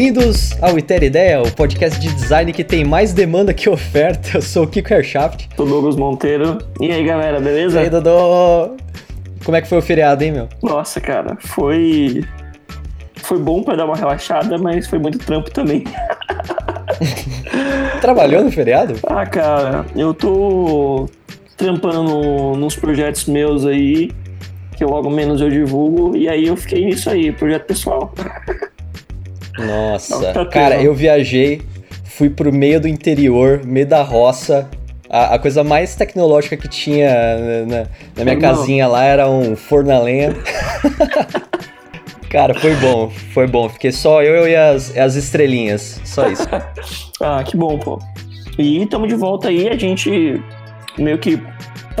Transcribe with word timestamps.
Bem-vindos 0.00 0.56
ao 0.62 0.78
Ideia, 0.78 1.42
o 1.42 1.52
podcast 1.52 2.00
de 2.00 2.10
design 2.14 2.54
que 2.54 2.64
tem 2.64 2.86
mais 2.86 3.12
demanda 3.12 3.52
que 3.52 3.68
oferta. 3.68 4.38
Eu 4.38 4.40
sou 4.40 4.64
o 4.64 4.66
Kiko 4.66 4.94
Aircraft. 4.94 5.48
Sou 5.54 5.66
Douglas 5.66 5.94
Monteiro. 5.94 6.56
E 6.80 6.90
aí, 6.90 7.04
galera, 7.04 7.38
beleza? 7.38 7.78
E 7.78 7.84
aí, 7.84 7.90
Dodô? 7.90 8.78
Como 9.44 9.58
é 9.58 9.60
que 9.60 9.68
foi 9.68 9.76
o 9.76 9.82
feriado, 9.82 10.24
hein, 10.24 10.32
meu? 10.32 10.48
Nossa, 10.62 11.02
cara, 11.02 11.36
foi. 11.38 12.24
Foi 13.16 13.38
bom 13.38 13.62
pra 13.62 13.76
dar 13.76 13.84
uma 13.84 13.94
relaxada, 13.94 14.56
mas 14.56 14.86
foi 14.86 14.98
muito 14.98 15.18
trampo 15.18 15.50
também. 15.50 15.84
Trabalhou 18.00 18.42
no 18.42 18.50
feriado? 18.50 18.94
Ah, 19.06 19.26
cara, 19.26 19.84
eu 19.94 20.14
tô 20.14 21.10
trampando 21.58 22.04
no, 22.04 22.56
nos 22.56 22.74
projetos 22.74 23.26
meus 23.26 23.66
aí, 23.66 24.10
que 24.78 24.82
logo 24.82 25.10
menos 25.10 25.42
eu 25.42 25.50
divulgo, 25.50 26.16
e 26.16 26.26
aí 26.26 26.46
eu 26.46 26.56
fiquei 26.56 26.86
nisso 26.86 27.10
aí, 27.10 27.30
projeto 27.30 27.66
pessoal. 27.66 28.14
Nossa, 29.66 30.32
tá 30.32 30.46
cara, 30.46 30.82
eu 30.82 30.94
viajei, 30.94 31.62
fui 32.04 32.30
pro 32.30 32.52
meio 32.52 32.80
do 32.80 32.88
interior, 32.88 33.60
meio 33.64 33.86
da 33.86 34.02
roça. 34.02 34.68
A, 35.08 35.34
a 35.34 35.38
coisa 35.38 35.64
mais 35.64 35.96
tecnológica 35.96 36.56
que 36.56 36.68
tinha 36.68 37.66
na, 37.66 37.86
na 38.16 38.24
minha 38.24 38.38
casinha 38.38 38.86
lá 38.86 39.04
era 39.04 39.28
um 39.28 39.56
forno 39.56 39.92
a 39.92 39.98
lenha. 39.98 40.34
Cara, 42.30 42.54
foi 42.54 42.76
bom, 42.76 43.10
foi 43.34 43.48
bom. 43.48 43.68
Fiquei 43.68 43.90
só 43.90 44.22
eu 44.22 44.46
e 44.46 44.54
as, 44.54 44.96
as 44.96 45.16
estrelinhas, 45.16 46.00
só 46.04 46.28
isso. 46.28 46.46
ah, 47.20 47.42
que 47.42 47.56
bom, 47.56 47.76
pô. 47.76 47.98
E 48.56 48.80
estamos 48.82 49.08
de 49.08 49.16
volta 49.16 49.48
aí, 49.48 49.68
a 49.68 49.76
gente 49.76 50.40
meio 50.96 51.18
que 51.18 51.42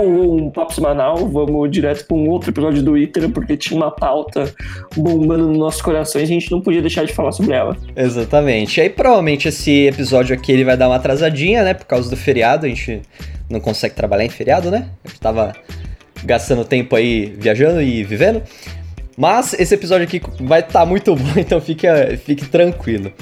pulou 0.00 0.34
um 0.34 0.50
papo 0.50 0.72
semanal, 0.72 1.28
vamos 1.28 1.70
direto 1.70 2.06
para 2.06 2.16
um 2.16 2.28
outro 2.30 2.50
episódio 2.50 2.82
do 2.82 2.96
Iter, 2.96 3.28
porque 3.30 3.54
tinha 3.56 3.76
uma 3.76 3.90
pauta 3.90 4.52
bombando 4.96 5.46
nos 5.48 5.58
nossos 5.58 5.82
corações 5.82 6.30
e 6.30 6.32
a 6.32 6.40
gente 6.40 6.50
não 6.50 6.62
podia 6.62 6.80
deixar 6.80 7.04
de 7.04 7.12
falar 7.12 7.32
sobre 7.32 7.52
ela. 7.52 7.76
Exatamente. 7.94 8.78
E 8.78 8.82
aí 8.82 8.88
provavelmente 8.88 9.48
esse 9.48 9.86
episódio 9.86 10.34
aqui 10.34 10.52
ele 10.52 10.64
vai 10.64 10.76
dar 10.76 10.88
uma 10.88 10.96
atrasadinha, 10.96 11.62
né? 11.62 11.74
Por 11.74 11.84
causa 11.84 12.08
do 12.08 12.16
feriado, 12.16 12.64
a 12.64 12.68
gente 12.68 13.02
não 13.48 13.60
consegue 13.60 13.94
trabalhar 13.94 14.24
em 14.24 14.30
feriado, 14.30 14.70
né? 14.70 14.88
Gente 15.04 15.20
tava 15.20 15.52
gastando 16.24 16.64
tempo 16.64 16.96
aí 16.96 17.34
viajando 17.38 17.82
e 17.82 18.02
vivendo. 18.02 18.42
Mas 19.18 19.52
esse 19.52 19.74
episódio 19.74 20.04
aqui 20.06 20.22
vai 20.40 20.60
estar 20.60 20.80
tá 20.80 20.86
muito 20.86 21.14
bom, 21.14 21.32
então 21.36 21.60
fique, 21.60 21.86
fique 22.24 22.46
tranquilo. 22.46 23.12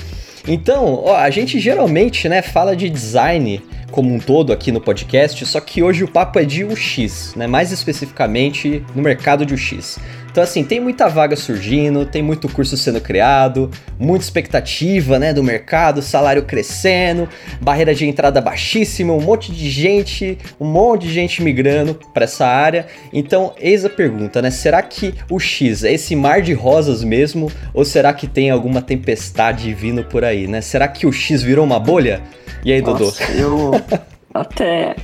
Então, 0.46 1.02
ó, 1.04 1.16
a 1.16 1.28
gente 1.28 1.58
geralmente, 1.58 2.28
né, 2.28 2.40
fala 2.40 2.76
de 2.76 2.88
design 2.88 3.60
como 3.90 4.12
um 4.14 4.18
todo 4.18 4.52
aqui 4.52 4.70
no 4.70 4.80
podcast, 4.80 5.44
só 5.46 5.60
que 5.60 5.82
hoje 5.82 6.04
o 6.04 6.08
papo 6.08 6.38
é 6.38 6.44
de 6.44 6.64
UX, 6.64 7.34
né? 7.34 7.46
Mais 7.46 7.72
especificamente 7.72 8.84
no 8.94 9.02
mercado 9.02 9.46
de 9.46 9.54
UX. 9.54 9.98
Então, 10.38 10.44
assim, 10.44 10.62
tem 10.62 10.78
muita 10.78 11.08
vaga 11.08 11.34
surgindo, 11.34 12.06
tem 12.06 12.22
muito 12.22 12.48
curso 12.48 12.76
sendo 12.76 13.00
criado, 13.00 13.68
muita 13.98 14.24
expectativa, 14.24 15.18
né, 15.18 15.32
do 15.32 15.42
mercado, 15.42 16.00
salário 16.00 16.44
crescendo, 16.44 17.28
barreira 17.60 17.92
de 17.92 18.06
entrada 18.06 18.40
baixíssima, 18.40 19.12
um 19.12 19.20
monte 19.20 19.50
de 19.50 19.68
gente, 19.68 20.38
um 20.60 20.64
monte 20.64 21.08
de 21.08 21.12
gente 21.12 21.42
migrando 21.42 21.98
para 22.14 22.22
essa 22.22 22.46
área. 22.46 22.86
Então, 23.12 23.52
eis 23.58 23.84
a 23.84 23.90
pergunta, 23.90 24.40
né? 24.40 24.48
Será 24.52 24.80
que 24.80 25.12
o 25.28 25.40
X 25.40 25.82
é 25.82 25.92
esse 25.92 26.14
mar 26.14 26.40
de 26.40 26.52
rosas 26.52 27.02
mesmo, 27.02 27.50
ou 27.74 27.84
será 27.84 28.12
que 28.12 28.28
tem 28.28 28.48
alguma 28.48 28.80
tempestade 28.80 29.74
vindo 29.74 30.04
por 30.04 30.24
aí, 30.24 30.46
né? 30.46 30.60
Será 30.60 30.86
que 30.86 31.04
o 31.04 31.12
X 31.12 31.42
virou 31.42 31.64
uma 31.64 31.80
bolha? 31.80 32.22
E 32.64 32.72
aí, 32.72 32.80
Nossa, 32.80 33.26
Dodô? 33.26 33.42
Eu 33.42 33.70
até, 34.32 34.94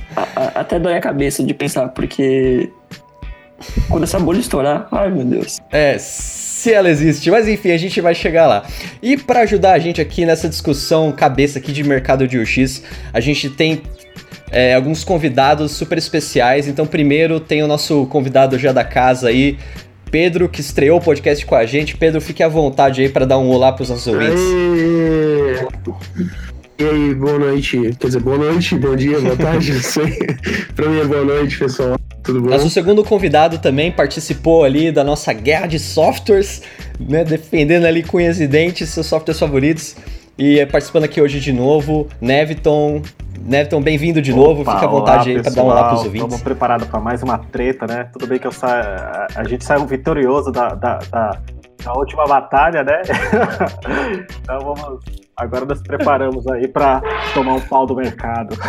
até 0.55 0.79
dói 0.79 0.93
a 0.93 1.01
cabeça 1.01 1.43
de 1.43 1.53
pensar, 1.53 1.89
porque 1.89 2.69
quando 3.89 4.03
essa 4.03 4.19
bolha 4.19 4.39
estourar, 4.39 4.87
ai 4.91 5.09
meu 5.09 5.25
Deus. 5.25 5.59
É, 5.71 5.97
se 5.97 6.73
ela 6.73 6.89
existe, 6.89 7.29
mas 7.29 7.47
enfim, 7.47 7.71
a 7.71 7.77
gente 7.77 8.01
vai 8.01 8.15
chegar 8.15 8.47
lá. 8.47 8.65
E 9.01 9.17
para 9.17 9.41
ajudar 9.41 9.73
a 9.73 9.79
gente 9.79 10.01
aqui 10.01 10.25
nessa 10.25 10.49
discussão 10.49 11.11
cabeça 11.11 11.59
aqui 11.59 11.71
de 11.71 11.83
mercado 11.83 12.27
de 12.27 12.37
UX, 12.37 12.83
a 13.13 13.19
gente 13.19 13.49
tem 13.49 13.83
é, 14.51 14.73
alguns 14.73 15.03
convidados 15.03 15.71
super 15.71 15.97
especiais. 15.97 16.67
Então, 16.67 16.85
primeiro 16.85 17.39
tem 17.39 17.63
o 17.63 17.67
nosso 17.67 18.05
convidado 18.07 18.57
já 18.57 18.71
da 18.71 18.83
casa 18.83 19.29
aí, 19.29 19.57
Pedro, 20.09 20.47
que 20.47 20.61
estreou 20.61 20.99
o 20.99 21.01
podcast 21.01 21.45
com 21.45 21.55
a 21.55 21.65
gente. 21.65 21.97
Pedro, 21.97 22.21
fique 22.21 22.41
à 22.41 22.47
vontade 22.47 23.01
aí 23.01 23.09
para 23.09 23.25
dar 23.25 23.37
um 23.37 23.49
olá 23.49 23.71
para 23.71 23.83
os 23.83 23.89
nossos 23.89 24.07
ouvintes. 24.07 24.39
E 26.77 26.83
aí, 26.83 27.15
boa 27.15 27.39
noite. 27.39 27.95
Quer 27.97 28.07
dizer, 28.07 28.19
boa 28.19 28.37
noite, 28.37 28.75
bom 28.77 28.97
dia, 28.97 29.21
boa 29.21 29.37
tarde, 29.37 29.73
não 29.73 29.81
sei. 29.81 30.17
pra 30.75 30.89
mim 30.89 30.99
é 30.99 31.05
boa 31.05 31.23
noite, 31.23 31.57
pessoal. 31.57 31.97
Tudo 32.21 32.41
bom? 32.41 32.49
Mas 32.49 32.65
o 32.65 32.69
segundo 32.69 33.01
convidado 33.01 33.59
também 33.59 33.93
participou 33.93 34.65
ali 34.65 34.91
da 34.91 35.01
nossa 35.01 35.31
guerra 35.31 35.67
de 35.67 35.79
softwares, 35.79 36.63
né? 36.99 37.23
Defendendo 37.23 37.85
ali 37.85 38.03
com 38.03 38.19
e 38.19 38.47
dentes 38.47 38.89
seus 38.89 39.05
softwares 39.05 39.39
favoritos. 39.39 39.95
E 40.37 40.59
é 40.59 40.65
participando 40.65 41.05
aqui 41.05 41.21
hoje 41.21 41.39
de 41.39 41.53
novo, 41.53 42.09
Neviton. 42.19 43.01
Neviton, 43.39 43.81
bem-vindo 43.81 44.21
de 44.21 44.33
Opa, 44.33 44.41
novo. 44.41 44.65
Fica 44.65 44.85
à 44.85 44.87
vontade 44.87 45.29
olá, 45.29 45.37
aí 45.37 45.43
para 45.43 45.51
dar 45.53 45.63
um 45.63 45.67
olá 45.67 45.87
pros 45.87 45.99
ouvintes. 45.99 46.23
Estamos 46.23 46.41
preparados 46.41 46.87
para 46.89 46.99
mais 46.99 47.23
uma 47.23 47.37
treta, 47.37 47.87
né? 47.87 48.09
Tudo 48.11 48.27
bem 48.27 48.37
que 48.37 48.47
eu 48.47 48.51
sa... 48.51 49.27
a 49.33 49.43
gente 49.45 49.63
saiu 49.63 49.85
vitorioso 49.85 50.51
da, 50.51 50.69
da, 50.69 50.99
da, 51.09 51.39
da 51.85 51.93
última 51.93 52.25
batalha, 52.25 52.83
né? 52.83 53.01
então 54.41 54.59
vamos 54.59 54.99
Agora 55.37 55.65
nós 55.65 55.81
preparamos 55.81 56.47
aí 56.47 56.67
para 56.67 57.01
tomar 57.33 57.55
um 57.55 57.61
pau 57.61 57.85
do 57.85 57.95
mercado. 57.95 58.55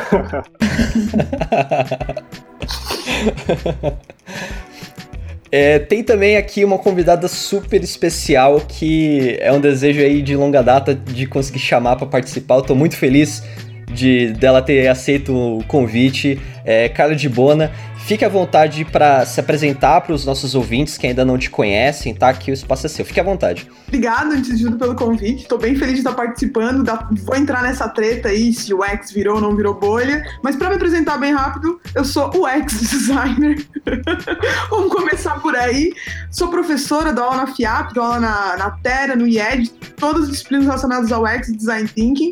É, 5.50 5.78
tem 5.78 6.02
também 6.02 6.36
aqui 6.36 6.64
uma 6.64 6.76
convidada 6.76 7.28
super 7.28 7.82
especial 7.82 8.60
que 8.60 9.38
é 9.40 9.52
um 9.52 9.60
desejo 9.60 10.00
aí 10.00 10.20
de 10.20 10.34
longa 10.34 10.60
data 10.60 10.92
de 10.94 11.24
conseguir 11.24 11.60
chamar 11.60 11.96
para 11.96 12.06
participar. 12.06 12.56
Eu 12.56 12.62
tô 12.62 12.74
muito 12.74 12.96
feliz 12.96 13.44
de 13.90 14.32
dela 14.32 14.60
ter 14.60 14.88
aceito 14.88 15.32
o 15.32 15.64
convite. 15.64 16.38
É, 16.64 16.88
Carla 16.88 17.14
de 17.14 17.28
Bona, 17.28 17.70
Fique 18.06 18.24
à 18.24 18.28
vontade 18.28 18.84
para 18.84 19.26
se 19.26 19.40
apresentar 19.40 20.00
para 20.00 20.14
os 20.14 20.24
nossos 20.24 20.54
ouvintes 20.54 20.96
que 20.96 21.08
ainda 21.08 21.24
não 21.24 21.36
te 21.36 21.50
conhecem, 21.50 22.14
tá? 22.14 22.32
Que 22.32 22.52
o 22.52 22.54
espaço 22.54 22.86
é 22.86 22.88
seu. 22.88 23.04
Fique 23.04 23.18
à 23.18 23.22
vontade. 23.24 23.68
Obrigado, 23.88 24.30
antes 24.30 24.56
de 24.56 24.64
tudo, 24.64 24.78
pelo 24.78 24.94
convite. 24.94 25.42
Estou 25.42 25.58
bem 25.58 25.74
feliz 25.74 25.94
de 25.94 26.00
estar 26.02 26.12
participando. 26.12 26.84
Da... 26.84 27.08
Vou 27.24 27.34
entrar 27.34 27.64
nessa 27.64 27.88
treta 27.88 28.28
aí, 28.28 28.52
se 28.52 28.72
o 28.72 28.84
X 28.84 29.10
virou 29.10 29.34
ou 29.34 29.40
não 29.40 29.56
virou 29.56 29.74
bolha. 29.74 30.24
Mas 30.40 30.54
para 30.54 30.68
me 30.68 30.76
apresentar 30.76 31.18
bem 31.18 31.34
rápido, 31.34 31.80
eu 31.96 32.04
sou 32.04 32.30
o 32.36 32.46
X 32.46 32.78
designer. 32.78 33.66
Vamos 34.70 34.92
começar 34.92 35.40
por 35.40 35.56
aí. 35.56 35.92
Sou 36.30 36.46
professora, 36.46 37.12
dou 37.12 37.24
aula 37.24 37.38
na 37.38 37.46
FIAP, 37.48 37.92
dou 37.92 38.04
aula 38.04 38.20
na, 38.20 38.56
na 38.56 38.70
Terra, 38.70 39.16
no 39.16 39.26
IED, 39.26 39.68
todas 39.96 40.22
as 40.22 40.30
disciplinas 40.30 40.66
relacionadas 40.66 41.10
ao 41.10 41.26
X 41.26 41.52
Design 41.52 41.88
Thinking. 41.88 42.30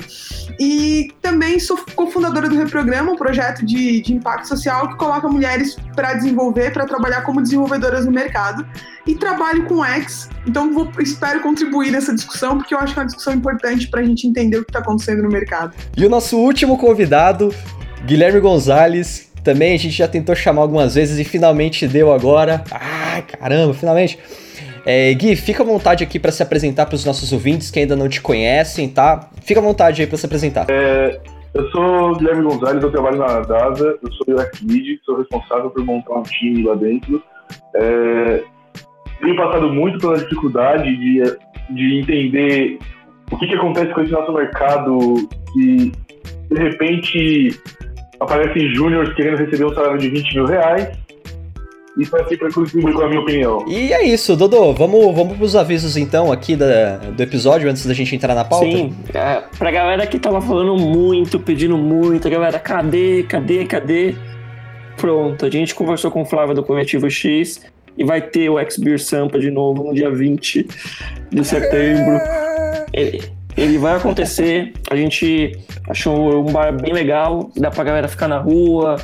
E 0.60 1.12
também 1.20 1.58
sou 1.58 1.76
cofundadora 1.96 2.48
do 2.48 2.56
Reprograma, 2.56 3.10
um 3.10 3.16
projeto 3.16 3.66
de, 3.66 4.00
de 4.02 4.14
impacto 4.14 4.46
social 4.46 4.88
que 4.88 4.96
coloca 4.96 5.28
mulheres 5.28 5.63
mulheres 5.64 5.76
para 5.94 6.14
desenvolver, 6.14 6.72
para 6.72 6.84
trabalhar 6.84 7.22
como 7.22 7.40
desenvolvedoras 7.40 8.04
no 8.04 8.12
mercado. 8.12 8.66
E 9.06 9.14
trabalho 9.14 9.64
com 9.66 9.84
X, 9.84 10.28
então 10.46 10.72
vou, 10.72 10.90
espero 11.00 11.40
contribuir 11.40 11.90
nessa 11.90 12.14
discussão, 12.14 12.58
porque 12.58 12.74
eu 12.74 12.78
acho 12.78 12.92
que 12.92 12.98
é 12.98 13.02
uma 13.02 13.06
discussão 13.06 13.34
importante 13.34 13.88
para 13.88 14.00
a 14.00 14.04
gente 14.04 14.26
entender 14.26 14.58
o 14.58 14.64
que 14.64 14.70
está 14.70 14.78
acontecendo 14.78 15.22
no 15.22 15.28
mercado. 15.28 15.74
E 15.96 16.04
o 16.04 16.08
nosso 16.08 16.38
último 16.38 16.78
convidado, 16.78 17.54
Guilherme 18.06 18.40
Gonzalez, 18.40 19.30
também 19.42 19.74
a 19.74 19.78
gente 19.78 19.94
já 19.94 20.08
tentou 20.08 20.34
chamar 20.34 20.62
algumas 20.62 20.94
vezes 20.94 21.18
e 21.18 21.24
finalmente 21.24 21.86
deu 21.86 22.12
agora. 22.12 22.64
Ah, 22.70 23.20
caramba, 23.22 23.74
finalmente. 23.74 24.18
É, 24.86 25.12
Gui, 25.14 25.34
fica 25.36 25.62
à 25.62 25.66
vontade 25.66 26.04
aqui 26.04 26.18
para 26.18 26.32
se 26.32 26.42
apresentar 26.42 26.86
para 26.86 26.94
os 26.94 27.04
nossos 27.04 27.32
ouvintes 27.32 27.70
que 27.70 27.78
ainda 27.78 27.96
não 27.96 28.08
te 28.08 28.20
conhecem, 28.20 28.88
tá? 28.88 29.30
Fica 29.42 29.60
à 29.60 29.62
vontade 29.62 30.00
aí 30.00 30.06
para 30.06 30.18
se 30.18 30.26
apresentar. 30.26 30.66
É, 30.68 31.20
eu 31.54 31.70
sou 31.70 32.10
o 32.10 32.16
Guilherme 32.16 32.42
Gonzalez, 32.42 32.82
eu 32.82 32.90
trabalho 32.90 33.18
na 33.18 33.40
DASA, 33.40 33.96
eu 34.02 34.12
sou 34.12 34.34
UX 34.34 34.60
Lead, 34.62 35.00
sou 35.04 35.18
responsável 35.18 35.70
por 35.70 35.84
montar 35.84 36.14
um 36.14 36.22
time 36.24 36.64
lá 36.64 36.74
dentro. 36.74 37.22
É, 37.76 38.42
tenho 39.20 39.36
passado 39.36 39.72
muito 39.72 39.98
pela 39.98 40.18
dificuldade 40.18 40.96
de, 40.96 41.22
de 41.70 42.00
entender 42.00 42.78
o 43.30 43.38
que, 43.38 43.46
que 43.46 43.54
acontece 43.54 43.92
com 43.94 44.00
esse 44.02 44.12
nosso 44.12 44.32
mercado 44.32 45.14
e, 45.56 45.92
de 46.50 46.60
repente, 46.60 47.60
aparecem 48.18 48.74
júniores 48.74 49.14
querendo 49.14 49.38
receber 49.38 49.64
um 49.64 49.74
salário 49.74 49.98
de 49.98 50.10
20 50.10 50.34
mil 50.34 50.46
reais 50.46 51.03
isso 51.96 52.16
aqui 52.16 52.36
para 52.36 52.50
contribuir 52.52 52.92
com 52.92 53.02
a 53.02 53.08
minha 53.08 53.20
opinião. 53.20 53.64
E 53.68 53.92
é 53.92 54.02
isso, 54.02 54.36
Dodô. 54.36 54.72
Vamos, 54.72 55.14
vamos 55.14 55.36
pros 55.36 55.54
avisos 55.54 55.96
então 55.96 56.32
aqui 56.32 56.56
da, 56.56 56.96
do 56.96 57.22
episódio, 57.22 57.70
antes 57.70 57.86
da 57.86 57.94
gente 57.94 58.14
entrar 58.14 58.34
na 58.34 58.44
pauta? 58.44 58.66
Sim, 58.66 58.94
é, 59.14 59.42
pra 59.56 59.70
galera 59.70 60.06
que 60.06 60.18
tava 60.18 60.40
falando 60.40 60.76
muito, 60.76 61.38
pedindo 61.38 61.76
muito, 61.76 62.28
galera, 62.28 62.58
cadê, 62.58 63.22
cadê, 63.22 63.64
cadê? 63.64 64.14
Pronto, 64.96 65.46
a 65.46 65.50
gente 65.50 65.74
conversou 65.74 66.10
com 66.10 66.22
o 66.22 66.24
Flávio 66.24 66.54
do 66.54 66.62
Coletivo 66.62 67.08
X 67.08 67.64
e 67.96 68.04
vai 68.04 68.20
ter 68.20 68.48
o 68.48 68.58
X-Beer 68.58 68.98
Sampa 68.98 69.38
de 69.38 69.50
novo 69.50 69.84
no 69.84 69.94
dia 69.94 70.10
20 70.10 70.66
de 71.30 71.44
setembro. 71.44 72.18
Ele, 72.92 73.20
ele 73.56 73.78
vai 73.78 73.96
acontecer, 73.96 74.72
a 74.90 74.96
gente 74.96 75.52
achou 75.88 76.46
um 76.46 76.52
bar 76.52 76.72
bem 76.72 76.92
legal, 76.92 77.50
dá 77.56 77.70
pra 77.70 77.84
galera 77.84 78.08
ficar 78.08 78.28
na 78.28 78.38
rua, 78.38 78.96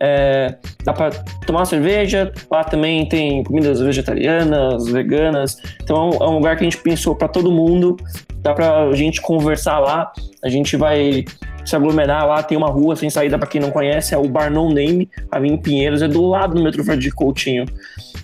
É, 0.00 0.56
dá 0.84 0.92
para 0.92 1.10
tomar 1.46 1.64
cerveja, 1.64 2.32
lá 2.50 2.64
também 2.64 3.08
tem 3.08 3.42
comidas 3.44 3.80
vegetarianas, 3.80 4.88
veganas. 4.88 5.56
Então 5.82 6.10
é 6.20 6.28
um 6.28 6.34
lugar 6.34 6.56
que 6.56 6.62
a 6.62 6.68
gente 6.68 6.78
pensou 6.78 7.14
para 7.14 7.28
todo 7.28 7.50
mundo. 7.50 7.96
Dá 8.42 8.54
pra 8.54 8.92
gente 8.92 9.20
conversar 9.20 9.78
lá. 9.78 10.12
A 10.42 10.48
gente 10.48 10.76
vai 10.76 11.24
se 11.64 11.74
aglomerar 11.74 12.26
lá, 12.26 12.42
tem 12.42 12.56
uma 12.56 12.68
rua 12.68 12.94
sem 12.94 13.10
saída 13.10 13.36
para 13.36 13.48
quem 13.48 13.60
não 13.60 13.72
conhece, 13.72 14.14
é 14.14 14.18
o 14.18 14.28
Bar 14.28 14.52
No 14.52 14.68
Name, 14.68 15.10
ali 15.32 15.48
em 15.48 15.56
Pinheiros, 15.56 16.00
é 16.00 16.06
do 16.06 16.24
lado 16.24 16.54
do 16.54 16.62
metrô 16.62 16.84
de 16.96 17.10
Coutinho. 17.10 17.66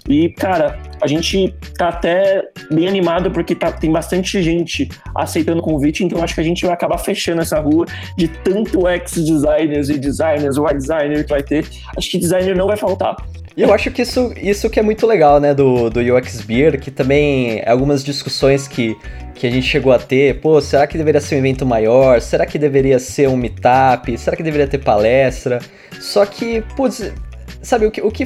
E, 0.08 0.30
cara, 0.30 0.78
a 1.00 1.06
gente 1.06 1.54
tá 1.78 1.88
até 1.88 2.42
bem 2.70 2.88
animado 2.88 3.30
porque 3.30 3.54
tá, 3.54 3.70
tem 3.70 3.90
bastante 3.90 4.42
gente 4.42 4.88
aceitando 5.14 5.60
o 5.60 5.62
convite, 5.62 6.04
então 6.04 6.22
acho 6.22 6.34
que 6.34 6.40
a 6.40 6.44
gente 6.44 6.64
vai 6.64 6.74
acabar 6.74 6.98
fechando 6.98 7.40
essa 7.40 7.60
rua 7.60 7.86
de 8.16 8.28
tanto 8.28 8.88
ex-designers 8.88 9.88
e 9.88 9.98
designers, 9.98 10.58
o 10.58 10.66
designer 10.66 11.24
que 11.24 11.30
vai 11.30 11.42
ter. 11.42 11.66
Acho 11.96 12.10
que 12.10 12.18
designer 12.18 12.56
não 12.56 12.66
vai 12.66 12.76
faltar. 12.76 13.16
E 13.56 13.62
eu 13.62 13.72
acho 13.72 13.90
que 13.90 14.00
isso, 14.02 14.32
isso 14.36 14.70
que 14.70 14.80
é 14.80 14.82
muito 14.82 15.06
legal, 15.06 15.38
né, 15.38 15.54
do, 15.54 15.90
do 15.90 16.00
UX 16.00 16.40
Beer, 16.40 16.80
que 16.80 16.90
também 16.90 17.62
algumas 17.66 18.02
discussões 18.02 18.66
que, 18.66 18.96
que 19.34 19.46
a 19.46 19.50
gente 19.50 19.66
chegou 19.66 19.92
a 19.92 19.98
ter, 19.98 20.40
pô, 20.40 20.60
será 20.60 20.86
que 20.86 20.96
deveria 20.96 21.20
ser 21.20 21.34
um 21.34 21.38
evento 21.38 21.66
maior? 21.66 22.20
Será 22.20 22.46
que 22.46 22.58
deveria 22.58 22.98
ser 22.98 23.28
um 23.28 23.36
meetup? 23.36 24.16
Será 24.16 24.36
que 24.36 24.42
deveria 24.42 24.66
ter 24.66 24.78
palestra? 24.78 25.58
Só 26.00 26.24
que, 26.24 26.62
putz, 26.74 27.12
sabe, 27.60 27.84
o 27.84 27.90
que, 27.90 28.00
o 28.00 28.10
que 28.10 28.24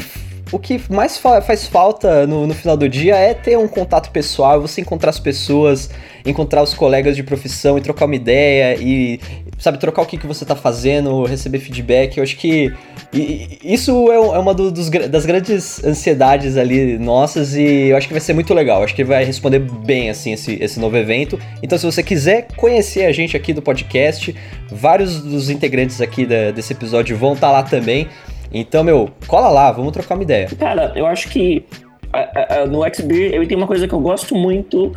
o 0.53 0.59
que 0.59 0.81
mais 0.89 1.19
fa 1.19 1.41
faz 1.41 1.67
falta 1.67 2.27
no, 2.27 2.47
no, 2.47 2.55
final 2.55 2.77
do 2.77 2.89
dia 2.89 3.17
é 3.17 3.35
ter 3.35 3.59
um 3.59 3.67
contato 3.67 4.11
pessoal, 4.11 4.61
você 4.61 4.81
encontrar 4.81 5.11
as 5.11 5.19
pessoas, 5.19 5.91
encontrar 6.25 6.63
os 6.63 6.73
colegas 6.73 7.17
de 7.17 7.23
profissão 7.23 7.77
e 7.77 7.81
trocar 7.81 8.05
uma 8.05 8.15
ideia 8.15 8.77
e, 8.81 9.19
sabe, 9.59 9.79
trocar 9.79 10.03
o 10.03 10.07
que, 10.07 10.17
que 10.17 10.27
você 10.27 10.45
tá 10.45 10.55
fazendo, 10.55 11.25
receber 11.25 11.59
feedback. 11.59 12.17
Eu 12.17 12.23
acho 12.23 12.37
que 12.37 12.73
e, 13.13 13.59
isso 13.65 14.11
é, 14.13 14.15
é 14.15 14.39
uma 14.39 14.55
do, 14.55 14.71
dos, 14.71 14.89
das 14.89 15.27
grandes 15.27 15.83
ansiedades 15.83 16.57
ali 16.57 16.97
nossas 16.97 17.57
e 17.57 17.89
eu 17.89 17.97
acho 17.97 18.07
que 18.07 18.15
vai 18.15 18.21
ser 18.21 18.33
muito 18.33 18.55
legal. 18.55 18.79
Eu 18.79 18.85
acho 18.85 18.95
que 18.95 19.03
vai 19.03 19.25
responder 19.25 19.59
bem, 19.59 20.11
assim, 20.11 20.33
esse, 20.33 20.63
esse 20.63 20.79
novo 20.79 20.97
evento. 20.97 21.39
Então, 21.61 21.77
se 21.77 21.85
você 21.85 22.05
quiser 22.05 22.47
conhecer 22.57 23.05
a 23.05 23.13
gente 23.13 23.37
aqui 23.37 23.53
do 23.53 23.63
podcast, 23.63 24.35
vários 24.71 25.21
dos 25.21 25.51
integrantes 25.51 26.01
aqui 26.01 26.25
da, 26.25 26.53
desse 26.53 26.73
episódio 26.73 27.17
vão 27.17 27.33
estar 27.33 27.49
tá 27.49 27.53
lá 27.53 27.63
também. 27.65 28.07
Então, 28.53 28.85
meu, 28.85 29.11
cola 29.27 29.49
lá, 29.49 29.71
vamos 29.73 29.93
trocar 29.93 30.15
uma 30.15 30.23
ideia. 30.23 30.49
Cara, 30.59 30.93
eu 30.95 31.07
acho 31.07 31.29
que 31.29 31.65
a, 32.13 32.63
a, 32.63 32.67
no 32.67 32.83
XB 32.83 33.35
eu 33.35 33.47
tenho 33.47 33.61
uma 33.61 33.67
coisa 33.67 33.87
que 33.87 33.95
eu 33.95 34.01
gosto 34.01 34.35
muito 34.35 34.93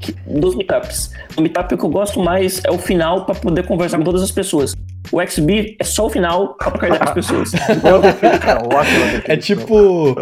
que, 0.00 0.12
dos 0.26 0.54
meetups. 0.54 1.10
O 1.36 1.40
meetup 1.40 1.76
que 1.76 1.84
eu 1.84 1.88
gosto 1.88 2.20
mais 2.20 2.62
é 2.64 2.70
o 2.70 2.78
final 2.78 3.24
para 3.24 3.34
poder 3.34 3.66
conversar 3.66 3.98
com 3.98 4.04
todas 4.04 4.22
as 4.22 4.30
pessoas. 4.30 4.74
O 5.12 5.24
XB 5.24 5.76
é 5.78 5.84
só 5.84 6.06
o 6.06 6.10
final 6.10 6.54
pra 6.54 6.70
com 6.70 6.86
as 7.04 7.10
pessoas. 7.10 7.52
é 9.28 9.36
tipo. 9.36 10.16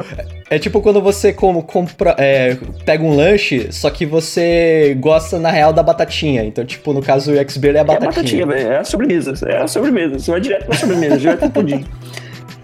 É 0.50 0.58
tipo 0.58 0.80
quando 0.82 1.00
você 1.00 1.32
como, 1.32 1.62
compra, 1.62 2.16
é, 2.18 2.58
pega 2.84 3.02
um 3.02 3.14
lanche, 3.14 3.72
só 3.72 3.88
que 3.90 4.04
você 4.04 4.96
gosta, 5.00 5.38
na 5.38 5.50
real, 5.50 5.72
da 5.72 5.82
batatinha. 5.82 6.44
Então, 6.44 6.64
tipo, 6.64 6.92
no 6.92 7.00
caso, 7.00 7.32
o 7.32 7.50
XB 7.50 7.68
é 7.68 7.78
a 7.78 7.84
batatinha. 7.84 8.40
É 8.40 8.42
a 8.42 8.46
batatinha, 8.46 8.72
é 8.74 8.78
a 8.78 8.84
sobremesa. 8.84 9.34
É 9.48 9.62
a 9.62 9.68
sobremesa. 9.68 10.18
Você 10.18 10.30
vai 10.30 10.40
direto 10.40 10.66
pra 10.66 10.76
sobremesa, 10.76 11.16
direto 11.16 11.38
pro 11.38 11.50
pudim. 11.50 11.84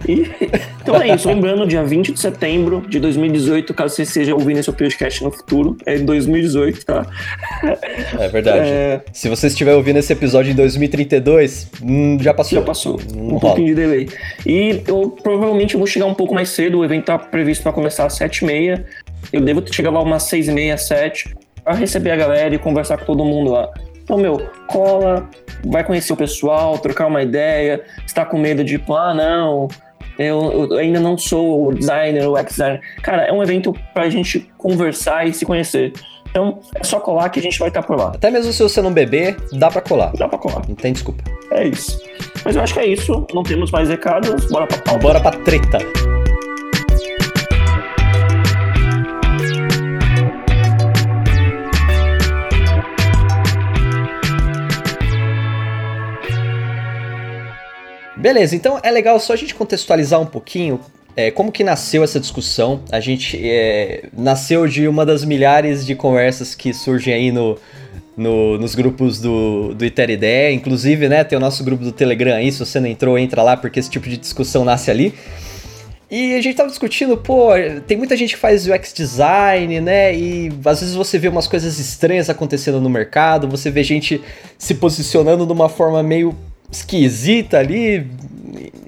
E, 0.09 0.25
então 0.81 0.99
é 0.99 1.13
isso. 1.13 1.27
Lembrando, 1.27 1.67
dia 1.67 1.83
20 1.83 2.13
de 2.13 2.19
setembro 2.19 2.83
de 2.89 2.99
2018, 2.99 3.73
caso 3.75 3.95
você 3.95 4.01
esteja 4.01 4.33
ouvindo 4.33 4.57
esse 4.57 4.71
podcast 4.71 5.23
no 5.23 5.31
futuro, 5.31 5.77
é 5.85 5.97
em 5.97 6.05
2018, 6.05 6.83
tá? 6.83 7.05
É 8.19 8.27
verdade. 8.27 8.67
É... 8.67 9.01
Se 9.13 9.29
você 9.29 9.47
estiver 9.47 9.75
ouvindo 9.75 9.97
esse 9.97 10.11
episódio 10.11 10.51
em 10.51 10.55
2032, 10.55 11.69
hum, 11.83 12.17
já 12.19 12.33
passou. 12.33 12.59
Já 12.59 12.65
passou. 12.65 12.99
Hum, 13.15 13.35
um 13.35 13.39
pouquinho 13.39 13.67
de 13.67 13.75
delay. 13.75 14.09
E 14.45 14.81
eu 14.87 15.15
provavelmente 15.21 15.77
vou 15.77 15.85
chegar 15.85 16.07
um 16.07 16.15
pouco 16.15 16.33
mais 16.33 16.49
cedo. 16.49 16.79
O 16.79 16.85
evento 16.85 17.05
tá 17.05 17.19
previsto 17.19 17.61
para 17.61 17.71
começar 17.71 18.05
às 18.05 18.17
7h30. 18.17 18.83
Eu 19.31 19.41
devo 19.41 19.61
chegar 19.71 19.91
lá 19.91 20.01
umas 20.01 20.23
6h30, 20.23 20.77
7 20.77 21.35
para 21.63 21.75
receber 21.75 22.11
a 22.11 22.15
galera 22.15 22.55
e 22.55 22.57
conversar 22.57 22.97
com 22.97 23.05
todo 23.05 23.23
mundo 23.23 23.51
lá. 23.51 23.69
Então, 24.03 24.17
meu, 24.17 24.49
cola, 24.65 25.29
vai 25.63 25.83
conhecer 25.83 26.11
o 26.11 26.15
pessoal, 26.15 26.79
trocar 26.79 27.05
uma 27.05 27.21
ideia, 27.21 27.83
está 28.07 28.25
com 28.25 28.39
medo 28.39 28.63
de, 28.63 28.79
tipo, 28.79 28.95
ah, 28.95 29.13
não, 29.13 29.67
eu, 30.19 30.67
eu, 30.69 30.77
ainda 30.77 30.99
não 30.99 31.17
sou 31.17 31.67
o 31.67 31.73
designer, 31.73 32.27
o 32.27 32.37
ex-designer. 32.37 32.81
Cara, 33.01 33.23
é 33.23 33.31
um 33.31 33.41
evento 33.41 33.73
pra 33.93 34.09
gente 34.09 34.51
conversar 34.57 35.25
e 35.25 35.33
se 35.33 35.45
conhecer. 35.45 35.93
Então, 36.29 36.59
é 36.75 36.83
só 36.83 36.99
colar 36.99 37.29
que 37.29 37.39
a 37.39 37.41
gente 37.41 37.57
vai 37.57 37.69
estar 37.69 37.81
por 37.81 37.97
lá. 37.97 38.09
Até 38.09 38.29
mesmo 38.29 38.51
se 38.51 38.61
você 38.61 38.81
não 38.81 38.93
beber, 38.93 39.37
dá 39.53 39.71
pra 39.71 39.81
colar. 39.81 40.11
Dá 40.17 40.27
pra 40.27 40.37
colar. 40.37 40.61
Não 40.67 40.75
tem 40.75 40.91
desculpa. 40.91 41.23
É 41.51 41.67
isso. 41.67 41.99
Mas 42.43 42.55
eu 42.55 42.61
acho 42.61 42.73
que 42.73 42.79
é 42.81 42.85
isso. 42.85 43.25
Não 43.33 43.43
temos 43.43 43.71
mais 43.71 43.89
recados. 43.89 44.45
Bora 44.51 44.67
pra 44.67 44.77
pauta. 44.77 44.99
Bora 44.99 45.19
pra 45.21 45.31
treta. 45.31 45.79
Beleza, 58.19 58.53
então 58.53 58.77
é 58.83 58.91
legal 58.91 59.17
só 59.17 59.31
a 59.31 59.35
gente 59.37 59.55
contextualizar 59.55 60.19
um 60.19 60.25
pouquinho 60.25 60.81
é, 61.15 61.31
como 61.31 61.53
que 61.53 61.63
nasceu 61.63 62.03
essa 62.03 62.19
discussão. 62.19 62.81
A 62.91 62.99
gente 62.99 63.39
é, 63.41 64.09
nasceu 64.11 64.67
de 64.67 64.89
uma 64.89 65.05
das 65.05 65.23
milhares 65.23 65.85
de 65.85 65.95
conversas 65.95 66.53
que 66.53 66.73
surgem 66.73 67.13
aí 67.13 67.31
no, 67.31 67.57
no, 68.17 68.57
nos 68.57 68.75
grupos 68.75 69.21
do, 69.21 69.73
do 69.73 69.85
Iteridé. 69.85 70.51
Inclusive, 70.51 71.07
né, 71.07 71.23
tem 71.23 71.37
o 71.37 71.41
nosso 71.41 71.63
grupo 71.63 71.81
do 71.81 71.93
Telegram 71.93 72.35
aí, 72.35 72.51
se 72.51 72.59
você 72.59 72.77
não 72.79 72.87
entrou, 72.87 73.17
entra 73.17 73.41
lá, 73.41 73.55
porque 73.55 73.79
esse 73.79 73.89
tipo 73.89 74.09
de 74.09 74.17
discussão 74.17 74.65
nasce 74.65 74.91
ali. 74.91 75.13
E 76.11 76.35
a 76.35 76.41
gente 76.41 76.55
tava 76.55 76.69
discutindo, 76.69 77.15
pô, 77.15 77.51
tem 77.87 77.95
muita 77.95 78.17
gente 78.17 78.33
que 78.33 78.39
faz 78.39 78.67
UX 78.67 78.91
design, 78.93 79.79
né? 79.79 80.13
E 80.13 80.51
às 80.65 80.81
vezes 80.81 80.95
você 80.95 81.17
vê 81.19 81.29
umas 81.29 81.47
coisas 81.47 81.79
estranhas 81.79 82.29
acontecendo 82.29 82.81
no 82.81 82.89
mercado, 82.89 83.47
você 83.47 83.69
vê 83.69 83.83
gente 83.83 84.19
se 84.57 84.73
posicionando 84.73 85.45
de 85.45 85.53
uma 85.53 85.69
forma 85.69 86.01
meio 86.01 86.35
esquisita 86.71 87.57
ali. 87.57 88.07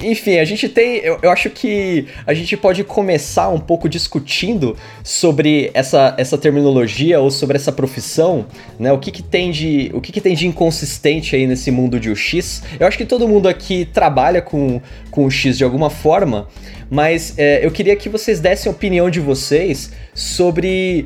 Enfim, 0.03 0.37
a 0.37 0.45
gente 0.45 0.67
tem. 0.67 0.97
Eu, 0.97 1.19
eu, 1.21 1.29
acho 1.29 1.49
que 1.49 2.07
a 2.25 2.33
gente 2.33 2.57
pode 2.57 2.83
começar 2.83 3.49
um 3.49 3.59
pouco 3.59 3.87
discutindo 3.87 4.75
sobre 5.03 5.69
essa, 5.73 6.15
essa 6.17 6.37
terminologia 6.37 7.19
ou 7.19 7.29
sobre 7.29 7.55
essa 7.57 7.71
profissão, 7.71 8.47
né? 8.79 8.91
O 8.91 8.97
que, 8.97 9.11
que 9.11 9.21
tem 9.21 9.51
de. 9.51 9.91
O 9.93 10.01
que, 10.01 10.11
que 10.11 10.19
tem 10.19 10.35
de 10.35 10.47
inconsistente 10.47 11.35
aí 11.35 11.45
nesse 11.45 11.69
mundo 11.69 11.99
de 11.99 12.09
UX. 12.09 12.63
Eu 12.79 12.87
acho 12.87 12.97
que 12.97 13.05
todo 13.05 13.27
mundo 13.27 13.47
aqui 13.47 13.85
trabalha 13.85 14.41
com, 14.41 14.81
com 15.11 15.25
o 15.25 15.31
X 15.31 15.57
de 15.57 15.63
alguma 15.63 15.89
forma, 15.89 16.47
mas 16.89 17.37
é, 17.37 17.63
eu 17.63 17.69
queria 17.71 17.95
que 17.95 18.09
vocês 18.09 18.39
dessem 18.39 18.71
a 18.71 18.73
opinião 18.73 19.09
de 19.09 19.19
vocês 19.19 19.91
sobre. 20.13 21.05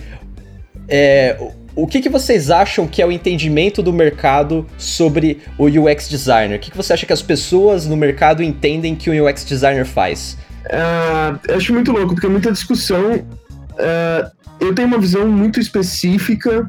É, 0.88 1.38
o 1.75 1.86
que, 1.86 2.01
que 2.01 2.10
vocês 2.10 2.50
acham 2.50 2.88
que 2.88 3.01
é 3.01 3.05
o 3.05 3.12
entendimento 3.12 3.84
do 3.84 3.91
mercado 3.91 4.65
sobre 4.77 5.41
o 5.58 5.65
UX 5.65 6.08
designer? 6.08 6.58
O 6.58 6.60
que, 6.60 6.72
que 6.72 6.77
você 6.77 6.94
acha 6.94 7.05
que 7.05 7.12
as 7.12 7.22
pessoas 7.22 7.86
no 7.86 7.98
mercado 7.98 8.41
entendem 8.41 8.96
que 8.96 9.10
o 9.10 9.27
UX 9.27 9.44
designer 9.44 9.86
faz? 9.86 10.38
Uh, 10.65 11.38
eu 11.48 11.58
acho 11.58 11.74
muito 11.74 11.91
louco, 11.91 12.13
porque 12.13 12.27
é 12.27 12.29
muita 12.29 12.51
discussão. 12.51 13.15
Uh, 13.15 14.32
eu 14.60 14.74
tenho 14.74 14.88
uma 14.88 14.98
visão 14.98 15.27
muito 15.27 15.60
específica 15.60 16.65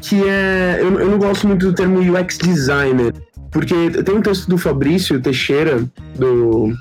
que 0.00 0.22
é. 0.22 0.78
Eu, 0.80 1.00
eu, 1.00 1.10
não 1.10 1.18
gosto 1.18 1.46
muito 1.46 1.66
do 1.66 1.74
termo 1.74 1.98
UX 1.98 2.38
designer, 2.38 3.12
porque 3.50 3.74
tem 3.90 4.14
um 4.14 4.22
texto 4.22 4.48
do 4.48 4.56
Fabrício 4.56 5.20
Teixeira, 5.20 5.84
do, 6.16 6.72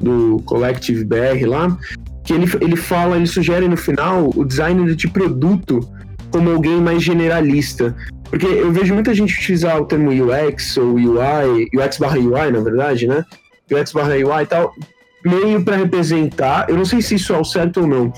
do 0.00 0.42
Collective 0.44 1.04
BR 1.04 1.46
lá, 1.46 1.76
que 2.22 2.32
ele, 2.32 2.46
ele 2.60 2.76
fala, 2.76 3.16
ele 3.16 3.26
sugere 3.26 3.66
no 3.66 3.76
final 3.76 4.30
o 4.36 4.44
designer 4.44 4.94
de 4.94 5.08
produto 5.08 5.80
como 6.34 6.50
alguém 6.50 6.80
mais 6.80 7.00
generalista. 7.00 7.94
Porque 8.24 8.44
eu 8.44 8.72
vejo 8.72 8.92
muita 8.92 9.14
gente 9.14 9.38
utilizar 9.38 9.80
o 9.80 9.84
termo 9.84 10.10
UX 10.10 10.76
ou 10.76 10.94
UI, 10.94 11.68
UX 11.72 11.96
barra 11.98 12.18
UI, 12.18 12.50
na 12.50 12.58
verdade, 12.58 13.06
né? 13.06 13.24
UX 13.70 13.92
barra 13.92 14.14
UI 14.14 14.42
e 14.42 14.46
tal, 14.46 14.74
meio 15.24 15.64
para 15.64 15.76
representar. 15.76 16.68
Eu 16.68 16.76
não 16.76 16.84
sei 16.84 17.00
se 17.00 17.14
isso 17.14 17.32
é 17.32 17.38
o 17.38 17.44
certo 17.44 17.82
ou 17.82 17.86
não, 17.86 18.12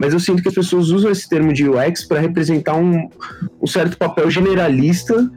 mas 0.00 0.12
eu 0.12 0.18
sinto 0.18 0.42
que 0.42 0.48
as 0.48 0.54
pessoas 0.54 0.88
usam 0.88 1.12
esse 1.12 1.28
termo 1.28 1.52
de 1.52 1.68
UX 1.68 2.04
para 2.04 2.18
representar 2.18 2.74
um, 2.74 3.08
um, 3.62 3.66
certo 3.68 3.96
papel 3.96 4.28
generalista 4.28 5.30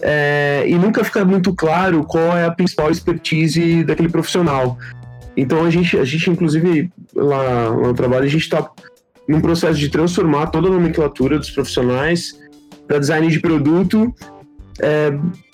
é, 0.00 0.62
e 0.68 0.76
nunca 0.76 1.02
fica 1.02 1.24
muito 1.24 1.52
claro 1.56 2.04
qual 2.04 2.38
é 2.38 2.46
a 2.46 2.52
principal 2.52 2.88
expertise 2.88 3.82
daquele 3.82 4.08
profissional. 4.08 4.78
Então 5.36 5.64
a 5.64 5.70
gente, 5.70 5.98
a 5.98 6.04
gente 6.04 6.30
inclusive 6.30 6.88
lá, 7.16 7.70
no 7.70 7.92
trabalho, 7.94 8.26
a 8.26 8.28
gente 8.28 8.42
está 8.42 8.62
num 9.28 9.40
processo 9.40 9.78
de 9.78 9.88
transformar 9.88 10.48
toda 10.48 10.68
a 10.68 10.70
nomenclatura 10.70 11.38
dos 11.38 11.50
profissionais 11.50 12.38
para 12.86 12.98
design 12.98 13.28
de 13.28 13.40
produto, 13.40 14.14
é, 14.80 15.12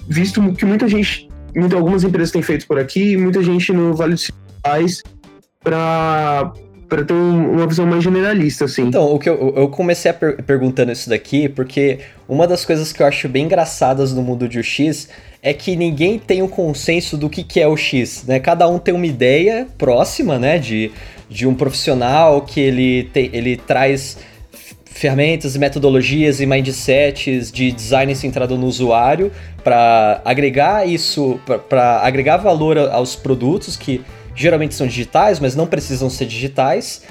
visto 0.08 0.40
que 0.54 0.64
muita 0.64 0.88
gente, 0.88 1.28
muita, 1.54 1.76
algumas 1.76 2.02
empresas 2.02 2.30
têm 2.30 2.42
feito 2.42 2.66
por 2.66 2.78
aqui, 2.78 3.16
muita 3.16 3.42
gente 3.42 3.72
no 3.72 3.94
Vale 3.94 4.14
dos 4.14 4.24
Sinos 4.24 5.02
para 5.62 6.52
para 6.90 7.04
ter 7.04 7.14
um, 7.14 7.52
uma 7.52 7.66
visão 7.66 7.86
mais 7.86 8.02
generalista, 8.02 8.64
assim. 8.64 8.82
Então, 8.82 9.14
o 9.14 9.18
que 9.18 9.30
eu, 9.30 9.54
eu 9.56 9.68
comecei 9.68 10.12
per 10.12 10.42
perguntando 10.42 10.90
isso 10.90 11.08
daqui, 11.08 11.48
porque 11.48 12.00
uma 12.28 12.46
das 12.46 12.64
coisas 12.64 12.92
que 12.92 13.00
eu 13.00 13.06
acho 13.06 13.28
bem 13.28 13.44
engraçadas 13.44 14.12
no 14.12 14.22
mundo 14.22 14.48
de 14.48 14.58
UX 14.58 15.08
é 15.40 15.54
que 15.54 15.76
ninguém 15.76 16.18
tem 16.18 16.42
um 16.42 16.48
consenso 16.48 17.16
do 17.16 17.30
que, 17.30 17.44
que 17.44 17.60
é 17.60 17.68
o 17.68 17.76
X, 17.76 18.24
né? 18.26 18.40
Cada 18.40 18.68
um 18.68 18.78
tem 18.78 18.92
uma 18.92 19.06
ideia 19.06 19.66
próxima, 19.78 20.38
né, 20.38 20.58
de, 20.58 20.90
de 21.30 21.46
um 21.46 21.54
profissional 21.54 22.42
que 22.42 22.60
ele, 22.60 23.04
tem, 23.04 23.30
ele 23.32 23.56
traz 23.56 24.18
ferramentas, 24.84 25.56
metodologias 25.56 26.40
e 26.40 26.46
mindsets 26.46 27.50
de 27.50 27.70
design 27.72 28.14
centrado 28.14 28.58
no 28.58 28.66
usuário 28.66 29.32
para 29.62 30.20
agregar 30.24 30.86
isso, 30.86 31.40
para 31.68 32.00
agregar 32.00 32.36
valor 32.36 32.76
aos 32.76 33.16
produtos 33.16 33.76
que 33.76 34.02
geralmente 34.40 34.74
são 34.74 34.86
digitais, 34.86 35.38
mas 35.38 35.54
não 35.54 35.66
precisam 35.66 36.08
ser 36.08 36.26
digitais. 36.26 37.02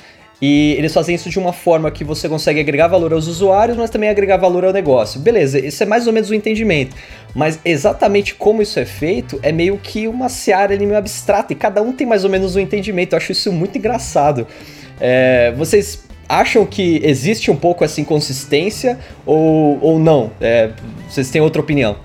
E 0.42 0.74
eles 0.78 0.94
fazem 0.94 1.16
isso 1.16 1.30
de 1.30 1.38
uma 1.38 1.52
forma 1.52 1.92
que 1.92 2.04
você 2.04 2.30
consegue 2.30 2.62
agregar 2.62 2.88
valor 2.88 3.12
aos 3.12 3.28
usuários, 3.28 3.78
mas 3.78 3.90
também 3.90 4.10
agregar 4.10 4.38
valor 4.38 4.64
ao 4.64 4.72
negócio. 4.72 5.20
Beleza, 5.20 5.60
isso 5.60 5.84
é 5.84 5.86
mais 5.86 6.08
ou 6.08 6.14
menos 6.14 6.30
o 6.30 6.34
entendimento. 6.34 6.96
Mas 7.36 7.60
exatamente 7.66 8.36
como 8.36 8.62
isso 8.62 8.80
é 8.80 8.86
feito 8.86 9.38
é 9.44 9.52
meio 9.52 9.78
que 9.78 10.08
uma 10.08 10.30
seara 10.30 10.74
ali 10.74 10.86
meio 10.86 10.98
abstrata 10.98 11.52
e 11.52 11.56
cada 11.56 11.82
um 11.82 11.92
tem 11.92 12.08
mais 12.08 12.24
ou 12.24 12.30
menos 12.30 12.56
um 12.56 12.60
entendimento. 12.60 13.14
Eu 13.14 13.18
acho 13.18 13.34
isso 13.34 13.52
muito 13.52 13.78
engraçado. 13.78 14.48
É, 15.00 15.54
vocês 15.58 16.06
acham 16.28 16.66
que 16.66 17.02
existe 17.04 17.52
um 17.52 17.56
pouco 17.56 17.84
essa 17.84 18.00
inconsistência 18.00 18.98
ou, 19.26 19.78
ou 19.82 20.00
não? 20.00 20.32
É, 20.40 20.72
vocês 21.10 21.30
têm 21.30 21.42
outra 21.42 21.62
opinião? 21.62 21.98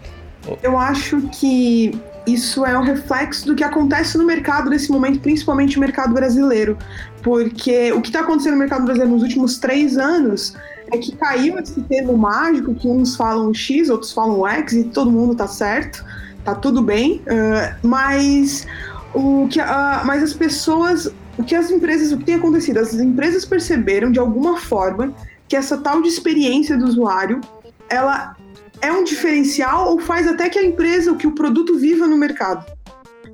Eu 0.60 0.76
acho 0.76 1.22
que 1.28 1.92
isso 2.26 2.64
é 2.64 2.78
um 2.78 2.82
reflexo 2.82 3.46
do 3.46 3.54
que 3.54 3.62
acontece 3.62 4.16
no 4.16 4.24
mercado 4.24 4.70
nesse 4.70 4.90
momento, 4.90 5.20
principalmente 5.20 5.76
no 5.76 5.80
mercado 5.80 6.14
brasileiro. 6.14 6.78
Porque 7.22 7.92
o 7.92 8.00
que 8.00 8.08
está 8.08 8.20
acontecendo 8.20 8.52
no 8.52 8.58
mercado 8.58 8.84
brasileiro 8.84 9.12
nos 9.12 9.22
últimos 9.22 9.58
três 9.58 9.96
anos 9.98 10.54
é 10.92 10.98
que 10.98 11.14
caiu 11.16 11.58
esse 11.58 11.80
termo 11.82 12.16
mágico 12.16 12.74
que 12.74 12.88
uns 12.88 13.16
falam 13.16 13.52
X, 13.52 13.90
outros 13.90 14.12
falam 14.12 14.46
X, 14.46 14.72
e 14.72 14.84
todo 14.84 15.10
mundo 15.10 15.34
tá 15.34 15.46
certo, 15.46 16.04
tá 16.44 16.54
tudo 16.54 16.82
bem, 16.82 17.22
uh, 17.22 17.74
mas 17.86 18.66
o 19.14 19.48
que, 19.48 19.60
uh, 19.60 20.04
mas 20.04 20.22
as 20.22 20.34
pessoas, 20.34 21.10
o 21.38 21.42
que 21.42 21.54
as 21.54 21.70
empresas, 21.70 22.12
o 22.12 22.18
que 22.18 22.24
tem 22.24 22.34
acontecido, 22.34 22.78
as 22.78 22.94
empresas 22.94 23.44
perceberam 23.44 24.10
de 24.10 24.18
alguma 24.18 24.58
forma 24.58 25.14
que 25.48 25.56
essa 25.56 25.78
tal 25.78 26.02
de 26.02 26.08
experiência 26.08 26.76
do 26.76 26.84
usuário, 26.84 27.40
ela 27.88 28.36
é 28.84 28.92
um 28.92 29.02
diferencial 29.02 29.90
ou 29.90 29.98
faz 29.98 30.28
até 30.28 30.50
que 30.50 30.58
a 30.58 30.62
empresa, 30.62 31.14
que 31.14 31.26
o 31.26 31.34
produto 31.34 31.78
viva 31.78 32.06
no 32.06 32.18
mercado. 32.18 32.66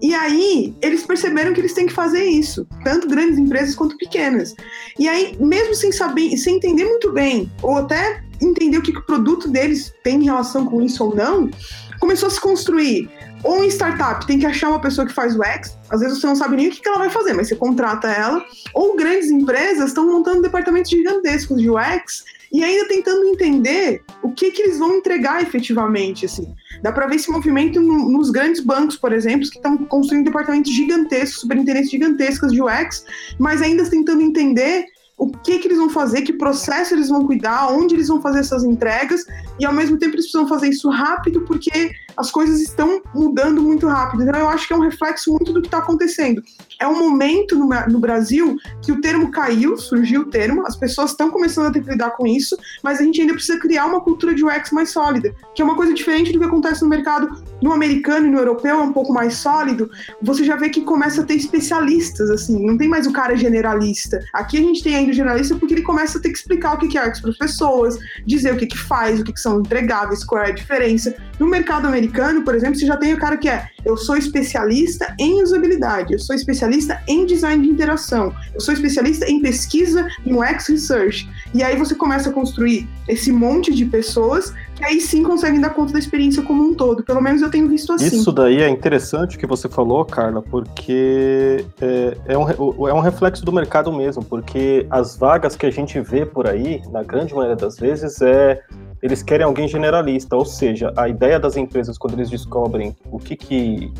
E 0.00 0.14
aí, 0.14 0.72
eles 0.80 1.02
perceberam 1.02 1.52
que 1.52 1.60
eles 1.60 1.74
têm 1.74 1.86
que 1.86 1.92
fazer 1.92 2.24
isso, 2.24 2.66
tanto 2.84 3.08
grandes 3.08 3.36
empresas 3.36 3.74
quanto 3.74 3.98
pequenas. 3.98 4.54
E 4.96 5.08
aí, 5.08 5.36
mesmo 5.40 5.74
sem 5.74 5.90
saber, 5.90 6.36
sem 6.36 6.56
entender 6.56 6.84
muito 6.84 7.12
bem, 7.12 7.50
ou 7.62 7.76
até 7.76 8.22
entender 8.40 8.78
o 8.78 8.82
que, 8.82 8.92
que 8.92 9.00
o 9.00 9.04
produto 9.04 9.48
deles 9.48 9.92
tem 10.04 10.20
em 10.20 10.24
relação 10.24 10.64
com 10.64 10.80
isso 10.80 11.04
ou 11.04 11.14
não, 11.16 11.50
começou 11.98 12.28
a 12.28 12.30
se 12.30 12.40
construir. 12.40 13.10
Ou 13.42 13.64
em 13.64 13.68
startup, 13.68 14.24
tem 14.26 14.38
que 14.38 14.46
achar 14.46 14.68
uma 14.68 14.80
pessoa 14.80 15.06
que 15.06 15.12
faz 15.12 15.36
o 15.36 15.42
X, 15.42 15.76
às 15.90 16.00
vezes 16.00 16.20
você 16.20 16.26
não 16.28 16.36
sabe 16.36 16.56
nem 16.56 16.68
o 16.68 16.70
que, 16.70 16.80
que 16.80 16.88
ela 16.88 16.98
vai 16.98 17.10
fazer, 17.10 17.32
mas 17.32 17.48
você 17.48 17.56
contrata 17.56 18.08
ela. 18.08 18.44
Ou 18.72 18.96
grandes 18.96 19.30
empresas 19.30 19.88
estão 19.88 20.06
montando 20.06 20.42
departamentos 20.42 20.90
gigantescos 20.90 21.60
de 21.60 21.68
UX 21.68 22.24
e 22.52 22.64
ainda 22.64 22.88
tentando 22.88 23.24
entender 23.26 24.02
o 24.22 24.32
que, 24.32 24.50
que 24.50 24.62
eles 24.62 24.78
vão 24.78 24.96
entregar 24.96 25.42
efetivamente, 25.42 26.26
assim. 26.26 26.52
Dá 26.82 26.90
para 26.90 27.06
ver 27.06 27.16
esse 27.16 27.30
movimento 27.30 27.80
nos 27.80 28.30
grandes 28.30 28.60
bancos, 28.60 28.96
por 28.96 29.12
exemplo, 29.12 29.48
que 29.48 29.56
estão 29.56 29.76
construindo 29.76 30.24
departamentos 30.24 30.72
gigantescos, 30.72 31.40
superintendentes 31.40 31.90
gigantescas 31.90 32.52
de 32.52 32.60
UX, 32.60 33.04
mas 33.38 33.62
ainda 33.62 33.88
tentando 33.88 34.22
entender 34.22 34.86
o 35.20 35.28
que, 35.30 35.58
que 35.58 35.68
eles 35.68 35.76
vão 35.76 35.90
fazer, 35.90 36.22
que 36.22 36.32
processo 36.32 36.94
eles 36.94 37.10
vão 37.10 37.26
cuidar, 37.26 37.70
onde 37.70 37.94
eles 37.94 38.08
vão 38.08 38.22
fazer 38.22 38.40
essas 38.40 38.64
entregas, 38.64 39.22
e 39.58 39.66
ao 39.66 39.72
mesmo 39.72 39.98
tempo 39.98 40.14
eles 40.14 40.24
precisam 40.24 40.48
fazer 40.48 40.70
isso 40.70 40.88
rápido, 40.88 41.42
porque 41.42 41.92
as 42.16 42.30
coisas 42.30 42.58
estão 42.58 43.02
mudando 43.14 43.60
muito 43.60 43.86
rápido. 43.86 44.22
Então 44.22 44.40
eu 44.40 44.48
acho 44.48 44.66
que 44.66 44.72
é 44.72 44.76
um 44.76 44.80
reflexo 44.80 45.30
muito 45.30 45.52
do 45.52 45.60
que 45.60 45.68
está 45.68 45.76
acontecendo. 45.76 46.42
É 46.80 46.88
um 46.88 46.98
momento 46.98 47.54
no, 47.54 47.68
no, 47.88 47.98
Brasil 47.98 48.56
que 48.82 48.90
o 48.90 49.00
termo 49.00 49.30
caiu, 49.30 49.76
surgiu 49.76 50.22
o 50.22 50.30
termo, 50.30 50.66
as 50.66 50.74
pessoas 50.74 51.10
estão 51.10 51.30
começando 51.30 51.66
a 51.66 51.70
ter 51.70 51.82
que 51.82 51.90
lidar 51.90 52.12
com 52.12 52.26
isso, 52.26 52.56
mas 52.82 52.98
a 52.98 53.02
gente 53.04 53.20
ainda 53.20 53.34
precisa 53.34 53.60
criar 53.60 53.84
uma 53.84 54.00
cultura 54.00 54.34
de 54.34 54.42
UX 54.42 54.72
mais 54.72 54.90
sólida, 54.90 55.34
que 55.54 55.60
é 55.60 55.64
uma 55.64 55.76
coisa 55.76 55.92
diferente 55.92 56.32
do 56.32 56.38
que 56.38 56.44
acontece 56.46 56.82
no 56.82 56.88
mercado 56.88 57.44
no 57.62 57.72
americano 57.72 58.26
e 58.26 58.30
no 58.30 58.38
europeu, 58.38 58.80
é 58.80 58.82
um 58.82 58.92
pouco 58.92 59.12
mais 59.12 59.34
sólido. 59.34 59.90
Você 60.22 60.44
já 60.44 60.56
vê 60.56 60.68
que 60.68 60.82
começa 60.82 61.22
a 61.22 61.24
ter 61.24 61.34
especialistas, 61.34 62.30
assim, 62.30 62.64
não 62.64 62.76
tem 62.76 62.88
mais 62.88 63.06
o 63.06 63.12
cara 63.12 63.36
generalista. 63.36 64.18
Aqui 64.32 64.58
a 64.58 64.60
gente 64.60 64.82
tem 64.82 64.96
ainda 64.96 65.10
o 65.10 65.14
generalista 65.14 65.54
porque 65.56 65.74
ele 65.74 65.82
começa 65.82 66.18
a 66.18 66.20
ter 66.20 66.30
que 66.30 66.38
explicar 66.38 66.74
o 66.74 66.78
que 66.78 66.98
é 66.98 67.08
UX 67.08 67.20
para 67.20 67.30
as 67.30 67.38
pessoas, 67.38 67.98
dizer 68.26 68.54
o 68.54 68.56
que, 68.56 68.66
que 68.66 68.78
faz, 68.78 69.20
o 69.20 69.24
que, 69.24 69.32
que 69.32 69.40
são 69.40 69.60
entregáveis, 69.60 70.24
qual 70.24 70.42
é 70.42 70.48
a 70.48 70.52
diferença. 70.52 71.14
No 71.38 71.46
mercado 71.46 71.86
americano, 71.86 72.42
por 72.42 72.54
exemplo, 72.54 72.78
você 72.78 72.86
já 72.86 72.96
tem 72.96 73.14
o 73.14 73.18
cara 73.18 73.36
que 73.36 73.48
é 73.48 73.68
eu 73.84 73.96
sou 73.96 74.16
especialista 74.16 75.14
em 75.18 75.42
usabilidade, 75.42 76.12
eu 76.12 76.18
sou 76.18 76.36
especialista 76.36 77.02
em 77.08 77.24
design 77.24 77.62
de 77.62 77.70
interação, 77.70 78.34
eu 78.54 78.60
sou 78.60 78.74
especialista 78.74 79.28
em 79.30 79.40
pesquisa 79.40 80.06
em 80.24 80.34
UX 80.34 80.68
research. 80.68 81.28
E 81.54 81.62
aí 81.62 81.76
você 81.76 81.94
começa 81.94 82.30
a 82.30 82.32
construir 82.32 82.88
esse 83.08 83.32
monte 83.32 83.74
de 83.74 83.84
pessoas 83.84 84.52
que 84.80 84.84
aí 84.86 85.00
sim 85.00 85.22
conseguem 85.22 85.60
dar 85.60 85.70
conta 85.70 85.92
da 85.92 85.98
experiência 85.98 86.42
como 86.42 86.62
um 86.62 86.74
todo. 86.74 87.04
Pelo 87.04 87.20
menos 87.20 87.42
eu 87.42 87.50
tenho 87.50 87.68
visto 87.68 87.92
assim. 87.92 88.06
Isso 88.06 88.32
daí 88.32 88.62
é 88.62 88.68
interessante 88.68 89.36
que 89.36 89.46
você 89.46 89.68
falou, 89.68 90.06
Carla, 90.06 90.40
porque 90.40 91.64
é, 91.80 92.16
é, 92.28 92.38
um, 92.38 92.88
é 92.88 92.94
um 92.94 93.00
reflexo 93.00 93.44
do 93.44 93.52
mercado 93.52 93.92
mesmo, 93.92 94.24
porque 94.24 94.86
as 94.90 95.16
vagas 95.16 95.54
que 95.54 95.66
a 95.66 95.70
gente 95.70 96.00
vê 96.00 96.24
por 96.24 96.48
aí, 96.48 96.80
na 96.90 97.02
grande 97.02 97.34
maioria 97.34 97.56
das 97.56 97.76
vezes, 97.76 98.22
é 98.22 98.62
eles 99.02 99.22
querem 99.22 99.44
alguém 99.44 99.68
generalista, 99.68 100.34
ou 100.34 100.44
seja, 100.44 100.92
a 100.96 101.08
ideia 101.08 101.38
das 101.38 101.56
empresas 101.56 101.98
quando 101.98 102.14
eles 102.14 102.30
descobrem 102.30 102.96
o 103.10 103.18
que 103.18 103.36
que 103.36 103.92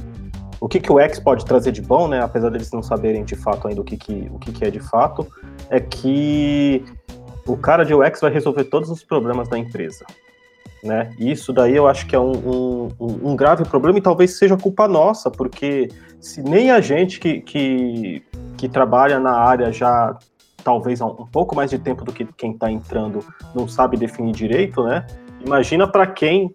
o 0.61 0.69
que, 0.69 0.79
que 0.79 0.93
o 0.93 1.01
X 1.01 1.19
pode 1.19 1.47
trazer 1.47 1.73
de 1.73 1.81
bom, 1.81 2.07
né, 2.07 2.21
apesar 2.21 2.51
deles 2.51 2.71
não 2.71 2.83
saberem 2.83 3.25
de 3.25 3.35
fato 3.35 3.67
ainda 3.67 3.81
o 3.81 3.85
que, 3.85 3.97
que, 3.97 4.31
o 4.31 4.39
que, 4.39 4.53
que 4.53 4.63
é 4.63 4.71
de 4.71 4.79
fato, 4.79 5.27
é 5.71 5.81
que 5.81 6.85
o 7.47 7.57
cara 7.57 7.83
de 7.83 7.95
UX 7.95 8.21
vai 8.21 8.31
resolver 8.31 8.65
todos 8.65 8.91
os 8.91 9.03
problemas 9.03 9.49
da 9.49 9.59
empresa. 9.59 10.05
Né? 10.83 11.13
E 11.19 11.31
isso 11.31 11.53
daí 11.53 11.77
eu 11.77 11.87
acho 11.87 12.07
que 12.07 12.17
é 12.17 12.19
um, 12.19 12.33
um, 12.33 12.89
um, 12.99 13.37
grave 13.37 13.65
problema 13.65 13.99
e 13.99 14.03
talvez 14.03 14.39
seja 14.39 14.57
culpa 14.57 14.89
nossa, 14.89 15.31
porque 15.31 15.89
se 16.19 16.43
nem 16.43 16.71
a 16.71 16.81
gente 16.81 17.21
que, 17.21 17.41
que, 17.43 18.23
que 18.57 18.67
trabalha 18.67 19.21
na 19.21 19.33
área 19.33 19.71
já 19.73 20.17
talvez 20.65 21.01
há 21.01 21.07
um 21.07 21.27
pouco 21.27 21.55
mais 21.55 21.71
de 21.71 21.79
tempo 21.79 22.05
do 22.05 22.13
que 22.13 22.25
quem 22.25 22.53
está 22.53 22.71
entrando 22.71 23.25
não 23.55 23.69
sabe 23.69 23.97
definir 23.97 24.33
direito, 24.33 24.83
né? 24.83 25.07
Imagina 25.45 25.87
para 25.87 26.07
quem 26.07 26.55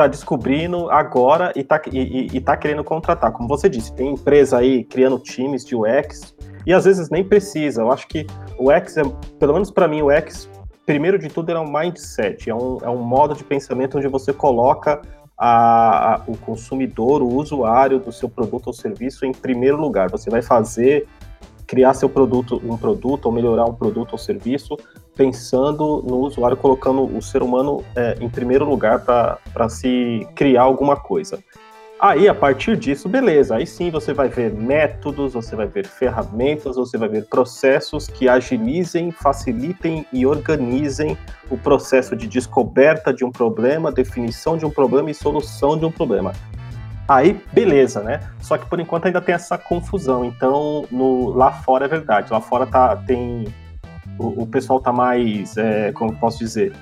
está 0.00 0.06
descobrindo 0.06 0.90
agora 0.90 1.52
e 1.54 1.60
está 1.60 1.80
e, 1.92 2.28
e 2.32 2.40
tá 2.40 2.56
querendo 2.56 2.82
contratar. 2.82 3.32
Como 3.32 3.48
você 3.48 3.68
disse, 3.68 3.92
tem 3.94 4.12
empresa 4.12 4.58
aí 4.58 4.84
criando 4.84 5.18
times 5.18 5.64
de 5.64 5.74
UX 5.76 6.34
e 6.66 6.72
às 6.72 6.84
vezes 6.84 7.10
nem 7.10 7.24
precisa. 7.24 7.82
Eu 7.82 7.92
acho 7.92 8.08
que 8.08 8.26
o 8.58 8.70
UX, 8.70 8.96
é, 8.96 9.02
pelo 9.38 9.52
menos 9.52 9.70
para 9.70 9.86
mim, 9.86 10.02
o 10.02 10.08
UX, 10.08 10.48
primeiro 10.90 11.20
de 11.20 11.28
tudo, 11.28 11.52
é 11.52 11.60
um 11.60 11.70
mindset, 11.70 12.50
é 12.50 12.54
um, 12.54 12.78
é 12.82 12.90
um 12.90 12.98
modo 12.98 13.32
de 13.32 13.44
pensamento 13.44 13.96
onde 13.96 14.08
você 14.08 14.32
coloca 14.32 15.00
a, 15.38 16.14
a, 16.14 16.22
o 16.26 16.36
consumidor, 16.36 17.22
o 17.22 17.32
usuário 17.32 18.00
do 18.00 18.10
seu 18.10 18.28
produto 18.28 18.66
ou 18.66 18.72
serviço 18.72 19.24
em 19.24 19.30
primeiro 19.30 19.76
lugar. 19.76 20.10
Você 20.10 20.28
vai 20.28 20.42
fazer 20.42 21.06
criar 21.64 21.94
seu 21.94 22.08
produto, 22.08 22.60
um 22.64 22.76
produto 22.76 23.26
ou 23.26 23.32
melhorar 23.32 23.66
um 23.66 23.72
produto 23.72 24.14
ou 24.14 24.18
serviço, 24.18 24.76
pensando 25.14 26.02
no 26.04 26.18
usuário, 26.18 26.56
colocando 26.56 27.04
o 27.04 27.22
ser 27.22 27.40
humano 27.40 27.84
é, 27.94 28.16
em 28.20 28.28
primeiro 28.28 28.64
lugar 28.64 29.04
para 29.04 29.68
se 29.68 30.26
criar 30.34 30.62
alguma 30.62 30.96
coisa. 30.96 31.38
Aí, 32.02 32.26
a 32.26 32.34
partir 32.34 32.78
disso, 32.78 33.10
beleza. 33.10 33.56
Aí 33.56 33.66
sim 33.66 33.90
você 33.90 34.14
vai 34.14 34.26
ver 34.26 34.50
métodos, 34.54 35.34
você 35.34 35.54
vai 35.54 35.66
ver 35.66 35.86
ferramentas, 35.86 36.76
você 36.76 36.96
vai 36.96 37.10
ver 37.10 37.26
processos 37.26 38.06
que 38.06 38.26
agilizem, 38.26 39.12
facilitem 39.12 40.06
e 40.10 40.24
organizem 40.24 41.18
o 41.50 41.58
processo 41.58 42.16
de 42.16 42.26
descoberta 42.26 43.12
de 43.12 43.22
um 43.22 43.30
problema, 43.30 43.92
definição 43.92 44.56
de 44.56 44.64
um 44.64 44.70
problema 44.70 45.10
e 45.10 45.14
solução 45.14 45.76
de 45.76 45.84
um 45.84 45.92
problema. 45.92 46.32
Aí, 47.06 47.38
beleza, 47.52 48.00
né? 48.00 48.20
Só 48.40 48.56
que 48.56 48.64
por 48.64 48.80
enquanto 48.80 49.04
ainda 49.04 49.20
tem 49.20 49.34
essa 49.34 49.58
confusão. 49.58 50.24
Então, 50.24 50.86
no, 50.90 51.28
lá 51.28 51.52
fora 51.52 51.84
é 51.84 51.88
verdade. 51.88 52.32
Lá 52.32 52.40
fora 52.40 52.66
tá, 52.66 52.96
tem. 52.96 53.52
O, 54.18 54.44
o 54.44 54.46
pessoal 54.46 54.80
tá 54.80 54.90
mais. 54.90 55.54
É, 55.58 55.92
como 55.92 56.16
posso 56.16 56.38
dizer? 56.38 56.72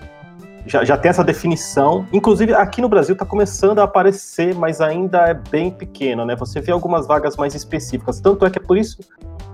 Já, 0.67 0.85
já 0.85 0.97
tem 0.97 1.09
essa 1.09 1.25
definição. 1.25 2.07
Inclusive, 2.13 2.53
aqui 2.55 2.81
no 2.81 2.89
Brasil 2.89 3.17
tá 3.17 3.25
começando 3.25 3.79
a 3.79 3.85
aparecer, 3.85 4.55
mas 4.55 4.81
ainda 4.81 5.29
é 5.29 5.35
bem 5.35 5.71
pequeno, 5.71 6.25
né? 6.25 6.37
Você 6.37 6.61
vê 6.61 6.73
algumas 6.73 7.07
vagas 7.07 7.37
mais 7.37 7.55
específicas. 7.55 8.21
Tanto 8.21 8.45
é 8.45 8.51
que 8.51 8.59
é 8.59 8.63
por 8.63 8.77
isso, 8.77 8.99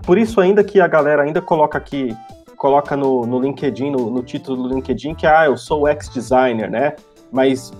por 0.02 0.18
isso 0.18 0.40
ainda 0.40 0.64
que 0.64 0.80
a 0.80 0.86
galera 0.86 1.22
ainda 1.22 1.40
coloca 1.40 1.78
aqui, 1.78 2.16
coloca 2.56 2.96
no, 2.96 3.26
no 3.26 3.38
LinkedIn, 3.40 3.90
no, 3.90 4.10
no 4.10 4.22
título 4.22 4.62
do 4.62 4.74
LinkedIn, 4.74 5.14
que 5.14 5.26
ah, 5.26 5.46
eu 5.46 5.56
sou 5.56 5.88
ex 5.88 6.08
designer, 6.08 6.70
né? 6.70 6.94
Mas 7.30 7.72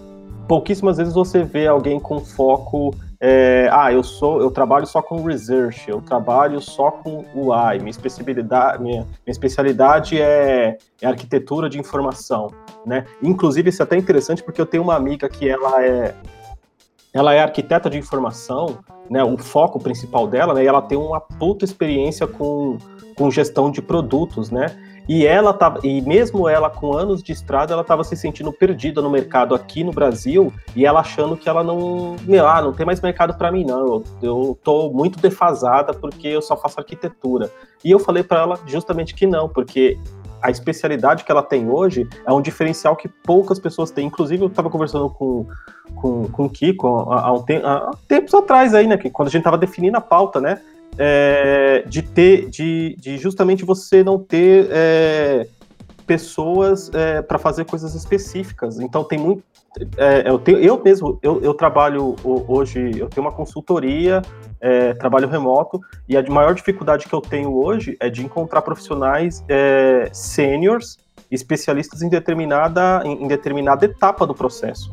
pouquíssimas 0.47 0.99
vezes 0.99 1.15
você 1.15 1.43
vê 1.43 1.67
alguém 1.67 1.99
com 1.99 2.21
foco 2.21 2.95
é, 3.21 3.69
ah, 3.73 3.93
eu 3.93 4.03
sou, 4.03 4.41
eu 4.41 4.51
trabalho 4.51 4.87
só 4.87 5.01
com 5.01 5.23
research, 5.23 5.89
eu 5.89 6.01
trabalho 6.01 6.61
só 6.61 6.91
com 6.91 7.25
UI, 7.35 7.79
minha 7.79 7.91
especialidade, 7.91 8.83
minha, 8.83 9.03
minha 9.03 9.09
especialidade 9.27 10.21
é, 10.21 10.79
é, 11.01 11.07
arquitetura 11.07 11.69
de 11.69 11.79
informação, 11.79 12.49
né? 12.85 13.05
Inclusive 13.23 13.71
isso 13.71 13.83
é 13.83 13.85
até 13.85 13.97
interessante 13.97 14.43
porque 14.43 14.61
eu 14.61 14.67
tenho 14.67 14.83
uma 14.83 14.95
amiga 14.95 15.29
que 15.29 15.49
ela 15.49 15.85
é 15.85 16.15
ela 17.13 17.33
é 17.33 17.41
arquiteta 17.41 17.89
de 17.89 17.97
informação, 17.97 18.79
né? 19.09 19.23
O 19.23 19.39
foco 19.39 19.79
principal 19.79 20.27
dela, 20.27 20.53
né? 20.53 20.65
E 20.65 20.67
ela 20.67 20.83
tem 20.83 20.99
uma 20.99 21.21
puta 21.21 21.65
experiência 21.65 22.27
com, 22.27 22.77
com 23.17 23.31
gestão 23.31 23.71
de 23.71 23.81
produtos, 23.81 24.51
né? 24.51 24.67
E 25.09 25.27
ela 25.27 25.53
tava, 25.53 25.81
e 25.85 26.01
mesmo 26.01 26.49
ela 26.49 26.71
com 26.71 26.97
anos 26.97 27.23
de 27.23 27.33
estrada, 27.33 27.73
ela 27.73 27.83
estava 27.83 28.03
se 28.05 28.17
sentindo 28.17 28.53
perdida 28.53 29.03
no 29.03 29.11
mercado 29.11 29.55
aqui 29.55 29.85
no 29.85 29.93
Brasil 29.93 30.53
e 30.75 30.87
ela 30.87 31.01
achando 31.01 31.37
que 31.37 31.49
ela 31.49 31.63
não, 31.63 32.17
meu, 32.23 32.49
ah, 32.49 32.63
não 32.63 32.73
tem 32.73 32.87
mais 32.87 33.01
mercado 33.01 33.35
para 33.37 33.53
mim 33.53 33.65
não. 33.65 33.81
Eu, 33.81 34.05
eu 34.23 34.59
tô 34.65 34.91
muito 34.91 35.19
defasada 35.19 35.93
porque 35.93 36.29
eu 36.29 36.41
só 36.41 36.57
faço 36.57 36.81
arquitetura. 36.81 37.51
E 37.85 37.91
eu 37.91 37.99
falei 37.99 38.23
para 38.23 38.41
ela 38.41 38.59
justamente 38.67 39.15
que 39.15 39.27
não, 39.27 39.49
porque 39.49 39.99
a 40.45 40.51
especialidade 40.51 41.25
que 41.25 41.33
ela 41.33 41.43
tem 41.43 41.71
hoje 41.71 42.07
é 42.27 42.31
um 42.31 42.43
diferencial 42.43 42.95
que 42.95 43.09
poucas 43.09 43.59
pessoas 43.59 43.91
têm. 43.91 44.07
Inclusive, 44.07 44.43
eu 44.43 44.49
estava 44.49 44.69
conversando 44.69 45.09
com, 45.09 45.47
com, 45.95 46.29
com 46.29 46.45
o 46.45 46.51
Kiko 46.51 47.11
há, 47.11 47.29
há, 47.29 47.33
um 47.33 47.43
te 47.43 47.55
há 47.65 47.91
tempos 48.07 48.35
atrás 48.35 48.75
aí, 48.75 48.87
né? 48.87 48.99
Que 48.99 49.09
quando 49.09 49.29
a 49.29 49.31
gente 49.31 49.41
estava 49.41 49.57
definindo 49.57 49.97
a 49.97 50.03
pauta, 50.03 50.43
né? 50.43 50.61
É, 50.99 51.85
de 51.87 52.03
ter, 52.03 52.49
de, 52.49 52.97
de, 52.99 53.19
justamente 53.19 53.65
você 53.65 54.03
não 54.03 54.19
ter 54.19 54.69
é, 54.71 55.47
pessoas 56.07 56.91
é, 56.95 57.23
para 57.23 57.39
fazer 57.39 57.65
coisas 57.65 57.95
específicas. 57.95 58.79
Então 58.79 59.05
tem 59.05 59.19
muito, 59.19 59.43
é, 59.97 60.29
eu, 60.29 60.39
tenho, 60.39 60.59
eu 60.59 60.83
mesmo, 60.83 61.19
eu, 61.23 61.43
eu, 61.43 61.55
trabalho 61.55 62.15
hoje, 62.23 62.99
eu 62.99 63.09
tenho 63.09 63.27
uma 63.27 63.33
consultoria, 63.33 64.23
é, 64.61 64.95
trabalho 64.95 65.29
remoto, 65.29 65.81
e 66.09 66.17
a 66.17 66.23
maior 66.31 66.55
dificuldade 66.55 67.07
que 67.07 67.15
eu 67.15 67.21
tenho 67.21 67.53
hoje 67.55 67.97
é 68.01 68.09
de 68.09 68.25
encontrar 68.25 68.63
profissionais 68.63 69.45
é, 69.49 70.09
sêniores, 70.13 70.99
especialistas 71.31 72.03
em 72.03 72.09
determinada, 72.09 73.03
em, 73.05 73.25
em 73.25 73.29
determinada 73.29 73.85
etapa 73.85 74.27
do 74.27 74.35
processo. 74.35 74.91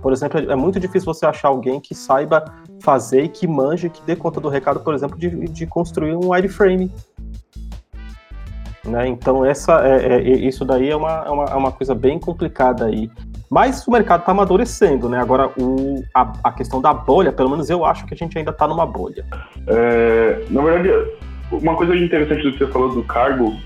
Por 0.00 0.12
exemplo, 0.12 0.38
é 0.38 0.54
muito 0.54 0.78
difícil 0.78 1.12
você 1.12 1.26
achar 1.26 1.48
alguém 1.48 1.80
que 1.80 1.94
saiba 1.94 2.44
fazer 2.80 3.24
e 3.24 3.28
que 3.28 3.46
manje, 3.46 3.90
que 3.90 4.02
dê 4.02 4.14
conta 4.14 4.40
do 4.40 4.48
recado, 4.48 4.80
por 4.80 4.94
exemplo, 4.94 5.18
de, 5.18 5.30
de 5.30 5.66
construir 5.66 6.14
um 6.14 6.30
wireframe. 6.30 6.90
Né? 8.84 9.08
Então, 9.08 9.44
essa, 9.44 9.86
é, 9.86 10.14
é, 10.14 10.20
isso 10.20 10.64
daí 10.64 10.88
é 10.88 10.96
uma, 10.96 11.24
é 11.26 11.30
uma, 11.30 11.44
é 11.44 11.54
uma 11.54 11.72
coisa 11.72 11.94
bem 11.94 12.18
complicada 12.18 12.86
aí. 12.86 13.10
Mas 13.50 13.86
o 13.86 13.90
mercado 13.90 14.20
está 14.20 14.32
amadurecendo, 14.32 15.08
né? 15.08 15.18
Agora, 15.18 15.50
o, 15.58 16.04
a, 16.14 16.32
a, 16.44 16.52
questão 16.52 16.80
da 16.80 16.92
bolha, 16.92 17.32
pelo 17.32 17.50
menos 17.50 17.70
eu 17.70 17.84
acho 17.84 18.04
que 18.06 18.14
a 18.14 18.16
gente 18.16 18.36
ainda 18.36 18.50
está 18.50 18.66
numa 18.68 18.84
bolha. 18.84 19.24
É, 19.66 20.44
na 20.50 20.62
verdade, 20.62 20.90
uma 21.50 21.74
coisa 21.74 21.96
interessante 21.96 22.42
do 22.42 22.52
que 22.52 22.58
você 22.58 22.70
falou 22.70 22.94
do 22.94 23.02
cargo 23.04 23.56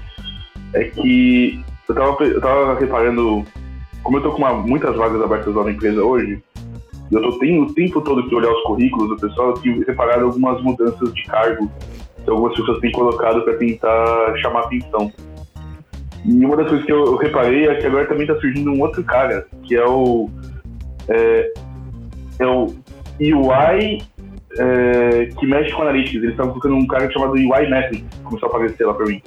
é 0.72 0.84
que 0.84 1.64
eu 1.88 1.94
estava 1.94 2.24
eu 2.24 2.40
tava 2.40 2.78
reparando 2.78 3.44
como 4.02 4.18
eu 4.18 4.22
tô 4.22 4.32
com 4.32 4.38
uma, 4.38 4.52
muitas 4.54 4.96
vagas 4.96 5.22
abertas 5.22 5.54
lá 5.54 5.64
na 5.64 5.70
empresa 5.70 6.02
hoje, 6.02 6.42
eu 7.10 7.22
tô, 7.22 7.38
tenho 7.38 7.62
o 7.62 7.74
tempo 7.74 8.00
todo 8.00 8.26
que 8.26 8.34
olhar 8.34 8.50
os 8.50 8.62
currículos 8.62 9.08
do 9.10 9.16
pessoal, 9.16 9.50
eu 9.50 9.54
tenho 9.54 9.84
reparado 9.84 10.24
algumas 10.24 10.62
mudanças 10.62 11.12
de 11.12 11.24
cargo 11.24 11.70
que 12.24 12.30
algumas 12.30 12.54
pessoas 12.56 12.78
têm 12.80 12.92
colocado 12.92 13.42
para 13.42 13.54
tentar 13.56 14.36
chamar 14.38 14.60
atenção. 14.60 15.12
E 16.24 16.44
uma 16.44 16.56
das 16.56 16.68
coisas 16.68 16.86
que 16.86 16.92
eu, 16.92 17.16
reparei 17.16 17.68
é 17.68 17.74
que 17.74 17.86
agora 17.86 18.06
também 18.06 18.22
está 18.22 18.38
surgindo 18.40 18.70
um 18.70 18.80
outro 18.80 19.02
cara, 19.02 19.46
que 19.64 19.74
é 19.74 19.84
o. 19.84 20.30
É, 21.08 21.52
é 22.38 22.46
o 22.46 22.72
UI 23.20 24.02
é, 24.58 25.26
que 25.38 25.46
mexe 25.46 25.72
com 25.72 25.82
analytics. 25.82 26.22
Eles 26.22 26.30
estão 26.30 26.48
colocando 26.48 26.76
um 26.76 26.86
cara 26.86 27.10
chamado 27.10 27.32
UI 27.32 27.68
Mapping, 27.68 28.06
começou 28.24 28.48
a 28.48 28.52
aparecer 28.52 28.86
lá 28.86 28.94
para 28.94 29.06
mim. 29.06 29.20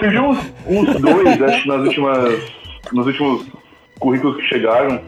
Surgiu 0.00 0.24
uns, 0.24 0.38
uns 0.68 1.00
dois, 1.00 1.42
acho, 1.42 1.68
nas 1.68 1.80
últimas, 1.80 2.52
nos 2.92 3.06
últimos 3.06 3.55
currículos 3.98 4.36
que 4.36 4.42
chegaram. 4.42 5.00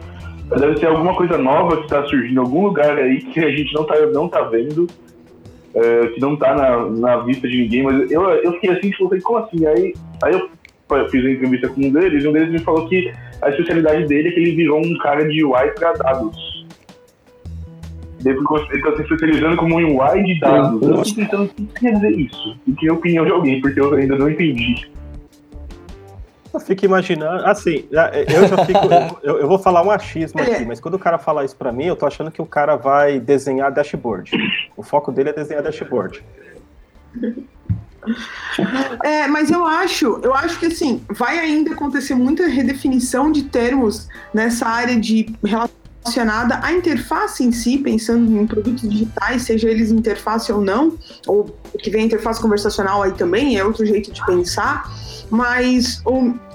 Deve 0.49 0.77
ser 0.77 0.87
alguma 0.87 1.15
coisa 1.15 1.37
nova 1.37 1.77
que 1.77 1.83
está 1.83 2.03
surgindo 2.07 2.35
em 2.35 2.43
algum 2.43 2.65
lugar 2.65 2.97
aí 2.97 3.21
que 3.21 3.39
a 3.39 3.51
gente 3.51 3.73
não 3.73 3.83
está 3.83 4.05
não 4.07 4.27
tá 4.27 4.41
vendo, 4.41 4.87
é, 5.75 6.07
que 6.07 6.19
não 6.19 6.33
está 6.33 6.55
na, 6.55 6.89
na 6.89 7.17
vista 7.17 7.47
de 7.47 7.61
ninguém, 7.61 7.83
mas 7.83 8.11
eu, 8.11 8.23
eu 8.23 8.53
fiquei 8.53 8.71
assim, 8.71 8.89
tipo, 8.89 9.07
falei, 9.07 9.21
como 9.21 9.37
assim? 9.39 9.65
Aí, 9.67 9.93
aí 10.23 10.33
eu 10.33 11.09
fiz 11.09 11.23
a 11.23 11.29
entrevista 11.29 11.69
com 11.69 11.81
um 11.81 11.91
deles 11.91 12.23
e 12.23 12.27
um 12.27 12.31
deles 12.31 12.51
me 12.51 12.59
falou 12.59 12.87
que 12.87 13.13
a 13.41 13.49
especialidade 13.49 14.07
dele 14.07 14.29
é 14.29 14.31
que 14.31 14.39
ele 14.39 14.55
virou 14.55 14.83
um 14.83 14.97
cara 14.97 15.27
de 15.27 15.43
UI 15.43 15.71
para 15.75 15.93
dados. 15.93 16.65
Ele 18.25 18.37
está 18.73 18.95
se 18.95 19.01
especializando 19.03 19.55
como 19.55 19.75
um 19.75 19.97
UI 19.97 20.23
de 20.23 20.39
dados. 20.39 20.81
Eu 20.81 21.05
fico 21.05 21.15
pensando, 21.15 21.43
o 21.43 21.47
que 21.47 21.79
quer 21.79 21.93
dizer 21.93 22.11
isso? 22.11 22.57
E 22.67 22.71
que 22.73 22.89
opinião 22.89 23.23
de 23.23 23.31
alguém, 23.31 23.61
porque 23.61 23.79
eu 23.79 23.93
ainda 23.93 24.17
não 24.17 24.29
entendi. 24.29 24.89
Eu 26.53 26.59
fico 26.59 26.85
imaginando, 26.85 27.45
assim, 27.45 27.85
eu 27.91 28.47
já 28.47 28.65
fico, 28.65 28.79
eu, 29.21 29.39
eu, 29.39 29.47
vou 29.47 29.59
falar 29.59 29.83
um 29.83 29.91
achismo 29.91 30.41
aqui, 30.41 30.65
mas 30.65 30.79
quando 30.79 30.95
o 30.95 30.99
cara 30.99 31.17
falar 31.17 31.45
isso 31.45 31.55
para 31.55 31.71
mim, 31.71 31.85
eu 31.85 31.95
tô 31.95 32.05
achando 32.05 32.31
que 32.31 32.41
o 32.41 32.45
cara 32.45 32.75
vai 32.75 33.19
desenhar 33.19 33.71
dashboard. 33.71 34.31
O 34.75 34.81
foco 34.81 35.11
dele 35.11 35.29
é 35.29 35.33
desenhar 35.33 35.61
dashboard. 35.61 36.23
É, 39.03 39.27
mas 39.27 39.51
eu 39.51 39.65
acho, 39.65 40.19
eu 40.23 40.33
acho 40.33 40.59
que 40.59 40.67
assim, 40.67 41.03
vai 41.09 41.37
ainda 41.37 41.73
acontecer 41.73 42.15
muita 42.15 42.47
redefinição 42.47 43.31
de 43.31 43.43
termos 43.43 44.07
nessa 44.33 44.67
área 44.67 44.95
de 44.95 45.31
relacionada 46.03 46.59
à 46.63 46.71
interface 46.71 47.43
em 47.43 47.51
si, 47.51 47.77
pensando 47.77 48.39
em 48.39 48.47
produtos 48.47 48.87
digitais, 48.89 49.43
seja 49.43 49.69
eles 49.69 49.91
interface 49.91 50.51
ou 50.51 50.61
não, 50.61 50.97
ou 51.27 51.55
que 51.79 51.89
vem 51.89 52.05
interface 52.05 52.41
conversacional 52.41 53.03
aí 53.03 53.11
também, 53.13 53.57
é 53.57 53.63
outro 53.63 53.85
jeito 53.85 54.11
de 54.11 54.25
pensar 54.25 54.89
mas 55.29 56.01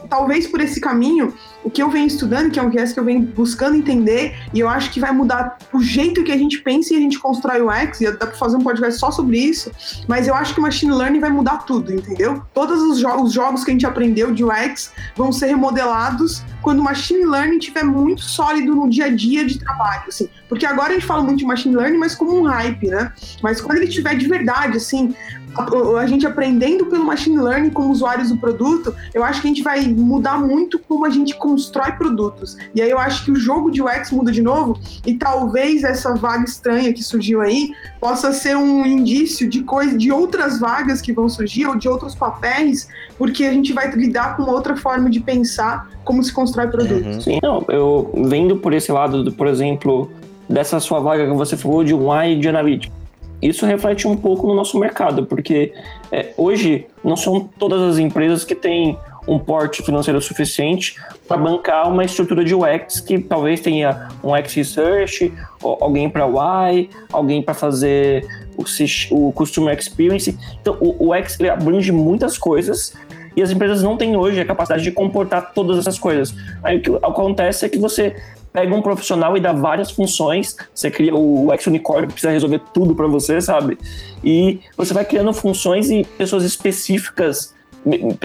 talvez 0.09 0.47
por 0.47 0.61
esse 0.61 0.81
caminho, 0.81 1.35
o 1.63 1.71
que 1.71 1.83
eu 1.83 1.91
venho 1.91 2.07
estudando, 2.07 2.51
que 2.51 2.59
é 2.59 2.63
um 2.63 2.71
viés 2.71 2.93
que 2.93 3.01
eu 3.01 3.05
venho 3.05 3.23
buscando 3.23 3.77
entender, 3.77 4.37
e 4.53 4.61
eu 4.61 4.69
acho 4.69 4.91
que 4.91 5.01
vai 5.01 5.13
mudar 5.13 5.59
o 5.73 5.81
jeito 5.81 6.23
que 6.23 6.33
a 6.33 6.37
gente 6.37 6.59
pensa 6.59 6.95
e 6.95 6.97
a 6.97 7.01
gente 7.01 7.19
constrói 7.19 7.61
o 7.61 7.71
X, 7.71 8.01
e 8.01 8.11
dá 8.11 8.27
pra 8.27 8.37
fazer 8.37 8.57
um 8.57 8.61
podcast 8.61 8.99
só 8.99 9.11
sobre 9.11 9.39
isso, 9.39 9.71
mas 10.07 10.29
eu 10.29 10.35
acho 10.35 10.55
que 10.55 10.61
o 10.61 10.63
Machine 10.63 10.93
Learning 10.93 11.21
vai 11.21 11.31
mudar 11.31 11.59
tudo, 11.65 11.93
entendeu? 11.93 12.43
Todos 12.53 12.81
os, 12.83 12.99
jo 12.99 13.09
os 13.23 13.33
jogos 13.33 13.65
que 13.65 13.71
a 13.71 13.75
gente 13.75 13.87
aprendeu 13.87 14.33
de 14.33 14.45
UX 14.45 14.93
vão 15.17 15.33
ser 15.33 15.47
remodelados 15.47 16.43
quando 16.63 16.81
o 16.81 16.83
Machine 16.83 17.25
Learning 17.27 17.59
estiver 17.59 17.85
muito 17.85 18.23
sólido 18.23 18.75
no 18.75 18.89
dia 18.89 19.07
a 19.07 19.11
dia 19.11 19.45
de 19.45 19.59
trabalho, 19.59 20.05
assim. 20.09 20.29
Porque 20.49 20.65
agora 20.65 20.91
a 20.91 20.95
gente 20.95 21.07
fala 21.07 21.23
muito 21.23 21.39
de 21.39 21.45
Machine 21.45 21.77
Learning, 21.77 21.99
mas 21.99 22.15
como 22.15 22.39
um 22.39 22.43
hype, 22.45 22.89
né? 22.89 23.13
Mas 23.43 23.61
quando 23.61 23.79
ele 23.79 23.89
estiver 23.89 24.17
de 24.17 24.27
verdade, 24.27 24.79
assim, 24.79 25.15
a, 25.57 26.07
gente 26.07 26.27
aprendendo 26.27 26.87
pelo 26.87 27.05
machine 27.05 27.39
learning 27.39 27.71
como 27.71 27.91
usuários 27.91 28.31
do 28.31 28.37
produto, 28.37 28.95
eu 29.13 29.23
acho 29.23 29.41
que 29.41 29.47
a 29.47 29.51
gente 29.51 29.63
vai 29.63 29.87
mudar 29.87 30.39
muito 30.39 30.79
como 30.79 31.07
a 31.07 31.11
gente 31.11 31.35
constrói 31.37 31.93
produtos. 31.93 32.57
E 32.75 32.83
aí 32.83 32.91
eu 32.91 32.99
acho 32.99 33.25
que 33.25 33.31
o 33.31 33.37
jogo 33.37 33.71
de 33.71 33.83
UX 33.83 34.11
muda 34.11 34.33
de 34.33 34.43
novo 34.43 34.79
e 35.07 35.15
talvez 35.15 35.85
essa 35.85 36.15
vaga 36.15 36.45
estranha 36.45 36.93
que 36.93 37.03
surgiu 37.03 37.41
aí 37.41 37.73
possa 38.01 38.33
ser 38.33 38.57
um 38.57 38.85
indício 38.85 39.49
de 39.49 39.63
coisa 39.63 39.97
de 39.97 40.11
outras 40.11 40.59
vagas 40.59 41.01
que 41.01 41.13
vão 41.13 41.29
surgir 41.29 41.67
ou 41.67 41.77
de 41.77 41.89
outros 41.89 42.15
papéis, 42.15 42.89
porque 43.17 43.45
a 43.45 43.53
gente 43.53 43.73
vai 43.73 43.91
lidar 43.91 44.37
com 44.37 44.43
outra 44.43 44.77
forma 44.77 45.09
de 45.09 45.21
pensar 45.21 45.89
como 46.05 46.23
se 46.23 46.33
constrói 46.33 46.69
produtos. 46.69 47.17
Uhum. 47.17 47.21
Sim, 47.21 47.39
não, 47.43 47.65
eu 47.69 48.11
vendo 48.27 48.57
por 48.57 48.73
esse 48.73 48.91
lado, 48.91 49.33
por 49.33 49.47
exemplo, 49.47 50.11
dessa 50.49 50.81
sua 50.81 51.01
vaga 51.01 51.27
que 51.27 51.35
você 51.35 51.57
falou 51.57 51.85
de 51.85 51.95
UI 51.95 52.37
de 52.39 52.49
analítico 52.49 53.04
isso 53.49 53.67
reflete 53.67 54.09
um 54.09 54.17
pouco 54.17 54.47
no 54.47 54.55
nosso 54.55 54.79
mercado, 54.79 55.27
porque 55.27 55.73
é, 56.11 56.33
hoje 56.37 56.87
não 57.03 57.17
são 57.17 57.49
todas 57.59 57.81
as 57.83 57.99
empresas 57.99 58.45
que 58.45 58.55
têm 58.55 58.99
um 59.27 59.39
porte 59.39 59.83
financeiro 59.83 60.21
suficiente 60.21 60.97
para 61.27 61.37
bancar 61.37 61.89
uma 61.91 62.05
estrutura 62.05 62.45
de 62.45 62.55
UX 62.55 63.01
que 63.01 63.19
talvez 63.19 63.61
tenha 63.61 64.09
um 64.23 64.35
UX 64.35 64.55
Research, 64.55 65.33
alguém 65.63 66.11
para 66.11 66.27
UI, 66.27 66.91
alguém 67.13 67.43
para 67.43 67.55
fazer 67.55 68.27
o, 68.57 68.65
o 69.11 69.33
Customer 69.33 69.77
Experience. 69.79 70.39
Então, 70.61 70.77
o 70.81 71.15
UX 71.15 71.39
ele 71.41 71.49
abrange 71.49 71.91
muitas 71.91 72.37
coisas 72.37 72.95
e 73.37 73.43
as 73.43 73.51
empresas 73.51 73.83
não 73.83 73.97
têm 73.97 74.17
hoje 74.17 74.41
a 74.41 74.45
capacidade 74.45 74.83
de 74.83 74.93
comportar 74.93 75.53
todas 75.53 75.79
essas 75.79 75.99
coisas. 75.99 76.35
Aí 76.63 76.79
o 76.79 76.83
que 76.83 76.91
acontece 77.03 77.67
é 77.67 77.69
que 77.69 77.79
você 77.79 78.15
pega 78.55 78.73
um 78.73 78.81
profissional 78.81 79.37
e 79.37 79.41
dá 79.41 79.53
várias 79.53 79.91
funções, 79.91 80.57
você 80.73 80.89
cria 80.89 81.13
o 81.13 81.53
ex-unicórnio 81.53 82.07
que 82.07 82.13
precisa 82.13 82.33
resolver 82.33 82.61
tudo 82.73 82.95
para 82.95 83.09
você, 83.09 83.41
sabe? 83.41 83.77
E 84.23 84.61
você 84.77 84.95
vai 84.95 85.05
criando 85.05 85.33
funções 85.33 85.91
e 85.91 86.05
pessoas 86.17 86.45
específicas, 86.45 87.53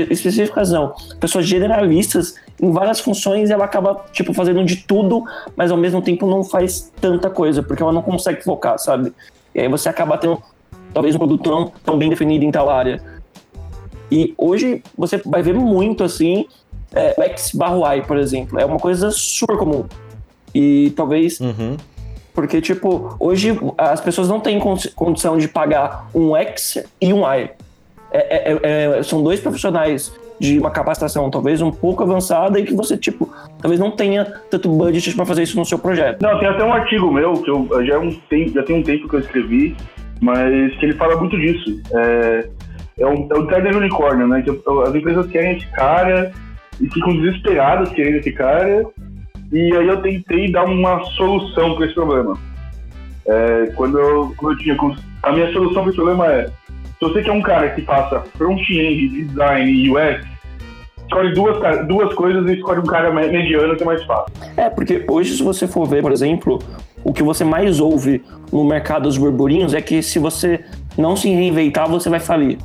específicas 0.08 0.72
não, 0.72 0.94
pessoas 1.20 1.48
generalistas 1.48 2.36
em 2.62 2.72
várias 2.72 3.00
funções 3.00 3.50
e 3.50 3.54
ela 3.54 3.65
acaba, 3.65 4.06
tipo, 4.13 4.32
fazendo 4.32 4.63
de 4.63 4.76
tudo, 4.76 5.24
mas 5.56 5.72
ao 5.72 5.78
mesmo 5.78 6.00
tempo 6.00 6.28
não 6.28 6.44
faz 6.44 6.92
tanta 7.02 7.28
coisa, 7.32 7.63
porque 7.63 7.82
ela 7.82 7.92
não 7.92 8.04
consegue 8.04 8.44
focar, 8.44 8.78
sabe? 8.78 9.12
E 9.56 9.62
aí 9.62 9.68
você 9.68 9.89
acaba 9.89 10.15
tendo, 10.15 10.39
talvez, 10.94 11.15
um 11.15 11.18
produto 11.18 11.50
não 11.50 11.74
tão 11.84 11.98
bem 11.98 12.08
definido 12.08 12.46
em 12.46 12.52
tal 12.52 12.70
área. 12.70 13.02
E 14.12 14.36
hoje 14.38 14.84
você 14.96 15.18
vai 15.26 15.42
ver 15.42 15.56
muito, 15.56 16.04
assim, 16.04 16.46
é, 16.94 17.20
X 17.32 17.52
barro 17.56 17.84
Y, 17.84 18.06
por 18.06 18.18
exemplo. 18.18 18.60
É 18.60 18.65
uma 18.65 18.78
coisa 18.78 19.10
super 19.10 19.58
comum. 19.58 19.86
E 20.54 20.92
talvez. 20.96 21.40
Uhum. 21.40 21.78
Porque, 22.34 22.62
tipo, 22.62 23.16
hoje 23.20 23.58
as 23.78 24.00
pessoas 24.00 24.30
não 24.30 24.40
têm 24.40 24.60
condição 24.96 25.38
de 25.38 25.48
pagar 25.48 26.10
um 26.14 26.36
X 26.36 26.84
e 27.02 27.12
um 27.12 27.22
Y. 27.22 27.50
É, 28.12 28.52
é, 28.54 28.60
é, 28.98 29.04
são 29.04 29.22
dois 29.22 29.40
profissionais 29.40 30.12
de 30.40 30.58
uma 30.58 30.72
capacitação 30.72 31.30
talvez 31.30 31.62
um 31.62 31.72
pouco 31.72 32.02
avançada 32.02 32.60
e 32.60 32.64
que 32.64 32.74
você, 32.74 32.98
tipo, 32.98 33.30
talvez 33.62 33.80
não 33.80 33.92
tenha 33.92 34.26
tanto 34.50 34.70
budget 34.70 35.16
para 35.16 35.26
fazer 35.26 35.44
isso 35.44 35.58
no 35.58 35.66
seu 35.66 35.78
projeto. 35.78 36.22
Não, 36.22 36.40
tem 36.40 36.48
até 36.48 36.64
um 36.64 36.74
artigo 36.74 37.12
meu, 37.12 37.34
que 37.34 37.50
eu 37.50 37.68
já, 37.86 37.96
é 37.96 38.00
um 38.00 38.12
tempo, 38.30 38.54
já 38.54 38.64
tem 38.64 38.78
um 38.78 38.84
tempo 38.84 39.08
que 39.10 39.16
eu 39.16 39.20
escrevi, 39.20 39.76
mas 40.22 40.76
que 40.78 40.86
ele 40.86 40.94
fala 40.94 41.18
muito 41.18 41.38
disso. 41.38 41.82
É, 41.94 42.50
é, 43.00 43.06
um, 43.06 43.28
é 43.30 43.38
o 43.38 43.48
Trader 43.48 43.76
Unicórnio, 43.76 44.28
né? 44.28 44.42
Que 44.42 44.50
as 44.50 44.96
empresas 44.96 45.28
querem 45.28 45.58
esse 45.58 45.68
cara 45.68 46.32
e 46.80 46.90
ficam 46.90 47.16
desesperadas 47.18 47.90
querendo 47.90 48.16
esse 48.16 48.32
cara. 48.32 48.86
E 49.52 49.76
aí 49.76 49.88
eu 49.88 50.02
tentei 50.02 50.52
dar 50.52 50.66
uma 50.66 51.04
solução 51.12 51.76
para 51.76 51.86
esse 51.86 51.96
problema. 51.96 52.38
É, 53.26 53.72
quando, 53.76 53.98
eu, 53.98 54.34
quando 54.38 54.54
eu 54.54 54.58
tinha. 54.60 54.78
A 55.24 55.32
minha 55.32 55.52
solução 55.52 55.84
para 55.84 55.90
esse 55.90 55.96
problema 55.96 56.28
é: 56.28 56.48
se 56.48 57.02
você 57.02 57.22
quer 57.22 57.32
um 57.32 57.42
cara 57.42 57.70
que 57.70 57.82
faça 57.82 58.22
front-end, 58.38 59.26
design 59.26 59.72
e 59.72 59.90
UX, 59.90 60.26
escolhe 61.04 61.34
duas, 61.34 61.88
duas 61.88 62.14
coisas 62.14 62.48
e 62.50 62.54
escolhe 62.54 62.80
um 62.80 62.86
cara 62.86 63.12
mediano 63.12 63.76
que 63.76 63.84
é 63.84 63.86
mais 63.86 64.04
fácil. 64.04 64.32
É, 64.56 64.70
porque 64.70 65.06
hoje, 65.08 65.36
se 65.36 65.44
você 65.44 65.68
for 65.68 65.88
ver, 65.88 66.02
por 66.02 66.12
exemplo, 66.12 66.60
o 67.04 67.12
que 67.12 67.24
você 67.24 67.44
mais 67.44 67.80
ouve 67.80 68.24
no 68.52 68.64
mercado 68.64 69.04
dos 69.04 69.18
burburinhos 69.18 69.74
é 69.74 69.82
que 69.82 70.04
se 70.04 70.20
você 70.20 70.64
não 70.98 71.16
se 71.16 71.30
reinventar, 71.30 71.90
você 71.90 72.10
vai 72.10 72.20
falir, 72.20 72.58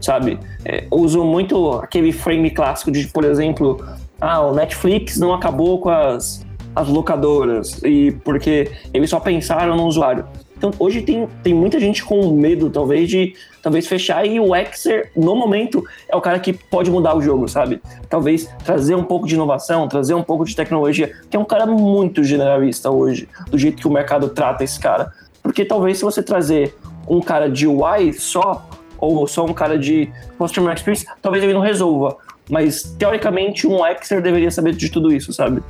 sabe? 0.00 0.38
É, 0.64 0.84
uso 0.90 1.24
muito 1.24 1.72
aquele 1.74 2.12
frame 2.12 2.50
clássico 2.50 2.90
de, 2.90 3.06
por 3.08 3.24
exemplo, 3.24 3.82
ah, 4.20 4.40
o 4.40 4.54
Netflix 4.54 5.18
não 5.18 5.34
acabou 5.34 5.78
com 5.80 5.90
as, 5.90 6.44
as 6.74 6.88
locadoras 6.88 7.82
e 7.82 8.12
porque 8.24 8.70
eles 8.92 9.10
só 9.10 9.20
pensaram 9.20 9.76
no 9.76 9.86
usuário. 9.86 10.26
Então, 10.56 10.70
hoje 10.78 11.02
tem, 11.02 11.28
tem 11.42 11.52
muita 11.52 11.78
gente 11.78 12.02
com 12.02 12.30
medo, 12.30 12.70
talvez, 12.70 13.10
de 13.10 13.34
talvez 13.62 13.86
fechar 13.86 14.26
e 14.26 14.40
o 14.40 14.56
Exer, 14.56 15.10
no 15.14 15.36
momento, 15.36 15.84
é 16.08 16.16
o 16.16 16.20
cara 16.20 16.38
que 16.38 16.52
pode 16.52 16.90
mudar 16.90 17.14
o 17.14 17.20
jogo, 17.20 17.46
sabe? 17.46 17.80
Talvez 18.08 18.48
trazer 18.64 18.94
um 18.94 19.04
pouco 19.04 19.26
de 19.26 19.34
inovação, 19.34 19.86
trazer 19.86 20.14
um 20.14 20.22
pouco 20.22 20.46
de 20.46 20.56
tecnologia, 20.56 21.12
que 21.28 21.36
é 21.36 21.40
um 21.40 21.44
cara 21.44 21.66
muito 21.66 22.24
generalista 22.24 22.90
hoje, 22.90 23.28
do 23.50 23.58
jeito 23.58 23.76
que 23.76 23.86
o 23.86 23.90
mercado 23.90 24.30
trata 24.30 24.64
esse 24.64 24.80
cara. 24.80 25.12
Porque 25.42 25.64
talvez 25.64 25.98
se 25.98 26.04
você 26.04 26.22
trazer 26.22 26.74
um 27.06 27.20
cara 27.20 27.50
de 27.50 27.66
UI 27.66 28.14
só, 28.14 28.66
ou 28.98 29.26
só 29.26 29.44
um 29.44 29.52
cara 29.52 29.78
de 29.78 30.10
Customer 30.38 30.74
Experience, 30.74 31.06
talvez 31.20 31.44
ele 31.44 31.52
não 31.52 31.60
resolva. 31.60 32.16
Mas, 32.50 32.82
teoricamente, 32.98 33.66
um 33.66 33.84
Exer 33.86 34.22
deveria 34.22 34.50
saber 34.50 34.74
de 34.74 34.88
tudo 34.88 35.12
isso, 35.12 35.32
sabe? 35.32 35.62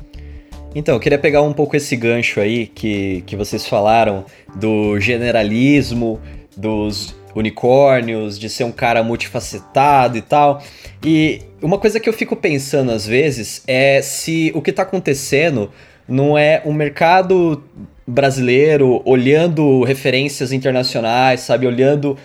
Então, 0.75 0.95
eu 0.95 1.01
queria 1.01 1.19
pegar 1.19 1.43
um 1.43 1.53
pouco 1.53 1.77
esse 1.77 1.97
gancho 1.97 2.39
aí 2.39 2.67
que, 2.67 3.23
que 3.27 3.35
vocês 3.35 3.67
falaram 3.67 4.25
do 4.55 5.01
generalismo, 5.01 6.21
dos 6.57 7.15
unicórnios, 7.35 8.39
de 8.39 8.49
ser 8.49 8.65
um 8.65 8.73
cara 8.73 9.03
multifacetado 9.03 10.17
e 10.19 10.23
tal. 10.23 10.63
E 11.05 11.43
uma 11.63 11.79
coisa 11.79 12.01
que 12.01 12.09
eu 12.09 12.13
fico 12.13 12.35
pensando 12.35 12.91
às 12.91 13.07
vezes 13.07 13.63
é 13.67 14.01
se 14.03 14.51
o 14.55 14.63
que 14.63 14.71
está 14.71 14.83
acontecendo 14.83 15.71
não 16.09 16.37
é 16.37 16.63
um 16.65 16.73
mercado 16.73 17.63
brasileiro 18.07 19.03
olhando 19.05 19.83
referências 19.83 20.53
internacionais, 20.53 21.41
sabe? 21.41 21.67
Olhando 21.67 22.17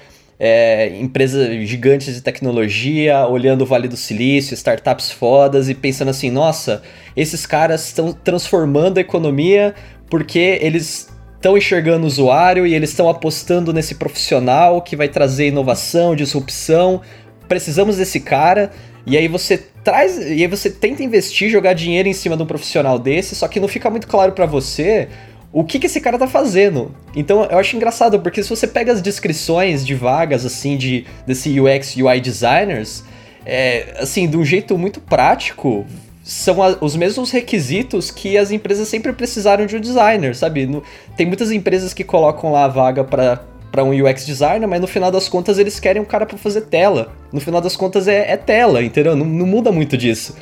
é, 0.43 0.97
empresas 0.99 1.55
gigantes 1.69 2.15
de 2.15 2.19
tecnologia, 2.19 3.27
olhando 3.27 3.61
o 3.61 3.65
Vale 3.65 3.87
do 3.87 3.95
Silício, 3.95 4.55
startups 4.55 5.11
fodas 5.11 5.69
e 5.69 5.75
pensando 5.75 6.09
assim: 6.09 6.31
nossa, 6.31 6.81
esses 7.15 7.45
caras 7.45 7.85
estão 7.85 8.11
transformando 8.11 8.97
a 8.97 9.01
economia 9.01 9.75
porque 10.09 10.57
eles 10.59 11.09
estão 11.35 11.55
enxergando 11.55 12.05
o 12.05 12.07
usuário 12.07 12.65
e 12.65 12.73
eles 12.73 12.89
estão 12.89 13.07
apostando 13.07 13.71
nesse 13.71 13.93
profissional 13.93 14.81
que 14.81 14.95
vai 14.95 15.07
trazer 15.07 15.49
inovação, 15.49 16.15
disrupção. 16.15 17.01
Precisamos 17.47 17.97
desse 17.97 18.19
cara. 18.19 18.71
E 19.05 19.15
aí 19.17 19.27
você 19.27 19.59
traz, 19.83 20.17
e 20.17 20.41
aí 20.41 20.47
você 20.47 20.71
tenta 20.71 21.03
investir, 21.03 21.51
jogar 21.51 21.73
dinheiro 21.73 22.09
em 22.09 22.13
cima 22.13 22.35
de 22.35 22.41
um 22.41 22.47
profissional 22.47 22.97
desse, 22.97 23.35
só 23.35 23.47
que 23.47 23.59
não 23.59 23.67
fica 23.67 23.91
muito 23.91 24.07
claro 24.07 24.31
para 24.31 24.47
você 24.47 25.07
o 25.53 25.63
que, 25.63 25.79
que 25.79 25.85
esse 25.87 25.99
cara 25.99 26.17
tá 26.17 26.27
fazendo. 26.27 26.93
Então 27.15 27.43
eu 27.45 27.57
acho 27.57 27.75
engraçado, 27.75 28.19
porque 28.19 28.41
se 28.41 28.49
você 28.49 28.67
pega 28.67 28.91
as 28.91 29.01
descrições 29.01 29.85
de 29.85 29.93
vagas, 29.93 30.45
assim, 30.45 30.77
de 30.77 31.05
desse 31.25 31.59
UX 31.59 31.95
UI 31.95 32.21
designers, 32.21 33.03
é, 33.45 33.95
assim, 33.99 34.27
de 34.27 34.37
um 34.37 34.45
jeito 34.45 34.77
muito 34.77 35.01
prático, 35.01 35.85
são 36.23 36.61
a, 36.63 36.77
os 36.79 36.95
mesmos 36.95 37.31
requisitos 37.31 38.11
que 38.11 38.37
as 38.37 38.51
empresas 38.51 38.87
sempre 38.87 39.11
precisaram 39.11 39.65
de 39.65 39.75
um 39.75 39.81
designer, 39.81 40.35
sabe? 40.35 40.65
No, 40.65 40.83
tem 41.17 41.25
muitas 41.25 41.51
empresas 41.51 41.93
que 41.93 42.03
colocam 42.03 42.51
lá 42.51 42.65
a 42.65 42.69
vaga 42.69 43.03
para 43.03 43.43
para 43.71 43.85
um 43.85 43.91
UX 43.91 44.25
designer, 44.25 44.67
mas 44.67 44.81
no 44.81 44.87
final 44.87 45.09
das 45.09 45.29
contas 45.29 45.57
eles 45.57 45.79
querem 45.79 46.01
um 46.01 46.05
cara 46.05 46.25
para 46.25 46.37
fazer 46.37 46.63
tela. 46.63 47.13
No 47.31 47.39
final 47.39 47.61
das 47.61 47.77
contas 47.77 48.05
é, 48.05 48.29
é 48.29 48.35
tela, 48.35 48.83
entendeu? 48.83 49.15
Não, 49.15 49.25
não 49.25 49.45
muda 49.45 49.71
muito 49.71 49.97
disso. 49.97 50.35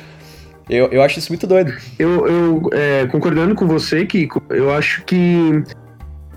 Eu, 0.70 0.86
eu 0.86 1.02
acho 1.02 1.18
isso 1.18 1.32
muito 1.32 1.48
doido. 1.48 1.74
Eu, 1.98 2.26
eu 2.28 2.70
é, 2.72 3.06
concordando 3.08 3.56
com 3.56 3.66
você, 3.66 4.06
Kiko, 4.06 4.40
eu 4.50 4.72
acho 4.72 5.04
que 5.04 5.64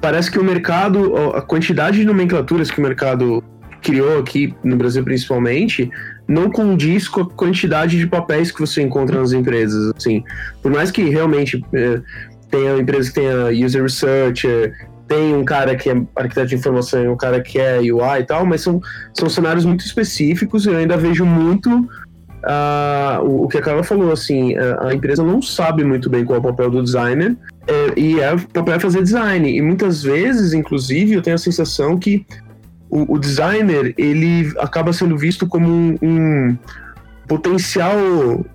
parece 0.02 0.32
que 0.32 0.40
o 0.40 0.44
mercado, 0.44 1.16
a 1.36 1.42
quantidade 1.42 2.00
de 2.00 2.06
nomenclaturas 2.06 2.72
que 2.72 2.80
o 2.80 2.84
mercado 2.84 3.44
criou 3.82 4.18
aqui 4.18 4.56
no 4.64 4.76
Brasil 4.76 5.04
principalmente, 5.04 5.92
não 6.28 6.50
condiz 6.50 7.08
com 7.08 7.22
a 7.22 7.30
quantidade 7.30 7.98
de 7.98 8.08
papéis 8.08 8.52
que 8.52 8.60
você 8.60 8.82
encontra 8.82 9.20
nas 9.20 9.34
empresas. 9.34 9.94
Assim, 9.96 10.24
por 10.64 10.72
mais 10.72 10.90
que 10.90 11.04
realmente 11.04 11.64
é, 11.72 12.02
tenha 12.50 12.78
empresas 12.80 13.10
que 13.10 13.22
tenha 13.22 13.66
user 13.66 13.84
researcher, 13.84 14.74
tem 15.08 15.36
um 15.36 15.46
cara 15.46 15.76
que 15.76 15.90
é 15.90 16.02
arquiteto 16.16 16.48
de 16.48 16.56
informação 16.56 17.04
e 17.04 17.08
um 17.08 17.18
cara 17.18 17.40
que 17.40 17.60
é 17.60 17.78
UI 17.80 18.22
e 18.22 18.24
tal, 18.24 18.46
mas 18.46 18.62
são, 18.62 18.82
são 19.14 19.30
cenários 19.30 19.64
muito 19.64 19.86
específicos. 19.86 20.66
Eu 20.66 20.78
ainda 20.78 20.98
vejo 20.98 21.24
muito 21.24 21.88
O, 23.24 23.48
que 23.48 23.58
a 23.58 23.62
Carla 23.62 23.84
falou, 23.84 24.12
assim, 24.12 24.56
a, 24.56 24.88
a, 24.88 24.94
empresa 24.94 25.24
não 25.24 25.42
sabe 25.42 25.84
muito 25.84 26.10
bem 26.10 26.26
qual 26.26 26.38
é 26.38 26.40
o 26.40 26.44
papel 26.44 26.70
do 26.70 26.84
designer, 26.84 27.38
é, 27.68 28.00
e 28.00 28.20
é, 28.20 28.34
o 28.34 28.40
papel 28.50 28.76
é 28.76 28.80
fazer 28.80 29.02
design. 29.02 29.50
E 29.50 29.62
muitas 29.62 30.04
vezes, 30.04 30.54
inclusive, 30.54 31.14
eu 31.14 31.22
tenho 31.22 31.36
a 31.36 31.40
sensação 31.40 31.98
que 31.98 32.26
o, 32.90 33.16
o 33.16 33.18
designer, 33.18 33.94
ele 33.98 34.52
acaba 34.60 34.92
sendo 34.94 35.18
visto 35.18 35.48
como 35.48 35.68
um, 35.68 35.98
um 36.02 36.58
potencial, 37.28 37.98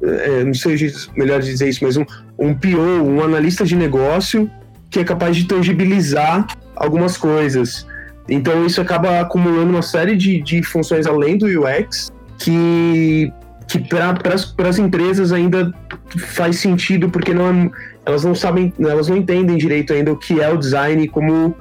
é, 0.02 0.44
não 0.44 0.54
sei 0.54 0.92
melhor 1.16 1.40
dizer 1.40 1.68
isso, 1.68 1.82
mas 1.82 1.96
um, 1.96 2.04
um 2.38 2.54
PO, 2.54 2.78
um 2.78 3.22
analista 3.22 3.64
de 3.64 3.74
negócio 3.74 4.50
que 4.90 5.00
é 5.00 5.04
capaz 5.04 5.36
de 5.36 5.46
tangibilizar 5.46 6.46
algumas 6.76 7.16
coisas. 7.16 7.86
Então 8.28 8.64
isso 8.66 8.80
acaba 8.80 9.20
acumulando 9.20 9.70
uma 9.70 9.82
série 9.82 10.16
de, 10.16 10.40
de 10.40 10.62
funções 10.62 11.06
além 11.06 11.38
do 11.38 11.46
UX 11.46 12.12
que 12.38 13.32
que 13.68 13.78
para 13.78 14.68
as 14.68 14.78
empresas 14.78 15.32
ainda 15.32 15.72
faz 16.16 16.58
sentido 16.58 17.10
porque 17.10 17.34
não 17.34 17.46
é, 17.46 17.70
elas 18.06 18.24
não 18.24 18.34
sabem, 18.34 18.72
elas 18.80 19.08
não 19.08 19.16
entendem 19.16 19.56
direito 19.56 19.92
ainda 19.92 20.12
o 20.12 20.16
que 20.16 20.40
é 20.40 20.50
o 20.50 20.56
design 20.56 21.06
como 21.08 21.54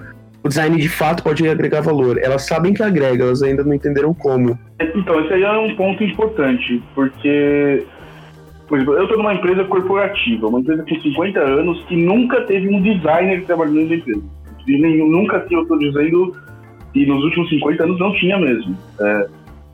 o 0.43 0.48
design 0.48 0.78
de 0.78 0.88
fato 0.88 1.22
pode 1.22 1.48
agregar 1.48 1.82
valor. 1.82 2.17
Elas 2.17 2.43
sabem 2.43 2.74
que 2.74 2.82
agrega, 2.82 3.26
elas 3.26 3.43
ainda 3.43 3.63
não 3.63 3.74
entenderam 3.74 4.13
como. 4.13 4.58
Então, 4.96 5.20
esse 5.20 5.34
aí 5.34 5.43
é 5.43 5.52
um 5.52 5.76
ponto 5.76 6.02
importante, 6.04 6.82
porque 6.96 7.86
por 8.67 8.78
exemplo, 8.78 8.96
eu 8.96 9.04
estou 9.04 9.17
numa 9.17 9.34
empresa 9.34 9.63
corporativa, 9.63 10.48
uma 10.48 10.60
empresa 10.60 10.84
com 10.88 11.00
50 11.00 11.39
anos 11.39 11.84
que 11.86 11.96
nunca 11.96 12.41
teve 12.41 12.67
um 12.67 12.82
designer 12.82 13.46
trabalhando 13.46 13.88
na 13.88 13.96
empresa. 13.96 14.22
E 14.67 14.78
nem, 14.78 15.10
nunca, 15.10 15.46
eu 15.50 15.62
estou 15.62 15.80
dizendo, 15.80 16.36
e 16.93 17.06
nos 17.06 17.24
últimos 17.24 17.50
50 17.50 17.84
anos 17.84 18.00
não 18.00 18.13
tinha 18.13 18.38
mesmo. 18.38 18.78
É, 19.00 19.28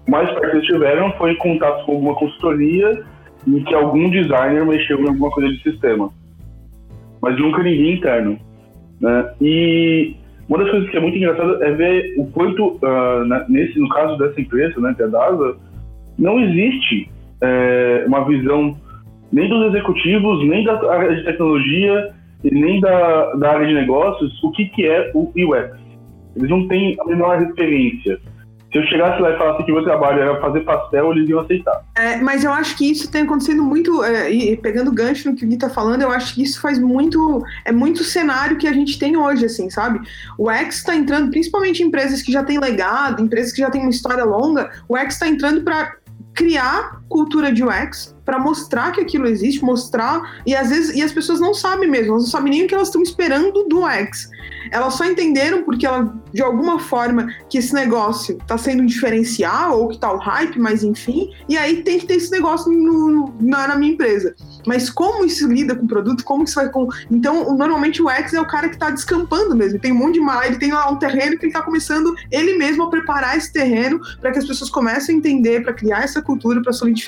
mais 0.07 0.29
perto 0.29 0.49
que 0.51 0.57
eles 0.57 0.67
tiveram 0.67 1.11
foi 1.13 1.35
contato 1.35 1.85
com 1.85 1.93
alguma 1.93 2.15
consultoria 2.15 3.03
em 3.47 3.63
que 3.63 3.73
algum 3.73 4.09
designer 4.09 4.65
mexeu 4.65 5.01
em 5.01 5.07
alguma 5.07 5.31
coisa 5.31 5.49
de 5.49 5.61
sistema. 5.61 6.09
Mas 7.21 7.37
nunca 7.39 7.63
ninguém 7.63 7.95
interno. 7.95 8.37
Né? 8.99 9.33
E 9.41 10.15
uma 10.47 10.59
das 10.59 10.69
coisas 10.69 10.89
que 10.89 10.97
é 10.97 10.99
muito 10.99 11.17
engraçada 11.17 11.65
é 11.65 11.71
ver 11.71 12.15
o 12.17 12.27
quanto, 12.27 12.67
uh, 12.75 13.49
nesse, 13.49 13.79
no 13.79 13.89
caso 13.89 14.17
dessa 14.17 14.39
empresa, 14.39 14.79
né, 14.79 14.93
que 14.95 15.01
é 15.01 15.05
a 15.05 15.09
DASA, 15.09 15.55
não 16.17 16.39
existe 16.39 17.09
é, 17.41 18.03
uma 18.07 18.25
visão 18.25 18.77
nem 19.31 19.49
dos 19.49 19.67
executivos, 19.67 20.47
nem 20.47 20.63
da 20.63 20.91
área 20.91 21.15
de 21.15 21.23
tecnologia, 21.23 22.13
nem 22.43 22.79
da, 22.79 23.33
da 23.33 23.51
área 23.51 23.67
de 23.67 23.73
negócios, 23.73 24.43
o 24.43 24.51
que, 24.51 24.65
que 24.65 24.85
é 24.85 25.11
o 25.13 25.31
UX. 25.35 25.77
Eles 26.35 26.49
não 26.49 26.67
têm 26.67 26.95
a 26.99 27.05
menor 27.05 27.39
referência. 27.39 28.19
Se 28.73 28.79
eu 28.79 28.83
chegasse 28.87 29.21
lá 29.21 29.29
e 29.29 29.37
falasse 29.37 29.63
que 29.63 29.71
o 29.71 29.75
meu 29.75 29.83
trabalho 29.83 30.19
era 30.19 30.41
fazer 30.41 30.61
pastel, 30.61 31.11
eles 31.11 31.29
iam 31.29 31.41
aceitar. 31.41 31.85
É, 31.93 32.17
mas 32.17 32.43
eu 32.43 32.51
acho 32.51 32.75
que 32.75 32.89
isso 32.89 33.09
tem 33.09 33.21
acontecido 33.21 33.61
muito, 33.61 34.03
é, 34.03 34.31
e 34.31 34.57
pegando 34.57 34.91
gancho 34.91 35.29
no 35.29 35.35
que 35.35 35.45
o 35.45 35.47
Gui 35.47 35.57
tá 35.57 35.69
falando, 35.69 36.01
eu 36.01 36.09
acho 36.09 36.33
que 36.33 36.41
isso 36.41 36.59
faz 36.59 36.79
muito, 36.79 37.43
é 37.65 37.71
muito 37.71 38.03
cenário 38.03 38.57
que 38.57 38.67
a 38.67 38.73
gente 38.73 38.97
tem 38.97 39.15
hoje, 39.15 39.45
assim, 39.45 39.69
sabe? 39.69 40.01
O 40.39 40.49
X 40.49 40.77
está 40.77 40.95
entrando, 40.95 41.29
principalmente 41.29 41.83
em 41.83 41.85
empresas 41.85 42.23
que 42.23 42.31
já 42.31 42.43
têm 42.43 42.59
legado, 42.59 43.21
empresas 43.21 43.53
que 43.53 43.61
já 43.61 43.69
têm 43.69 43.81
uma 43.81 43.91
história 43.91 44.23
longa, 44.23 44.71
o 44.89 44.97
X 44.97 45.13
está 45.13 45.27
entrando 45.27 45.61
para 45.61 45.93
criar 46.33 47.02
cultura 47.13 47.51
de 47.51 47.63
UX 47.63 48.15
para 48.25 48.39
mostrar 48.39 48.91
que 48.91 48.99
aquilo 48.99 49.27
existe, 49.27 49.63
mostrar 49.63 50.41
e 50.47 50.55
às 50.55 50.69
vezes 50.69 50.95
e 50.95 51.01
as 51.03 51.11
pessoas 51.11 51.39
não 51.39 51.53
sabem 51.53 51.89
mesmo, 51.89 52.13
elas 52.13 52.23
não 52.23 52.29
sabem 52.29 52.51
nem 52.51 52.65
o 52.65 52.67
que 52.67 52.73
elas 52.73 52.87
estão 52.87 53.03
esperando 53.03 53.65
do 53.65 53.85
UX. 53.85 54.29
Elas 54.71 54.95
só 54.95 55.05
entenderam 55.05 55.63
porque 55.63 55.85
ela 55.85 56.11
de 56.33 56.41
alguma 56.41 56.79
forma 56.79 57.27
que 57.49 57.59
esse 57.59 57.73
negócio 57.73 58.37
está 58.37 58.57
sendo 58.57 58.81
um 58.81 58.85
diferencial 58.85 59.79
ou 59.79 59.89
que 59.89 59.99
tá 59.99 60.11
o 60.11 60.17
hype, 60.17 60.57
mas 60.57 60.83
enfim, 60.83 61.29
e 61.47 61.55
aí 61.55 61.83
tem 61.83 61.99
que 61.99 62.07
ter 62.07 62.15
esse 62.15 62.31
negócio 62.31 62.71
no, 62.71 63.35
na, 63.39 63.67
na, 63.67 63.75
minha 63.75 63.93
empresa. 63.93 64.33
Mas 64.65 64.89
como 64.89 65.25
isso 65.25 65.47
lida 65.47 65.75
com 65.75 65.85
o 65.85 65.87
produto, 65.87 66.23
como 66.23 66.45
isso 66.45 66.55
vai 66.55 66.69
com. 66.69 66.87
Então, 67.11 67.55
normalmente 67.55 68.01
o 68.01 68.07
UX 68.07 68.33
é 68.33 68.41
o 68.41 68.47
cara 68.47 68.69
que 68.69 68.75
está 68.75 68.89
descampando 68.89 69.55
mesmo. 69.55 69.77
Tem 69.79 69.91
um 69.91 69.97
monte 69.97 70.15
de 70.15 70.21
mal, 70.21 70.41
ele 70.43 70.57
tem 70.57 70.71
lá 70.71 70.89
um 70.89 70.95
terreno 70.95 71.37
que 71.37 71.45
ele 71.45 71.51
está 71.51 71.61
começando 71.61 72.15
ele 72.31 72.57
mesmo 72.57 72.83
a 72.83 72.89
preparar 72.89 73.37
esse 73.37 73.51
terreno 73.51 73.99
para 74.19 74.31
que 74.31 74.39
as 74.39 74.47
pessoas 74.47 74.69
comecem 74.69 75.15
a 75.15 75.17
entender, 75.19 75.61
para 75.61 75.73
criar 75.73 76.03
essa 76.03 76.21
cultura, 76.21 76.61
para 76.61 76.71
solidificar 76.71 77.02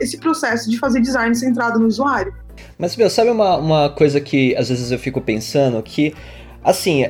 esse 0.00 0.18
processo 0.18 0.70
de 0.70 0.78
fazer 0.78 1.00
design 1.00 1.34
centrado 1.34 1.78
no 1.78 1.86
usuário. 1.86 2.34
Mas, 2.78 2.96
meu, 2.96 3.08
sabe 3.10 3.30
uma, 3.30 3.56
uma 3.56 3.90
coisa 3.90 4.20
que 4.20 4.54
às 4.56 4.68
vezes 4.68 4.90
eu 4.90 4.98
fico 4.98 5.20
pensando? 5.20 5.82
Que, 5.82 6.14
assim, 6.64 7.04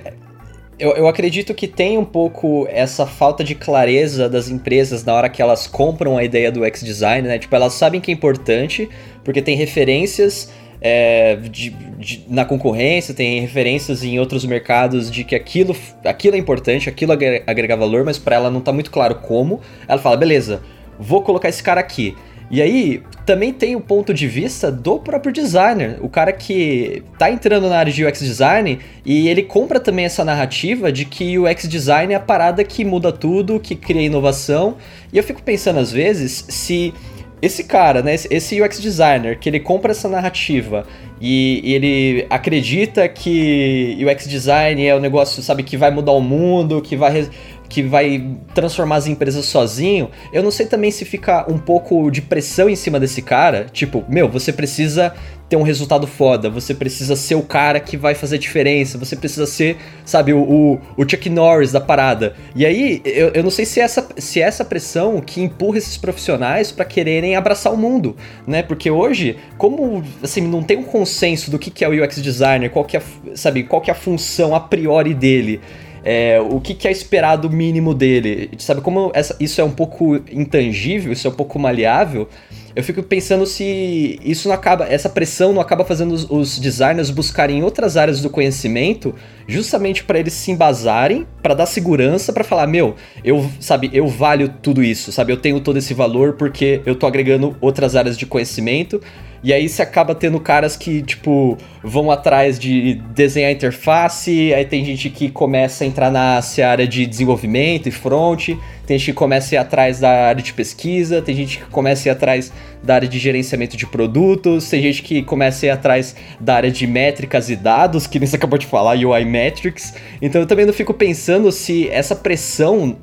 eu, 0.79 0.93
eu 0.93 1.09
acredito 1.09 1.55
que 1.55 1.67
tem 1.67 1.97
um 1.97 2.05
pouco 2.05 2.67
essa 2.71 3.07
falta 3.07 3.43
de 3.43 3.55
clareza 3.55 4.29
das 4.29 4.49
empresas 4.49 5.05
na 5.05 5.15
hora 5.15 5.29
que 5.29 5.41
elas 5.41 5.67
compram 5.67 6.19
a 6.19 6.25
ideia 6.25 6.53
do 6.53 6.65
X-Design, 6.65 7.27
né? 7.27 7.39
Tipo, 7.39 7.55
elas 7.55 7.73
sabem 7.73 8.01
que 8.01 8.11
é 8.11 8.15
importante, 8.15 8.89
porque 9.25 9.41
tem 9.41 9.57
referências 9.57 10.51
é, 10.81 11.37
de, 11.37 11.71
de, 11.99 12.25
na 12.29 12.45
concorrência, 12.45 13.15
tem 13.15 13.41
referências 13.41 14.05
em 14.05 14.19
outros 14.19 14.45
mercados 14.45 15.11
de 15.11 15.25
que 15.25 15.35
aquilo, 15.35 15.75
aquilo 16.05 16.37
é 16.37 16.39
importante, 16.39 16.89
aquilo 16.89 17.13
agrega 17.13 17.77
valor, 17.77 18.05
mas 18.05 18.19
para 18.19 18.37
ela 18.37 18.51
não 18.51 18.61
tá 18.61 18.73
muito 18.73 18.91
claro 18.91 19.17
como. 19.17 19.61
Ela 19.89 20.01
fala, 20.01 20.17
beleza, 20.17 20.63
vou 20.99 21.23
colocar 21.23 21.49
esse 21.49 21.63
cara 21.63 21.81
aqui. 21.81 22.17
E 22.49 22.63
aí, 22.63 23.03
também 23.25 23.53
tem 23.53 23.75
o 23.75 23.81
ponto 23.81 24.15
de 24.15 24.29
vista 24.29 24.71
do 24.71 25.01
próprio 25.01 25.33
designer, 25.33 25.99
o 26.01 26.09
cara 26.09 26.33
que 26.33 27.03
tá 27.19 27.29
entrando 27.29 27.69
na 27.69 27.77
área 27.77 27.93
de 27.93 28.05
UX 28.05 28.21
design 28.21 28.79
e 29.05 29.29
ele 29.29 29.43
compra 29.43 29.81
também 29.81 30.05
essa 30.05 30.25
narrativa 30.25 30.93
de 30.93 31.05
que 31.05 31.37
o 31.37 31.51
UX 31.51 31.69
design 31.69 32.13
é 32.13 32.17
a 32.17 32.21
parada 32.21 32.63
que 32.63 32.85
muda 32.85 33.11
tudo, 33.11 33.59
que 33.59 33.75
cria 33.75 34.03
inovação. 34.03 34.77
E 35.13 35.19
eu 35.19 35.25
fico 35.25 35.43
pensando 35.43 35.81
às 35.81 35.91
vezes 35.91 36.45
se 36.49 36.95
esse 37.43 37.65
cara, 37.65 38.01
né, 38.01 38.15
esse 38.15 38.63
UX 38.63 38.81
designer, 38.81 39.39
que 39.39 39.49
ele 39.49 39.61
compra 39.61 39.91
essa 39.91 40.09
narrativa 40.09 40.87
e, 41.21 41.61
e 41.65 41.75
ele 41.75 42.27
acredita 42.31 43.09
que 43.09 43.99
UX 44.01 44.29
design 44.29 44.87
é 44.87 44.95
o 44.95 45.01
negócio, 45.01 45.43
sabe, 45.43 45.63
que 45.63 45.77
vai 45.77 45.91
mudar 45.91 46.13
o 46.13 46.21
mundo, 46.21 46.81
que 46.81 46.97
vai 46.97 47.29
que 47.69 47.83
vai 47.83 48.37
transformar 48.55 48.97
as 48.97 49.07
empresas 49.07 49.45
sozinho, 49.47 50.11
eu 50.33 50.43
não 50.43 50.51
sei 50.51 50.67
também 50.67 50.91
se 50.91 51.05
fica 51.05 51.45
um 51.51 51.59
pouco 51.59 52.11
de 52.11 52.23
pressão 52.23 52.69
em 52.69 52.77
cima 52.77 53.01
desse 53.01 53.23
cara. 53.23 53.67
Tipo, 53.73 54.05
meu, 54.09 54.29
você 54.29 54.53
precisa 54.53 55.13
ter 55.49 55.57
um 55.57 55.63
resultado 55.63 56.07
foda, 56.07 56.51
você 56.51 56.75
precisa 56.75 57.15
ser 57.15 57.37
o 57.37 57.43
cara 57.43 57.79
que 57.79 57.97
vai 57.97 58.15
fazer 58.15 58.37
diferença, 58.39 58.99
você 58.99 59.15
precisa 59.15 59.47
ser, 59.47 59.77
sabe, 60.05 60.33
o, 60.33 60.41
o, 60.41 60.81
o 60.97 61.09
Chuck 61.09 61.31
Norris 61.31 61.71
da 61.71 61.81
parada. 61.81 62.35
E 62.55 62.67
aí, 62.67 63.01
eu, 63.05 63.29
eu 63.29 63.43
não 63.45 63.51
sei 63.51 63.65
se 63.65 63.81
é 63.81 63.85
essa, 63.85 64.07
se 64.17 64.41
é 64.41 64.45
essa 64.45 64.65
pressão 64.65 65.21
que 65.21 65.41
empurra 65.41 65.79
esses 65.79 65.97
profissionais 65.97 66.73
para 66.73 66.85
quererem 66.85 67.37
abraçar 67.37 67.73
o 67.73 67.77
mundo, 67.77 68.17
né? 68.47 68.63
Porque 68.63 68.91
hoje, 68.91 69.37
como, 69.57 70.03
assim, 70.23 70.41
não 70.41 70.63
tem 70.63 70.79
um 70.79 70.85
consenso 70.85 71.51
do 71.51 71.59
que, 71.59 71.71
que 71.71 71.85
é 71.85 71.89
o 71.89 72.05
UX 72.05 72.21
designer, 72.21 72.71
qual 72.71 72.85
que 72.85 72.97
é, 72.97 73.03
sabe, 73.35 73.63
qual 73.63 73.81
que 73.81 73.91
é 73.91 73.95
a 73.95 73.97
função 73.97 74.55
a 74.55 74.61
priori 74.61 75.15
dele 75.15 75.61
é, 76.09 76.41
o 76.41 76.61
que, 76.61 76.73
que, 76.73 76.87
é 76.87 76.93
esperado 76.93 77.51
mínimo 77.51 77.93
dele. 77.93 78.49
Sabe 78.59 78.81
como 78.81 79.11
essa, 79.13 79.35
isso 79.41 79.61
é 79.61 79.65
um 79.65 79.73
pouco 79.73 80.15
intangível, 80.31 81.13
isso 81.13 81.27
é 81.27 81.31
um 81.31 81.35
pouco 81.35 81.59
maleável? 81.59 82.29
Eu 82.77 82.85
fico 82.85 83.03
pensando 83.03 83.45
se 83.45 84.21
isso 84.23 84.47
não 84.47 84.55
acaba, 84.55 84.85
essa 84.85 85.09
pressão 85.09 85.53
não 85.53 85.61
acaba 85.61 85.85
fazendo 85.85 86.13
os, 86.13 86.31
os 86.31 86.59
designers 86.61 87.11
buscarem 87.11 87.65
outras 87.65 87.97
áreas 87.97 88.21
do 88.21 88.31
conhecimento, 88.31 89.17
justamente 89.49 90.05
para 90.05 90.21
eles 90.21 90.35
se 90.35 90.53
embasarem, 90.53 91.27
para 91.43 91.55
dar 91.55 91.67
segurança, 91.67 92.33
para 92.33 92.45
falar, 92.45 92.69
meu, 92.69 92.95
eu, 93.25 93.45
sabe, 93.59 93.91
eu 93.93 94.07
valho 94.07 94.49
tudo 94.63 94.85
isso, 94.85 95.11
sabe? 95.11 95.33
Eu 95.33 95.39
tenho 95.39 95.59
todo 95.59 95.77
esse 95.77 95.93
valor 95.93 96.35
porque 96.35 96.83
eu 96.87 96.95
tô 96.95 97.09
agregando 97.09 97.57
outras 97.61 97.97
áreas 97.97 98.17
de 98.17 98.27
conhecimento 98.27 99.01
e 99.47 99.53
aí 99.53 99.69
você 99.69 99.81
acaba 99.81 100.13
tendo 100.13 100.41
caras 100.41 100.77
que, 100.77 101.03
tipo, 101.03 101.57
vão 101.81 102.11
atrás 102.11 102.59
de 102.59 102.95
desenhar 103.15 103.53
interface, 103.53 104.53
aí 104.53 104.65
tem 104.65 104.85
gente 104.85 105.09
que 105.09 105.31
começa 105.31 105.85
a 105.85 105.87
entrar 105.87 106.11
na 106.11 106.41
área 106.69 106.85
de 106.85 107.07
desenvolvimento 107.07 107.89
e 107.89 107.93
front, 107.93 108.49
tem 108.85 108.99
gente 108.99 109.13
que 109.13 109.17
começa 109.17 109.55
a 109.55 109.57
ir 109.57 109.59
atrás 109.59 110.01
da 110.01 110.27
área 110.27 110.43
de 110.43 110.53
pesquisa, 110.53 111.23
tem 111.23 111.33
gente 111.37 111.59
que 111.59 111.65
começa 111.67 112.09
a 112.09 112.11
ir 112.11 112.13
atrás 112.13 112.53
da 112.83 112.97
área 112.97 113.07
de 113.07 113.21
gerenciamento 113.21 113.77
de 113.77 113.87
produtos, 113.87 114.69
tem 114.69 114.83
gente 114.83 115.01
que 115.01 115.23
começa 115.23 115.65
a 115.65 115.69
ir 115.69 115.71
atrás 115.71 116.17
da 116.41 116.57
área 116.57 116.71
de 116.71 116.85
métricas 116.85 117.49
e 117.49 117.55
dados, 117.55 118.09
que 118.09 118.19
nem 118.19 118.27
você 118.27 118.35
acabou 118.35 118.59
de 118.59 118.67
falar, 118.67 118.97
UI 118.97 119.25
Metrics. 119.25 119.95
Então 120.21 120.41
eu 120.41 120.47
também 120.49 120.67
não 120.67 120.73
fico 120.73 120.93
pensando 120.93 121.53
se 121.53 121.89
essa 121.91 122.17
pressão 122.17 122.97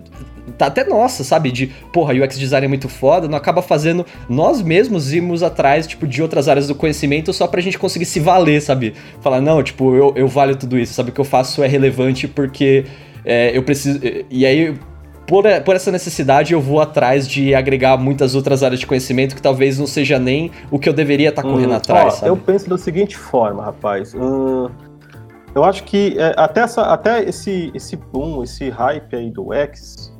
tá 0.57 0.67
até 0.67 0.83
nossa, 0.83 1.23
sabe? 1.23 1.51
De, 1.51 1.67
porra, 1.91 2.13
UX 2.13 2.37
design 2.37 2.65
é 2.65 2.67
muito 2.67 2.89
foda, 2.89 3.27
não 3.27 3.37
acaba 3.37 3.61
fazendo 3.61 4.05
nós 4.29 4.61
mesmos 4.61 5.13
irmos 5.13 5.43
atrás, 5.43 5.87
tipo, 5.87 6.05
de 6.05 6.21
outras 6.21 6.47
áreas 6.47 6.67
do 6.67 6.75
conhecimento 6.75 7.31
só 7.33 7.47
pra 7.47 7.61
gente 7.61 7.79
conseguir 7.79 8.05
se 8.05 8.19
valer, 8.19 8.61
sabe? 8.61 8.93
Falar, 9.21 9.41
não, 9.41 9.61
tipo, 9.63 9.95
eu, 9.95 10.13
eu 10.15 10.27
valho 10.27 10.55
tudo 10.55 10.77
isso, 10.77 10.93
sabe? 10.93 11.09
O 11.09 11.13
que 11.13 11.21
eu 11.21 11.25
faço 11.25 11.63
é 11.63 11.67
relevante 11.67 12.27
porque 12.27 12.85
é, 13.25 13.55
eu 13.57 13.63
preciso. 13.63 13.99
E 14.29 14.45
aí, 14.45 14.77
por, 15.25 15.45
por 15.63 15.75
essa 15.75 15.91
necessidade, 15.91 16.53
eu 16.53 16.61
vou 16.61 16.81
atrás 16.81 17.27
de 17.27 17.55
agregar 17.55 17.97
muitas 17.97 18.35
outras 18.35 18.63
áreas 18.63 18.79
de 18.79 18.87
conhecimento 18.87 19.35
que 19.35 19.41
talvez 19.41 19.79
não 19.79 19.87
seja 19.87 20.19
nem 20.19 20.51
o 20.69 20.77
que 20.77 20.89
eu 20.89 20.93
deveria 20.93 21.29
estar 21.29 21.41
tá 21.41 21.47
correndo 21.47 21.71
hum, 21.71 21.77
atrás, 21.77 22.21
ó? 22.21 22.27
Eu 22.27 22.37
penso 22.37 22.69
da 22.69 22.77
seguinte 22.77 23.17
forma, 23.17 23.63
rapaz. 23.63 24.13
Hum, 24.13 24.67
eu 25.55 25.63
acho 25.63 25.83
que 25.83 26.17
é, 26.17 26.33
até, 26.35 26.61
essa, 26.61 26.81
até 26.81 27.23
esse, 27.23 27.71
esse 27.73 27.95
boom, 27.95 28.43
esse 28.43 28.69
hype 28.69 29.15
aí 29.15 29.31
do 29.31 29.53
X, 29.53 30.12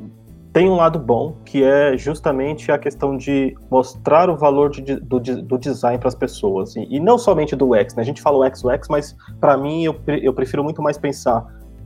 tem 0.53 0.69
um 0.69 0.75
lado 0.75 0.99
bom, 0.99 1.35
que 1.43 1.63
é 1.63 1.97
justamente 1.97 2.71
a 2.71 2.77
questão 2.77 3.17
de 3.17 3.57
mostrar 3.71 4.29
o 4.29 4.37
valor 4.37 4.69
de, 4.69 4.81
do, 4.97 5.19
do, 5.19 5.57
design 5.57 5.97
para 5.97 6.07
as 6.07 6.13
pessoas. 6.13 6.75
E, 6.75 6.87
e, 6.91 6.99
não 6.99 7.17
somente 7.17 7.55
do 7.55 7.71
UX, 7.71 7.95
né? 7.95 8.03
A 8.03 8.05
gente 8.05 8.21
fala 8.21 8.47
UX, 8.47 8.63
UX, 8.63 8.87
mas 8.87 9.15
para 9.41 9.57
mim 9.57 9.83
eu, 9.83 9.99
eu 10.07 10.31
prefiro 10.31 10.63
muito 10.63 10.79
mais 10.79 10.95
pensar 10.95 11.43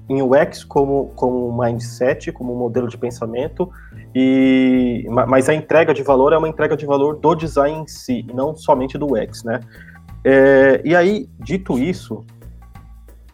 em 0.10 0.22
UX 0.22 0.66
como, 0.66 1.14
como 1.16 1.58
mindset, 1.58 2.32
como 2.34 2.54
um 2.54 2.58
modelo 2.58 2.90
de 2.90 2.98
pensamento, 2.98 3.70
e, 4.14 5.06
mas 5.10 5.48
a 5.48 5.54
entrega 5.54 5.94
de 5.94 6.04
valor 6.04 6.34
é 6.34 6.38
uma 6.38 6.50
entrega 6.50 6.76
de 6.76 6.86
valor 6.86 7.18
do 7.18 7.36
design 7.36 7.80
em 7.80 7.88
si, 7.88 8.26
não 8.34 8.54
somente 8.54 8.98
do 8.98 9.14
UX, 9.14 9.44
né? 9.44 9.62
É, 10.26 10.82
e 10.84 10.94
aí, 10.94 11.30
dito 11.40 11.80
isso, 11.80 12.26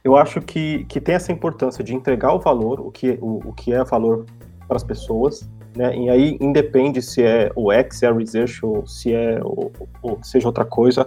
eu 0.04 0.16
acho 0.16 0.42
que, 0.42 0.84
que 0.86 1.02
tem 1.02 1.16
essa 1.16 1.32
importância 1.32 1.84
de 1.84 1.96
entregar 1.96 2.34
o 2.34 2.40
valor, 2.40 2.80
o 2.80 2.92
que, 2.92 3.18
o, 3.20 3.50
o 3.50 3.54
que 3.54 3.74
é 3.74 3.84
valor 3.84 4.26
para 4.68 4.78
as 4.78 4.84
pessoas, 4.84 5.50
né? 5.76 5.96
E 5.96 6.10
aí 6.10 6.38
independe 6.40 7.02
se 7.02 7.24
é 7.24 7.52
o 7.56 7.72
X, 7.72 8.00
se 8.00 8.06
é 8.06 8.12
research 8.12 8.66
ou 8.66 8.86
se 8.86 9.14
é 9.14 9.40
ou, 9.44 9.72
ou 10.02 10.20
seja 10.24 10.48
outra 10.48 10.66
coisa. 10.66 11.06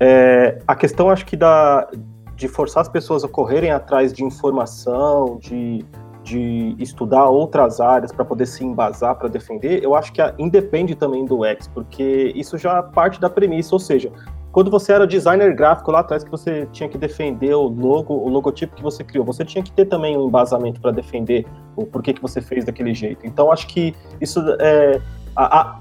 É, 0.00 0.58
a 0.66 0.74
questão 0.74 1.10
acho 1.10 1.24
que 1.24 1.36
da 1.36 1.88
de 2.34 2.48
forçar 2.48 2.80
as 2.80 2.88
pessoas 2.88 3.22
a 3.22 3.28
correrem 3.28 3.70
atrás 3.70 4.12
de 4.12 4.24
informação, 4.24 5.38
de, 5.38 5.84
de 6.24 6.74
estudar 6.78 7.26
outras 7.26 7.80
áreas 7.80 8.10
para 8.10 8.24
poder 8.24 8.46
se 8.46 8.64
embasar 8.64 9.14
para 9.16 9.28
defender, 9.28 9.82
eu 9.82 9.94
acho 9.94 10.12
que 10.12 10.20
a, 10.20 10.34
independe 10.38 10.96
também 10.96 11.24
do 11.24 11.44
X, 11.44 11.68
porque 11.68 12.32
isso 12.34 12.58
já 12.58 12.82
parte 12.82 13.20
da 13.20 13.30
premissa, 13.30 13.74
ou 13.74 13.78
seja, 13.78 14.10
quando 14.52 14.70
você 14.70 14.92
era 14.92 15.06
designer 15.06 15.54
gráfico 15.56 15.90
lá 15.90 16.00
atrás, 16.00 16.22
que 16.22 16.30
você 16.30 16.68
tinha 16.70 16.86
que 16.86 16.98
defender 16.98 17.54
o 17.54 17.62
logo, 17.62 18.14
o 18.14 18.28
logotipo 18.28 18.76
que 18.76 18.82
você 18.82 19.02
criou, 19.02 19.24
você 19.24 19.46
tinha 19.46 19.64
que 19.64 19.72
ter 19.72 19.86
também 19.86 20.16
um 20.16 20.28
embasamento 20.28 20.78
para 20.78 20.90
defender 20.90 21.46
o 21.74 21.86
porquê 21.86 22.12
que 22.12 22.20
você 22.20 22.42
fez 22.42 22.66
daquele 22.66 22.92
jeito. 22.92 23.26
Então, 23.26 23.50
acho 23.50 23.66
que 23.66 23.94
isso 24.20 24.40
é. 24.60 25.00
A, 25.34 25.60
a, 25.60 25.78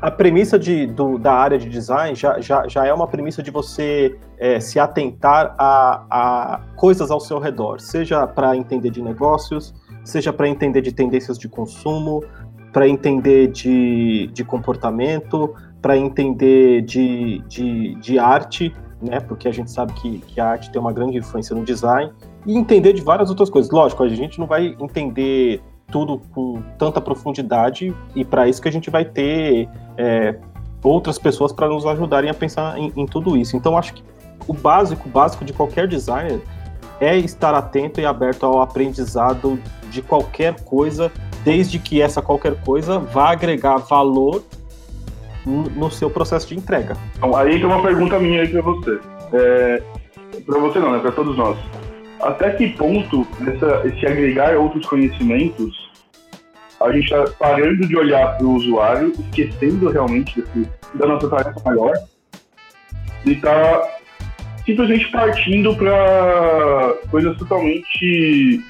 a 0.00 0.10
premissa 0.10 0.58
de, 0.58 0.86
do, 0.86 1.18
da 1.18 1.32
área 1.32 1.58
de 1.58 1.68
design 1.68 2.14
já, 2.14 2.38
já, 2.38 2.68
já 2.68 2.86
é 2.86 2.92
uma 2.92 3.08
premissa 3.08 3.42
de 3.42 3.50
você 3.50 4.16
é, 4.38 4.60
se 4.60 4.78
atentar 4.78 5.54
a, 5.58 6.04
a 6.08 6.60
coisas 6.76 7.10
ao 7.10 7.18
seu 7.18 7.40
redor, 7.40 7.80
seja 7.80 8.26
para 8.26 8.56
entender 8.56 8.90
de 8.90 9.02
negócios, 9.02 9.74
seja 10.04 10.32
para 10.32 10.46
entender 10.46 10.82
de 10.82 10.92
tendências 10.92 11.36
de 11.38 11.48
consumo, 11.48 12.22
para 12.72 12.86
entender 12.86 13.48
de, 13.48 14.28
de 14.32 14.44
comportamento, 14.44 15.54
para 15.84 15.98
entender 15.98 16.80
de, 16.80 17.40
de, 17.46 17.94
de, 17.96 18.18
arte, 18.18 18.74
né? 19.02 19.20
Porque 19.20 19.46
a 19.46 19.52
gente 19.52 19.70
sabe 19.70 19.92
que, 19.92 20.18
que 20.20 20.40
a 20.40 20.46
arte 20.46 20.70
tem 20.70 20.80
uma 20.80 20.94
grande 20.94 21.18
influência 21.18 21.54
no 21.54 21.62
design 21.62 22.10
e 22.46 22.56
entender 22.56 22.94
de 22.94 23.02
várias 23.02 23.28
outras 23.28 23.50
coisas. 23.50 23.70
Lógico, 23.70 24.02
a 24.02 24.08
gente 24.08 24.40
não 24.40 24.46
vai 24.46 24.74
entender 24.80 25.60
tudo 25.88 26.22
com 26.32 26.62
tanta 26.78 27.02
profundidade 27.02 27.94
e 28.16 28.24
para 28.24 28.48
isso 28.48 28.62
que 28.62 28.68
a 28.70 28.72
gente 28.72 28.88
vai 28.88 29.04
ter 29.04 29.68
é, 29.98 30.38
outras 30.82 31.18
pessoas 31.18 31.52
para 31.52 31.68
nos 31.68 31.84
ajudarem 31.84 32.30
a 32.30 32.34
pensar 32.34 32.78
em, 32.78 32.90
em, 32.96 33.04
tudo 33.04 33.36
isso. 33.36 33.54
Então, 33.54 33.76
acho 33.76 33.92
que 33.92 34.02
o 34.48 34.54
básico, 34.54 35.06
básico 35.06 35.44
de 35.44 35.52
qualquer 35.52 35.86
designer 35.86 36.40
é 36.98 37.14
estar 37.14 37.52
atento 37.52 38.00
e 38.00 38.06
aberto 38.06 38.46
ao 38.46 38.62
aprendizado 38.62 39.60
de 39.90 40.00
qualquer 40.00 40.58
coisa, 40.62 41.12
desde 41.44 41.78
que 41.78 42.00
essa 42.00 42.22
qualquer 42.22 42.58
coisa 42.62 42.98
vá 42.98 43.32
agregar 43.32 43.76
valor 43.76 44.42
no 45.46 45.90
seu 45.90 46.10
processo 46.10 46.48
de 46.48 46.56
entrega. 46.56 46.96
Então, 47.16 47.36
aí 47.36 47.58
tem 47.58 47.64
uma 47.64 47.82
pergunta 47.82 48.18
minha 48.18 48.42
aí 48.42 48.48
pra 48.48 48.62
você. 48.62 48.98
É, 49.32 49.82
pra 50.46 50.58
você 50.58 50.78
não, 50.78 50.92
né? 50.92 50.98
Pra 50.98 51.12
todos 51.12 51.36
nós. 51.36 51.58
Até 52.20 52.50
que 52.50 52.68
ponto 52.70 53.26
essa, 53.46 53.86
esse 53.86 54.06
agregar 54.06 54.56
outros 54.56 54.86
conhecimentos 54.86 55.84
a 56.80 56.92
gente 56.92 57.08
tá 57.08 57.24
parando 57.38 57.86
de 57.86 57.96
olhar 57.96 58.36
para 58.36 58.46
o 58.46 58.54
usuário, 58.54 59.12
esquecendo 59.18 59.88
realmente 59.88 60.40
desse, 60.40 60.68
da 60.94 61.06
nossa 61.06 61.28
tarefa 61.28 61.60
maior 61.64 61.94
e 63.24 63.34
tá 63.36 63.82
simplesmente 64.66 65.10
partindo 65.10 65.74
para 65.76 66.94
coisas 67.10 67.36
totalmente 67.38 68.60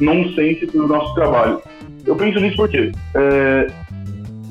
nonsense 0.00 0.66
do 0.66 0.86
nosso 0.86 1.14
trabalho. 1.14 1.62
Eu 2.06 2.16
penso 2.16 2.40
nisso 2.40 2.56
porque 2.56 2.90
é, 3.14 3.66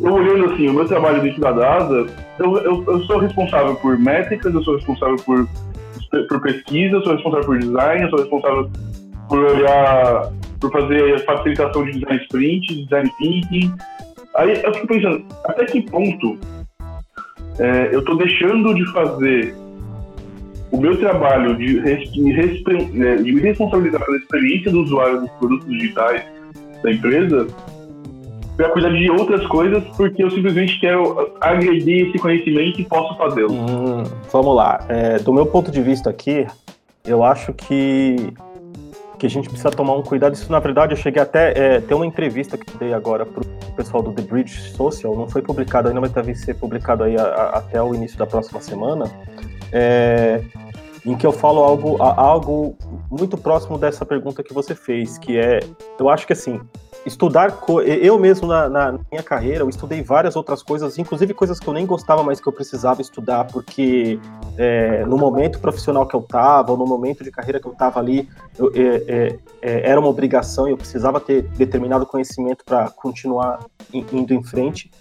eu 0.01 0.13
olhando 0.13 0.53
assim, 0.53 0.67
o 0.69 0.73
meu 0.73 0.85
trabalho 0.85 1.21
dentro 1.21 1.41
da 1.41 1.51
DASA, 1.51 2.05
eu, 2.39 2.57
eu, 2.57 2.85
eu 2.87 2.99
sou 3.01 3.19
responsável 3.19 3.75
por 3.75 3.97
métricas, 3.97 4.53
eu 4.53 4.63
sou 4.63 4.75
responsável 4.75 5.17
por, 5.17 5.47
por 6.27 6.41
pesquisa, 6.41 6.95
eu 6.95 7.03
sou 7.03 7.13
responsável 7.13 7.45
por 7.45 7.59
design, 7.59 8.03
eu 8.03 8.09
sou 8.09 8.19
responsável 8.19 8.69
por 9.27 9.39
olhar, 9.39 10.31
por 10.59 10.71
fazer 10.71 11.25
facilitação 11.25 11.85
de 11.85 11.99
design 11.99 12.23
sprint, 12.23 12.83
design 12.83 13.11
thinking. 13.17 13.73
Aí 14.35 14.61
eu 14.63 14.73
fico 14.73 14.87
pensando, 14.87 15.23
até 15.45 15.65
que 15.65 15.81
ponto 15.81 16.37
é, 17.59 17.89
eu 17.93 17.99
estou 17.99 18.15
deixando 18.15 18.73
de 18.73 18.85
fazer 18.93 19.53
o 20.71 20.79
meu 20.79 20.97
trabalho 20.97 21.57
de, 21.57 21.79
res- 21.79 22.09
é, 22.13 23.15
de 23.17 23.31
me 23.33 23.41
responsabilizar 23.41 24.05
pela 24.05 24.17
experiência 24.17 24.71
do 24.71 24.81
usuário 24.83 25.21
dos 25.21 25.31
produtos 25.31 25.67
digitais 25.67 26.23
da 26.83 26.91
empresa 26.91 27.47
para 28.59 28.69
cuidar 28.71 28.89
de 28.89 29.09
outras 29.09 29.47
coisas 29.47 29.81
porque 29.95 30.21
eu 30.21 30.29
simplesmente 30.29 30.77
quero 30.81 31.31
agredir 31.39 32.09
esse 32.09 32.19
conhecimento 32.19 32.81
e 32.81 32.83
posso 32.83 33.17
fazê-lo. 33.17 33.53
Hum, 33.53 34.03
vamos 34.29 34.53
lá. 34.53 34.83
É, 34.89 35.17
do 35.17 35.31
meu 35.31 35.45
ponto 35.45 35.71
de 35.71 35.81
vista 35.81 36.09
aqui, 36.09 36.45
eu 37.05 37.23
acho 37.23 37.53
que, 37.53 38.33
que 39.17 39.25
a 39.25 39.29
gente 39.29 39.47
precisa 39.47 39.71
tomar 39.71 39.93
um 39.95 40.01
cuidado. 40.03 40.33
Isso, 40.33 40.51
na 40.51 40.59
verdade, 40.59 40.91
eu 40.91 40.97
cheguei 40.97 41.21
até. 41.23 41.53
É, 41.57 41.79
tem 41.79 41.95
uma 41.95 42.05
entrevista 42.05 42.57
que 42.57 42.69
eu 42.69 42.77
dei 42.77 42.93
agora 42.93 43.25
pro 43.25 43.45
pessoal 43.77 44.03
do 44.03 44.11
The 44.11 44.23
Bridge 44.23 44.59
Social, 44.71 45.15
não 45.15 45.25
foi 45.29 45.41
publicado 45.41 45.87
ainda, 45.87 46.01
mas 46.01 46.11
deve 46.11 46.35
ser 46.35 46.53
publicado 46.55 47.05
aí 47.05 47.15
a- 47.17 47.23
a- 47.23 47.57
até 47.59 47.81
o 47.81 47.95
início 47.95 48.17
da 48.19 48.25
próxima 48.25 48.59
semana. 48.59 49.05
é, 49.71 50.41
em 51.05 51.15
que 51.15 51.25
eu 51.25 51.31
falo 51.31 51.63
algo, 51.63 52.01
a- 52.01 52.19
algo 52.19 52.75
muito 53.09 53.37
próximo 53.37 53.77
dessa 53.77 54.03
pergunta 54.03 54.41
que 54.43 54.51
você 54.53 54.73
fez, 54.75 55.17
que 55.19 55.37
é, 55.37 55.59
eu 55.99 56.09
acho 56.09 56.25
que 56.25 56.33
assim, 56.33 56.59
estudar, 57.05 57.57
eu 57.85 58.19
mesmo 58.19 58.47
na, 58.47 58.69
na 58.69 58.99
minha 59.11 59.23
carreira, 59.23 59.63
eu 59.63 59.69
estudei 59.69 60.01
várias 60.03 60.35
outras 60.35 60.61
coisas, 60.61 60.97
inclusive 60.97 61.33
coisas 61.33 61.59
que 61.59 61.67
eu 61.67 61.73
nem 61.73 61.85
gostava, 61.85 62.23
mas 62.23 62.39
que 62.39 62.47
eu 62.47 62.53
precisava 62.53 63.01
estudar, 63.01 63.45
porque 63.45 64.19
é, 64.57 65.05
no 65.05 65.17
momento 65.17 65.59
profissional 65.59 66.05
que 66.05 66.15
eu 66.15 66.19
estava, 66.19 66.75
no 66.75 66.85
momento 66.85 67.23
de 67.23 67.31
carreira 67.31 67.59
que 67.59 67.67
eu 67.67 67.71
estava 67.71 67.99
ali, 67.99 68.27
eu- 68.57 68.71
é, 68.75 69.03
é, 69.07 69.39
é, 69.61 69.89
era 69.91 69.99
uma 69.99 70.09
obrigação 70.09 70.67
e 70.67 70.71
eu 70.71 70.77
precisava 70.77 71.19
ter 71.19 71.43
determinado 71.43 72.05
conhecimento 72.05 72.63
para 72.65 72.89
continuar 72.89 73.59
indo 73.93 74.33
em 74.33 74.43
frente. 74.43 74.91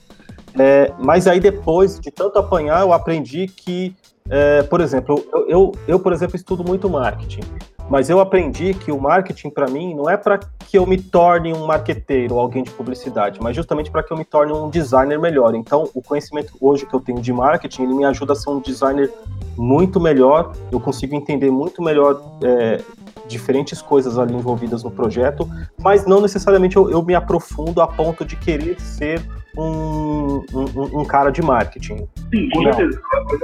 É, 0.58 0.92
mas 0.98 1.26
aí 1.26 1.40
depois 1.40 2.00
de 2.00 2.10
tanto 2.10 2.38
apanhar, 2.38 2.80
eu 2.80 2.92
aprendi 2.92 3.46
que, 3.46 3.94
é, 4.30 4.62
por 4.62 4.80
exemplo, 4.80 5.22
eu, 5.32 5.48
eu, 5.48 5.72
eu, 5.86 6.00
por 6.00 6.12
exemplo, 6.12 6.36
estudo 6.36 6.64
muito 6.64 6.88
marketing. 6.88 7.40
Mas 7.88 8.10
eu 8.10 8.20
aprendi 8.20 8.74
que 8.74 8.92
o 8.92 9.00
marketing, 9.00 9.50
para 9.50 9.66
mim, 9.66 9.94
não 9.94 10.08
é 10.08 10.16
para 10.16 10.38
que 10.38 10.76
eu 10.76 10.86
me 10.86 11.00
torne 11.00 11.52
um 11.54 11.66
marqueteiro 11.66 12.34
ou 12.34 12.40
alguém 12.40 12.62
de 12.62 12.70
publicidade, 12.70 13.40
mas 13.42 13.56
justamente 13.56 13.90
para 13.90 14.02
que 14.02 14.12
eu 14.12 14.16
me 14.16 14.24
torne 14.24 14.52
um 14.52 14.68
designer 14.68 15.18
melhor. 15.18 15.54
Então, 15.54 15.88
o 15.94 16.02
conhecimento 16.02 16.52
hoje 16.60 16.84
que 16.84 16.94
eu 16.94 17.00
tenho 17.00 17.20
de 17.20 17.32
marketing, 17.32 17.84
ele 17.84 17.94
me 17.94 18.04
ajuda 18.04 18.34
a 18.34 18.36
ser 18.36 18.50
um 18.50 18.60
designer 18.60 19.10
muito 19.56 19.98
melhor, 19.98 20.52
eu 20.70 20.78
consigo 20.78 21.14
entender 21.14 21.50
muito 21.50 21.82
melhor 21.82 22.22
é, 22.44 22.80
diferentes 23.26 23.80
coisas 23.80 24.18
ali 24.18 24.34
envolvidas 24.34 24.84
no 24.84 24.90
projeto, 24.90 25.48
mas 25.78 26.06
não 26.06 26.20
necessariamente 26.20 26.76
eu, 26.76 26.90
eu 26.90 27.02
me 27.02 27.14
aprofundo 27.14 27.80
a 27.80 27.86
ponto 27.86 28.24
de 28.24 28.36
querer 28.36 28.78
ser 28.80 29.20
um, 29.56 30.44
um, 30.52 31.00
um 31.00 31.04
cara 31.04 31.30
de 31.30 31.42
marketing. 31.42 32.06
Sim, 32.32 32.48
com 32.50 32.62
certeza. 32.62 33.00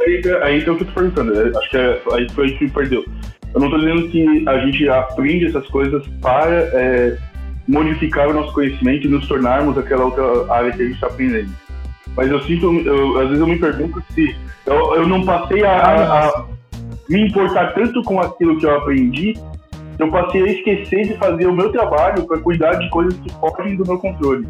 Aí, 0.07 0.43
aí 0.43 0.61
então 0.61 0.75
o 0.75 0.77
que 0.77 0.85
eu 0.85 0.89
tô 0.89 0.95
perguntando. 0.95 1.41
é, 1.41 1.59
Acho 1.59 1.71
que 1.71 1.77
é, 1.77 2.03
aí 2.13 2.31
foi 2.31 2.53
que 2.53 2.65
me 2.65 2.71
perdeu. 2.71 3.05
Eu 3.55 3.61
não 3.61 3.71
tô 3.71 3.79
dizendo 3.79 4.09
que 4.09 4.49
a 4.49 4.59
gente 4.59 4.89
aprende 4.89 5.47
essas 5.47 5.67
coisas 5.69 6.05
para 6.21 6.51
é, 6.51 7.17
modificar 7.69 8.29
o 8.29 8.35
nosso 8.35 8.53
conhecimento 8.53 9.07
e 9.07 9.11
nos 9.11 9.27
tornarmos 9.29 9.79
aquela 9.79 10.05
outra 10.05 10.53
área 10.53 10.73
que 10.73 10.83
a 10.83 10.85
gente 10.87 10.95
está 10.95 11.07
aprendendo. 11.07 11.51
Mas 12.17 12.31
eu 12.31 12.41
sinto, 12.43 12.73
eu- 12.81 13.19
às 13.21 13.27
vezes 13.29 13.41
eu 13.41 13.47
me 13.47 13.59
pergunto 13.59 14.03
se 14.13 14.35
eu, 14.67 14.95
eu 14.97 15.09
não 15.09 15.25
passei 15.25 15.65
a, 15.65 15.71
a- 15.73 16.29
a 16.29 16.45
me 17.09 17.29
importar 17.29 17.73
tanto 17.75 18.03
com 18.03 18.21
aquilo 18.21 18.59
que 18.59 18.67
eu 18.67 18.77
aprendi, 18.77 19.35
eu 19.99 20.11
passei 20.11 20.43
a 20.43 20.47
esquecer 20.47 21.07
de 21.07 21.15
fazer 21.17 21.47
o 21.47 21.53
meu 21.55 21.71
trabalho 21.71 22.25
para 22.27 22.39
cuidar 22.39 22.75
de 22.75 22.89
coisas 22.91 23.15
que 23.21 23.33
fogem 23.35 23.77
do 23.77 23.87
meu 23.87 23.99
controle. 23.99 24.47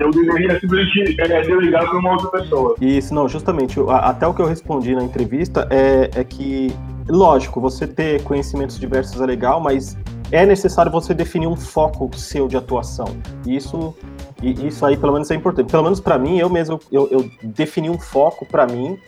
Eu 0.00 0.10
deveria 0.10 0.58
simplesmente 0.58 1.20
é, 1.20 1.42
delegar 1.42 1.88
para 1.88 1.98
uma 1.98 2.12
outra 2.12 2.40
pessoa. 2.40 2.74
Isso, 2.80 3.14
não, 3.14 3.28
justamente, 3.28 3.78
até 3.88 4.26
o 4.26 4.32
que 4.32 4.40
eu 4.40 4.46
respondi 4.46 4.94
na 4.94 5.04
entrevista 5.04 5.68
é, 5.70 6.10
é 6.18 6.24
que, 6.24 6.74
lógico, 7.06 7.60
você 7.60 7.86
ter 7.86 8.22
conhecimentos 8.22 8.80
diversos 8.80 9.20
é 9.20 9.26
legal, 9.26 9.60
mas 9.60 9.98
é 10.32 10.46
necessário 10.46 10.90
você 10.90 11.12
definir 11.12 11.46
um 11.46 11.56
foco 11.56 12.10
seu 12.16 12.48
de 12.48 12.56
atuação. 12.56 13.08
E 13.46 13.54
isso, 13.54 13.94
e 14.42 14.66
isso 14.66 14.86
aí, 14.86 14.96
pelo 14.96 15.12
menos, 15.12 15.30
é 15.30 15.34
importante. 15.34 15.70
Pelo 15.70 15.82
menos 15.82 16.00
para 16.00 16.18
mim, 16.18 16.38
eu 16.38 16.48
mesmo, 16.48 16.80
eu, 16.90 17.06
eu 17.10 17.30
defini 17.42 17.90
um 17.90 17.98
foco 17.98 18.46
para 18.46 18.66
mim, 18.66 18.98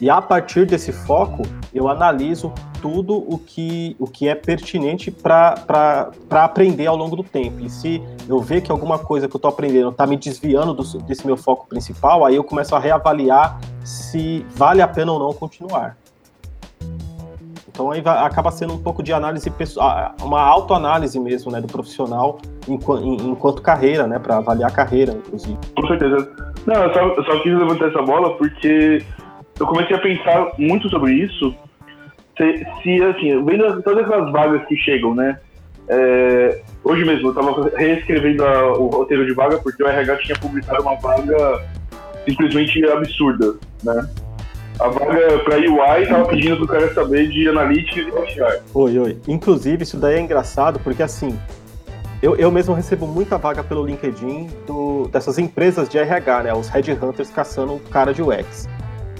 e 0.00 0.08
a 0.08 0.20
partir 0.22 0.64
desse 0.66 0.92
foco, 0.92 1.42
eu 1.74 1.88
analiso 1.88 2.52
tudo 2.80 3.14
o 3.16 3.38
que, 3.38 3.94
o 3.98 4.06
que 4.06 4.26
é 4.28 4.34
pertinente 4.34 5.10
para 5.10 6.10
aprender 6.30 6.86
ao 6.86 6.96
longo 6.96 7.14
do 7.14 7.22
tempo. 7.22 7.60
E 7.60 7.68
se 7.68 8.02
eu 8.28 8.38
ver 8.40 8.62
que 8.62 8.72
alguma 8.72 8.98
coisa 8.98 9.28
que 9.28 9.34
eu 9.36 9.38
estou 9.38 9.50
aprendendo 9.50 9.90
está 9.90 10.06
me 10.06 10.16
desviando 10.16 10.72
do- 10.72 10.98
desse 11.02 11.26
meu 11.26 11.36
foco 11.36 11.66
principal, 11.68 12.24
aí 12.24 12.34
eu 12.36 12.42
começo 12.44 12.74
a 12.74 12.78
reavaliar 12.78 13.60
se 13.84 14.44
vale 14.54 14.80
a 14.80 14.88
pena 14.88 15.12
ou 15.12 15.18
não 15.18 15.32
continuar. 15.34 15.96
Então 17.68 17.90
aí 17.90 18.00
vai- 18.00 18.24
acaba 18.26 18.50
sendo 18.50 18.74
um 18.74 18.78
pouco 18.78 19.02
de 19.02 19.12
análise 19.12 19.48
pessoal, 19.50 20.12
uma 20.22 20.40
autoanálise 20.40 21.18
mesmo, 21.20 21.50
né, 21.52 21.60
do 21.60 21.66
profissional 21.68 22.38
enquanto, 22.68 23.04
enquanto 23.06 23.62
carreira, 23.62 24.06
né, 24.06 24.18
para 24.18 24.38
avaliar 24.38 24.70
a 24.70 24.72
carreira, 24.74 25.12
inclusive. 25.12 25.56
Com 25.76 25.86
certeza. 25.86 26.30
Não, 26.66 26.74
eu 26.74 26.92
só, 26.92 27.00
eu 27.00 27.24
só 27.24 27.42
quis 27.42 27.52
levantar 27.56 27.88
essa 27.88 28.02
bola 28.02 28.36
porque 28.36 29.02
eu 29.60 29.66
comecei 29.66 29.96
a 29.96 30.00
pensar 30.00 30.52
muito 30.58 30.88
sobre 30.88 31.12
isso. 31.12 31.54
Se, 32.36 32.66
se 32.82 33.02
assim, 33.04 33.44
vendo 33.44 33.82
todas 33.82 34.04
aquelas 34.04 34.32
vagas 34.32 34.66
que 34.66 34.76
chegam, 34.76 35.14
né? 35.14 35.38
É, 35.88 36.60
hoje 36.84 37.04
mesmo 37.04 37.28
eu 37.28 37.34
tava 37.34 37.70
reescrevendo 37.76 38.44
a- 38.44 38.72
o 38.78 38.86
roteiro 38.86 39.26
de 39.26 39.34
vaga 39.34 39.58
porque 39.58 39.82
o 39.82 39.86
RH 39.88 40.16
tinha 40.18 40.38
publicado 40.38 40.82
uma 40.82 40.94
vaga 40.96 41.62
simplesmente 42.24 42.84
absurda, 42.88 43.54
né? 43.82 44.08
A 44.78 44.88
vaga 44.88 45.38
para 45.40 45.56
UI 45.58 46.06
tava 46.08 46.26
pedindo 46.28 46.56
pro 46.58 46.66
cara 46.68 46.94
saber 46.94 47.28
de 47.28 47.48
analytics 47.48 48.06
e 48.06 48.10
HR. 48.40 48.60
Oi, 48.72 48.98
oi. 48.98 49.18
Inclusive, 49.28 49.82
isso 49.82 49.98
daí 49.98 50.14
é 50.16 50.20
engraçado 50.20 50.78
porque 50.80 51.02
assim, 51.02 51.38
eu, 52.22 52.36
eu 52.36 52.50
mesmo 52.50 52.72
recebo 52.74 53.06
muita 53.06 53.36
vaga 53.36 53.62
pelo 53.62 53.84
LinkedIn 53.84 54.48
do- 54.66 55.08
dessas 55.08 55.38
empresas 55.38 55.88
de 55.88 55.98
RH, 55.98 56.44
né? 56.44 56.54
Os 56.54 56.68
headhunters 56.68 57.30
caçando 57.30 57.78
cara 57.90 58.14
de 58.14 58.22
UX. 58.22 58.68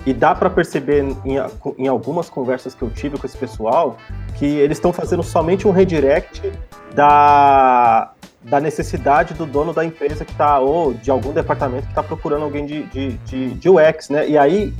E 0.06 0.14
dá 0.14 0.34
para 0.34 0.48
perceber 0.48 1.04
em, 1.24 1.36
em 1.78 1.88
algumas 1.88 2.30
conversas 2.30 2.74
que 2.74 2.82
eu 2.82 2.90
tive 2.90 3.18
com 3.18 3.26
esse 3.26 3.36
pessoal 3.36 3.98
que 4.38 4.46
eles 4.46 4.78
estão 4.78 4.92
fazendo 4.92 5.22
somente 5.22 5.68
um 5.68 5.70
redirect 5.70 6.50
da, 6.94 8.12
da 8.42 8.60
necessidade 8.60 9.34
do 9.34 9.44
dono 9.44 9.72
da 9.72 9.84
empresa 9.84 10.24
que 10.24 10.32
está, 10.32 10.58
ou 10.58 10.94
de 10.94 11.10
algum 11.10 11.32
departamento 11.32 11.84
que 11.84 11.92
está 11.92 12.02
procurando 12.02 12.44
alguém 12.44 12.64
de, 12.64 12.84
de, 12.84 13.12
de, 13.18 13.54
de 13.54 13.68
UX, 13.68 14.08
né? 14.08 14.28
E 14.28 14.38
aí 14.38 14.72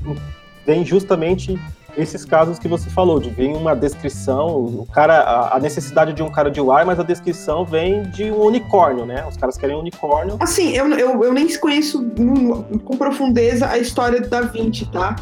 vem 0.65 0.85
justamente 0.85 1.61
esses 1.97 2.25
casos 2.25 2.59
que 2.59 2.69
você 2.69 2.89
falou, 2.91 3.21
de 3.21 3.31
vir 3.31 3.49
uma 3.49 3.75
descrição, 3.75 4.49
o 4.49 4.87
cara, 4.93 5.51
a, 5.53 5.59
necessidade 5.59 6.13
de 6.13 6.23
um 6.23 6.31
cara 6.31 6.51
de 6.51 6.61
UI, 6.61 6.85
mas 6.85 6.99
a 6.99 7.03
descrição 7.03 7.65
vem 7.65 8.03
de 8.11 8.31
um 8.31 8.43
unicórnio, 8.43 9.05
né? 9.05 9.27
Os 9.29 9.37
caras 9.37 9.57
querem 9.57 9.77
um 9.77 9.81
unicórnio. 9.81 10.37
Assim, 10.41 10.73
eu, 10.73 10.89
eu, 10.93 11.25
eu 11.25 11.33
nem 11.33 11.49
conheço 11.59 12.05
com 12.85 12.97
profundeza 12.97 13.69
a 13.69 13.79
história 13.79 14.21
Da 14.21 14.43
Vinci, 14.43 14.87
tá? 14.91 15.17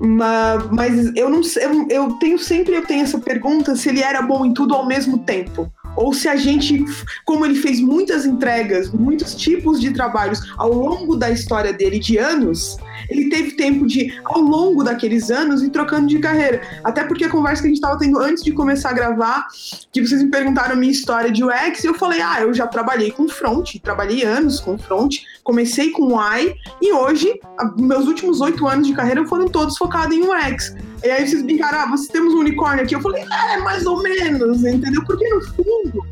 Mas, 0.00 0.66
mas 0.70 1.16
eu 1.16 1.28
não 1.28 1.42
sei, 1.42 1.64
eu, 1.64 1.86
eu 1.88 2.12
tenho 2.14 2.38
sempre 2.38 2.74
eu 2.74 2.86
tenho 2.86 3.02
essa 3.02 3.18
pergunta 3.18 3.76
se 3.76 3.88
ele 3.88 4.02
era 4.02 4.22
bom 4.22 4.44
em 4.44 4.54
tudo 4.54 4.74
ao 4.74 4.86
mesmo 4.86 5.18
tempo. 5.18 5.70
ou 5.96 6.14
se 6.14 6.28
a 6.28 6.36
gente, 6.36 6.84
como 7.24 7.44
ele 7.44 7.56
fez 7.56 7.80
muitas 7.80 8.24
entregas, 8.24 8.90
muitos 8.90 9.34
tipos 9.34 9.80
de 9.80 9.92
trabalhos 9.92 10.40
ao 10.56 10.72
longo 10.72 11.16
da 11.16 11.30
história 11.30 11.72
dele 11.72 11.98
de 11.98 12.16
anos, 12.16 12.76
ele 13.10 13.28
teve 13.28 13.52
tempo 13.52 13.86
de, 13.86 14.18
ao 14.24 14.40
longo 14.40 14.84
daqueles 14.84 15.30
anos, 15.30 15.62
ir 15.62 15.70
trocando 15.70 16.06
de 16.06 16.18
carreira. 16.18 16.62
Até 16.84 17.04
porque 17.04 17.24
a 17.24 17.28
conversa 17.28 17.62
que 17.62 17.68
a 17.68 17.70
gente 17.70 17.78
estava 17.78 17.98
tendo 17.98 18.18
antes 18.18 18.42
de 18.42 18.52
começar 18.52 18.90
a 18.90 18.92
gravar, 18.92 19.46
que 19.92 20.06
vocês 20.06 20.22
me 20.22 20.30
perguntaram 20.30 20.74
a 20.74 20.76
minha 20.76 20.92
história 20.92 21.30
de 21.30 21.44
UX, 21.44 21.82
e 21.82 21.86
eu 21.88 21.94
falei, 21.94 22.20
ah, 22.22 22.40
eu 22.40 22.54
já 22.54 22.66
trabalhei 22.66 23.10
com 23.10 23.28
front, 23.28 23.76
trabalhei 23.82 24.24
anos 24.24 24.60
com 24.60 24.78
front, 24.78 25.16
comecei 25.42 25.90
com 25.90 26.14
UI, 26.14 26.54
e 26.80 26.92
hoje, 26.92 27.38
meus 27.76 28.06
últimos 28.06 28.40
oito 28.40 28.66
anos 28.66 28.86
de 28.86 28.94
carreira 28.94 29.26
foram 29.26 29.48
todos 29.48 29.76
focados 29.76 30.16
em 30.16 30.22
UX. 30.22 30.74
E 31.02 31.10
aí 31.10 31.26
vocês 31.26 31.42
brincaram, 31.42 31.80
ah, 31.80 31.86
você 31.86 32.12
temos 32.12 32.34
um 32.34 32.40
unicórnio 32.40 32.84
aqui. 32.84 32.94
Eu 32.94 33.00
falei, 33.00 33.22
é, 33.22 33.58
mais 33.58 33.86
ou 33.86 34.02
menos, 34.02 34.64
entendeu? 34.64 35.02
Porque 35.04 35.26
no 35.28 35.40
fundo, 35.40 36.06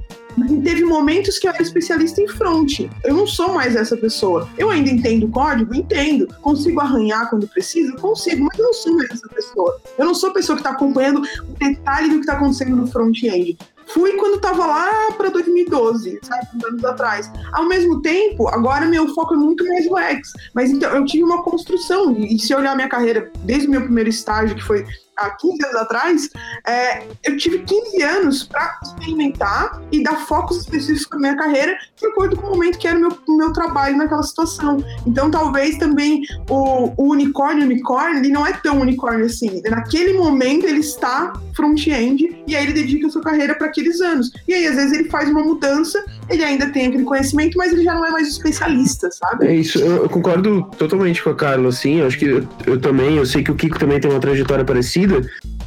teve 0.62 0.84
momentos 0.84 1.39
que 1.39 1.47
eu 1.47 1.53
era 1.53 1.62
especialista 1.62 2.20
em 2.20 2.28
front. 2.28 2.80
Eu 3.05 3.14
não 3.14 3.26
sou 3.26 3.53
mais 3.53 3.76
essa 3.76 3.97
pessoa. 3.97 4.49
Eu 4.57 4.70
ainda 4.70 4.91
entendo 4.91 5.28
código? 5.28 5.74
Entendo. 5.74 6.26
Consigo 6.41 6.80
arranhar 6.80 7.28
quando 7.30 7.49
preciso? 7.49 7.95
Consigo, 7.97 8.45
mas 8.45 8.59
eu 8.59 8.64
não 8.64 8.74
sou 8.74 8.95
mais 8.95 9.11
essa 9.11 9.28
pessoa. 9.28 9.80
Eu 9.99 10.07
não 10.07 10.14
sou 10.14 10.30
a 10.30 10.34
pessoa 10.34 10.57
que 10.57 10.61
está 10.61 10.70
acompanhando 10.70 11.20
o 11.20 11.59
detalhe 11.59 12.09
do 12.09 12.14
que 12.14 12.20
está 12.20 12.34
acontecendo 12.34 12.76
no 12.76 12.86
front-end. 12.86 13.57
Fui 13.89 14.12
quando 14.12 14.36
estava 14.36 14.66
lá 14.66 15.12
para 15.16 15.30
2012, 15.30 16.18
sabe, 16.22 16.47
anos 16.66 16.84
atrás. 16.84 17.30
Ao 17.53 17.66
mesmo 17.66 18.03
tempo, 18.03 18.47
agora 18.49 18.86
meu 18.86 19.09
foco 19.14 19.34
é 19.34 19.36
muito 19.36 19.66
mais 19.66 19.86
UX. 19.86 20.32
Mas 20.55 20.70
então, 20.70 20.95
eu 20.95 21.05
tive 21.07 21.24
uma 21.24 21.43
construção. 21.43 22.14
E 22.18 22.39
se 22.39 22.55
olhar 22.55 22.76
minha 22.76 22.89
carreira 22.89 23.30
desde 23.45 23.66
o 23.66 23.70
meu 23.70 23.82
primeiro 23.82 24.11
estágio, 24.11 24.55
que 24.57 24.62
foi 24.62 24.84
há 25.19 25.31
15 25.31 25.64
anos 25.64 25.77
atrás, 25.77 26.31
é, 26.66 27.07
eu 27.25 27.37
tive 27.37 27.59
15 27.61 28.03
anos 28.03 28.45
para 28.45 28.79
experimentar 28.83 29.83
e 29.93 30.03
dar 30.03 30.16
focos 30.27 30.59
específicos 30.59 31.11
na 31.12 31.19
minha 31.19 31.37
carreira 31.37 31.77
de 31.97 32.07
acordo 32.07 32.37
com 32.37 32.47
o 32.47 32.51
momento 32.51 32.79
que 32.79 32.87
era 32.87 32.97
o 32.97 33.01
meu, 33.01 33.19
meu 33.29 33.53
trabalho 33.53 33.97
naquela 33.97 34.23
situação. 34.23 34.79
Então, 35.07 35.31
talvez 35.31 35.77
também 35.79 36.23
o, 36.49 36.93
o 36.97 37.11
unicórnio, 37.11 37.64
unicórnio, 37.64 38.19
ele 38.19 38.33
não 38.33 38.47
é 38.47 38.53
tão 38.53 38.81
unicórnio 38.81 39.27
assim. 39.27 39.61
Naquele 39.69 40.16
momento, 40.16 40.66
ele 40.66 40.81
está 40.81 41.33
front-end 41.55 42.45
e 42.47 42.55
aí 42.55 42.64
ele 42.64 42.73
dedica 42.73 43.07
a 43.09 43.11
sua 43.11 43.23
carreira 43.23 43.55
para 43.55 43.66
aqueles 43.66 44.01
anos. 44.01 44.31
E 44.47 44.55
aí, 44.55 44.66
às 44.66 44.77
vezes, 44.77 44.93
ele 44.93 45.09
faz 45.09 45.29
uma 45.29 45.43
mudança, 45.43 46.05
ele 46.29 46.45
ainda 46.45 46.70
tem 46.70 46.87
aquele 46.87 47.05
conhecimento, 47.05 47.57
mas 47.57 47.72
ele 47.72 47.85
já 47.85 47.95
não 47.95 48.05
é 48.05 48.11
mais 48.11 48.29
especialista, 48.29 49.11
sabe? 49.11 49.47
É 49.47 49.55
isso, 49.55 49.79
eu, 49.79 50.03
eu 50.03 50.09
concordo 50.09 50.62
totalmente 50.76 51.22
com 51.22 51.31
a 51.31 51.35
Carla, 51.35 51.68
assim. 51.68 52.01
Eu 52.01 52.07
acho 52.07 52.18
que 52.18 52.26
eu, 52.26 52.49
eu 52.66 52.81
também, 52.81 53.16
eu 53.16 53.26
sei 53.26 53.43
que 53.43 53.51
o 53.51 53.55
Kiko 53.55 53.79
também 53.79 54.01
tem 54.01 54.11
uma 54.11 54.20
trajetória 54.20 54.64
parecida 54.64 55.22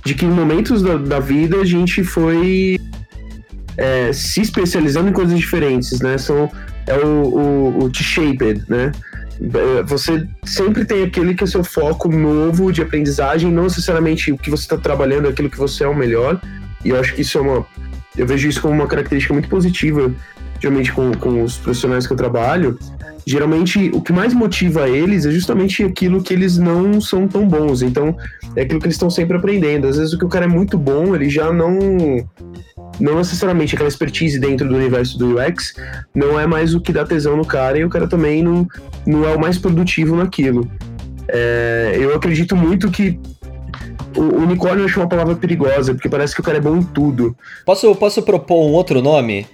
de 0.06 0.14
que 0.14 0.26
em 0.26 0.30
momentos 0.30 0.82
da, 0.82 0.98
da 0.98 1.20
vida 1.20 1.58
a 1.58 1.66
gente 1.66 2.04
foi 2.04 2.80
é, 3.78 4.12
se 4.14 4.42
especializando 4.42 5.10
em 5.10 5.14
coisas 5.14 5.38
diferentes, 5.38 6.00
né? 6.00 6.18
São, 6.18 6.52
é 6.88 6.98
o, 6.98 7.08
o, 7.08 7.84
o 7.84 7.90
T-shaped, 7.90 8.64
né? 8.68 8.92
É, 9.42 9.84
você 9.84 10.28
sempre 10.44 10.86
tem 10.86 11.04
aquele 11.04 11.34
que 11.34 11.44
é 11.44 11.48
seu 11.48 11.64
foco 11.64 12.08
novo 12.08 12.72
de 12.72 12.82
aprendizagem, 12.82 13.52
não 13.52 13.64
necessariamente 13.64 14.32
o 14.32 14.38
que 14.38 14.50
você 14.50 14.64
está 14.64 14.78
trabalhando, 14.78 15.28
aquilo 15.28 15.50
que 15.50 15.58
você 15.58 15.84
é 15.84 15.88
o 15.88 15.96
melhor. 15.96 16.40
E 16.86 16.90
eu 16.90 17.00
acho 17.00 17.14
que 17.16 17.22
isso 17.22 17.38
é 17.38 17.42
uma. 17.42 17.66
Eu 18.16 18.28
vejo 18.28 18.48
isso 18.48 18.62
como 18.62 18.74
uma 18.74 18.88
característica 18.88 19.34
muito 19.34 19.50
positiva, 19.50 20.14
geralmente 20.62 20.94
com, 20.94 21.12
com 21.14 21.44
os 21.44 21.58
profissionais 21.58 22.06
que 22.06 22.14
eu 22.14 22.18
trabalho, 22.18 22.78
geralmente 23.26 23.90
o 23.94 24.02
que 24.02 24.14
mais 24.14 24.34
motiva 24.34 24.88
eles 24.88 25.26
é 25.26 25.32
justamente 25.32 25.84
aquilo 25.84 26.22
que 26.22 26.34
eles 26.34 26.58
não 26.58 27.02
são 27.02 27.28
tão 27.28 27.48
bons. 27.48 27.82
Então, 27.82 28.16
é 28.56 28.62
aquilo 28.62 28.80
que 28.80 28.86
eles 28.86 28.96
estão 28.96 29.10
sempre 29.10 29.36
aprendendo. 29.36 29.88
Às 29.88 29.98
vezes 29.98 30.14
o 30.14 30.20
que 30.20 30.26
o 30.26 30.30
cara 30.30 30.46
é 30.46 30.48
muito 30.48 30.78
bom, 30.78 31.16
ele 31.16 31.30
já 31.30 31.52
não 31.52 31.80
não 33.00 33.16
necessariamente 33.18 33.74
aquela 33.74 33.90
expertise 33.90 34.40
dentro 34.40 34.68
do 34.68 34.76
universo 34.76 35.18
do 35.18 35.40
UX 35.40 35.74
não 36.14 36.40
é 36.40 36.46
mais 36.46 36.76
o 36.76 36.80
que 36.80 36.94
dá 36.94 37.04
tesão 37.04 37.36
no 37.36 37.46
cara 37.46 37.80
e 37.80 37.84
o 37.84 37.90
cara 37.90 38.08
também 38.08 38.44
não, 38.44 38.68
não 39.08 39.28
é 39.28 39.36
o 39.36 39.40
mais 39.40 39.58
produtivo 39.58 40.16
naquilo. 40.16 40.70
É, 41.28 41.98
eu 42.00 42.14
acredito 42.14 42.56
muito 42.56 42.92
que 42.92 43.20
o 44.16 44.44
unicórnio 44.44 44.82
eu 44.82 44.86
acho 44.86 45.00
uma 45.00 45.10
palavra 45.10 45.36
perigosa, 45.36 45.94
porque 45.94 46.10
parece 46.10 46.36
que 46.36 46.42
o 46.42 46.44
cara 46.44 46.58
é 46.58 46.62
bom 46.62 46.78
em 46.78 46.84
tudo. 46.84 47.36
Posso, 47.66 47.96
posso 47.96 48.22
propor 48.22 48.68
um 48.68 48.74
outro 48.74 49.02
nome? 49.02 49.48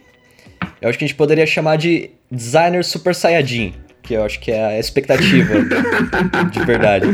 Eu 0.81 0.89
acho 0.89 0.97
que 0.97 1.05
a 1.05 1.07
gente 1.07 1.17
poderia 1.17 1.45
chamar 1.45 1.77
de 1.77 2.11
Designer 2.31 2.83
Super 2.83 3.15
Saiyajin, 3.15 3.73
que 4.03 4.13
eu 4.13 4.23
acho 4.23 4.39
que 4.39 4.51
é 4.51 4.65
a 4.65 4.79
expectativa 4.79 5.53
de 6.51 6.65
verdade. 6.65 7.07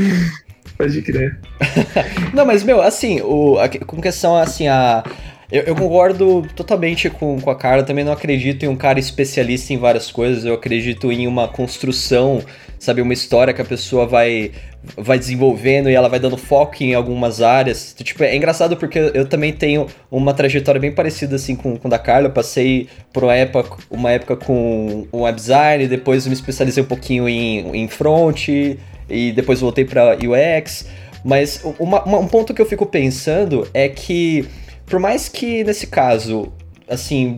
Pode 0.78 1.01
crer. 1.01 1.39
Não, 2.34 2.45
mas, 2.45 2.64
meu, 2.64 2.82
assim, 2.82 3.22
o, 3.22 3.57
a, 3.59 3.70
com 3.70 4.01
questão, 4.01 4.36
assim, 4.36 4.68
a... 4.68 5.03
Eu, 5.52 5.64
eu, 5.64 5.76
concordo 5.76 6.48
totalmente 6.56 7.10
com, 7.10 7.39
com 7.39 7.50
a 7.50 7.56
Carla, 7.56 7.84
também 7.84 8.04
não 8.04 8.14
acredito 8.14 8.64
em 8.64 8.68
um 8.68 8.76
cara 8.76 9.00
especialista 9.00 9.74
em 9.74 9.78
várias 9.78 10.12
coisas, 10.12 10.46
eu 10.46 10.54
acredito 10.54 11.12
em 11.12 11.28
uma 11.28 11.48
construção, 11.48 12.41
sabe, 12.80 13.02
uma 13.02 13.14
história 13.14 13.54
que 13.54 13.62
a 13.62 13.66
pessoa 13.66 14.06
vai 14.06 14.52
vai 14.98 15.18
desenvolvendo 15.18 15.89
e 15.89 15.94
ela 15.94 16.10
vai 16.10 16.20
dando 16.20 16.36
foco 16.36 16.84
em 16.84 16.94
algumas 16.94 17.41
áreas. 17.41 17.96
Tipo, 17.98 18.24
é 18.24 18.36
engraçado 18.36 18.76
porque 18.76 19.00
eu 19.14 19.26
também 19.26 19.54
tenho 19.54 19.88
uma 20.12 20.34
trajetória 20.34 20.80
bem 20.80 20.91
parecida 20.91 21.38
assim 21.38 21.56
com, 21.56 21.78
com 21.78 21.88
a 21.88 21.91
da 21.91 22.00
Carla. 22.00 22.28
Eu 22.28 22.32
passei 22.32 22.89
por 23.12 23.24
uma 23.24 23.34
época, 23.34 23.78
uma 23.89 24.12
época 24.12 24.36
com 24.36 25.08
o 25.12 25.22
web 25.22 25.36
design, 25.36 25.88
depois 25.88 26.28
me 26.28 26.34
especializei 26.34 26.84
um 26.84 26.86
pouquinho 26.86 27.30
em, 27.30 27.84
em 27.84 27.88
front 27.88 28.50
e 28.50 29.32
depois 29.34 29.62
voltei 29.62 29.86
para 29.86 30.18
UX. 30.18 30.86
Mas 31.24 31.64
uma, 31.80 32.04
uma, 32.04 32.20
um 32.20 32.28
ponto 32.28 32.54
que 32.54 32.62
eu 32.62 32.66
fico 32.66 32.86
pensando 32.86 33.68
é 33.74 33.88
que, 33.88 34.46
por 34.94 35.00
mais 35.00 35.28
que 35.28 35.64
nesse 35.64 35.88
caso, 35.88 36.54
assim, 36.88 37.36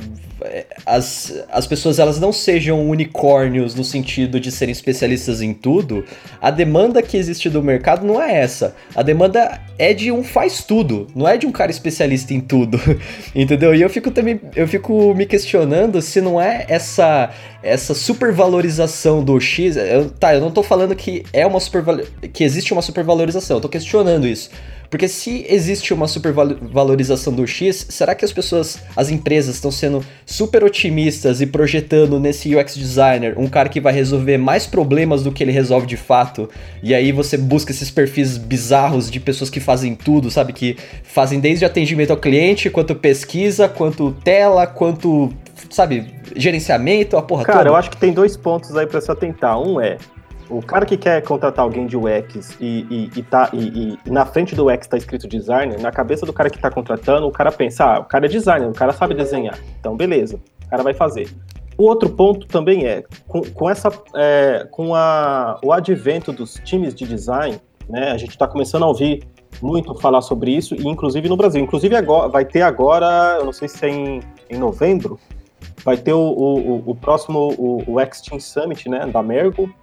as, 0.85 1.41
as 1.49 1.65
pessoas 1.65 1.99
elas 1.99 2.19
não 2.19 2.33
sejam 2.33 2.85
unicórnios 2.89 3.73
no 3.73 3.81
sentido 3.81 4.41
de 4.41 4.51
serem 4.51 4.73
especialistas 4.73 5.41
em 5.41 5.53
tudo, 5.53 6.03
a 6.41 6.51
demanda 6.51 7.01
que 7.01 7.15
existe 7.15 7.49
do 7.49 7.63
mercado 7.63 8.05
não 8.05 8.21
é 8.21 8.41
essa. 8.41 8.75
A 8.93 9.01
demanda 9.01 9.57
é 9.79 9.93
de 9.93 10.11
um 10.11 10.21
faz 10.21 10.65
tudo, 10.65 11.07
não 11.15 11.25
é 11.25 11.37
de 11.37 11.47
um 11.47 11.51
cara 11.53 11.71
especialista 11.71 12.33
em 12.33 12.41
tudo. 12.41 12.77
Entendeu? 13.33 13.73
E 13.73 13.81
eu 13.81 13.89
fico 13.89 14.11
também 14.11 14.37
eu 14.53 14.67
fico 14.67 15.13
me 15.15 15.25
questionando 15.25 16.01
se 16.01 16.19
não 16.19 16.41
é 16.41 16.65
essa 16.67 17.31
essa 17.63 17.93
supervalorização 17.93 19.23
do 19.23 19.39
X. 19.39 19.77
Eu, 19.77 20.09
tá, 20.09 20.35
eu 20.35 20.41
não 20.41 20.51
tô 20.51 20.61
falando 20.61 20.93
que 20.93 21.23
é 21.31 21.47
uma 21.47 21.61
super 21.61 22.05
que 22.33 22.43
existe 22.43 22.73
uma 22.73 22.81
supervalorização, 22.81 23.55
eu 23.55 23.61
tô 23.61 23.69
questionando 23.69 24.27
isso. 24.27 24.49
Porque 24.89 25.07
se 25.07 25.45
existe 25.49 25.93
uma 25.93 26.07
supervalorização 26.07 27.33
do 27.33 27.45
X, 27.45 27.87
será 27.89 28.15
que 28.15 28.25
as 28.25 28.31
pessoas, 28.31 28.79
as 28.95 29.09
empresas 29.09 29.55
estão 29.55 29.71
sendo 29.71 30.03
super 30.25 30.63
otimistas 30.63 31.41
e 31.41 31.45
projetando 31.45 32.19
nesse 32.19 32.55
UX 32.55 32.75
designer 32.75 33.35
um 33.37 33.47
cara 33.47 33.69
que 33.69 33.81
vai 33.81 33.93
resolver 33.93 34.37
mais 34.37 34.65
problemas 34.65 35.23
do 35.23 35.31
que 35.31 35.43
ele 35.43 35.51
resolve 35.51 35.87
de 35.87 35.97
fato? 35.97 36.49
E 36.81 36.93
aí 36.93 37.11
você 37.11 37.37
busca 37.37 37.71
esses 37.71 37.89
perfis 37.91 38.37
bizarros 38.37 39.09
de 39.09 39.19
pessoas 39.19 39.49
que 39.49 39.59
fazem 39.59 39.95
tudo, 39.95 40.29
sabe? 40.29 40.53
Que 40.53 40.77
fazem 41.03 41.39
desde 41.39 41.65
atendimento 41.65 42.11
ao 42.11 42.17
cliente, 42.17 42.69
quanto 42.69 42.95
pesquisa, 42.95 43.67
quanto 43.67 44.11
tela, 44.23 44.65
quanto, 44.67 45.33
sabe, 45.69 46.13
gerenciamento, 46.35 47.17
a 47.17 47.21
porra 47.21 47.43
Cara, 47.43 47.59
toda. 47.59 47.69
eu 47.69 47.75
acho 47.75 47.89
que 47.89 47.97
tem 47.97 48.13
dois 48.13 48.37
pontos 48.37 48.75
aí 48.75 48.85
para 48.85 49.01
se 49.01 49.11
atentar. 49.11 49.59
Um 49.59 49.79
é 49.79 49.97
o 50.49 50.61
cara 50.61 50.85
que 50.85 50.97
quer 50.97 51.21
contratar 51.23 51.63
alguém 51.63 51.87
de 51.87 51.97
UX 51.97 52.57
e, 52.59 52.85
e, 52.89 53.19
e, 53.19 53.23
tá, 53.23 53.49
e, 53.53 53.97
e 54.05 54.09
na 54.09 54.25
frente 54.25 54.55
do 54.55 54.67
UX 54.67 54.81
está 54.81 54.97
escrito 54.97 55.27
designer, 55.27 55.79
na 55.79 55.91
cabeça 55.91 56.25
do 56.25 56.33
cara 56.33 56.49
que 56.49 56.57
está 56.57 56.69
contratando, 56.69 57.27
o 57.27 57.31
cara 57.31 57.51
pensa, 57.51 57.85
ah, 57.85 57.99
o 57.99 58.05
cara 58.05 58.25
é 58.25 58.29
designer, 58.29 58.69
o 58.69 58.73
cara 58.73 58.93
sabe 58.93 59.13
desenhar. 59.13 59.57
Então, 59.79 59.95
beleza, 59.95 60.39
o 60.65 60.69
cara 60.69 60.83
vai 60.83 60.93
fazer. 60.93 61.29
O 61.77 61.83
outro 61.83 62.09
ponto 62.09 62.47
também 62.47 62.85
é, 62.85 63.03
com, 63.27 63.41
com 63.41 63.69
essa, 63.69 63.91
é, 64.15 64.67
com 64.71 64.95
a, 64.95 65.59
o 65.63 65.73
advento 65.73 66.31
dos 66.31 66.55
times 66.63 66.93
de 66.93 67.05
design, 67.05 67.59
né, 67.89 68.11
a 68.11 68.17
gente 68.17 68.31
está 68.31 68.47
começando 68.47 68.83
a 68.83 68.87
ouvir 68.87 69.27
muito 69.61 69.93
falar 69.95 70.21
sobre 70.21 70.51
isso, 70.51 70.75
e 70.75 70.87
inclusive 70.87 71.27
no 71.27 71.37
Brasil. 71.37 71.61
Inclusive 71.61 71.95
agora, 71.95 72.29
vai 72.29 72.45
ter 72.45 72.61
agora, 72.61 73.37
eu 73.39 73.45
não 73.45 73.53
sei 73.53 73.67
se 73.67 73.85
é 73.85 73.89
em, 73.89 74.21
em 74.49 74.57
novembro, 74.57 75.19
vai 75.83 75.97
ter 75.97 76.13
o, 76.13 76.19
o, 76.19 76.91
o 76.91 76.95
próximo, 76.95 77.53
o, 77.57 77.83
o 77.87 77.99
X-Team 77.99 78.39
Summit, 78.39 78.89
né, 78.89 79.05
da 79.07 79.21
Mergo, 79.21 79.73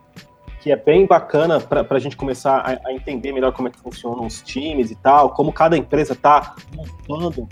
que 0.63 0.71
é 0.71 0.77
bem 0.77 1.07
bacana 1.07 1.61
para 1.61 1.85
a 1.91 1.99
gente 1.99 2.17
começar 2.17 2.59
a, 2.59 2.89
a, 2.89 2.93
entender 2.93 3.33
melhor 3.33 3.53
como 3.53 3.67
é 3.67 3.71
que 3.71 3.81
funcionam 3.81 4.25
os 4.25 4.41
times 4.43 4.93
e 4.93 4.95
tal, 4.95 5.31
como 5.31 5.53
cada 5.53 5.77
empresa 5.77 6.13
está 6.13 6.55
montando. 6.73 7.49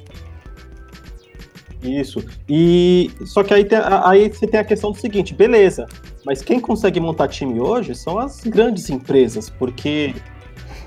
Isso. 1.82 2.24
E 2.48 3.10
só 3.24 3.42
que 3.42 3.52
aí, 3.52 3.64
tem, 3.64 3.78
aí 4.04 4.28
você 4.28 4.46
tem 4.46 4.60
a 4.60 4.64
questão 4.64 4.92
do 4.92 4.98
seguinte, 4.98 5.34
beleza, 5.34 5.88
mas 6.24 6.40
quem 6.40 6.60
consegue 6.60 7.00
montar 7.00 7.26
time 7.26 7.58
hoje 7.58 7.96
são 7.96 8.16
as 8.16 8.42
grandes 8.42 8.88
empresas, 8.88 9.50
porque 9.50 10.14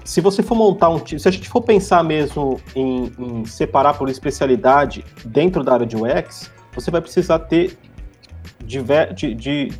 se 0.05 0.21
você 0.21 0.41
for 0.41 0.55
montar 0.55 0.89
um 0.89 0.99
time, 0.99 1.19
se 1.19 1.27
a 1.27 1.31
gente 1.31 1.49
for 1.49 1.61
pensar 1.61 2.05
mesmo 2.05 2.57
em, 2.73 3.11
em 3.19 3.45
separar 3.45 3.95
por 3.95 4.07
especialidade 4.07 5.03
dentro 5.25 5.61
da 5.61 5.73
área 5.73 5.85
de 5.85 5.97
UX, 5.97 6.49
você 6.73 6.89
vai 6.89 7.01
precisar 7.01 7.39
ter 7.39 7.77
de, 8.63 8.81
de 9.35 9.73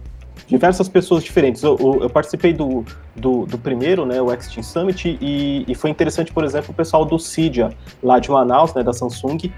diversas 0.53 0.87
pessoas 0.87 1.23
diferentes. 1.23 1.63
Eu, 1.63 1.75
eu, 1.79 2.03
eu 2.03 2.09
participei 2.09 2.53
do, 2.53 2.85
do, 3.15 3.47
do, 3.47 3.57
primeiro, 3.57 4.05
né, 4.05 4.21
o 4.21 4.31
X-Team 4.31 4.61
Summit, 4.61 5.17
e, 5.19 5.65
e, 5.67 5.73
foi 5.73 5.89
interessante, 5.89 6.31
por 6.31 6.43
exemplo, 6.43 6.69
o 6.69 6.73
pessoal 6.75 7.03
do 7.03 7.17
Cydia, 7.17 7.69
lá 8.03 8.19
de 8.19 8.29
Manaus, 8.29 8.71
né, 8.75 8.83
da 8.83 8.93
Samsung, 8.93 9.51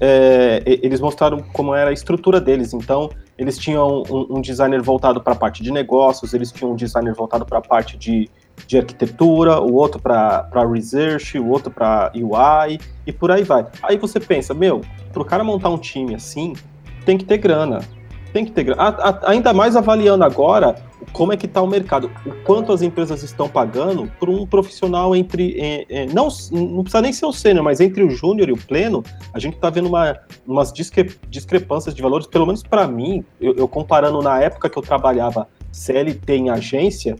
é, 0.00 0.62
eles 0.64 1.00
mostraram 1.00 1.40
como 1.52 1.74
era 1.74 1.90
a 1.90 1.92
estrutura 1.92 2.40
deles. 2.40 2.72
Então, 2.72 3.10
eles 3.36 3.58
tinham 3.58 4.04
um, 4.08 4.36
um 4.36 4.40
designer 4.40 4.80
voltado 4.80 5.20
para 5.20 5.32
a 5.32 5.36
parte 5.36 5.64
de 5.64 5.72
negócios, 5.72 6.32
eles 6.32 6.52
tinham 6.52 6.72
um 6.72 6.76
designer 6.76 7.12
voltado 7.12 7.44
para 7.44 7.58
a 7.58 7.62
parte 7.62 7.96
de, 7.96 8.30
de 8.68 8.78
arquitetura, 8.78 9.60
o 9.60 9.74
outro 9.74 10.00
para 10.00 10.48
research, 10.72 11.36
o 11.40 11.48
outro 11.48 11.72
para 11.72 12.12
UI 12.14 12.78
e 13.04 13.12
por 13.12 13.32
aí 13.32 13.42
vai. 13.42 13.66
Aí 13.82 13.98
você 13.98 14.20
pensa, 14.20 14.54
meu, 14.54 14.80
para 15.12 15.22
o 15.22 15.24
cara 15.24 15.42
montar 15.42 15.70
um 15.70 15.78
time 15.78 16.14
assim, 16.14 16.52
tem 17.04 17.18
que 17.18 17.24
ter 17.24 17.38
grana. 17.38 17.80
Tem 18.36 18.44
que 18.44 18.52
ter 18.52 18.64
grana. 18.64 18.82
A, 18.82 18.88
a, 18.88 19.30
ainda 19.30 19.54
mais 19.54 19.76
avaliando 19.76 20.22
agora 20.22 20.74
como 21.10 21.32
é 21.32 21.38
que 21.38 21.46
está 21.46 21.62
o 21.62 21.66
mercado, 21.66 22.10
o 22.26 22.32
quanto 22.44 22.70
as 22.70 22.82
empresas 22.82 23.22
estão 23.22 23.48
pagando 23.48 24.12
por 24.20 24.28
um 24.28 24.46
profissional 24.46 25.16
entre, 25.16 25.58
é, 25.58 25.86
é, 25.88 26.06
não, 26.06 26.28
não 26.52 26.82
precisa 26.82 27.00
nem 27.00 27.14
ser 27.14 27.24
o 27.24 27.32
sênior, 27.32 27.64
mas 27.64 27.80
entre 27.80 28.02
o 28.02 28.10
júnior 28.10 28.50
e 28.50 28.52
o 28.52 28.58
pleno, 28.58 29.02
a 29.32 29.38
gente 29.38 29.54
está 29.54 29.70
vendo 29.70 29.88
uma, 29.88 30.18
umas 30.46 30.70
discre, 30.70 31.16
discrepâncias 31.30 31.94
de 31.94 32.02
valores, 32.02 32.26
pelo 32.26 32.44
menos 32.44 32.62
para 32.62 32.86
mim, 32.86 33.24
eu, 33.40 33.54
eu 33.54 33.66
comparando 33.66 34.20
na 34.20 34.38
época 34.38 34.68
que 34.68 34.76
eu 34.76 34.82
trabalhava 34.82 35.48
CLT 35.72 36.34
em 36.34 36.50
agência, 36.50 37.16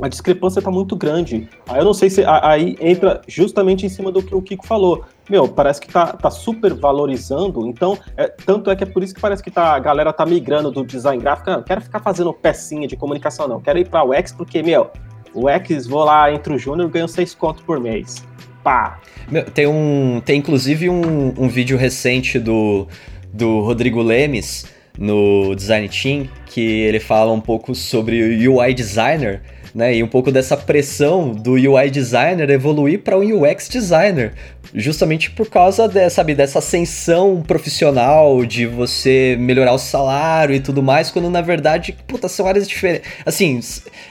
a 0.00 0.08
discrepância 0.08 0.60
está 0.60 0.70
muito 0.70 0.94
grande. 0.96 1.48
Aí 1.68 1.78
eu 1.78 1.84
não 1.84 1.94
sei 1.94 2.08
se 2.08 2.24
aí 2.24 2.76
entra 2.80 3.20
justamente 3.26 3.84
em 3.84 3.88
cima 3.88 4.12
do 4.12 4.22
que 4.22 4.34
o 4.34 4.42
Kiko 4.42 4.66
falou. 4.66 5.04
Meu, 5.28 5.48
parece 5.48 5.80
que 5.80 5.88
tá, 5.88 6.06
tá 6.06 6.30
super 6.30 6.74
valorizando. 6.74 7.66
Então, 7.66 7.98
é, 8.16 8.28
tanto 8.28 8.70
é 8.70 8.76
que 8.76 8.84
é 8.84 8.86
por 8.86 9.02
isso 9.02 9.14
que 9.14 9.20
parece 9.20 9.42
que 9.42 9.50
tá, 9.50 9.74
a 9.74 9.78
galera 9.78 10.12
tá 10.12 10.24
migrando 10.24 10.70
do 10.70 10.84
design 10.84 11.20
gráfico. 11.22 11.50
Não, 11.50 11.62
quero 11.62 11.80
ficar 11.80 12.00
fazendo 12.00 12.32
pecinha 12.32 12.86
de 12.86 12.96
comunicação, 12.96 13.48
não. 13.48 13.60
Quero 13.60 13.78
ir 13.78 13.88
para 13.88 14.04
o 14.04 14.14
X 14.14 14.32
porque, 14.32 14.62
meu, 14.62 14.90
o 15.34 15.48
X, 15.48 15.86
vou 15.86 16.04
lá, 16.04 16.32
entre 16.32 16.54
o 16.54 16.58
Júnior, 16.58 16.88
ganho 16.88 17.08
seis 17.08 17.34
contos 17.34 17.62
por 17.62 17.78
mês. 17.80 18.24
Pá! 18.62 19.00
Meu, 19.30 19.44
tem 19.44 19.66
um. 19.66 20.20
Tem 20.24 20.38
inclusive 20.38 20.88
um, 20.88 21.34
um 21.36 21.48
vídeo 21.48 21.78
recente 21.78 22.38
do, 22.38 22.86
do 23.32 23.60
Rodrigo 23.60 24.02
Lemes 24.02 24.66
no 24.98 25.54
Design 25.54 25.88
Team 25.88 26.28
que 26.50 26.60
ele 26.60 26.98
fala 26.98 27.32
um 27.32 27.40
pouco 27.40 27.74
sobre 27.74 28.46
o 28.46 28.56
UI 28.56 28.74
designer 28.74 29.40
né? 29.74 29.94
E 29.94 30.02
um 30.02 30.08
pouco 30.08 30.30
dessa 30.30 30.56
pressão 30.56 31.32
do 31.32 31.52
UI 31.52 31.90
designer 31.90 32.50
evoluir 32.50 33.00
para 33.00 33.16
um 33.16 33.44
UX 33.44 33.68
designer, 33.68 34.32
justamente 34.74 35.30
por 35.30 35.48
causa 35.48 35.88
dessa, 35.88 36.16
sabe, 36.16 36.34
dessa 36.34 36.58
ascensão 36.58 37.42
profissional, 37.46 38.44
de 38.44 38.66
você 38.66 39.36
melhorar 39.38 39.72
o 39.72 39.78
salário 39.78 40.54
e 40.54 40.60
tudo 40.60 40.82
mais, 40.82 41.10
quando 41.10 41.30
na 41.30 41.40
verdade, 41.40 41.96
puta, 42.06 42.28
são 42.28 42.46
áreas 42.46 42.68
diferentes. 42.68 43.08
Assim, 43.24 43.60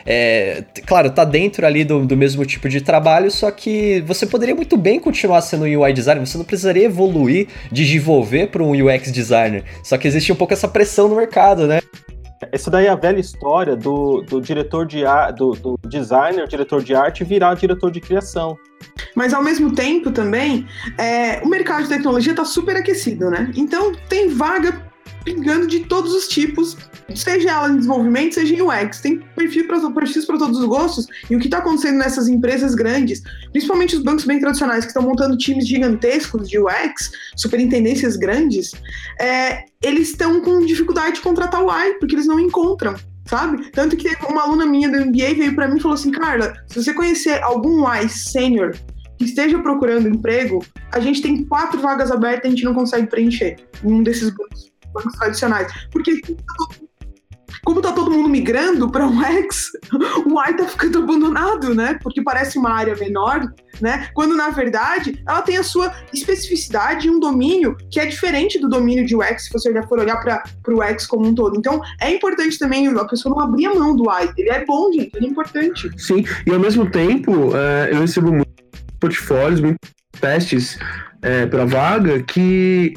é, 0.05 0.63
claro, 0.85 1.09
tá 1.11 1.25
dentro 1.25 1.65
ali 1.65 1.83
do, 1.83 2.05
do 2.05 2.15
mesmo 2.15 2.45
tipo 2.45 2.69
de 2.69 2.81
trabalho, 2.81 3.29
só 3.29 3.51
que 3.51 4.01
você 4.01 4.25
poderia 4.25 4.55
muito 4.55 4.77
bem 4.77 4.99
continuar 4.99 5.41
sendo 5.41 5.65
um 5.65 5.81
UI 5.81 5.93
designer, 5.93 6.25
você 6.25 6.37
não 6.37 6.45
precisaria 6.45 6.85
evoluir, 6.85 7.47
desenvolver 7.71 8.47
para 8.47 8.63
um 8.63 8.71
UX 8.71 9.11
designer. 9.11 9.63
Só 9.83 9.97
que 9.97 10.07
existe 10.07 10.31
um 10.31 10.35
pouco 10.35 10.53
essa 10.53 10.67
pressão 10.67 11.07
no 11.07 11.15
mercado, 11.15 11.67
né? 11.67 11.79
Isso 12.53 12.69
daí 12.69 12.85
é 12.85 12.89
a 12.89 12.95
velha 12.95 13.19
história 13.19 13.75
do, 13.75 14.21
do 14.21 14.39
diretor 14.41 14.85
de 14.85 15.05
arte, 15.05 15.37
do, 15.37 15.51
do 15.51 15.79
designer, 15.87 16.47
diretor 16.47 16.81
de 16.81 16.95
arte, 16.95 17.23
virar 17.23 17.53
diretor 17.55 17.91
de 17.91 17.99
criação. 17.99 18.57
Mas 19.15 19.33
ao 19.33 19.43
mesmo 19.43 19.73
tempo 19.73 20.11
também, 20.11 20.65
é, 20.97 21.41
o 21.43 21.47
mercado 21.47 21.83
de 21.83 21.89
tecnologia 21.89 22.31
está 22.31 22.45
super 22.45 22.75
aquecido, 22.77 23.29
né? 23.29 23.51
Então 23.55 23.93
tem 24.07 24.29
vaga 24.29 24.89
pingando 25.23 25.67
de 25.67 25.81
todos 25.81 26.13
os 26.13 26.27
tipos, 26.27 26.77
seja 27.15 27.51
ela 27.51 27.69
em 27.69 27.77
desenvolvimento, 27.77 28.35
seja 28.35 28.53
em 28.53 28.61
UX. 28.61 28.99
Tem 29.01 29.19
perfil 29.35 29.67
perfis 29.67 30.25
para 30.25 30.37
todos 30.37 30.59
os 30.59 30.65
gostos. 30.65 31.07
E 31.29 31.35
o 31.35 31.39
que 31.39 31.47
está 31.47 31.59
acontecendo 31.59 31.97
nessas 31.97 32.27
empresas 32.27 32.75
grandes, 32.75 33.21
principalmente 33.51 33.95
os 33.95 34.03
bancos 34.03 34.25
bem 34.25 34.39
tradicionais 34.39 34.85
que 34.85 34.91
estão 34.91 35.03
montando 35.03 35.37
times 35.37 35.67
gigantescos 35.67 36.49
de 36.49 36.59
UX, 36.59 37.11
superintendências 37.35 38.15
grandes, 38.15 38.71
é, 39.19 39.65
eles 39.81 40.09
estão 40.09 40.41
com 40.41 40.65
dificuldade 40.65 41.15
de 41.15 41.21
contratar 41.21 41.63
o 41.63 41.69
porque 41.99 42.15
eles 42.15 42.27
não 42.27 42.39
encontram 42.39 42.95
sabe? 43.25 43.69
Tanto 43.69 43.95
que 43.95 44.09
uma 44.27 44.41
aluna 44.41 44.65
minha 44.65 44.89
do 44.89 45.05
MBA 45.05 45.35
veio 45.35 45.53
para 45.53 45.67
mim 45.67 45.77
e 45.77 45.79
falou 45.79 45.93
assim: 45.93 46.09
Carla, 46.09 46.51
se 46.67 46.83
você 46.83 46.93
conhecer 46.95 47.41
algum 47.43 47.85
UI 47.85 48.09
sênior 48.09 48.75
que 49.19 49.25
esteja 49.25 49.59
procurando 49.59 50.09
emprego, 50.09 50.65
a 50.91 50.99
gente 50.99 51.21
tem 51.21 51.45
quatro 51.45 51.79
vagas 51.79 52.09
abertas 52.09 52.45
e 52.45 52.47
a 52.47 52.49
gente 52.49 52.63
não 52.63 52.73
consegue 52.73 53.05
preencher 53.05 53.57
em 53.83 53.93
um 53.93 54.01
desses 54.01 54.31
bancos 54.31 54.71
bancos 54.93 55.13
tradicionais. 55.13 55.71
Porque 55.91 56.21
como 57.63 57.81
tá 57.81 57.91
todo 57.91 58.11
mundo 58.11 58.29
migrando 58.29 58.89
para 58.89 59.05
um 59.05 59.23
X, 59.23 59.71
o 60.25 60.41
Y 60.41 60.57
tá 60.57 60.65
ficando 60.65 60.99
abandonado, 60.99 61.73
né? 61.73 61.97
Porque 62.01 62.21
parece 62.21 62.57
uma 62.57 62.71
área 62.71 62.95
menor, 62.95 63.51
né? 63.81 64.09
Quando 64.13 64.35
na 64.35 64.49
verdade 64.49 65.21
ela 65.27 65.41
tem 65.41 65.57
a 65.57 65.63
sua 65.63 65.93
especificidade 66.13 67.07
e 67.07 67.11
um 67.11 67.19
domínio 67.19 67.75
que 67.91 67.99
é 67.99 68.05
diferente 68.05 68.59
do 68.59 68.69
domínio 68.69 69.05
de 69.05 69.15
UX, 69.15 69.45
se 69.45 69.53
você 69.53 69.71
já 69.73 69.83
for 69.83 69.99
olhar 69.99 70.17
para 70.17 70.43
o 70.73 70.81
X 70.83 71.05
como 71.05 71.27
um 71.27 71.35
todo. 71.35 71.57
Então 71.57 71.81
é 72.01 72.13
importante 72.13 72.57
também 72.57 72.87
a 72.87 73.05
pessoa 73.05 73.35
não 73.35 73.43
abrir 73.43 73.67
a 73.67 73.75
mão 73.75 73.95
do 73.95 74.09
Y. 74.09 74.33
Ele 74.37 74.49
é 74.49 74.65
bom, 74.65 74.91
gente, 74.91 75.11
ele 75.15 75.27
é 75.27 75.29
importante. 75.29 75.89
Sim, 75.97 76.23
e 76.45 76.51
ao 76.51 76.59
mesmo 76.59 76.89
tempo 76.89 77.55
é, 77.55 77.91
eu 77.91 78.01
recebo 78.01 78.31
muitos 78.31 78.53
portfólios, 78.99 79.61
muitos 79.61 79.89
testes 80.19 80.77
é, 81.21 81.45
para 81.45 81.65
vaga 81.65 82.21
que 82.23 82.93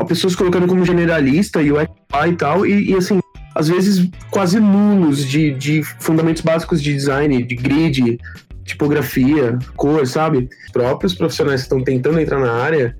a 0.00 0.04
pessoa 0.04 0.30
se 0.30 0.36
colocando 0.36 0.66
como 0.66 0.84
generalista 0.84 1.62
e 1.62 1.72
o 1.72 1.80
e 1.80 2.36
tal, 2.36 2.66
e, 2.66 2.90
e, 2.90 2.94
assim, 2.94 3.20
às 3.56 3.68
vezes 3.68 4.08
quase 4.30 4.60
nulos 4.60 5.24
de, 5.24 5.52
de 5.52 5.82
fundamentos 5.82 6.42
básicos 6.42 6.82
de 6.82 6.92
design, 6.92 7.42
de 7.42 7.56
grid, 7.56 8.18
tipografia, 8.64 9.58
cor, 9.76 10.06
sabe? 10.06 10.48
Os 10.66 10.72
próprios 10.72 11.14
profissionais 11.14 11.62
que 11.62 11.66
estão 11.66 11.82
tentando 11.82 12.20
entrar 12.20 12.38
na 12.38 12.52
área, 12.52 12.94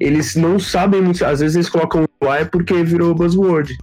eles 0.00 0.34
não 0.34 0.58
sabem 0.58 1.00
muito, 1.00 1.24
às 1.24 1.40
vezes 1.40 1.54
eles 1.54 1.68
colocam 1.68 2.04
UI 2.20 2.44
porque 2.50 2.82
virou 2.82 3.14
buzzword. 3.14 3.76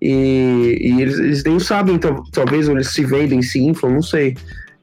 E, 0.00 0.78
e 0.80 1.02
eles, 1.02 1.18
eles 1.18 1.44
nem 1.44 1.58
sabem, 1.58 1.98
talvez, 2.32 2.68
ou 2.68 2.74
eles 2.74 2.92
se 2.92 3.04
vendem, 3.04 3.42
se 3.42 3.60
inflam, 3.60 3.92
não 3.92 4.02
sei 4.02 4.36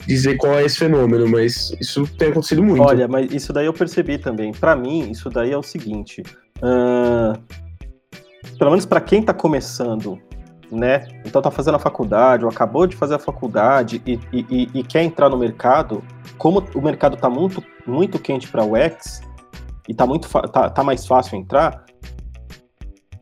dizer 0.05 0.37
qual 0.37 0.57
é 0.59 0.65
esse 0.65 0.77
fenômeno, 0.77 1.27
mas 1.27 1.75
isso 1.79 2.07
tem 2.17 2.29
acontecido 2.29 2.63
muito. 2.63 2.81
Olha, 2.81 3.07
mas 3.07 3.31
isso 3.33 3.53
daí 3.53 3.65
eu 3.65 3.73
percebi 3.73 4.17
também. 4.17 4.51
Para 4.51 4.75
mim, 4.75 5.11
isso 5.11 5.29
daí 5.29 5.51
é 5.51 5.57
o 5.57 5.63
seguinte: 5.63 6.23
Uh, 6.61 7.39
pelo 8.57 8.71
menos 8.71 8.85
para 8.85 8.99
quem 8.99 9.21
está 9.21 9.33
começando, 9.33 10.19
né? 10.71 11.07
Então 11.25 11.41
tá 11.41 11.51
fazendo 11.51 11.75
a 11.75 11.79
faculdade, 11.79 12.43
ou 12.43 12.51
acabou 12.51 12.85
de 12.85 12.95
fazer 12.95 13.15
a 13.15 13.19
faculdade 13.19 14.01
e, 14.05 14.19
e, 14.31 14.69
e 14.73 14.83
quer 14.83 15.03
entrar 15.03 15.29
no 15.29 15.37
mercado, 15.37 16.03
como 16.37 16.63
o 16.75 16.81
mercado 16.81 17.15
está 17.15 17.29
muito, 17.29 17.63
muito 17.85 18.19
quente 18.19 18.47
para 18.47 18.63
o 18.63 18.75
X 18.75 19.21
e 19.87 19.93
tá, 19.93 20.05
muito 20.05 20.29
tá, 20.49 20.69
tá 20.69 20.83
mais 20.83 21.05
fácil 21.05 21.37
entrar, 21.37 21.83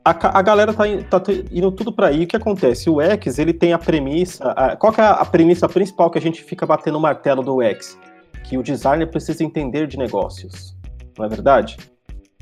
a, 0.08 0.40
a 0.40 0.42
galera 0.42 0.74
tá, 0.74 0.84
tá 1.20 1.32
indo 1.52 1.72
tudo 1.72 1.92
para 1.92 2.08
aí. 2.08 2.24
O 2.24 2.28
que 2.28 2.36
acontece? 2.36 2.90
O 2.90 3.02
X, 3.02 3.40
ele 3.40 3.54
tem 3.54 3.74
a 3.74 3.78
premissa. 3.78 4.52
A, 4.52 4.76
qual 4.76 4.94
é 4.98 5.02
a 5.02 5.26
premissa 5.26 5.68
principal 5.68 6.10
que 6.10 6.18
a 6.18 6.22
gente 6.22 6.42
fica 6.44 6.66
batendo 6.66 6.98
o 6.98 7.02
martelo 7.02 7.44
do 7.44 7.62
X? 7.62 7.98
Que 8.44 8.58
o 8.58 8.64
designer 8.64 9.08
precisa 9.08 9.44
entender 9.44 9.86
de 9.86 9.98
negócios. 9.98 10.78
Não 11.18 11.26
é 11.26 11.28
verdade? 11.28 11.78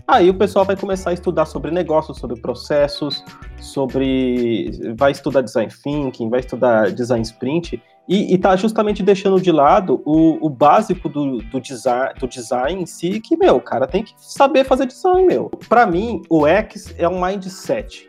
Aí 0.07 0.29
o 0.29 0.33
pessoal 0.35 0.63
vai 0.63 0.75
começar 0.75 1.09
a 1.09 1.13
estudar 1.13 1.45
sobre 1.45 1.71
negócios, 1.71 2.17
sobre 2.17 2.39
processos, 2.39 3.23
sobre. 3.59 4.93
vai 4.95 5.11
estudar 5.11 5.41
design 5.41 5.71
thinking, 5.83 6.29
vai 6.29 6.41
estudar 6.41 6.91
design 6.91 7.23
sprint, 7.23 7.81
e, 8.07 8.35
está 8.35 8.55
justamente 8.55 9.01
deixando 9.01 9.41
de 9.41 9.51
lado 9.51 10.01
o, 10.05 10.45
o 10.45 10.49
básico 10.49 11.09
do, 11.09 11.39
do, 11.39 11.59
design, 11.59 12.13
do 12.19 12.27
design 12.27 12.83
em 12.83 12.85
si, 12.85 13.19
que, 13.19 13.35
meu, 13.35 13.55
o 13.55 13.61
cara 13.61 13.87
tem 13.87 14.03
que 14.03 14.13
saber 14.17 14.63
fazer 14.63 14.85
design, 14.85 15.25
meu. 15.25 15.49
Para 15.67 15.87
mim, 15.87 16.21
o 16.29 16.45
X 16.45 16.93
é 16.99 17.09
um 17.09 17.19
mindset. 17.19 18.07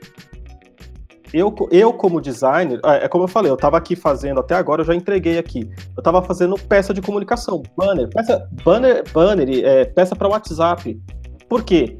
Eu, 1.32 1.54
eu, 1.70 1.92
como 1.92 2.20
designer, 2.20 2.78
é, 2.84 3.04
é 3.04 3.08
como 3.08 3.24
eu 3.24 3.28
falei, 3.28 3.50
eu 3.50 3.56
estava 3.56 3.76
aqui 3.76 3.96
fazendo, 3.96 4.40
até 4.40 4.54
agora 4.54 4.82
eu 4.82 4.86
já 4.86 4.94
entreguei 4.94 5.38
aqui. 5.38 5.68
Eu 5.96 6.00
estava 6.00 6.22
fazendo 6.22 6.56
peça 6.56 6.94
de 6.94 7.02
comunicação, 7.02 7.62
banner, 7.76 8.08
peça, 8.08 8.48
banner, 8.64 9.02
banner, 9.12 9.48
é, 9.64 9.84
peça 9.86 10.14
para 10.14 10.28
WhatsApp. 10.28 11.00
Por 11.48 11.62
quê? 11.64 11.98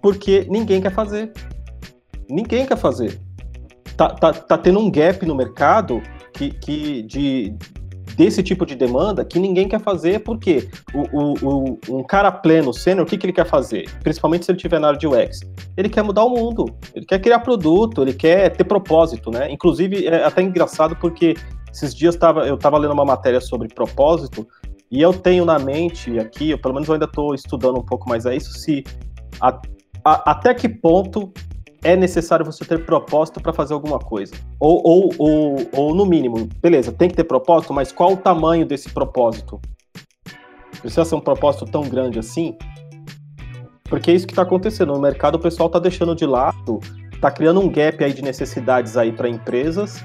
Porque 0.00 0.46
ninguém 0.48 0.80
quer 0.80 0.92
fazer. 0.92 1.32
Ninguém 2.28 2.66
quer 2.66 2.76
fazer. 2.76 3.20
Tá, 3.96 4.10
tá, 4.10 4.32
tá 4.32 4.58
tendo 4.58 4.78
um 4.78 4.90
gap 4.90 5.24
no 5.24 5.34
mercado 5.34 6.02
que, 6.32 6.50
que 6.50 7.02
de, 7.02 7.56
desse 8.16 8.42
tipo 8.42 8.66
de 8.66 8.74
demanda 8.74 9.24
que 9.24 9.38
ninguém 9.38 9.68
quer 9.68 9.80
fazer, 9.80 10.20
porque 10.20 10.68
o, 10.94 11.02
o, 11.12 11.78
o, 11.88 11.98
um 11.98 12.02
cara 12.02 12.30
pleno, 12.32 12.72
sênior, 12.72 13.06
o 13.06 13.08
que, 13.08 13.16
que 13.16 13.26
ele 13.26 13.32
quer 13.32 13.46
fazer? 13.46 13.88
Principalmente 14.02 14.44
se 14.44 14.50
ele 14.50 14.56
estiver 14.56 14.78
na 14.78 14.88
área 14.88 14.98
de 14.98 15.06
UX. 15.06 15.40
Ele 15.76 15.88
quer 15.88 16.02
mudar 16.02 16.24
o 16.24 16.30
mundo, 16.30 16.66
ele 16.94 17.04
quer 17.04 17.18
criar 17.20 17.40
produto, 17.40 18.02
ele 18.02 18.14
quer 18.14 18.50
ter 18.50 18.64
propósito, 18.64 19.30
né? 19.30 19.50
Inclusive, 19.50 20.06
é 20.06 20.24
até 20.24 20.42
engraçado 20.42 20.96
porque 20.96 21.34
esses 21.72 21.94
dias 21.94 22.16
tava, 22.16 22.46
eu 22.46 22.54
estava 22.54 22.78
lendo 22.78 22.94
uma 22.94 23.04
matéria 23.04 23.40
sobre 23.40 23.68
propósito 23.68 24.46
e 24.90 25.00
eu 25.00 25.12
tenho 25.12 25.44
na 25.44 25.58
mente 25.58 26.18
aqui, 26.18 26.52
ou 26.52 26.58
pelo 26.58 26.74
menos 26.74 26.88
eu 26.88 26.94
ainda 26.94 27.06
estou 27.06 27.34
estudando 27.34 27.78
um 27.78 27.84
pouco 27.84 28.08
mais 28.08 28.26
a 28.26 28.34
isso, 28.34 28.52
se 28.52 28.84
a, 29.40 29.60
a, 30.04 30.30
até 30.30 30.54
que 30.54 30.68
ponto 30.68 31.32
é 31.82 31.96
necessário 31.96 32.44
você 32.44 32.64
ter 32.64 32.84
propósito 32.84 33.40
para 33.40 33.52
fazer 33.52 33.74
alguma 33.74 33.98
coisa. 33.98 34.34
Ou, 34.58 34.80
ou, 34.84 35.12
ou, 35.18 35.56
ou, 35.72 35.94
no 35.94 36.04
mínimo, 36.04 36.48
beleza, 36.60 36.90
tem 36.90 37.08
que 37.08 37.14
ter 37.14 37.24
propósito, 37.24 37.72
mas 37.72 37.92
qual 37.92 38.12
o 38.12 38.16
tamanho 38.16 38.66
desse 38.66 38.90
propósito? 38.90 39.60
Precisa 40.80 41.04
ser 41.04 41.14
um 41.14 41.20
propósito 41.20 41.64
tão 41.64 41.88
grande 41.88 42.18
assim? 42.18 42.56
Porque 43.84 44.10
é 44.10 44.14
isso 44.14 44.26
que 44.26 44.32
está 44.32 44.42
acontecendo. 44.42 44.92
No 44.92 45.00
mercado, 45.00 45.36
o 45.36 45.38
pessoal 45.38 45.68
está 45.68 45.78
deixando 45.78 46.14
de 46.14 46.26
lado, 46.26 46.80
está 47.12 47.30
criando 47.30 47.60
um 47.60 47.68
gap 47.68 48.02
aí 48.02 48.12
de 48.12 48.22
necessidades 48.22 48.96
aí 48.96 49.12
para 49.12 49.28
empresas, 49.28 50.04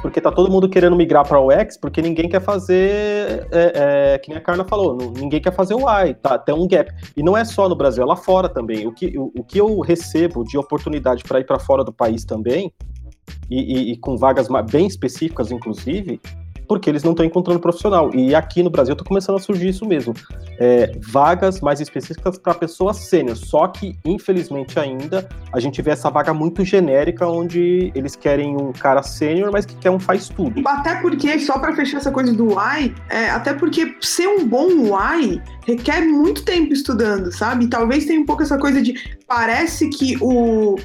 porque 0.00 0.20
tá 0.20 0.30
todo 0.30 0.50
mundo 0.50 0.68
querendo 0.68 0.96
migrar 0.96 1.26
para 1.26 1.40
o 1.40 1.50
X, 1.50 1.76
porque 1.76 2.00
ninguém 2.02 2.28
quer 2.28 2.40
fazer, 2.40 3.46
é, 3.50 4.14
é, 4.14 4.18
que 4.18 4.28
nem 4.30 4.38
a 4.38 4.40
Carla 4.40 4.64
falou, 4.64 4.96
ninguém 5.16 5.40
quer 5.40 5.52
fazer 5.52 5.74
o 5.74 5.88
Y, 5.88 6.14
tá? 6.14 6.38
Tem 6.38 6.54
um 6.54 6.66
gap. 6.66 6.90
E 7.16 7.22
não 7.22 7.36
é 7.36 7.44
só 7.44 7.68
no 7.68 7.76
Brasil, 7.76 8.02
é 8.02 8.06
lá 8.06 8.16
fora 8.16 8.48
também. 8.48 8.86
O 8.86 8.92
que, 8.92 9.18
o, 9.18 9.32
o 9.36 9.44
que 9.44 9.60
eu 9.60 9.80
recebo 9.80 10.44
de 10.44 10.56
oportunidade 10.56 11.24
para 11.24 11.40
ir 11.40 11.44
para 11.44 11.58
fora 11.58 11.84
do 11.84 11.92
país 11.92 12.24
também, 12.24 12.72
e, 13.50 13.60
e, 13.60 13.92
e 13.92 13.96
com 13.96 14.16
vagas 14.16 14.48
bem 14.70 14.86
específicas, 14.86 15.50
inclusive, 15.50 16.20
porque 16.68 16.90
eles 16.90 17.02
não 17.02 17.12
estão 17.12 17.24
encontrando 17.24 17.58
profissional. 17.58 18.14
E 18.14 18.34
aqui 18.34 18.62
no 18.62 18.70
Brasil 18.70 18.92
está 18.92 19.04
começando 19.04 19.36
a 19.36 19.40
surgir 19.40 19.68
isso 19.68 19.86
mesmo. 19.86 20.14
É, 20.58 20.92
vagas 21.00 21.60
mais 21.60 21.80
específicas 21.80 22.38
para 22.38 22.54
pessoas 22.54 22.98
sênior. 22.98 23.36
Só 23.36 23.66
que, 23.68 23.96
infelizmente, 24.04 24.78
ainda 24.78 25.28
a 25.52 25.60
gente 25.60 25.80
vê 25.80 25.90
essa 25.92 26.10
vaga 26.10 26.34
muito 26.34 26.64
genérica, 26.64 27.26
onde 27.26 27.90
eles 27.94 28.14
querem 28.14 28.56
um 28.56 28.72
cara 28.72 29.02
sênior, 29.02 29.50
mas 29.50 29.64
que 29.64 29.74
quer 29.76 29.90
um 29.90 29.98
faz 29.98 30.28
tudo. 30.28 30.60
Até 30.68 30.96
porque, 30.96 31.38
só 31.38 31.58
para 31.58 31.74
fechar 31.74 31.98
essa 31.98 32.10
coisa 32.10 32.32
do 32.32 32.48
UI, 32.48 32.94
é, 33.08 33.30
até 33.30 33.54
porque 33.54 33.96
ser 34.00 34.28
um 34.28 34.46
bom 34.46 34.68
UI 34.68 35.40
requer 35.66 36.02
muito 36.02 36.44
tempo 36.44 36.72
estudando, 36.72 37.32
sabe? 37.32 37.68
talvez 37.68 38.04
tenha 38.04 38.20
um 38.20 38.26
pouco 38.26 38.42
essa 38.42 38.58
coisa 38.58 38.82
de 38.82 38.94
parece 39.26 39.88
que 39.88 40.16
o, 40.20 40.76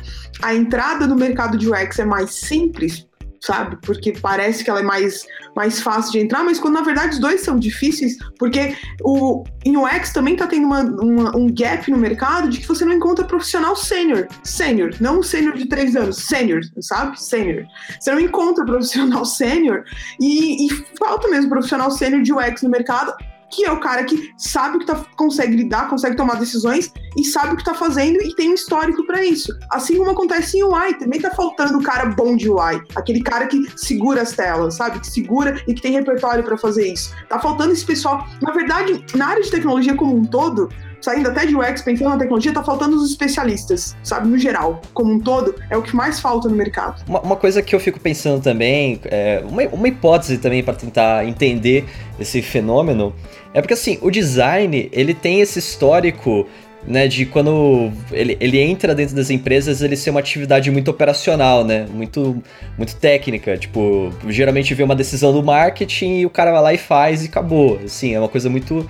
a 0.41 0.53
entrada 0.53 1.07
no 1.07 1.15
mercado 1.15 1.57
de 1.57 1.69
UX 1.69 1.99
é 1.99 2.05
mais 2.05 2.36
simples 2.36 3.07
sabe? 3.44 3.78
Porque 3.82 4.14
parece 4.14 4.64
que 4.64 4.70
ela 4.70 4.80
é 4.80 4.84
mais, 4.84 5.28
mais 5.54 5.82
fácil 5.82 6.14
de 6.14 6.20
entrar, 6.20 6.44
mas 6.44 6.60
quando 6.60 6.76
na 6.76 6.82
verdade 6.82 7.16
os 7.16 7.20
dois 7.20 7.41
são 7.41 7.60
difíceis, 7.60 8.18
porque 8.39 8.74
o, 9.02 9.44
em 9.66 9.76
UX 9.76 10.14
também 10.14 10.38
tá 10.38 10.48
tendo 10.48 10.66
uma, 10.66 10.82
uma, 10.82 11.38
um 11.38 11.54
gap 11.54 11.91
no 11.91 11.98
mercado 11.98 12.48
de 12.48 12.60
que 12.60 12.68
você 12.68 12.86
não 12.86 12.94
encontra 12.94 13.26
profissional 13.26 13.76
sênior. 13.76 14.28
Sênior, 14.44 14.91
não 15.02 15.22
sênior 15.22 15.56
de 15.56 15.66
três 15.66 15.94
anos, 15.96 16.18
sênior, 16.18 16.62
sabe? 16.80 17.22
Sênior. 17.22 17.66
Você 18.00 18.12
não 18.12 18.20
encontra 18.20 18.66
profissional 18.66 19.26
sênior 19.26 19.84
e, 20.22 20.66
e 20.66 20.70
falta 20.98 21.28
mesmo 21.28 21.50
profissional 21.50 21.91
sênior 21.91 22.22
de 22.22 22.32
UX 22.32 22.62
no 22.62 22.70
mercado 22.70 23.14
que 23.54 23.66
é 23.66 23.72
o 23.72 23.80
cara 23.80 24.04
que 24.04 24.32
sabe 24.38 24.78
o 24.78 24.80
que 24.80 24.86
tá, 24.86 25.06
consegue 25.16 25.56
lidar, 25.56 25.89
consegue 25.89 26.16
tomar 26.16 26.36
decisões 26.36 26.91
e 27.16 27.24
sabe 27.24 27.54
o 27.54 27.58
que 27.58 27.64
tá 27.64 27.74
fazendo 27.74 28.22
e 28.22 28.36
tem 28.36 28.49
um 28.49 28.54
histórico 28.54 29.06
para 29.06 29.24
isso. 29.24 29.54
Assim 29.72 29.97
como 29.97 30.12
acontece 30.12 30.58
em 30.58 30.64
UI, 30.64 30.95
também 30.95 31.22
tá 31.22 31.32
faltando 31.32 31.78
o 31.78 31.84
cara 31.84 32.06
bom 32.08 32.36
de 32.36 32.49
UI, 32.49 32.82
aquele 32.95 33.22
cara 33.22 33.45
que 33.47 33.66
segura 33.78 34.22
as 34.22 34.34
telas, 34.34 34.76
sabe? 34.76 34.99
Que 34.99 35.08
segura 35.08 35.62
e 35.68 35.74
que 35.74 35.82
tem 35.82 35.91
repertório 35.91 36.43
para 36.43 36.58
fazer 36.58 36.91
isso. 36.91 37.14
Tá 37.30 37.39
faltando 37.39 37.74
esse 37.74 37.86
pessoal. 37.86 38.28
Na 38.41 38.51
verdade, 38.51 39.06
na 39.16 39.28
área 39.28 39.43
de 39.43 39.51
tecnologia 39.51 39.95
como 39.95 40.16
um 40.16 40.26
todo, 40.26 40.70
saindo 41.04 41.28
até 41.30 41.45
de 41.45 41.54
UX, 41.54 41.82
pensando 41.82 42.12
na 42.12 42.18
tecnologia, 42.18 42.54
tá 42.54 42.64
faltando 42.64 42.95
os 42.95 43.10
especialistas, 43.10 43.93
sabe? 44.01 44.30
No 44.30 44.38
geral, 44.38 44.82
como 44.93 45.12
um 45.12 45.20
todo, 45.20 45.54
é 45.70 45.76
o 45.76 45.82
que 45.82 45.93
mais 45.93 46.22
falta 46.22 46.47
no 46.47 46.56
mercado. 46.56 47.04
Uma, 47.06 47.20
uma 47.20 47.36
coisa 47.36 47.62
que 47.62 47.76
eu 47.76 47.80
fico 47.80 47.99
pensando 47.99 48.41
também, 48.41 49.01
é 49.04 49.43
uma, 49.45 49.64
uma 49.64 49.88
hipótese 49.88 50.38
também 50.38 50.64
para 50.64 50.74
tentar 50.74 51.28
entender 51.28 51.86
esse 52.18 52.41
fenômeno, 52.41 53.14
é 53.54 53.60
porque 53.60 53.74
assim, 53.74 53.99
o 54.01 54.10
design, 54.10 54.89
ele 54.93 55.14
tem 55.14 55.41
esse 55.41 55.60
histórico 55.60 56.47
né, 56.88 57.08
de 57.08 57.26
quando 57.26 57.91
ele, 58.12 58.38
ele 58.39 58.60
entra 58.60 58.95
dentro 58.95 59.14
das 59.14 59.30
empresas, 59.30 59.82
ele 59.82 59.97
ser 59.97 60.10
uma 60.10 60.22
atividade 60.22 60.72
muito 60.72 60.89
operacional, 60.89 61.66
né, 61.66 61.86
muito, 61.89 62.41
muito 62.78 62.95
técnica, 62.95 63.58
tipo, 63.58 64.10
geralmente 64.30 64.74
vê 64.74 64.84
uma 64.84 64.95
decisão 64.95 65.34
do 65.34 65.43
marketing 65.43 66.20
e 66.20 66.26
o 66.26 66.30
cara 66.30 66.51
vai 66.51 66.62
lá 66.62 66.74
e 66.74 66.78
faz 66.78 67.24
e 67.24 67.28
acabou, 67.28 67.80
assim, 67.84 68.14
é 68.14 68.20
uma 68.20 68.30
coisa 68.30 68.49
muito 68.49 68.89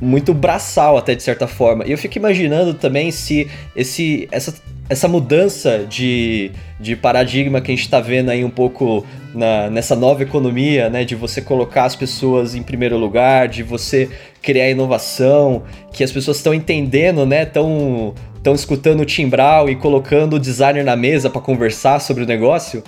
muito 0.00 0.34
braçal 0.34 0.96
até 0.96 1.14
de 1.14 1.22
certa 1.22 1.46
forma. 1.46 1.84
E 1.86 1.92
eu 1.92 1.98
fico 1.98 2.18
imaginando 2.18 2.74
também 2.74 3.10
se 3.10 3.48
esse, 3.76 4.28
essa, 4.30 4.54
essa 4.88 5.08
mudança 5.08 5.86
de, 5.88 6.50
de 6.80 6.96
paradigma 6.96 7.60
que 7.60 7.70
a 7.70 7.74
gente 7.74 7.84
está 7.84 8.00
vendo 8.00 8.30
aí 8.30 8.44
um 8.44 8.50
pouco 8.50 9.06
na, 9.34 9.70
nessa 9.70 9.94
nova 9.94 10.22
economia, 10.22 10.88
né, 10.90 11.04
de 11.04 11.14
você 11.14 11.40
colocar 11.40 11.84
as 11.84 11.94
pessoas 11.94 12.54
em 12.54 12.62
primeiro 12.62 12.96
lugar, 12.96 13.48
de 13.48 13.62
você 13.62 14.08
criar 14.42 14.70
inovação, 14.70 15.62
que 15.92 16.02
as 16.02 16.10
pessoas 16.10 16.38
estão 16.38 16.54
entendendo, 16.54 17.24
né, 17.24 17.42
estão 17.42 18.14
estão 18.36 18.54
escutando 18.54 19.00
o 19.00 19.04
timbral 19.04 19.68
e 19.68 19.74
colocando 19.74 20.36
o 20.36 20.38
designer 20.38 20.84
na 20.84 20.94
mesa 20.94 21.28
para 21.28 21.40
conversar 21.40 22.00
sobre 22.00 22.22
o 22.22 22.26
negócio. 22.26 22.84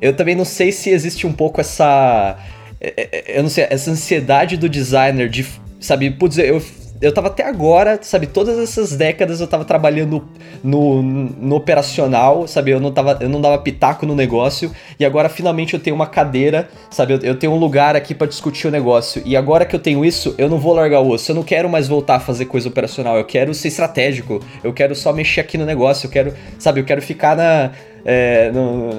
Eu 0.00 0.14
também 0.14 0.34
não 0.34 0.44
sei 0.44 0.70
se 0.70 0.90
existe 0.90 1.26
um 1.26 1.32
pouco 1.32 1.58
essa 1.60 2.38
é, 2.80 2.94
é, 2.96 3.38
eu 3.38 3.42
não 3.42 3.50
sei, 3.50 3.66
essa 3.68 3.90
ansiedade 3.90 4.56
do 4.56 4.68
designer 4.68 5.28
de 5.28 5.46
sabe, 5.80 6.10
putz, 6.10 6.38
eu, 6.38 6.62
eu 7.00 7.12
tava 7.12 7.28
até 7.28 7.44
agora, 7.44 7.98
sabe, 8.02 8.26
todas 8.26 8.58
essas 8.58 8.94
décadas 8.94 9.40
eu 9.40 9.46
tava 9.46 9.64
trabalhando 9.64 10.22
no, 10.62 11.02
no, 11.02 11.56
operacional, 11.56 12.46
sabe, 12.46 12.72
eu 12.72 12.78
não, 12.78 12.92
tava, 12.92 13.16
eu 13.22 13.28
não 13.28 13.40
dava 13.40 13.56
pitaco 13.58 14.04
no 14.04 14.14
negócio, 14.14 14.70
e 14.98 15.04
agora 15.04 15.30
finalmente 15.30 15.72
eu 15.72 15.80
tenho 15.80 15.96
uma 15.96 16.06
cadeira, 16.06 16.68
sabe, 16.90 17.14
eu, 17.14 17.18
eu 17.20 17.34
tenho 17.38 17.52
um 17.52 17.58
lugar 17.58 17.96
aqui 17.96 18.14
para 18.14 18.26
discutir 18.26 18.68
o 18.68 18.70
negócio, 18.70 19.22
e 19.24 19.34
agora 19.34 19.64
que 19.64 19.74
eu 19.74 19.80
tenho 19.80 20.04
isso, 20.04 20.34
eu 20.36 20.48
não 20.48 20.58
vou 20.58 20.74
largar 20.74 21.00
o 21.00 21.08
osso, 21.08 21.30
eu 21.30 21.34
não 21.34 21.42
quero 21.42 21.70
mais 21.70 21.88
voltar 21.88 22.16
a 22.16 22.20
fazer 22.20 22.44
coisa 22.44 22.68
operacional, 22.68 23.16
eu 23.16 23.24
quero 23.24 23.54
ser 23.54 23.68
estratégico, 23.68 24.40
eu 24.62 24.72
quero 24.74 24.94
só 24.94 25.10
mexer 25.10 25.40
aqui 25.40 25.56
no 25.56 25.64
negócio, 25.64 26.06
eu 26.06 26.10
quero, 26.10 26.34
sabe, 26.58 26.80
eu 26.80 26.84
quero 26.84 27.00
ficar 27.00 27.34
na, 27.34 27.70
é, 28.04 28.52
no, 28.52 28.90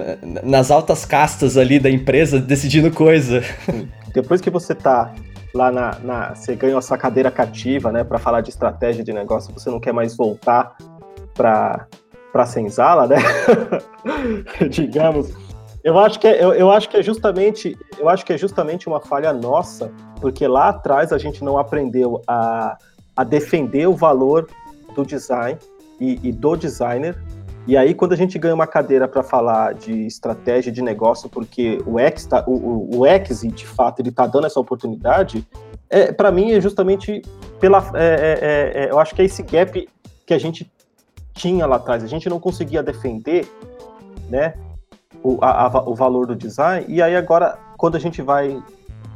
nas 0.44 0.72
altas 0.72 1.06
castas 1.06 1.56
ali 1.56 1.80
da 1.80 1.90
empresa 1.90 2.40
decidindo 2.40 2.90
coisa. 2.90 3.44
Depois 4.12 4.42
que 4.42 4.50
você 4.50 4.74
tá 4.76 5.14
lá 5.54 5.72
na, 5.72 6.00
na 6.00 6.36
você 6.36 6.56
ganhou 6.56 6.80
essa 6.80 6.98
cadeira 6.98 7.30
cativa, 7.30 7.92
né, 7.92 8.04
para 8.04 8.18
falar 8.18 8.42
de 8.42 8.50
estratégia 8.50 9.04
de 9.04 9.14
negócio, 9.14 9.54
você 9.54 9.70
não 9.70 9.80
quer 9.80 9.94
mais 9.94 10.16
voltar 10.16 10.76
para 11.34 11.88
para 12.32 12.46
senzala, 12.46 13.08
né? 13.08 13.18
Digamos. 14.70 15.34
Eu 15.84 16.00
acho 16.00 16.18
que 16.18 16.28
é, 16.28 16.42
eu, 16.42 16.54
eu 16.54 16.72
acho 16.72 16.88
que 16.88 16.96
é 16.96 17.04
justamente 17.04 17.78
eu 18.00 18.08
acho 18.08 18.26
que 18.26 18.32
é 18.32 18.38
justamente 18.38 18.88
uma 18.88 19.02
falha 19.02 19.34
nossa, 19.34 19.92
porque 20.22 20.48
lá 20.48 20.70
atrás 20.70 21.12
a 21.12 21.18
gente 21.18 21.44
não 21.44 21.58
aprendeu 21.58 22.22
a, 22.26 22.78
a 23.16 23.24
defender 23.24 23.88
o 23.88 23.96
valor 23.96 24.48
do 24.96 25.06
design 25.06 25.60
e, 26.00 26.20
e 26.24 26.32
do 26.32 26.56
designer 26.56 27.18
e 27.68 27.78
aí, 27.78 27.94
quando 27.94 28.14
a 28.14 28.16
gente 28.16 28.40
ganha 28.40 28.56
uma 28.56 28.66
cadeira 28.66 29.08
para 29.08 29.22
falar 29.22 29.74
de 29.74 30.08
estratégia 30.08 30.72
de 30.72 30.82
negócio, 30.82 31.30
porque 31.30 31.78
o 31.86 32.00
X, 32.00 32.26
tá, 32.26 32.44
o, 32.48 32.98
o 32.98 33.06
X 33.06 33.42
de 33.42 33.68
fato, 33.68 34.00
ele 34.00 34.10
está 34.10 34.26
dando 34.26 34.48
essa 34.48 34.60
oportunidade, 34.60 35.48
é, 35.90 36.12
para 36.12 36.32
mim 36.32 36.52
é 36.52 36.62
justamente 36.62 37.22
pela. 37.60 37.80
É, 37.94 38.74
é, 38.76 38.84
é, 38.84 38.92
eu 38.92 38.98
acho 38.98 39.14
que 39.14 39.22
é 39.22 39.26
esse 39.26 39.44
gap 39.44 39.88
que 40.26 40.34
a 40.34 40.40
gente 40.40 40.72
tinha 41.34 41.66
lá 41.68 41.76
atrás. 41.76 42.04
A 42.04 42.08
gente 42.08 42.28
não 42.30 42.40
conseguia 42.40 42.82
defender 42.82 43.48
né, 44.28 44.56
o, 45.22 45.38
a, 45.42 45.68
a, 45.68 45.90
o 45.90 45.94
valor 45.94 46.26
do 46.26 46.36
design, 46.36 46.86
e 46.88 47.02
aí 47.02 47.16
agora, 47.16 47.60
quando 47.78 47.96
a 47.96 48.00
gente 48.00 48.22
vai 48.24 48.62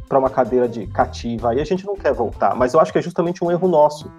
para 0.07 0.19
uma 0.19 0.29
cadeira 0.29 0.67
de 0.67 0.85
cativa, 0.85 1.49
aí 1.49 1.59
a 1.59 1.65
gente 1.65 1.83
não 1.83 1.95
quer 1.95 2.13
voltar. 2.13 2.53
Mas 2.55 2.75
eu 2.75 2.79
acho 2.79 2.91
que 2.91 2.99
é 2.99 3.01
justamente 3.01 3.43
um 3.43 3.49
erro 3.49 3.67
nosso 3.67 4.11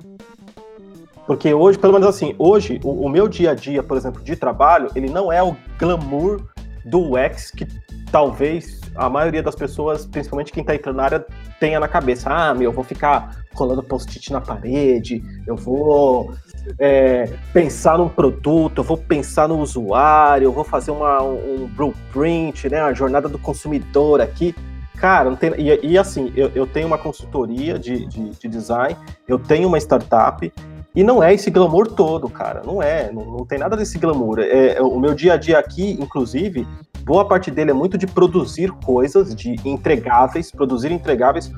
porque 1.27 1.53
hoje, 1.53 1.79
pelo 1.79 1.93
menos 1.93 2.09
assim, 2.09 2.35
hoje, 2.39 2.81
o, 2.85 3.07
o, 3.07 3.09
meu 3.09 3.27
dia 3.27 3.51
a 3.51 3.55
dia, 3.55 3.83
por 3.83 3.97
exemplo, 3.97 4.23
de 4.23 4.37
trabalho, 4.37 4.91
ele 4.95 5.09
não 5.09 5.33
é 5.33 5.43
o 5.43 5.57
glamour 5.79 6.41
do 6.85 7.15
UX 7.15 7.51
que 7.51 7.67
talvez 8.13 8.81
a 8.95 9.11
maioria 9.11 9.43
das 9.43 9.55
pessoas, 9.55 10.07
principalmente 10.07 10.53
quem 10.53 10.63
está 10.63 10.75
entrando 10.75 10.97
na 10.97 11.05
área, 11.05 11.27
tenha 11.59 11.81
na 11.81 11.89
cabeça. 11.89 12.31
Ah, 12.31 12.55
meu, 12.55 12.71
eu 12.71 12.73
vou 12.73 12.85
ficar 12.85 13.37
colando 13.55 13.83
post-it 13.83 14.33
na 14.33 14.41
parede, 14.41 15.23
eu 15.47 15.57
vou 15.57 16.33
é, 16.79 17.29
pensar 17.53 17.99
num 17.99 18.09
produto, 18.09 18.79
eu 18.79 18.85
vou 18.85 18.97
pensar 18.97 19.49
no 19.49 19.59
usuário, 19.59 20.47
eu 20.47 20.53
vou 20.53 20.65
fazer 20.65 20.91
uma, 20.91 21.23
um, 21.23 21.67
blueprint, 21.67 22.69
né, 22.69 22.81
a 22.81 22.93
jornada 22.93 23.29
do 23.29 23.39
consumidor 23.39 24.21
aqui. 24.21 24.55
Cara, 24.97 25.35
tem, 25.37 25.53
e, 25.59 25.93
e 25.93 25.99
assim, 25.99 26.33
eu, 26.35 26.51
eu, 26.55 26.67
tenho 26.67 26.87
uma 26.87 26.97
consultoria 26.97 27.79
de, 27.79 28.07
de, 28.07 28.31
de 28.31 28.49
design, 28.49 28.97
eu 29.29 29.39
tenho 29.39 29.69
uma 29.69 29.77
startup, 29.77 30.51
e 30.97 31.05
não 31.05 31.23
é 31.23 31.35
esse 31.35 31.51
glamour 31.51 31.89
todo, 31.93 32.27
cara. 32.27 32.63
Não 32.65 32.83
é. 32.83 33.13
Não, 33.13 33.23
não 33.27 33.45
tem 33.45 33.59
nada 33.59 33.77
desse 33.77 33.99
glamour. 33.99 34.39
É, 34.39 34.79
é, 34.79 34.83
o 34.83 34.99
meu 34.99 35.15
dia 35.15 35.35
a 35.35 35.37
dia 35.37 35.59
aqui, 35.59 35.93
inclusive, 36.01 36.67
boa 37.05 37.29
parte 37.29 37.51
dele 37.51 37.71
é 37.71 37.75
muito 37.75 37.99
de 37.99 38.07
produzir 38.07 38.73
coisas, 38.83 39.35
de 39.35 39.57
entregáveis, 39.63 40.51
produzir 40.51 40.91
entregáveis. 40.91 41.53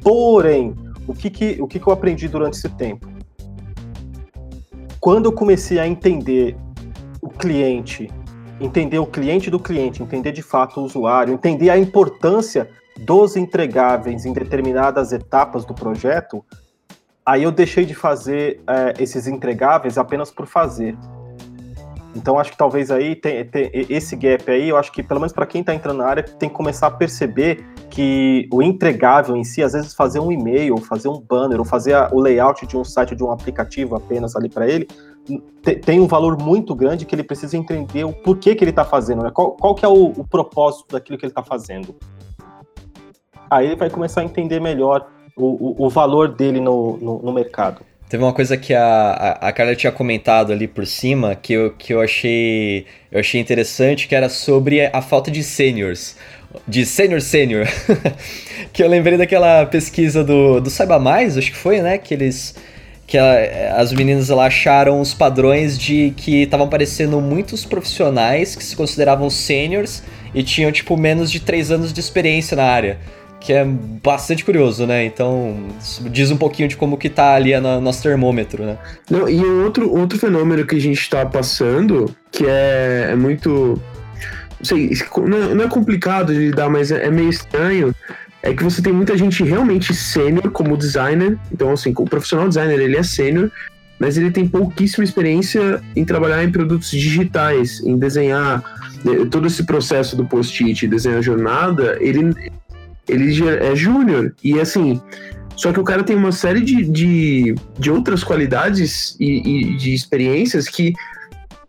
Porém, 0.00 0.76
o 1.08 1.12
que, 1.12 1.28
que, 1.28 1.60
o 1.60 1.66
que, 1.66 1.80
que 1.80 1.88
eu 1.88 1.92
aprendi 1.92 2.28
durante 2.28 2.54
esse 2.56 2.68
tempo? 2.68 3.08
Quando 5.00 5.24
eu 5.24 5.32
comecei 5.32 5.80
a 5.80 5.86
entender 5.86 6.56
o 7.20 7.28
cliente, 7.28 8.08
entender 8.60 9.00
o 9.00 9.06
cliente 9.06 9.50
do 9.50 9.58
cliente, 9.58 10.04
entender 10.04 10.30
de 10.30 10.42
fato 10.42 10.80
o 10.80 10.84
usuário, 10.84 11.34
entender 11.34 11.70
a 11.70 11.76
importância 11.76 12.70
dos 12.96 13.36
entregáveis 13.36 14.24
em 14.24 14.32
determinadas 14.32 15.12
etapas 15.12 15.64
do 15.64 15.74
projeto, 15.74 16.44
Aí 17.28 17.42
eu 17.42 17.52
deixei 17.52 17.84
de 17.84 17.94
fazer 17.94 18.58
é, 18.66 18.94
esses 18.98 19.26
entregáveis 19.26 19.98
apenas 19.98 20.30
por 20.30 20.46
fazer. 20.46 20.96
Então 22.16 22.38
acho 22.38 22.52
que 22.52 22.56
talvez 22.56 22.90
aí 22.90 23.14
tem, 23.14 23.44
tem 23.44 23.70
esse 23.74 24.16
gap 24.16 24.50
aí, 24.50 24.70
eu 24.70 24.78
acho 24.78 24.90
que 24.90 25.02
pelo 25.02 25.20
menos 25.20 25.34
para 25.34 25.44
quem 25.44 25.60
está 25.60 25.74
entrando 25.74 25.98
na 25.98 26.06
área 26.06 26.22
tem 26.22 26.48
que 26.48 26.54
começar 26.54 26.86
a 26.86 26.90
perceber 26.90 27.66
que 27.90 28.48
o 28.50 28.62
entregável 28.62 29.36
em 29.36 29.44
si, 29.44 29.62
às 29.62 29.74
vezes 29.74 29.92
fazer 29.92 30.20
um 30.20 30.32
e-mail, 30.32 30.78
fazer 30.78 31.08
um 31.08 31.20
banner, 31.20 31.58
ou 31.58 31.66
fazer 31.66 31.92
a, 31.92 32.08
o 32.14 32.18
layout 32.18 32.66
de 32.66 32.78
um 32.78 32.82
site 32.82 33.14
de 33.14 33.22
um 33.22 33.30
aplicativo 33.30 33.94
apenas 33.94 34.34
ali 34.34 34.48
para 34.48 34.66
ele, 34.66 34.88
tem 35.84 36.00
um 36.00 36.06
valor 36.06 36.42
muito 36.42 36.74
grande 36.74 37.04
que 37.04 37.14
ele 37.14 37.22
precisa 37.22 37.58
entender 37.58 38.04
o 38.04 38.12
porquê 38.14 38.54
que 38.54 38.64
ele 38.64 38.70
está 38.70 38.86
fazendo, 38.86 39.22
né? 39.22 39.30
qual, 39.30 39.52
qual 39.52 39.74
que 39.74 39.84
é 39.84 39.88
o, 39.88 40.12
o 40.16 40.26
propósito 40.26 40.92
daquilo 40.92 41.18
que 41.18 41.26
ele 41.26 41.32
está 41.32 41.42
fazendo. 41.42 41.94
Aí 43.50 43.66
ele 43.66 43.76
vai 43.76 43.90
começar 43.90 44.22
a 44.22 44.24
entender 44.24 44.60
melhor 44.60 45.06
o, 45.38 45.86
o, 45.86 45.88
valor 45.88 46.28
dele 46.28 46.60
no, 46.60 46.96
no, 46.98 47.22
no 47.22 47.32
mercado. 47.32 47.80
Teve 48.08 48.22
uma 48.22 48.32
coisa 48.32 48.56
que 48.56 48.74
a, 48.74 49.38
a, 49.40 49.52
Carla 49.52 49.76
tinha 49.76 49.92
comentado 49.92 50.50
ali 50.50 50.66
por 50.66 50.86
cima 50.86 51.34
que 51.34 51.52
eu, 51.52 51.72
que 51.72 51.92
eu 51.92 52.00
achei 52.00 52.86
eu 53.12 53.20
achei 53.20 53.40
interessante, 53.40 54.08
que 54.08 54.14
era 54.14 54.28
sobre 54.28 54.86
a 54.86 55.02
falta 55.02 55.30
de 55.30 55.42
seniors. 55.42 56.16
De 56.66 56.86
senior 56.86 57.20
senior. 57.20 57.66
que 58.72 58.82
eu 58.82 58.88
lembrei 58.88 59.18
daquela 59.18 59.66
pesquisa 59.66 60.24
do, 60.24 60.58
do 60.60 60.70
Saiba 60.70 60.98
Mais, 60.98 61.36
acho 61.36 61.50
que 61.50 61.56
foi, 61.56 61.80
né? 61.80 61.98
Que 61.98 62.14
eles. 62.14 62.54
Que 63.06 63.18
a, 63.18 63.76
as 63.76 63.92
meninas 63.92 64.28
lá 64.30 64.46
acharam 64.46 65.00
os 65.00 65.12
padrões 65.12 65.78
de 65.78 66.12
que 66.16 66.42
estavam 66.42 66.66
aparecendo 66.66 67.20
muitos 67.20 67.64
profissionais 67.66 68.56
que 68.56 68.64
se 68.64 68.74
consideravam 68.74 69.28
seniors 69.28 70.02
e 70.34 70.42
tinham, 70.42 70.72
tipo, 70.72 70.96
menos 70.96 71.30
de 71.30 71.40
3 71.40 71.70
anos 71.70 71.92
de 71.92 72.00
experiência 72.00 72.56
na 72.56 72.64
área 72.64 72.98
que 73.40 73.52
é 73.52 73.64
bastante 73.64 74.44
curioso, 74.44 74.86
né? 74.86 75.04
Então, 75.04 75.68
diz 76.10 76.30
um 76.30 76.36
pouquinho 76.36 76.68
de 76.68 76.76
como 76.76 76.96
que 76.96 77.08
tá 77.08 77.34
ali 77.34 77.58
no 77.60 77.80
nosso 77.80 78.02
termômetro, 78.02 78.64
né? 78.64 78.78
Não, 79.10 79.28
e 79.28 79.44
outro, 79.44 79.90
outro 79.92 80.18
fenômeno 80.18 80.66
que 80.66 80.76
a 80.76 80.80
gente 80.80 81.00
está 81.00 81.24
passando, 81.24 82.14
que 82.30 82.44
é, 82.46 83.08
é 83.12 83.16
muito... 83.16 83.80
Não 84.58 84.64
sei, 84.64 84.90
não 85.54 85.64
é 85.64 85.68
complicado 85.68 86.34
de 86.34 86.40
lidar, 86.40 86.68
mas 86.68 86.90
é, 86.90 87.06
é 87.06 87.10
meio 87.10 87.30
estranho, 87.30 87.94
é 88.42 88.52
que 88.52 88.64
você 88.64 88.82
tem 88.82 88.92
muita 88.92 89.16
gente 89.16 89.42
realmente 89.44 89.94
sênior 89.94 90.50
como 90.50 90.76
designer. 90.76 91.38
Então, 91.52 91.72
assim, 91.72 91.92
o 91.96 92.04
profissional 92.04 92.48
designer, 92.48 92.80
ele 92.80 92.96
é 92.96 93.02
sênior, 93.04 93.50
mas 94.00 94.16
ele 94.16 94.30
tem 94.30 94.48
pouquíssima 94.48 95.04
experiência 95.04 95.80
em 95.94 96.04
trabalhar 96.04 96.42
em 96.42 96.50
produtos 96.50 96.90
digitais, 96.90 97.80
em 97.80 97.96
desenhar 97.96 98.62
né, 99.04 99.26
todo 99.30 99.46
esse 99.46 99.64
processo 99.64 100.16
do 100.16 100.24
post-it, 100.24 100.86
desenhar 100.86 101.18
a 101.18 101.22
jornada, 101.22 101.96
ele 102.00 102.34
ele 103.08 103.48
é 103.48 103.74
júnior. 103.74 104.34
E 104.42 104.60
assim, 104.60 105.00
só 105.58 105.72
que 105.72 105.80
o 105.80 105.84
cara 105.84 106.04
tem 106.04 106.14
uma 106.14 106.30
série 106.30 106.60
de, 106.60 106.84
de, 106.84 107.54
de 107.76 107.90
outras 107.90 108.22
qualidades 108.22 109.16
e, 109.18 109.72
e, 109.72 109.76
de 109.76 109.92
experiências 109.92 110.68
que, 110.68 110.92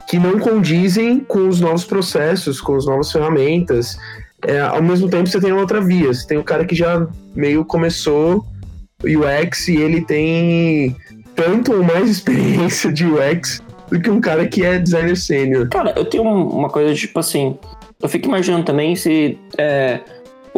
que 0.08 0.20
não 0.20 0.38
condizem 0.38 1.20
com 1.22 1.48
os 1.48 1.60
novos 1.60 1.84
processos, 1.86 2.62
com 2.62 2.76
as 2.76 2.86
novas 2.86 3.12
ferramentas. 3.12 3.98
É, 4.46 4.60
ao 4.60 4.84
mesmo 4.84 5.10
tempo, 5.10 5.28
você 5.28 5.42
tem 5.42 5.52
outra 5.52 5.82
via. 5.82 6.14
Você 6.14 6.28
tem 6.28 6.38
o 6.38 6.44
cara 6.44 6.66
que 6.66 6.76
já 6.76 7.08
meio 7.36 7.66
começou 7.66 8.46
UX 9.04 9.68
e 9.70 9.78
ele 9.78 10.02
tem 10.02 10.96
tanto 11.36 11.74
ou 11.74 11.84
mais 11.84 12.10
experiência 12.12 12.94
de 12.94 13.08
UX 13.08 13.60
do 13.90 14.00
que 14.00 14.10
um 14.12 14.22
cara 14.22 14.48
que 14.48 14.64
é 14.64 14.78
designer 14.78 15.18
sênior. 15.18 15.68
Cara, 15.70 15.94
eu 15.98 16.06
tenho 16.06 16.24
uma 16.24 16.70
coisa 16.70 16.94
tipo 16.94 17.20
assim. 17.20 17.58
Eu 18.00 18.08
fico 18.08 18.28
imaginando 18.28 18.66
também 18.66 18.96
se. 18.96 19.36
É 19.58 20.00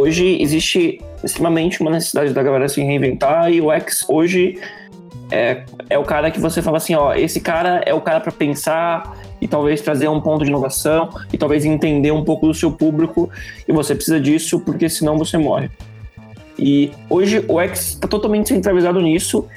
hoje 0.02 0.41
existe 0.41 0.99
extremamente 1.24 1.82
uma 1.82 1.91
necessidade 1.91 2.34
da 2.34 2.41
galera 2.41 2.68
se 2.68 2.82
reinventar 2.82 3.52
e 3.52 3.62
o 3.62 3.72
X 3.72 4.06
hoje 4.10 4.60
é, 5.32 5.64
é 5.89 5.97
o 5.97 6.04
cara 6.04 6.32
que 6.32 6.39
você 6.39 6.62
fala 6.62 6.78
assim, 6.78 6.95
ó, 6.95 7.14
esse 7.14 7.39
cara 7.39 7.82
é 7.86 7.93
o 7.93 8.02
cara 8.02 8.20
para 8.20 8.32
pensar 8.32 9.16
e 9.39 9.47
talvez 9.47 9.82
trazer 9.82 10.08
um 10.08 10.20
ponto 10.20 10.43
de 10.43 10.49
inovação 10.49 11.10
e 11.32 11.38
talvez 11.38 11.64
entender 11.64 12.12
um 12.12 12.24
pouco 12.24 12.47
do 12.47 12.54
seu 12.54 12.72
público 12.72 13.30
e 13.68 13.72
você 13.72 13.95
precisa 13.95 14.20
disso 14.20 14.60
porque 14.60 14.89
senão 14.89 15.18
você 15.18 15.38
morre. 15.38 15.70
E 16.58 16.91
hoje 17.10 17.45
o 17.47 17.60
X 17.62 17.91
está 17.91 18.08
totalmente 18.08 18.49
centralizado 18.49 18.99
nisso 18.99 19.47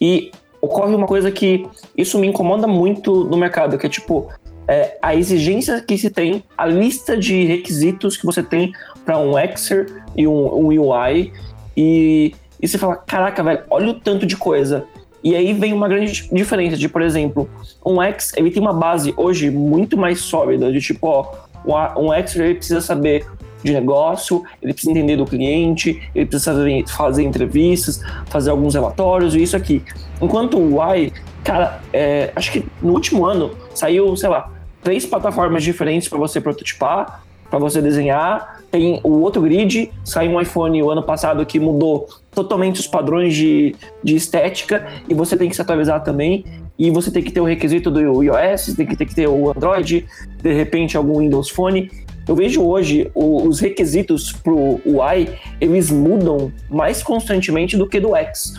e 0.00 0.30
ocorre 0.60 0.94
uma 0.94 1.06
coisa 1.06 1.30
que 1.30 1.66
isso 1.96 2.18
me 2.18 2.26
incomoda 2.26 2.66
muito 2.66 3.24
no 3.24 3.36
mercado, 3.36 3.76
que 3.76 3.86
é 3.86 3.90
tipo 3.90 4.30
é, 4.66 4.96
a 5.02 5.14
exigência 5.14 5.80
que 5.80 5.96
se 5.98 6.10
tem, 6.10 6.42
a 6.56 6.66
lista 6.66 7.16
de 7.16 7.44
requisitos 7.44 8.16
que 8.16 8.24
você 8.24 8.42
tem 8.42 8.72
para 9.04 9.18
um 9.18 9.34
Xer 9.56 10.02
e 10.16 10.26
um, 10.26 10.46
um 10.54 10.66
UI 10.68 11.32
e, 11.76 12.34
e 12.60 12.68
você 12.68 12.78
fala, 12.78 12.96
caraca, 12.96 13.42
velho, 13.42 13.62
olha 13.68 13.90
o 13.90 13.94
tanto 13.94 14.26
de 14.26 14.36
coisa. 14.36 14.84
E 15.22 15.34
aí 15.34 15.52
vem 15.54 15.72
uma 15.72 15.88
grande 15.88 16.28
diferença 16.30 16.76
de, 16.76 16.88
por 16.88 17.00
exemplo, 17.00 17.48
um 17.84 18.00
X, 18.02 18.32
ele 18.36 18.50
tem 18.50 18.60
uma 18.60 18.74
base 18.74 19.14
hoje 19.16 19.50
muito 19.50 19.96
mais 19.96 20.20
sólida, 20.20 20.70
de 20.70 20.80
tipo, 20.80 21.08
ó, 21.08 22.00
um 22.00 22.12
X 22.12 22.36
ele 22.36 22.54
precisa 22.54 22.80
saber 22.80 23.26
de 23.62 23.72
negócio, 23.72 24.44
ele 24.62 24.74
precisa 24.74 24.92
entender 24.92 25.16
do 25.16 25.24
cliente, 25.24 26.02
ele 26.14 26.26
precisa 26.26 26.52
fazer, 26.52 26.84
fazer 26.88 27.22
entrevistas, 27.22 28.02
fazer 28.26 28.50
alguns 28.50 28.74
relatórios 28.74 29.34
e 29.34 29.42
isso 29.42 29.56
aqui. 29.56 29.82
Enquanto 30.20 30.58
o 30.58 30.78
Y, 30.94 31.10
cara, 31.42 31.80
é, 31.90 32.30
acho 32.36 32.52
que 32.52 32.64
no 32.82 32.92
último 32.92 33.24
ano 33.24 33.52
saiu, 33.74 34.14
sei 34.16 34.28
lá, 34.28 34.52
três 34.84 35.06
plataformas 35.06 35.64
diferentes 35.64 36.08
para 36.08 36.18
você 36.18 36.40
prototipar, 36.40 37.24
para 37.48 37.58
você 37.58 37.80
desenhar. 37.80 38.60
Tem 38.70 39.00
o 39.02 39.20
outro 39.20 39.40
grid, 39.40 39.90
saiu 40.04 40.32
um 40.32 40.40
iPhone 40.40 40.82
o 40.82 40.90
ano 40.90 41.02
passado 41.02 41.44
que 41.46 41.58
mudou 41.58 42.06
totalmente 42.30 42.80
os 42.80 42.86
padrões 42.86 43.34
de, 43.34 43.74
de 44.02 44.14
estética 44.14 44.86
e 45.08 45.14
você 45.14 45.36
tem 45.36 45.48
que 45.48 45.56
se 45.56 45.62
atualizar 45.62 46.02
também. 46.04 46.44
E 46.78 46.90
você 46.90 47.10
tem 47.10 47.22
que 47.22 47.30
ter 47.30 47.40
o 47.40 47.44
requisito 47.44 47.90
do 47.90 48.22
iOS, 48.22 48.74
tem 48.76 48.84
que 48.84 48.96
ter 48.96 49.06
que 49.06 49.14
ter 49.14 49.28
o 49.28 49.50
Android, 49.50 50.06
de 50.42 50.52
repente 50.52 50.96
algum 50.96 51.20
Windows 51.20 51.48
Phone. 51.48 51.90
Eu 52.26 52.34
vejo 52.34 52.62
hoje 52.62 53.10
o, 53.14 53.46
os 53.46 53.60
requisitos 53.60 54.32
pro 54.32 54.80
UI, 54.84 55.28
eles 55.60 55.90
mudam 55.90 56.52
mais 56.68 57.02
constantemente 57.02 57.76
do 57.76 57.88
que 57.88 58.00
do 58.00 58.16
X. 58.16 58.54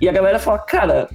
E 0.00 0.08
a 0.08 0.12
galera 0.12 0.38
fala, 0.38 0.58
cara, 0.58 1.08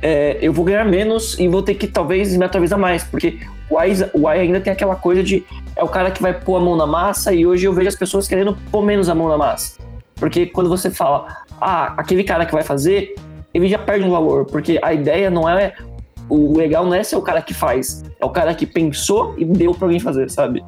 é, 0.00 0.38
eu 0.40 0.52
vou 0.52 0.64
ganhar 0.64 0.84
menos 0.84 1.38
e 1.38 1.46
vou 1.46 1.62
ter 1.62 1.74
que 1.74 1.86
talvez 1.86 2.34
me 2.34 2.44
atualizar 2.44 2.78
mais, 2.78 3.04
porque 3.04 3.38
o 3.70 3.78
AI, 3.78 3.92
o 4.14 4.26
AI 4.26 4.40
ainda 4.40 4.60
tem 4.60 4.72
aquela 4.72 4.96
coisa 4.96 5.22
de 5.22 5.44
é 5.76 5.82
o 5.82 5.88
cara 5.88 6.10
que 6.10 6.20
vai 6.20 6.32
pôr 6.32 6.56
a 6.56 6.60
mão 6.60 6.76
na 6.76 6.86
massa 6.86 7.32
e 7.32 7.46
hoje 7.46 7.66
eu 7.66 7.72
vejo 7.72 7.88
as 7.88 7.94
pessoas 7.94 8.26
querendo 8.26 8.56
pôr 8.70 8.82
menos 8.82 9.08
a 9.08 9.14
mão 9.14 9.28
na 9.28 9.36
massa. 9.36 9.78
Porque 10.16 10.46
quando 10.46 10.68
você 10.68 10.90
fala, 10.90 11.44
ah, 11.60 11.94
aquele 11.96 12.24
cara 12.24 12.44
que 12.44 12.52
vai 12.52 12.62
fazer, 12.62 13.14
ele 13.54 13.68
já 13.68 13.78
perde 13.78 14.04
um 14.04 14.10
valor, 14.10 14.44
porque 14.46 14.78
a 14.82 14.92
ideia 14.92 15.30
não 15.30 15.48
é. 15.48 15.74
O 16.28 16.58
legal 16.58 16.84
não 16.84 16.94
é 16.94 17.02
ser 17.02 17.16
o 17.16 17.22
cara 17.22 17.40
que 17.40 17.54
faz, 17.54 18.04
é 18.20 18.24
o 18.24 18.28
cara 18.28 18.54
que 18.54 18.66
pensou 18.66 19.34
e 19.38 19.44
deu 19.44 19.72
pra 19.72 19.86
alguém 19.86 19.98
fazer, 19.98 20.30
sabe? 20.30 20.62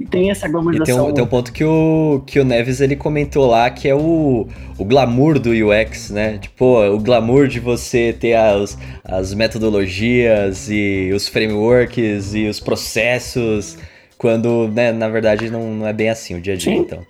E 0.00 0.06
tem 0.06 0.30
essa 0.30 0.48
glamorização. 0.48 0.96
Tem 0.96 1.10
um, 1.10 1.12
tem 1.12 1.24
um 1.24 1.26
ponto 1.26 1.52
que 1.52 1.62
o, 1.62 2.22
que 2.26 2.40
o 2.40 2.44
Neves 2.44 2.80
ele 2.80 2.96
comentou 2.96 3.46
lá, 3.46 3.68
que 3.68 3.86
é 3.86 3.94
o, 3.94 4.48
o 4.78 4.84
glamour 4.84 5.38
do 5.38 5.50
UX, 5.50 6.08
né? 6.08 6.38
Tipo, 6.38 6.82
o 6.86 6.98
glamour 6.98 7.46
de 7.46 7.60
você 7.60 8.16
ter 8.18 8.32
as, 8.32 8.78
as 9.04 9.34
metodologias 9.34 10.70
e 10.70 11.10
os 11.14 11.28
frameworks 11.28 12.34
e 12.34 12.46
os 12.46 12.58
processos, 12.58 13.76
quando, 14.16 14.68
né, 14.68 14.90
na 14.90 15.10
verdade, 15.10 15.50
não, 15.50 15.74
não 15.74 15.86
é 15.86 15.92
bem 15.92 16.08
assim 16.08 16.34
o 16.34 16.40
dia 16.40 16.54
a 16.54 16.56
dia, 16.56 16.72
Sim. 16.72 16.78
então. 16.78 17.02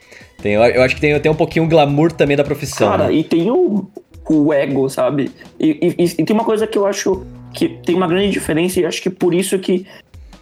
Tem, 0.42 0.54
eu 0.54 0.82
acho 0.82 0.96
que 0.96 1.00
tem, 1.00 1.20
tem 1.20 1.30
um 1.30 1.36
pouquinho 1.36 1.66
o 1.66 1.68
glamour 1.68 2.10
também 2.10 2.36
da 2.36 2.42
profissão. 2.42 2.90
Cara, 2.90 3.06
né? 3.06 3.14
e 3.14 3.22
tem 3.22 3.52
o, 3.52 3.88
o 4.28 4.52
ego, 4.52 4.88
sabe? 4.88 5.30
E, 5.60 5.94
e, 5.96 6.04
e, 6.18 6.24
tem 6.24 6.34
uma 6.34 6.44
coisa 6.44 6.66
que 6.66 6.76
eu 6.76 6.86
acho 6.86 7.24
que 7.54 7.68
tem 7.68 7.94
uma 7.94 8.08
grande 8.08 8.30
diferença 8.30 8.80
e 8.80 8.84
acho 8.84 9.00
que 9.00 9.10
por 9.10 9.32
isso 9.32 9.56
que 9.60 9.86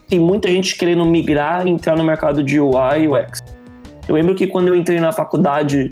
tem 0.09 0.19
muita 0.19 0.49
gente 0.49 0.77
querendo 0.77 1.05
migrar 1.05 1.67
e 1.67 1.71
entrar 1.71 1.97
no 1.97 2.03
mercado 2.03 2.43
de 2.43 2.59
UI 2.59 3.03
e 3.03 3.09
UX. 3.09 3.43
Eu 4.09 4.15
lembro 4.15 4.35
que 4.35 4.47
quando 4.47 4.69
eu 4.69 4.75
entrei 4.75 4.99
na 5.01 5.13
faculdade 5.13 5.91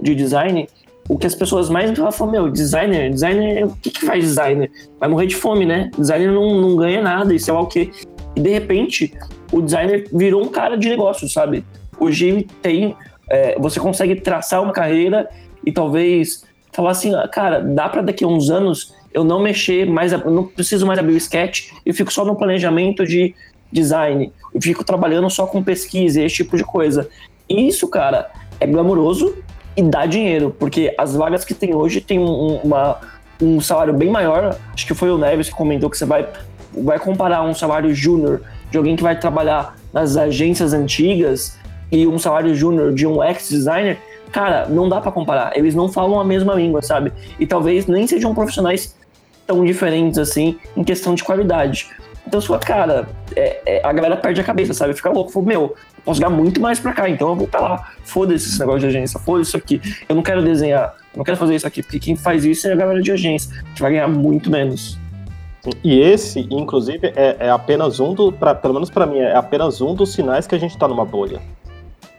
de 0.00 0.14
design, 0.14 0.68
o 1.08 1.16
que 1.16 1.26
as 1.26 1.34
pessoas 1.34 1.68
mais 1.68 1.88
me 1.90 1.96
falavam, 1.96 2.30
meu, 2.30 2.50
designer, 2.50 3.10
designer, 3.10 3.66
o 3.66 3.76
que, 3.76 3.90
que 3.90 4.04
faz 4.04 4.24
designer? 4.24 4.70
Vai 4.98 5.08
morrer 5.08 5.26
de 5.26 5.36
fome, 5.36 5.64
né? 5.64 5.90
Designer 5.96 6.32
não, 6.32 6.60
não 6.60 6.76
ganha 6.76 7.00
nada, 7.00 7.32
isso 7.32 7.50
é 7.50 7.54
o 7.54 7.66
quê? 7.66 7.90
E 8.34 8.40
de 8.40 8.50
repente, 8.50 9.14
o 9.52 9.62
designer 9.62 10.08
virou 10.12 10.42
um 10.42 10.48
cara 10.48 10.76
de 10.76 10.88
negócio, 10.88 11.28
sabe? 11.28 11.64
Hoje 12.00 12.46
tem, 12.60 12.96
é, 13.30 13.56
você 13.60 13.78
consegue 13.78 14.16
traçar 14.16 14.62
uma 14.62 14.72
carreira 14.72 15.28
e 15.64 15.70
talvez 15.70 16.44
falar 16.72 16.90
assim, 16.90 17.14
ah, 17.14 17.28
cara, 17.28 17.60
dá 17.60 17.88
para 17.88 18.02
daqui 18.02 18.24
a 18.24 18.26
uns 18.26 18.50
anos 18.50 18.92
eu 19.14 19.22
não 19.22 19.40
mexer 19.40 19.86
mais, 19.86 20.12
não 20.24 20.44
preciso 20.44 20.84
mais 20.84 20.98
abrir 20.98 21.14
o 21.14 21.16
sketch, 21.16 21.70
eu 21.86 21.94
fico 21.94 22.12
só 22.12 22.24
no 22.24 22.34
planejamento 22.34 23.06
de 23.06 23.32
design, 23.70 24.32
eu 24.52 24.60
fico 24.60 24.84
trabalhando 24.84 25.30
só 25.30 25.46
com 25.46 25.62
pesquisa, 25.62 26.20
esse 26.20 26.34
tipo 26.34 26.56
de 26.56 26.64
coisa. 26.64 27.08
E 27.48 27.68
isso, 27.68 27.86
cara, 27.88 28.30
é 28.58 28.66
glamouroso 28.66 29.36
e 29.76 29.82
dá 29.82 30.04
dinheiro, 30.04 30.54
porque 30.58 30.92
as 30.98 31.14
vagas 31.14 31.44
que 31.44 31.54
tem 31.54 31.74
hoje 31.74 32.00
tem 32.00 32.18
um, 32.18 32.56
uma, 32.56 32.98
um 33.40 33.60
salário 33.60 33.94
bem 33.94 34.10
maior. 34.10 34.58
Acho 34.72 34.86
que 34.86 34.94
foi 34.94 35.10
o 35.10 35.18
Neves 35.18 35.48
que 35.48 35.54
comentou 35.54 35.88
que 35.88 35.96
você 35.96 36.04
vai, 36.04 36.28
vai 36.72 36.98
comparar 36.98 37.42
um 37.42 37.54
salário 37.54 37.94
júnior 37.94 38.42
de 38.70 38.76
alguém 38.76 38.96
que 38.96 39.02
vai 39.02 39.18
trabalhar 39.18 39.76
nas 39.92 40.16
agências 40.16 40.72
antigas 40.72 41.56
e 41.92 42.06
um 42.06 42.18
salário 42.18 42.52
júnior 42.54 42.92
de 42.92 43.06
um 43.06 43.22
ex-designer, 43.22 43.98
cara, 44.32 44.66
não 44.68 44.88
dá 44.88 45.00
para 45.00 45.12
comparar. 45.12 45.56
Eles 45.56 45.74
não 45.74 45.88
falam 45.88 46.18
a 46.18 46.24
mesma 46.24 46.54
língua, 46.54 46.82
sabe? 46.82 47.12
E 47.38 47.46
talvez 47.46 47.86
nem 47.86 48.06
sejam 48.06 48.34
profissionais 48.34 48.96
tão 49.46 49.64
diferentes 49.64 50.18
assim 50.18 50.58
em 50.76 50.84
questão 50.84 51.14
de 51.14 51.22
qualidade. 51.24 51.88
Então 52.26 52.40
fala, 52.40 52.58
cara, 52.58 53.08
é, 53.36 53.60
é, 53.66 53.86
a 53.86 53.92
galera 53.92 54.16
perde 54.16 54.40
a 54.40 54.44
cabeça, 54.44 54.72
sabe? 54.72 54.94
Fica 54.94 55.10
louco. 55.10 55.30
Fala, 55.30 55.46
meu, 55.46 55.74
posso 56.04 56.20
ganhar 56.20 56.30
muito 56.30 56.60
mais 56.60 56.80
pra 56.80 56.92
cá, 56.92 57.08
então 57.08 57.28
eu 57.28 57.36
vou 57.36 57.46
pra 57.46 57.60
lá. 57.60 57.90
Foda-se 58.02 58.48
esse 58.48 58.58
negócio 58.58 58.80
de 58.80 58.86
agência, 58.86 59.20
foda-se 59.20 59.48
isso 59.48 59.56
aqui. 59.56 59.80
Eu 60.08 60.16
não 60.16 60.22
quero 60.22 60.42
desenhar, 60.42 60.94
não 61.14 61.22
quero 61.22 61.36
fazer 61.36 61.54
isso 61.54 61.66
aqui, 61.66 61.82
porque 61.82 61.98
quem 61.98 62.16
faz 62.16 62.44
isso 62.44 62.66
é 62.66 62.72
a 62.72 62.76
galera 62.76 63.02
de 63.02 63.12
agência, 63.12 63.62
que 63.74 63.82
vai 63.82 63.92
ganhar 63.92 64.08
muito 64.08 64.50
menos. 64.50 64.98
E 65.82 65.98
esse, 65.98 66.46
inclusive, 66.50 67.12
é, 67.14 67.36
é 67.40 67.50
apenas 67.50 68.00
um 68.00 68.14
do, 68.14 68.32
pra, 68.32 68.54
pelo 68.54 68.74
menos 68.74 68.90
para 68.90 69.06
mim, 69.06 69.18
é 69.18 69.34
apenas 69.34 69.80
um 69.80 69.94
dos 69.94 70.12
sinais 70.12 70.46
que 70.46 70.54
a 70.54 70.58
gente 70.58 70.76
tá 70.76 70.88
numa 70.88 71.04
bolha. 71.04 71.40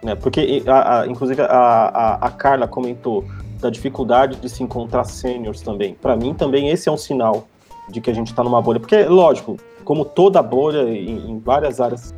Né? 0.03 0.15
Porque, 0.15 0.63
a, 0.67 1.01
a, 1.01 1.07
inclusive, 1.07 1.41
a, 1.41 1.45
a, 1.45 2.27
a 2.27 2.31
Carla 2.31 2.67
comentou 2.67 3.25
da 3.59 3.69
dificuldade 3.69 4.37
de 4.37 4.49
se 4.49 4.63
encontrar 4.63 5.03
sêniors 5.05 5.61
também. 5.61 5.95
Para 5.95 6.15
mim, 6.15 6.33
também 6.33 6.69
esse 6.69 6.89
é 6.89 6.91
um 6.91 6.97
sinal 6.97 7.47
de 7.89 8.01
que 8.01 8.09
a 8.09 8.13
gente 8.13 8.27
está 8.27 8.43
numa 8.43 8.61
bolha. 8.61 8.79
Porque, 8.79 9.03
lógico, 9.03 9.57
como 9.83 10.03
toda 10.05 10.41
bolha, 10.41 10.81
em, 10.89 11.31
em 11.31 11.39
várias 11.39 11.79
áreas 11.79 12.13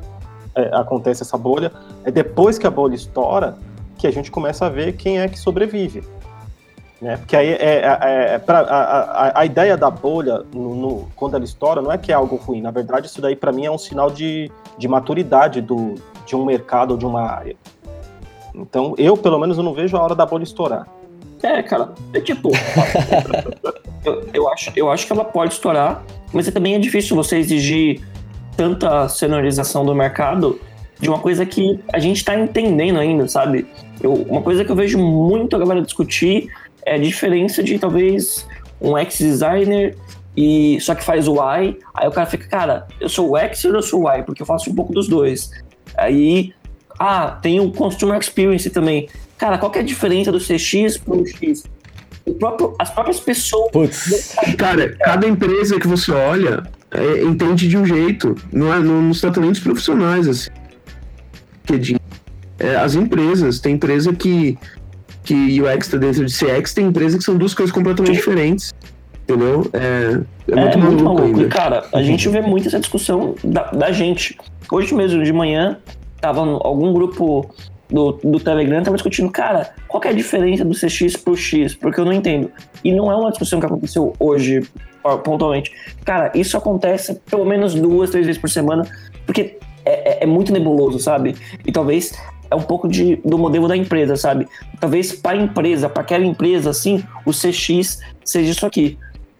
é, 0.55 0.75
acontece 0.75 1.23
essa 1.23 1.38
bolha, 1.38 1.71
é 2.03 2.11
depois 2.11 2.57
que 2.57 2.65
a 2.65 2.71
bolha 2.71 2.95
estoura 2.95 3.57
que 3.97 4.07
a 4.07 4.11
gente 4.11 4.31
começa 4.31 4.65
a 4.65 4.69
ver 4.69 4.93
quem 4.93 5.19
é 5.19 5.27
que 5.27 5.38
sobrevive. 5.38 6.03
Né? 7.01 7.17
Porque 7.17 7.35
aí 7.35 7.49
é, 7.49 7.81
é, 7.81 8.33
é 8.33 8.39
pra, 8.39 8.61
a, 8.61 9.01
a, 9.27 9.41
a, 9.41 9.45
ideia 9.45 9.77
da 9.77 9.89
bolha, 9.89 10.43
no, 10.51 10.75
no, 10.75 11.07
quando 11.15 11.35
ela 11.35 11.43
estoura, 11.43 11.81
não 11.81 11.91
é 11.91 11.97
que 11.97 12.11
é 12.11 12.15
algo 12.15 12.35
ruim. 12.38 12.61
Na 12.61 12.71
verdade, 12.71 13.07
isso 13.07 13.21
daí 13.21 13.35
para 13.35 13.51
mim 13.51 13.65
é 13.65 13.71
um 13.71 13.77
sinal 13.77 14.09
de, 14.09 14.51
de 14.77 14.88
maturidade 14.88 15.61
do, 15.61 15.95
de 16.25 16.35
um 16.35 16.43
mercado 16.43 16.91
ou 16.91 16.97
de 16.97 17.05
uma 17.05 17.21
área. 17.21 17.55
Então, 18.55 18.95
eu, 18.97 19.15
pelo 19.15 19.38
menos, 19.38 19.57
eu 19.57 19.63
não 19.63 19.73
vejo 19.73 19.95
a 19.95 20.01
hora 20.01 20.15
da 20.15 20.25
bolha 20.25 20.43
estourar. 20.43 20.88
É, 21.43 21.61
cara, 21.61 21.93
é 22.13 22.19
tipo. 22.19 22.51
eu, 24.03 24.29
eu, 24.33 24.49
acho, 24.49 24.71
eu 24.75 24.91
acho 24.91 25.05
que 25.05 25.13
ela 25.13 25.25
pode 25.25 25.53
estourar, 25.53 26.03
mas 26.33 26.49
também 26.49 26.75
é 26.75 26.79
difícil 26.79 27.15
você 27.15 27.38
exigir 27.38 28.01
tanta 28.55 29.07
seniorização 29.07 29.85
do 29.85 29.93
mercado 29.93 30.59
de 30.99 31.09
uma 31.09 31.19
coisa 31.19 31.45
que 31.45 31.79
a 31.93 31.99
gente 31.99 32.17
está 32.17 32.38
entendendo 32.38 32.99
ainda, 32.99 33.27
sabe? 33.27 33.67
Eu, 34.01 34.13
uma 34.13 34.41
coisa 34.41 34.65
que 34.65 34.71
eu 34.71 34.75
vejo 34.75 34.97
muito 34.97 35.55
a 35.55 35.59
galera 35.59 35.81
discutir 35.81 36.49
é 36.83 36.95
a 36.95 36.97
diferença 36.97 37.61
de 37.61 37.77
talvez 37.77 38.47
um 38.81 38.97
ex-designer 38.97 39.95
e 40.35 40.79
só 40.81 40.95
que 40.95 41.03
faz 41.03 41.27
o 41.27 41.35
Y, 41.35 41.75
aí 41.93 42.07
o 42.07 42.11
cara 42.11 42.27
fica, 42.27 42.47
cara, 42.47 42.88
eu 42.99 43.09
sou 43.09 43.31
o 43.31 43.38
X 43.38 43.65
ou 43.65 43.73
eu 43.73 43.81
sou 43.81 44.03
o 44.03 44.11
Y? 44.11 44.23
Porque 44.23 44.41
eu 44.41 44.45
faço 44.45 44.69
um 44.69 44.75
pouco 44.75 44.93
dos 44.93 45.07
dois. 45.07 45.51
Aí, 45.95 46.53
ah, 46.99 47.39
tem 47.41 47.59
o 47.59 47.71
Consumer 47.71 48.19
Experience 48.19 48.69
também. 48.69 49.09
Cara, 49.38 49.57
qual 49.57 49.71
que 49.71 49.77
é 49.77 49.81
a 49.81 49.85
diferença 49.85 50.31
do 50.31 50.39
CX 50.39 50.97
para 50.97 51.15
o 51.15 51.25
X? 51.25 51.63
O 52.25 52.33
próprio, 52.33 52.73
as 52.77 52.89
próprias 52.89 53.19
pessoas. 53.19 53.71
Putz. 53.71 54.35
Cara, 54.57 54.95
cada 54.99 55.27
empresa 55.27 55.79
que 55.79 55.88
você 55.88 56.11
olha 56.11 56.63
é, 56.91 57.23
entende 57.23 57.67
de 57.67 57.77
um 57.77 57.85
jeito. 57.85 58.35
Não, 58.51 58.73
é, 58.73 58.79
não, 58.79 59.01
não 59.01 59.13
se 59.13 59.21
trata 59.21 59.39
nem 59.39 59.51
dos 59.51 59.59
profissionais, 59.59 60.27
assim. 60.27 60.49
É, 62.59 62.75
as 62.75 62.95
empresas, 62.95 63.59
tem 63.59 63.75
empresa 63.75 64.13
que, 64.13 64.57
que 65.23 65.61
UX 65.61 65.85
está 65.85 65.97
dentro 65.97 66.25
de 66.25 66.33
CX, 66.33 66.73
tem 66.73 66.88
empresa 66.88 67.17
que 67.17 67.23
são 67.23 67.38
duas 67.38 67.53
coisas 67.53 67.73
completamente 67.73 68.15
diferentes. 68.15 68.73
Entendeu? 69.23 69.69
É, 69.73 70.21
é, 70.47 70.51
é 70.51 70.55
muito, 70.55 70.79
muito 70.79 71.03
maluco. 71.03 71.23
Ainda. 71.23 71.43
E, 71.43 71.49
cara, 71.49 71.85
a 71.93 72.01
gente 72.01 72.27
vê 72.29 72.41
muito 72.41 72.67
essa 72.67 72.79
discussão 72.79 73.35
da, 73.43 73.63
da 73.71 73.91
gente. 73.91 74.38
Hoje 74.71 74.93
mesmo, 74.95 75.21
de 75.23 75.33
manhã, 75.33 75.77
tava 76.21 76.39
algum 76.39 76.93
grupo 76.93 77.53
do, 77.89 78.13
do 78.23 78.39
Telegram 78.39 78.83
tava 78.83 78.97
discutindo, 78.97 79.29
cara, 79.31 79.73
qual 79.88 80.03
é 80.03 80.09
a 80.09 80.13
diferença 80.13 80.65
do 80.65 80.73
CX 80.73 81.15
pro 81.17 81.35
X? 81.35 81.73
Porque 81.75 81.99
eu 81.99 82.05
não 82.05 82.13
entendo. 82.13 82.51
E 82.83 82.93
não 82.93 83.11
é 83.11 83.15
uma 83.15 83.29
discussão 83.29 83.59
que 83.59 83.65
aconteceu 83.65 84.13
hoje, 84.19 84.67
pontualmente. 85.23 85.71
Cara, 86.03 86.31
isso 86.35 86.57
acontece 86.57 87.15
pelo 87.29 87.45
menos 87.45 87.73
duas, 87.73 88.09
três 88.09 88.25
vezes 88.25 88.41
por 88.41 88.49
semana, 88.49 88.85
porque 89.25 89.57
é, 89.85 90.19
é, 90.19 90.23
é 90.23 90.25
muito 90.25 90.51
nebuloso, 90.51 90.99
sabe? 90.99 91.35
E 91.65 91.71
talvez 91.71 92.11
é 92.49 92.55
um 92.55 92.61
pouco 92.61 92.88
de, 92.88 93.17
do 93.17 93.38
modelo 93.38 93.67
da 93.67 93.75
empresa, 93.75 94.15
sabe? 94.15 94.47
Talvez 94.79 95.13
para 95.13 95.38
a 95.38 95.41
empresa, 95.41 95.89
para 95.89 96.01
aquela 96.01 96.25
empresa, 96.25 96.69
assim, 96.69 97.03
o 97.25 97.31
CX 97.31 97.99
seja 98.23 98.51
isso 98.51 98.65
aqui. 98.65 98.97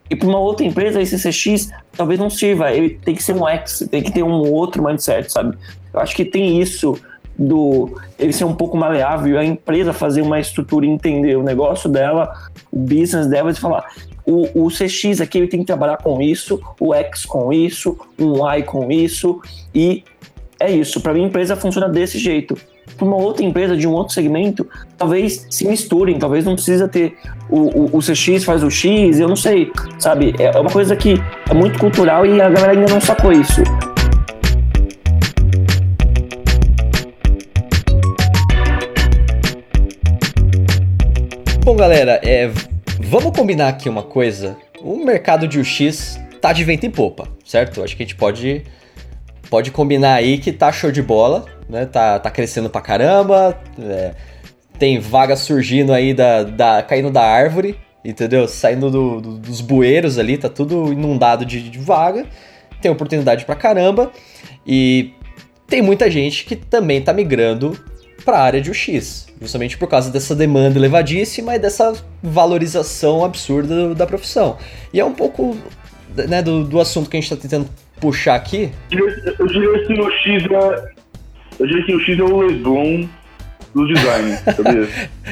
E 0.09 0.15
para 0.15 0.27
uma 0.27 0.39
outra 0.39 0.65
empresa, 0.65 1.01
esse 1.01 1.17
CX 1.17 1.69
talvez 1.91 2.19
não 2.19 2.29
sirva. 2.29 2.71
Ele 2.71 2.91
tem 2.91 3.13
que 3.13 3.21
ser 3.21 3.33
um 3.33 3.47
X, 3.47 3.87
tem 3.91 4.01
que 4.01 4.11
ter 4.11 4.23
um 4.23 4.51
outro 4.51 4.83
mindset, 4.83 5.31
sabe? 5.31 5.57
Eu 5.93 5.99
acho 5.99 6.15
que 6.15 6.23
tem 6.23 6.61
isso 6.61 6.97
do 7.38 7.99
ele 8.17 8.33
ser 8.33 8.45
um 8.45 8.55
pouco 8.55 8.75
maleável, 8.75 9.38
a 9.38 9.45
empresa 9.45 9.93
fazer 9.93 10.21
uma 10.21 10.39
estrutura 10.39 10.85
e 10.85 10.89
entender 10.89 11.38
o 11.38 11.43
negócio 11.43 11.89
dela, 11.89 12.33
o 12.71 12.79
business 12.79 13.27
dela, 13.27 13.51
e 13.51 13.55
falar: 13.55 13.85
o, 14.25 14.65
o 14.65 14.69
CX 14.69 15.21
aqui 15.21 15.38
ele 15.38 15.47
tem 15.47 15.59
que 15.59 15.65
trabalhar 15.65 15.97
com 15.97 16.21
isso, 16.21 16.59
o 16.79 16.93
X 16.93 17.25
com 17.25 17.53
isso, 17.53 17.97
um 18.19 18.45
Y 18.45 18.63
com 18.63 18.91
isso, 18.91 19.41
e 19.73 20.03
é 20.59 20.71
isso. 20.71 20.99
Para 20.99 21.13
mim, 21.13 21.23
a 21.23 21.27
empresa 21.27 21.55
funciona 21.55 21.88
desse 21.88 22.17
jeito. 22.17 22.57
Para 22.97 23.05
uma 23.05 23.17
outra 23.17 23.45
empresa 23.45 23.77
de 23.77 23.88
um 23.88 23.91
outro 23.91 24.13
segmento, 24.13 24.67
talvez 24.97 25.45
se 25.49 25.67
misturem, 25.67 26.17
talvez 26.17 26.43
não 26.43 26.55
precisa 26.55 26.88
ter 26.88 27.15
o, 27.49 27.59
o, 27.59 27.97
o 27.97 27.99
CX 27.99 28.43
faz 28.43 28.63
o 28.63 28.71
X, 28.71 29.19
eu 29.19 29.27
não 29.27 29.35
sei, 29.35 29.71
sabe? 29.99 30.33
É, 30.39 30.45
é 30.45 30.59
uma 30.59 30.71
coisa 30.71 30.95
que 30.95 31.21
é 31.49 31.53
muito 31.53 31.77
cultural 31.77 32.25
e 32.25 32.41
a 32.41 32.49
galera 32.49 32.71
ainda 32.71 32.91
não 32.91 32.99
sacou 32.99 33.31
isso. 33.31 33.61
Bom, 41.68 41.76
galera, 41.76 42.22
é, 42.24 42.49
vamos 42.97 43.38
combinar 43.38 43.68
aqui 43.68 43.89
uma 43.89 44.01
coisa. 44.01 44.55
O 44.80 45.03
mercado 45.03 45.45
de 45.45 45.59
UX 45.59 46.18
tá 46.39 46.53
de 46.53 46.63
vento 46.63 46.86
em 46.86 46.89
popa, 46.89 47.28
certo? 47.43 47.84
Acho 47.84 47.93
que 47.93 48.03
a 48.03 48.05
gente 48.05 48.15
pode, 48.15 48.63
pode 49.49 49.70
combinar 49.70 50.13
aí 50.13 50.38
que 50.38 50.53
tá 50.53 50.72
show 50.72 50.93
de 50.93 51.01
bola, 51.01 51.43
né? 51.68 51.86
Tá, 51.86 52.20
tá 52.20 52.32
crescendo 52.32 52.70
pra 52.70 52.80
caramba, 52.80 53.59
é, 53.82 54.13
tem 54.80 54.97
vaga 54.97 55.36
surgindo 55.36 55.91
aí 55.91 56.13
da, 56.13 56.43
da 56.43 56.82
caindo 56.82 57.11
da 57.11 57.24
árvore, 57.24 57.78
entendeu? 58.01 58.47
Saindo 58.47 58.89
do, 58.89 59.20
do, 59.20 59.38
dos 59.38 59.59
bueiros 59.59 60.18
ali, 60.18 60.38
tá 60.38 60.47
tudo 60.47 60.93
inundado 60.93 61.45
de, 61.45 61.70
de 61.70 61.80
vaga. 61.80 62.26
Tem 62.82 62.89
oportunidade 62.89 63.43
pra 63.43 63.55
caramba 63.55 64.09
e 64.65 65.11
tem 65.68 65.82
muita 65.82 66.09
gente 66.09 66.45
que 66.45 66.55
também 66.55 67.01
tá 67.01 67.11
migrando 67.11 67.78
para 68.24 68.38
a 68.38 68.41
área 68.41 68.61
de 68.61 68.72
UX, 68.72 69.28
justamente 69.41 69.78
por 69.78 69.88
causa 69.88 70.11
dessa 70.11 70.36
demanda 70.36 70.78
elevadíssima 70.78 71.55
e 71.55 71.59
dessa 71.59 71.93
valorização 72.22 73.24
absurda 73.24 73.93
da 73.95 74.05
profissão. 74.05 74.57
E 74.93 74.99
é 74.99 75.05
um 75.05 75.13
pouco 75.13 75.57
né, 76.28 76.41
do, 76.41 76.63
do 76.63 76.80
assunto 76.80 77.09
que 77.09 77.18
a 77.18 77.20
gente 77.20 77.32
está 77.32 77.41
tentando 77.41 77.70
puxar 77.99 78.36
aqui. 78.36 78.72
Eu 78.91 79.47
diria 79.47 79.86
que 79.86 79.93
o 79.93 80.11
X 80.11 80.43
é. 80.45 80.91
Eu 81.59 81.68
diria 81.68 81.86
que 81.86 81.95
o 81.95 81.99
X 81.99 82.20
é 82.20 82.24
o 82.24 82.41
Leblon 82.41 83.07
do 83.74 83.88
design, 83.88 84.38
sabia? 84.55 84.88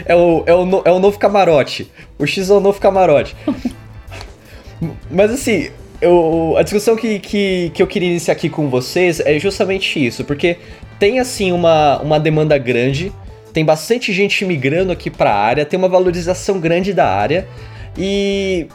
é, 0.05 0.15
o, 0.15 0.43
é, 0.45 0.53
o, 0.53 0.81
é 0.85 0.91
o 0.91 0.99
novo 0.99 1.17
camarote. 1.17 1.91
O 2.17 2.25
X 2.25 2.49
é 2.49 2.53
o 2.53 2.59
novo 2.59 2.79
camarote. 2.79 3.35
Mas 5.09 5.31
assim, 5.31 5.71
eu, 6.01 6.55
a 6.57 6.63
discussão 6.63 6.95
que, 6.95 7.19
que, 7.19 7.71
que 7.73 7.81
eu 7.81 7.87
queria 7.87 8.09
iniciar 8.09 8.33
aqui 8.33 8.49
com 8.49 8.69
vocês 8.69 9.19
é 9.19 9.37
justamente 9.39 10.03
isso, 10.03 10.23
porque 10.23 10.57
tem 10.99 11.19
assim 11.19 11.51
uma, 11.51 11.99
uma 12.01 12.19
demanda 12.19 12.57
grande, 12.57 13.11
tem 13.53 13.63
bastante 13.63 14.11
gente 14.13 14.43
migrando 14.45 14.91
aqui 14.91 15.09
para 15.09 15.31
a 15.31 15.35
área, 15.35 15.65
tem 15.65 15.77
uma 15.77 15.89
valorização 15.89 16.59
grande 16.59 16.93
da 16.93 17.07
área 17.07 17.47
e 17.97 18.67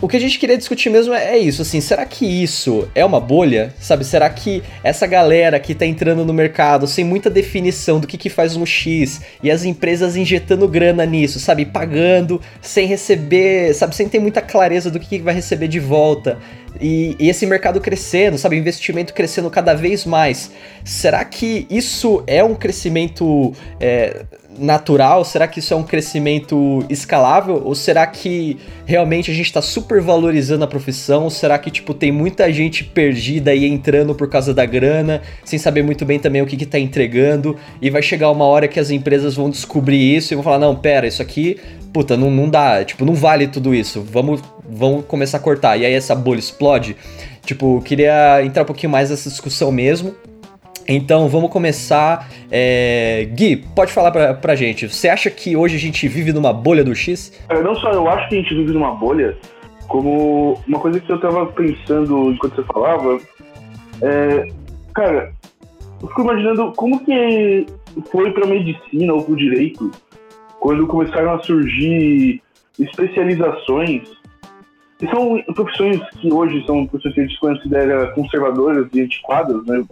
o 0.00 0.06
que 0.06 0.16
a 0.16 0.20
gente 0.20 0.38
queria 0.38 0.56
discutir 0.56 0.90
mesmo 0.90 1.12
é, 1.12 1.32
é 1.34 1.38
isso, 1.38 1.62
assim, 1.62 1.80
será 1.80 2.04
que 2.04 2.24
isso 2.24 2.88
é 2.94 3.04
uma 3.04 3.20
bolha? 3.20 3.74
Sabe, 3.80 4.04
será 4.04 4.30
que 4.30 4.62
essa 4.84 5.06
galera 5.06 5.58
que 5.58 5.74
tá 5.74 5.84
entrando 5.84 6.24
no 6.24 6.32
mercado 6.32 6.86
sem 6.86 7.04
muita 7.04 7.28
definição 7.28 7.98
do 7.98 8.06
que 8.06 8.16
que 8.16 8.30
faz 8.30 8.54
um 8.56 8.64
X 8.64 9.20
e 9.42 9.50
as 9.50 9.64
empresas 9.64 10.16
injetando 10.16 10.68
grana 10.68 11.04
nisso, 11.04 11.40
sabe, 11.40 11.64
pagando 11.64 12.40
sem 12.62 12.86
receber, 12.86 13.74
sabe, 13.74 13.96
sem 13.96 14.08
ter 14.08 14.20
muita 14.20 14.40
clareza 14.40 14.90
do 14.90 15.00
que, 15.00 15.18
que 15.18 15.22
vai 15.22 15.34
receber 15.34 15.66
de 15.66 15.80
volta 15.80 16.38
e, 16.80 17.16
e 17.18 17.28
esse 17.28 17.46
mercado 17.46 17.80
crescendo, 17.80 18.38
sabe, 18.38 18.56
investimento 18.56 19.12
crescendo 19.12 19.50
cada 19.50 19.74
vez 19.74 20.04
mais, 20.04 20.50
será 20.84 21.24
que 21.24 21.66
isso 21.70 22.22
é 22.26 22.42
um 22.42 22.54
crescimento 22.54 23.52
é, 23.80 24.24
natural? 24.58 25.24
Será 25.24 25.46
que 25.46 25.60
isso 25.60 25.72
é 25.72 25.76
um 25.76 25.82
crescimento 25.82 26.84
escalável? 26.88 27.62
Ou 27.64 27.74
será 27.74 28.06
que 28.06 28.56
realmente 28.84 29.30
a 29.30 29.34
gente 29.34 29.46
está 29.46 29.62
super 29.62 30.00
valorizando 30.00 30.64
a 30.64 30.66
profissão? 30.66 31.24
Ou 31.24 31.30
será 31.30 31.58
que, 31.58 31.70
tipo, 31.70 31.94
tem 31.94 32.10
muita 32.10 32.52
gente 32.52 32.84
perdida 32.84 33.50
aí 33.50 33.64
entrando 33.64 34.14
por 34.14 34.28
causa 34.28 34.52
da 34.52 34.66
grana, 34.66 35.22
sem 35.44 35.58
saber 35.58 35.82
muito 35.82 36.04
bem 36.04 36.18
também 36.18 36.42
o 36.42 36.46
que, 36.46 36.56
que 36.56 36.66
tá 36.66 36.78
entregando? 36.78 37.56
E 37.80 37.90
vai 37.90 38.02
chegar 38.02 38.30
uma 38.30 38.44
hora 38.44 38.68
que 38.68 38.80
as 38.80 38.90
empresas 38.90 39.34
vão 39.34 39.48
descobrir 39.50 40.16
isso 40.16 40.32
e 40.32 40.34
vão 40.34 40.44
falar, 40.44 40.58
não, 40.58 40.74
pera, 40.74 41.06
isso 41.06 41.22
aqui, 41.22 41.58
puta, 41.92 42.16
não, 42.16 42.30
não 42.30 42.48
dá, 42.48 42.84
tipo, 42.84 43.04
não 43.04 43.14
vale 43.14 43.46
tudo 43.46 43.74
isso, 43.74 44.02
vamos, 44.02 44.42
vamos 44.68 45.04
começar 45.06 45.38
a 45.38 45.40
cortar. 45.40 45.76
E 45.76 45.86
aí 45.86 45.92
essa 45.92 46.14
bolha 46.14 46.38
explode. 46.38 46.96
Tipo, 47.44 47.80
queria 47.82 48.44
entrar 48.44 48.62
um 48.62 48.66
pouquinho 48.66 48.92
mais 48.92 49.08
nessa 49.08 49.30
discussão 49.30 49.72
mesmo. 49.72 50.14
Então 50.88 51.28
vamos 51.28 51.50
começar. 51.50 52.28
É... 52.50 53.28
Gui, 53.32 53.56
pode 53.56 53.92
falar 53.92 54.10
pra, 54.10 54.34
pra 54.34 54.56
gente. 54.56 54.88
Você 54.88 55.08
acha 55.08 55.30
que 55.30 55.54
hoje 55.56 55.76
a 55.76 55.78
gente 55.78 56.08
vive 56.08 56.32
numa 56.32 56.52
bolha 56.52 56.82
do 56.82 56.94
X? 56.94 57.32
É, 57.48 57.60
não 57.62 57.74
só 57.74 57.90
eu 57.92 58.08
acho 58.08 58.28
que 58.28 58.36
a 58.36 58.38
gente 58.40 58.54
vive 58.54 58.72
numa 58.72 58.94
bolha, 58.94 59.36
como 59.86 60.58
uma 60.66 60.78
coisa 60.78 60.98
que 60.98 61.10
eu 61.10 61.20
tava 61.20 61.46
pensando 61.46 62.32
enquanto 62.32 62.56
você 62.56 62.62
falava, 62.64 63.20
É, 64.00 64.48
cara, 64.94 65.32
eu 66.00 66.08
fico 66.08 66.22
imaginando 66.22 66.72
como 66.76 67.04
que 67.04 67.66
foi 68.10 68.30
pra 68.32 68.46
medicina 68.46 69.12
ou 69.12 69.22
pro 69.22 69.36
direito 69.36 69.90
quando 70.60 70.86
começaram 70.86 71.34
a 71.34 71.42
surgir 71.42 72.42
especializações 72.78 74.08
que 74.98 75.06
são 75.08 75.40
profissões 75.54 76.00
que 76.20 76.32
hoje 76.32 76.64
são 76.66 76.86
profissões 76.86 77.14
que 77.14 77.20
a 77.20 77.24
gente 77.24 77.40
considera 77.40 78.06
conservadoras 78.12 78.88
e 78.92 79.00
antiquadas, 79.00 79.64
né? 79.66 79.84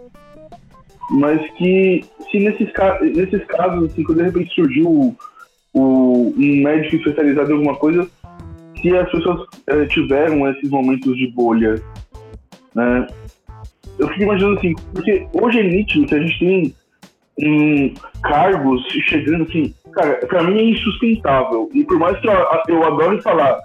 Mas 1.09 1.39
que, 1.51 2.03
se 2.29 2.39
nesses, 2.39 2.69
nesses 3.15 3.45
casos, 3.45 3.91
assim, 3.91 4.03
quando 4.03 4.17
de 4.17 4.23
repente 4.25 4.53
surgiu 4.53 4.89
o, 4.89 5.15
o- 5.73 6.33
um 6.37 6.63
médico 6.63 6.97
especializado 6.97 7.49
em 7.51 7.53
alguma 7.53 7.75
coisa, 7.75 8.09
se 8.81 8.95
as 8.95 9.09
pessoas 9.09 9.47
eh, 9.67 9.85
tiveram 9.85 10.49
esses 10.49 10.69
momentos 10.69 11.15
de 11.17 11.27
bolha, 11.31 11.75
né? 12.75 13.07
Eu 13.97 14.07
fico 14.09 14.23
imaginando 14.23 14.59
assim, 14.59 14.75
porque 14.93 15.27
hoje 15.33 15.59
é 15.59 15.63
nítido 15.63 16.05
que 16.05 16.15
a 16.15 16.19
gente 16.19 16.39
tem 16.39 16.75
hum, 17.41 17.93
cargos 18.21 18.83
chegando 19.09 19.43
assim, 19.43 19.73
cara, 19.91 20.15
pra 20.27 20.43
mim 20.43 20.59
é 20.59 20.63
insustentável. 20.71 21.69
E 21.73 21.83
por 21.83 21.97
mais 21.97 22.19
que 22.19 22.27
eu, 22.27 22.33
eu 22.67 22.83
adore 22.85 23.21
falar 23.21 23.59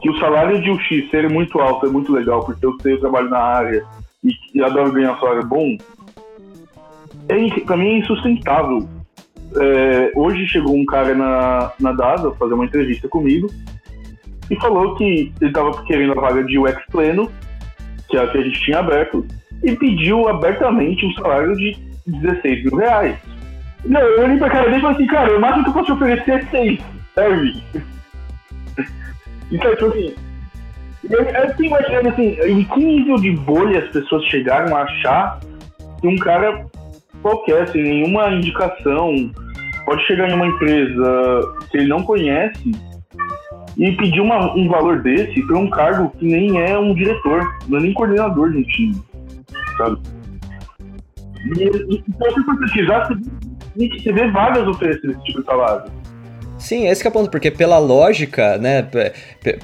que 0.00 0.10
o 0.10 0.18
salário 0.18 0.60
de 0.60 0.70
um 0.70 0.78
X 0.80 1.08
ser 1.10 1.30
muito 1.30 1.60
alto 1.60 1.86
é 1.86 1.90
muito 1.90 2.12
legal, 2.12 2.44
porque 2.44 2.66
eu 2.66 2.74
sei, 2.80 2.94
eu 2.94 3.00
trabalho 3.00 3.30
na 3.30 3.38
área 3.38 3.84
e, 4.24 4.32
e 4.54 4.62
adoro 4.62 4.90
ganhar 4.92 5.12
um 5.12 5.20
salário 5.20 5.46
bom, 5.46 5.76
é, 7.28 7.60
pra 7.60 7.76
mim 7.76 7.88
é 7.88 7.98
insustentável. 7.98 8.88
É, 9.56 10.12
hoje 10.14 10.46
chegou 10.46 10.74
um 10.74 10.86
cara 10.86 11.14
na, 11.14 11.72
na 11.78 11.92
DASA 11.92 12.32
fazer 12.32 12.54
uma 12.54 12.64
entrevista 12.64 13.08
comigo 13.08 13.50
e 14.50 14.56
falou 14.56 14.94
que 14.96 15.32
ele 15.40 15.50
estava 15.50 15.82
querendo 15.84 16.12
a 16.12 16.20
vaga 16.20 16.42
de 16.44 16.58
UX 16.58 16.84
pleno, 16.90 17.30
que 18.08 18.16
é 18.16 18.22
a 18.22 18.26
que 18.28 18.38
a 18.38 18.42
gente 18.42 18.60
tinha 18.60 18.78
aberto, 18.78 19.26
e 19.62 19.74
pediu 19.76 20.28
abertamente 20.28 21.06
um 21.06 21.12
salário 21.14 21.54
de 21.56 21.76
16 22.06 22.64
mil 22.64 22.76
reais. 22.76 23.16
Não, 23.84 24.00
eu 24.00 24.24
olhei 24.24 24.38
pra 24.38 24.50
cara 24.50 24.64
dele 24.66 24.78
e 24.78 24.80
falei 24.80 24.96
assim, 24.96 25.06
cara, 25.06 25.36
o 25.36 25.40
máximo 25.40 25.64
que 25.64 25.70
eu 25.70 25.74
posso 25.74 25.86
te 25.86 25.92
oferecer 25.92 26.30
é 26.32 26.42
6, 26.46 26.80
serve. 27.14 27.62
Então, 29.50 29.70
tipo 29.72 29.88
assim, 29.88 30.14
eu, 31.10 31.20
eu 31.20 31.48
fico 31.50 31.64
imaginando 31.64 32.08
assim, 32.08 32.38
em 32.40 32.64
que 32.64 32.80
nível 32.80 33.16
de 33.16 33.32
bolha 33.32 33.80
as 33.80 33.90
pessoas 33.90 34.24
chegaram 34.24 34.74
a 34.74 34.84
achar 34.84 35.40
que 36.00 36.06
um 36.06 36.16
cara 36.16 36.64
qualquer, 37.22 37.68
sem 37.68 37.82
nenhuma 37.82 38.30
indicação, 38.30 39.30
pode 39.84 40.02
chegar 40.06 40.28
em 40.28 40.34
uma 40.34 40.46
empresa 40.46 41.54
que 41.70 41.78
ele 41.78 41.88
não 41.88 42.02
conhece 42.02 42.72
e 43.76 43.92
pedir 43.92 44.20
uma- 44.20 44.54
um 44.54 44.68
valor 44.68 45.00
desse 45.00 45.40
para 45.46 45.56
um 45.56 45.70
cargo 45.70 46.10
que 46.18 46.26
nem 46.26 46.60
é 46.60 46.78
um 46.78 46.94
diretor, 46.94 47.56
não 47.68 47.78
é 47.78 47.82
nem 47.82 47.94
coordenador 47.94 48.50
de 48.50 48.58
um 48.58 48.62
time, 48.64 49.02
sabe? 49.78 49.98
E, 51.58 51.64
e 51.64 52.02
se 52.02 52.04
você 52.18 52.56
pesquisar, 52.60 53.08
você 53.74 54.12
vê 54.12 54.30
vagas 54.30 54.68
oferecendo 54.68 55.12
esse 55.12 55.24
tipo 55.24 55.40
de 55.40 55.46
salário. 55.46 55.90
Sim, 56.62 56.86
esse 56.86 57.00
que 57.02 57.08
é 57.08 57.10
o 57.10 57.12
ponto, 57.12 57.28
porque 57.30 57.50
pela 57.50 57.76
lógica, 57.78 58.56
né, 58.56 58.86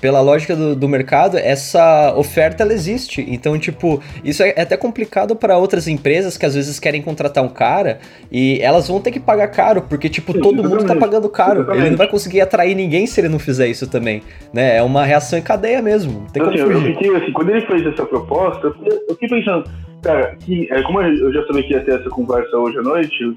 pela 0.01 0.21
lógica 0.21 0.57
do, 0.57 0.75
do 0.75 0.89
mercado, 0.89 1.39
essa 1.39 2.13
oferta 2.17 2.65
ela 2.65 2.73
existe. 2.73 3.25
Então, 3.29 3.57
tipo, 3.59 4.03
isso 4.25 4.43
é 4.43 4.51
até 4.61 4.77
complicado 4.77 5.37
para 5.37 5.57
outras 5.57 5.87
empresas 5.87 6.37
que 6.37 6.45
às 6.45 6.55
vezes 6.57 6.81
querem 6.81 7.01
contratar 7.01 7.45
um 7.45 7.49
cara 7.49 8.01
e 8.33 8.59
elas 8.61 8.89
vão 8.89 9.01
ter 9.01 9.13
que 9.13 9.21
pagar 9.21 9.47
caro, 9.49 9.83
porque, 9.83 10.09
tipo, 10.09 10.33
Sim, 10.33 10.41
todo 10.41 10.63
mundo 10.63 10.85
tá 10.85 10.97
pagando 10.97 11.29
caro. 11.29 11.61
Ele 11.61 11.63
Exatamente. 11.63 11.91
não 11.91 11.97
vai 11.99 12.09
conseguir 12.09 12.41
atrair 12.41 12.75
ninguém 12.75 13.07
se 13.07 13.21
ele 13.21 13.29
não 13.29 13.39
fizer 13.39 13.69
isso 13.69 13.87
também, 13.89 14.23
né? 14.53 14.77
É 14.79 14.83
uma 14.83 15.05
reação 15.05 15.39
em 15.39 15.43
cadeia 15.43 15.81
mesmo, 15.81 16.27
tem 16.33 16.43
Então, 16.43 16.47
como 16.47 16.55
assim, 16.55 16.63
eu 16.73 16.81
fugir. 16.81 16.97
fiquei 16.97 17.17
assim, 17.17 17.33
quando 17.33 17.51
ele 17.51 17.61
fez 17.67 17.87
essa 17.87 18.05
proposta, 18.05 18.67
eu 18.67 18.75
fiquei, 18.75 18.93
eu 19.09 19.15
fiquei 19.15 19.29
pensando, 19.29 19.71
cara, 20.03 20.37
que, 20.45 20.69
é, 20.73 20.83
como 20.83 21.01
eu 21.01 21.33
já 21.33 21.47
sabia 21.47 21.63
que 21.63 21.73
ia 21.75 21.81
ter 21.85 22.01
essa 22.01 22.11
conversa 22.11 22.57
hoje 22.57 22.77
à 22.79 22.83
noite, 22.83 23.23
eu- 23.23 23.35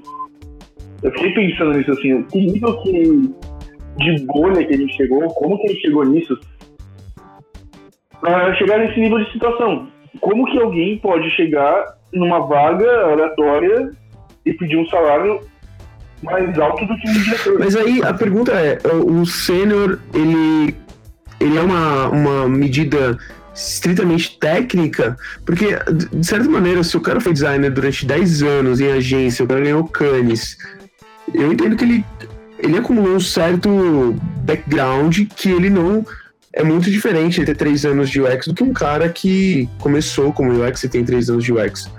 eu 1.04 1.10
fiquei 1.12 1.32
pensando 1.34 1.76
nisso 1.76 1.90
assim, 1.92 2.22
que 2.24 2.38
nível 2.40 2.76
que, 2.82 3.30
de 3.96 4.26
bolha 4.26 4.64
que 4.64 4.74
a 4.74 4.76
gente 4.76 4.96
chegou, 4.96 5.26
como 5.28 5.58
que 5.58 5.66
a 5.66 5.70
gente 5.70 5.82
chegou 5.82 6.04
nisso, 6.04 6.38
pra 8.20 8.54
chegar 8.54 8.78
nesse 8.78 8.98
nível 8.98 9.18
de 9.18 9.32
situação. 9.32 9.88
Como 10.20 10.46
que 10.46 10.58
alguém 10.58 10.98
pode 10.98 11.28
chegar 11.30 11.96
numa 12.12 12.40
vaga 12.46 12.88
aleatória 13.06 13.90
e 14.44 14.52
pedir 14.52 14.76
um 14.76 14.86
salário 14.86 15.40
mais 16.22 16.56
alto 16.58 16.86
do 16.86 16.96
que 16.98 17.08
um 17.08 17.12
diretor? 17.12 17.58
Mas 17.58 17.76
aí 17.76 18.02
a 18.02 18.14
pergunta 18.14 18.52
é, 18.52 18.78
o 18.86 19.26
sênior, 19.26 19.98
ele, 20.14 20.74
ele 21.40 21.58
é 21.58 21.60
uma, 21.60 22.08
uma 22.08 22.48
medida 22.48 23.18
estritamente 23.54 24.38
técnica, 24.38 25.16
porque, 25.44 25.78
de 26.12 26.26
certa 26.26 26.48
maneira, 26.48 26.82
se 26.82 26.96
o 26.96 27.00
cara 27.00 27.20
foi 27.20 27.32
designer 27.32 27.70
durante 27.70 28.06
10 28.06 28.42
anos 28.42 28.80
em 28.80 28.90
agência, 28.90 29.44
o 29.44 29.48
cara 29.48 29.60
ganhou 29.60 29.84
canes, 29.84 30.56
eu 31.34 31.52
entendo 31.52 31.76
que 31.76 31.84
ele, 31.84 32.04
ele 32.62 32.78
acumulou 32.78 33.16
um 33.16 33.20
certo 33.20 34.14
background 34.44 35.18
que 35.36 35.50
ele 35.50 35.68
não... 35.68 36.04
É 36.54 36.62
muito 36.62 36.90
diferente 36.90 37.40
ele 37.40 37.46
ter 37.46 37.56
3 37.56 37.86
anos 37.86 38.10
de 38.10 38.20
UX 38.20 38.46
do 38.46 38.54
que 38.54 38.62
um 38.62 38.74
cara 38.74 39.08
que 39.08 39.68
começou 39.80 40.32
como 40.34 40.52
UX 40.52 40.84
e 40.84 40.88
tem 40.88 41.02
3 41.02 41.30
anos 41.30 41.44
de 41.44 41.52
UX. 41.52 41.90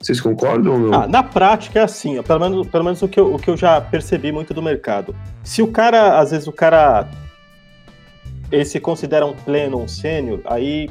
Vocês 0.00 0.20
concordam 0.20 0.72
ou 0.72 0.78
não? 0.80 1.02
Ah, 1.02 1.06
na 1.06 1.22
prática 1.22 1.78
é 1.78 1.82
assim, 1.84 2.18
ó, 2.18 2.22
pelo 2.22 2.40
menos, 2.40 2.66
pelo 2.66 2.82
menos 2.82 3.00
o, 3.02 3.06
que 3.08 3.20
eu, 3.20 3.34
o 3.34 3.38
que 3.38 3.48
eu 3.48 3.56
já 3.56 3.80
percebi 3.80 4.32
muito 4.32 4.52
do 4.52 4.60
mercado. 4.60 5.14
Se 5.44 5.62
o 5.62 5.68
cara, 5.68 6.18
às 6.18 6.32
vezes 6.32 6.48
o 6.48 6.52
cara 6.52 7.06
ele 8.50 8.64
se 8.64 8.80
considera 8.80 9.24
um 9.24 9.32
pleno, 9.32 9.80
um 9.80 9.86
sênior, 9.86 10.40
aí 10.44 10.90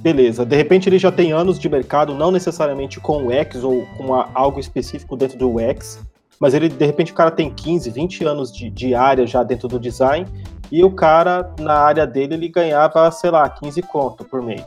beleza. 0.00 0.44
De 0.44 0.56
repente 0.56 0.88
ele 0.88 0.98
já 0.98 1.12
tem 1.12 1.30
anos 1.30 1.60
de 1.60 1.68
mercado, 1.68 2.12
não 2.12 2.32
necessariamente 2.32 2.98
com 2.98 3.28
UX 3.28 3.62
ou 3.62 3.86
com 3.96 4.14
a- 4.14 4.28
algo 4.34 4.58
específico 4.58 5.16
dentro 5.16 5.38
do 5.38 5.48
UX, 5.58 6.00
mas 6.42 6.54
ele 6.54 6.68
de 6.68 6.84
repente 6.84 7.12
o 7.12 7.14
cara 7.14 7.30
tem 7.30 7.48
15, 7.54 7.88
20 7.88 8.24
anos 8.24 8.50
de, 8.50 8.68
de 8.68 8.96
área 8.96 9.24
já 9.24 9.44
dentro 9.44 9.68
do 9.68 9.78
design 9.78 10.26
e 10.72 10.82
o 10.82 10.90
cara 10.90 11.54
na 11.60 11.74
área 11.74 12.04
dele 12.04 12.34
ele 12.34 12.48
ganhava, 12.48 13.08
sei 13.12 13.30
lá, 13.30 13.48
15 13.48 13.80
conto 13.82 14.24
por 14.24 14.42
mês. 14.42 14.64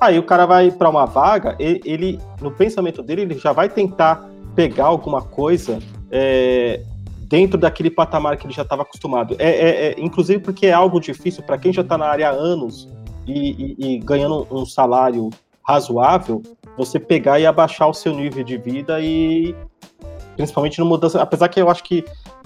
Aí 0.00 0.18
o 0.18 0.22
cara 0.22 0.46
vai 0.46 0.70
para 0.70 0.88
uma 0.88 1.04
vaga, 1.04 1.56
ele, 1.58 1.82
ele- 1.84 2.18
no 2.40 2.50
pensamento 2.50 3.02
dele, 3.02 3.20
ele 3.20 3.38
já 3.38 3.52
vai 3.52 3.68
tentar 3.68 4.26
pegar 4.54 4.86
alguma 4.86 5.20
coisa 5.20 5.78
é, 6.10 6.80
dentro 7.28 7.58
daquele 7.58 7.90
patamar 7.90 8.38
que 8.38 8.46
ele 8.46 8.54
já 8.54 8.62
estava 8.62 8.80
acostumado. 8.80 9.36
É, 9.38 9.50
é- 9.50 9.86
é- 9.88 9.94
inclusive 9.98 10.38
porque 10.42 10.68
é 10.68 10.72
algo 10.72 10.98
difícil 10.98 11.42
para 11.42 11.58
quem 11.58 11.70
já 11.70 11.82
está 11.82 11.98
na 11.98 12.06
área 12.06 12.30
há 12.30 12.32
anos 12.32 12.88
e, 13.26 13.50
e- 13.76 13.76
e 13.96 13.98
ganhando 13.98 14.46
um 14.50 14.64
salário 14.64 15.28
razoável, 15.62 16.40
você 16.78 16.98
pegar 16.98 17.38
e 17.38 17.44
abaixar 17.44 17.90
o 17.90 17.92
seu 17.92 18.14
nível 18.14 18.42
de 18.42 18.56
vida 18.56 19.02
e 19.02 19.54
principalmente 20.36 20.78
no 20.78 20.86
mudança. 20.86 21.20
Apesar 21.20 21.48
que 21.48 21.60
eu 21.60 21.70
acho 21.70 21.82
que 21.84 22.04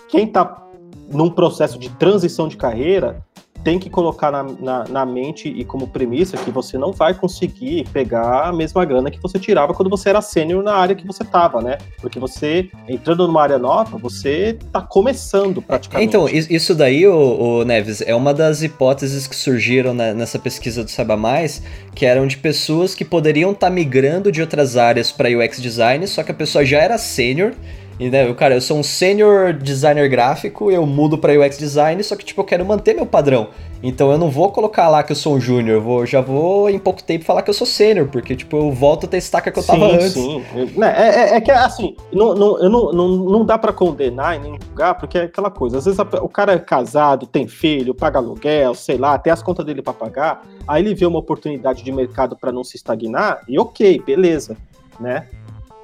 quem 0.09 0.25
está 0.25 0.63
num 1.09 1.31
processo 1.31 1.79
de 1.79 1.89
transição 1.91 2.49
de 2.49 2.57
carreira 2.57 3.25
tem 3.65 3.79
que 3.79 3.91
colocar 3.91 4.31
na, 4.31 4.43
na, 4.45 4.85
na 4.89 5.07
mente 5.07 5.49
e 5.49 5.65
como 5.65 5.89
premissa 5.89 6.37
que 6.37 6.51
você 6.51 6.79
não 6.79 6.93
vai 6.93 7.13
conseguir 7.15 7.85
pegar 7.93 8.49
a 8.49 8.53
mesma 8.53 8.85
grana 8.85 9.11
que 9.11 9.21
você 9.21 9.39
tirava 9.39 9.75
quando 9.75 9.91
você 9.91 10.09
era 10.11 10.21
sênior 10.21 10.63
na 10.63 10.75
área 10.75 10.95
que 10.95 11.07
você 11.07 11.23
estava, 11.23 11.61
né? 11.61 11.79
Porque 12.01 12.19
você, 12.19 12.71
entrando 12.89 13.27
numa 13.27 13.43
área 13.43 13.59
nova, 13.59 13.99
você 13.99 14.57
tá 14.73 14.81
começando 14.81 15.61
praticamente. 15.61 16.09
Então, 16.09 16.29
is- 16.29 16.49
isso 16.51 16.75
daí, 16.75 17.07
o, 17.07 17.65
Neves, 17.65 18.01
é 18.03 18.15
uma 18.15 18.33
das 18.33 18.63
hipóteses 18.63 19.27
que 19.27 19.35
surgiram 19.37 19.93
na- 19.93 20.15
nessa 20.15 20.39
pesquisa 20.39 20.85
do 20.85 20.91
Saiba 20.91 21.17
Mais, 21.17 21.63
que 21.95 22.07
eram 22.07 22.27
de 22.27 22.37
pessoas 22.39 22.95
que 22.95 23.05
poderiam 23.05 23.51
estar 23.53 23.71
migrando 23.71 24.31
de 24.33 24.41
outras 24.41 24.77
áreas 24.77 25.11
para 25.13 25.29
UX 25.29 25.61
design, 25.61 26.07
só 26.07 26.23
que 26.23 26.31
a 26.31 26.35
pessoa 26.35 26.65
já 26.65 26.79
era 26.79 26.97
sênior. 26.97 27.53
E, 27.99 28.09
né, 28.09 28.29
eu, 28.29 28.35
cara, 28.35 28.55
eu 28.55 28.61
sou 28.61 28.79
um 28.79 28.83
sênior 28.83 29.53
designer 29.53 30.09
gráfico, 30.09 30.71
eu 30.71 30.87
mudo 30.87 31.19
para 31.19 31.33
UX 31.33 31.59
design, 31.59 32.03
só 32.05 32.15
que 32.15 32.25
tipo, 32.25 32.41
eu 32.41 32.45
quero 32.45 32.65
manter 32.65 32.95
meu 32.95 33.05
padrão. 33.05 33.49
Então 33.83 34.11
eu 34.13 34.19
não 34.19 34.31
vou 34.31 34.51
colocar 34.53 34.89
lá 34.89 35.03
que 35.03 35.11
eu 35.13 35.17
sou 35.17 35.35
um 35.35 35.41
júnior, 35.41 35.77
eu 35.77 35.83
vou, 35.83 36.07
já 36.07 36.21
vou 36.21 36.71
em 36.71 36.79
pouco 36.79 37.03
tempo 37.03 37.25
falar 37.25 37.43
que 37.43 37.51
eu 37.51 37.55
sou 37.55 37.67
sênior, 37.67 38.07
porque 38.09 38.37
tipo, 38.37 38.57
eu 38.57 38.71
volto 38.73 39.07
a 39.07 39.09
ter 39.09 39.17
estaca 39.19 39.51
que 39.51 39.59
eu 39.59 39.63
tava 39.65 39.89
sim, 39.89 39.95
antes. 39.95 40.13
Sim, 40.13 40.45
Né, 40.77 40.95
é, 40.97 41.09
é- 41.09 41.37
é 41.37 41.41
que 41.41 41.51
assim, 41.51 41.97
não, 42.13 42.35
não, 42.35 42.59
eu 42.63 42.71
não, 42.71 42.93
não, 42.93 43.09
não 43.09 43.45
dá 43.45 43.59
pra 43.59 43.73
condenar 43.73 44.37
e 44.37 44.39
nem 44.41 44.59
julgar, 44.61 44.95
porque 44.95 45.19
é 45.19 45.23
aquela 45.23 45.51
coisa. 45.51 45.79
Às 45.79 45.85
vezes 45.85 45.99
o 46.01 46.29
cara 46.29 46.53
é 46.53 46.59
casado, 46.59 47.27
tem 47.27 47.49
filho, 47.49 47.95
paga 47.95 48.19
aluguel, 48.19 48.75
sei 48.75 48.97
lá, 48.97 49.19
tem 49.19 49.33
as 49.33 49.43
contas 49.43 49.65
dele 49.67 49.83
pra 49.83 49.93
pagar, 49.93 50.45
aí 50.67 50.83
ele 50.85 50.95
vê 50.95 51.07
uma 51.07 51.19
oportunidade 51.19 51.83
de 51.83 51.91
mercado 51.93 52.37
pra 52.37 52.53
não 52.53 52.63
se 52.63 52.77
estagnar, 52.77 53.43
e 53.49 53.59
ok, 53.59 54.03
beleza, 54.05 54.57
né? 55.01 55.27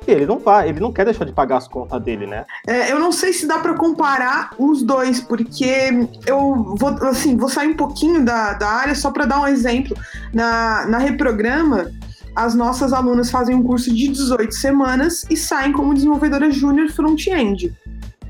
Ele 0.07 0.27
não 0.27 0.39
vai, 0.39 0.69
ele 0.69 0.81
não 0.81 0.93
quer 0.93 1.05
deixar 1.05 1.25
de 1.25 1.33
pagar 1.33 1.59
as 1.59 1.69
contas 1.69 2.01
dele, 2.03 2.27
né? 2.27 2.45
É, 2.67 2.93
eu 2.93 2.99
não 2.99 3.13
sei 3.13 3.33
se 3.33 3.47
dá 3.47 3.59
pra 3.59 3.75
comparar 3.75 4.51
os 4.59 4.83
dois, 4.83 5.21
porque 5.21 6.09
eu 6.27 6.75
vou, 6.77 6.91
assim, 7.09 7.37
vou 7.37 7.49
sair 7.49 7.69
um 7.69 7.77
pouquinho 7.77 8.25
da, 8.25 8.55
da 8.55 8.69
área 8.69 8.95
só 8.95 9.11
pra 9.11 9.25
dar 9.25 9.41
um 9.41 9.47
exemplo. 9.47 9.97
Na, 10.33 10.87
na 10.87 10.99
Reprograma, 10.99 11.91
as 12.35 12.55
nossas 12.55 12.93
alunas 12.93 13.31
fazem 13.31 13.55
um 13.55 13.63
curso 13.63 13.95
de 13.95 14.09
18 14.09 14.53
semanas 14.55 15.25
e 15.31 15.37
saem 15.37 15.73
como 15.73 15.95
desenvolvedora 15.95 16.51
júnior 16.51 16.91
front-end. 16.91 17.73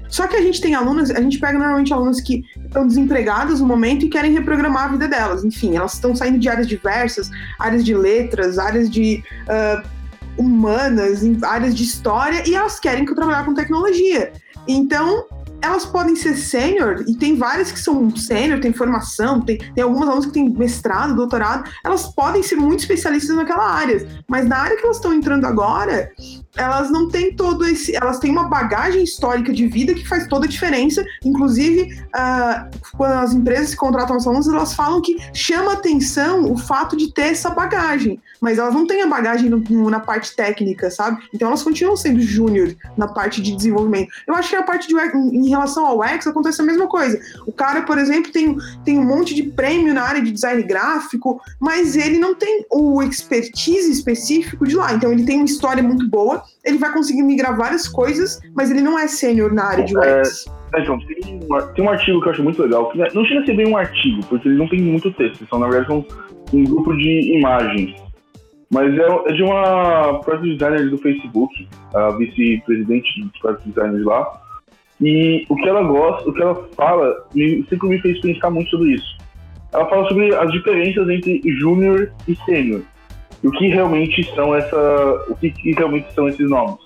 Só 0.08 0.28
que 0.28 0.36
a 0.36 0.42
gente 0.42 0.60
tem 0.60 0.76
alunas, 0.76 1.10
a 1.10 1.20
gente 1.20 1.40
pega 1.40 1.58
normalmente 1.58 1.92
alunas 1.92 2.20
que 2.20 2.44
estão 2.64 2.86
desempregadas 2.86 3.58
no 3.60 3.66
momento 3.66 4.04
e 4.04 4.08
querem 4.08 4.32
reprogramar 4.32 4.84
a 4.84 4.88
vida 4.88 5.08
delas. 5.08 5.44
Enfim, 5.44 5.74
elas 5.74 5.94
estão 5.94 6.14
saindo 6.14 6.38
de 6.38 6.48
áreas 6.48 6.68
diversas, 6.68 7.28
áreas 7.58 7.84
de 7.84 7.94
letras, 7.96 8.56
áreas 8.56 8.88
de 8.88 9.24
ah, 9.48 9.82
humanas, 10.36 11.22
em 11.22 11.38
áreas 11.42 11.74
de 11.74 11.84
história, 11.84 12.48
e 12.48 12.54
elas 12.54 12.78
querem 12.80 13.04
trabalhar 13.04 13.44
com 13.44 13.54
tecnologia. 13.54 14.32
Então, 14.66 15.26
elas 15.64 15.86
podem 15.86 16.14
ser 16.14 16.36
sênior, 16.36 17.04
e 17.08 17.16
tem 17.16 17.36
várias 17.36 17.72
que 17.72 17.80
são 17.80 18.14
sênior, 18.14 18.60
tem 18.60 18.72
formação, 18.72 19.40
tem, 19.40 19.58
tem 19.58 19.82
algumas 19.82 20.08
alunas 20.08 20.26
que 20.26 20.32
têm 20.32 20.48
mestrado, 20.50 21.16
doutorado, 21.16 21.68
elas 21.84 22.06
podem 22.14 22.42
ser 22.42 22.56
muito 22.56 22.80
especialistas 22.80 23.34
naquela 23.34 23.66
área, 23.66 24.06
mas 24.28 24.46
na 24.46 24.58
área 24.58 24.76
que 24.76 24.84
elas 24.84 24.96
estão 24.96 25.14
entrando 25.14 25.46
agora, 25.46 26.10
elas 26.56 26.90
não 26.90 27.08
têm 27.08 27.34
todo 27.34 27.64
esse. 27.66 27.94
Elas 27.96 28.18
têm 28.18 28.30
uma 28.30 28.48
bagagem 28.48 29.02
histórica 29.02 29.52
de 29.52 29.66
vida 29.66 29.94
que 29.94 30.06
faz 30.06 30.26
toda 30.28 30.46
a 30.46 30.48
diferença. 30.48 31.04
Inclusive, 31.24 31.92
uh, 32.14 32.70
quando 32.96 33.12
as 33.12 33.32
empresas 33.32 33.70
que 33.70 33.76
contratam 33.76 34.16
os 34.16 34.26
alunos, 34.26 34.48
elas 34.48 34.74
falam 34.74 35.00
que 35.00 35.16
chama 35.32 35.72
atenção 35.72 36.50
o 36.50 36.56
fato 36.56 36.96
de 36.96 37.12
ter 37.12 37.32
essa 37.32 37.50
bagagem, 37.50 38.20
mas 38.40 38.58
elas 38.58 38.74
não 38.74 38.86
têm 38.86 39.02
a 39.02 39.06
bagagem 39.06 39.50
no, 39.50 39.58
no, 39.58 39.90
na 39.90 40.00
parte 40.00 40.34
técnica, 40.36 40.90
sabe? 40.90 41.22
Então 41.32 41.48
elas 41.48 41.62
continuam 41.62 41.96
sendo 41.96 42.20
júnior 42.20 42.74
na 42.96 43.08
parte 43.08 43.42
de 43.42 43.54
desenvolvimento. 43.54 44.08
Eu 44.26 44.34
acho 44.34 44.50
que 44.50 44.56
a 44.56 44.62
parte 44.62 44.88
de 44.88 44.94
em 44.94 45.53
relação 45.54 45.86
ao 45.86 46.02
X 46.02 46.26
acontece 46.26 46.60
a 46.60 46.64
mesma 46.64 46.86
coisa. 46.86 47.18
O 47.46 47.52
cara, 47.52 47.82
por 47.82 47.98
exemplo, 47.98 48.30
tem, 48.32 48.56
tem 48.84 48.98
um 48.98 49.04
monte 49.04 49.34
de 49.34 49.42
prêmio 49.42 49.94
na 49.94 50.02
área 50.02 50.22
de 50.22 50.30
design 50.30 50.62
gráfico, 50.62 51.40
mas 51.60 51.96
ele 51.96 52.18
não 52.18 52.34
tem 52.34 52.64
o 52.70 53.02
expertise 53.02 53.90
específico 53.90 54.66
de 54.66 54.76
lá. 54.76 54.92
Então 54.92 55.12
ele 55.12 55.24
tem 55.24 55.36
uma 55.36 55.44
história 55.44 55.82
muito 55.82 56.08
boa 56.08 56.42
ele 56.64 56.78
vai 56.78 56.92
conseguir 56.92 57.22
migrar 57.22 57.56
várias 57.56 57.86
coisas, 57.86 58.40
mas 58.54 58.70
ele 58.70 58.80
não 58.80 58.98
é 58.98 59.06
sênior 59.06 59.52
na 59.52 59.64
área 59.64 59.84
de 59.84 59.96
UX. 59.96 60.46
É, 60.74 60.80
então, 60.80 60.98
tem, 61.00 61.40
tem 61.74 61.84
um 61.84 61.88
artigo 61.90 62.20
que 62.20 62.28
eu 62.28 62.32
acho 62.32 62.42
muito 62.42 62.62
legal, 62.62 62.90
que 62.90 62.98
não 63.14 63.24
chega 63.24 63.40
a 63.40 63.46
ser 63.46 63.54
bem 63.54 63.68
um 63.68 63.76
artigo, 63.76 64.24
porque 64.26 64.48
eles 64.48 64.58
não 64.58 64.68
têm 64.68 64.80
muito 64.80 65.12
texto, 65.12 65.46
são, 65.48 65.58
na 65.58 65.68
verdade, 65.68 65.88
são 65.88 66.04
um 66.52 66.64
grupo 66.64 66.96
de 66.96 67.36
imagens. 67.36 67.94
Mas 68.70 68.92
é, 68.98 69.06
é 69.26 69.32
de 69.32 69.42
uma 69.42 70.20
product 70.20 70.52
designer 70.54 70.90
do 70.90 70.98
Facebook, 70.98 71.68
a 71.94 72.10
vice-presidente 72.12 73.20
dos 73.20 73.38
product 73.38 73.68
designers 73.68 74.04
lá. 74.04 74.40
E 75.00 75.44
o 75.48 75.56
que 75.56 75.68
ela 75.68 75.82
gosta, 75.82 76.28
o 76.28 76.32
que 76.32 76.42
ela 76.42 76.68
fala, 76.76 77.26
me, 77.34 77.64
sempre 77.68 77.88
me 77.88 78.00
fez 78.00 78.20
pensar 78.20 78.50
muito 78.50 78.70
sobre 78.70 78.94
isso. 78.94 79.18
Ela 79.72 79.86
fala 79.86 80.08
sobre 80.08 80.34
as 80.34 80.52
diferenças 80.52 81.08
entre 81.08 81.42
júnior 81.58 82.12
e 82.28 82.36
sênior 82.44 82.82
o 83.44 83.50
que 83.50 83.68
realmente 83.68 84.24
são 84.34 84.54
essa, 84.54 85.24
o 85.28 85.36
que, 85.36 85.50
que 85.50 85.72
realmente 85.72 86.12
são 86.14 86.28
esses 86.28 86.48
nomes. 86.48 86.78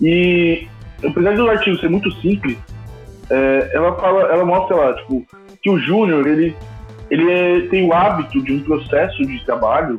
E 0.00 0.66
apesar 1.04 1.36
do 1.36 1.48
artigo 1.48 1.78
ser 1.78 1.88
muito 1.88 2.10
simples, 2.20 2.58
é, 3.30 3.70
ela 3.72 3.94
fala, 3.94 4.22
ela 4.22 4.44
mostra 4.44 4.76
lá, 4.76 4.94
tipo, 4.94 5.24
que 5.62 5.70
o 5.70 5.78
júnior 5.78 6.26
ele 6.26 6.54
ele 7.10 7.30
é, 7.30 7.60
tem 7.68 7.88
o 7.88 7.92
hábito 7.92 8.40
de 8.40 8.52
um 8.52 8.60
processo 8.60 9.24
de 9.24 9.44
trabalho 9.44 9.96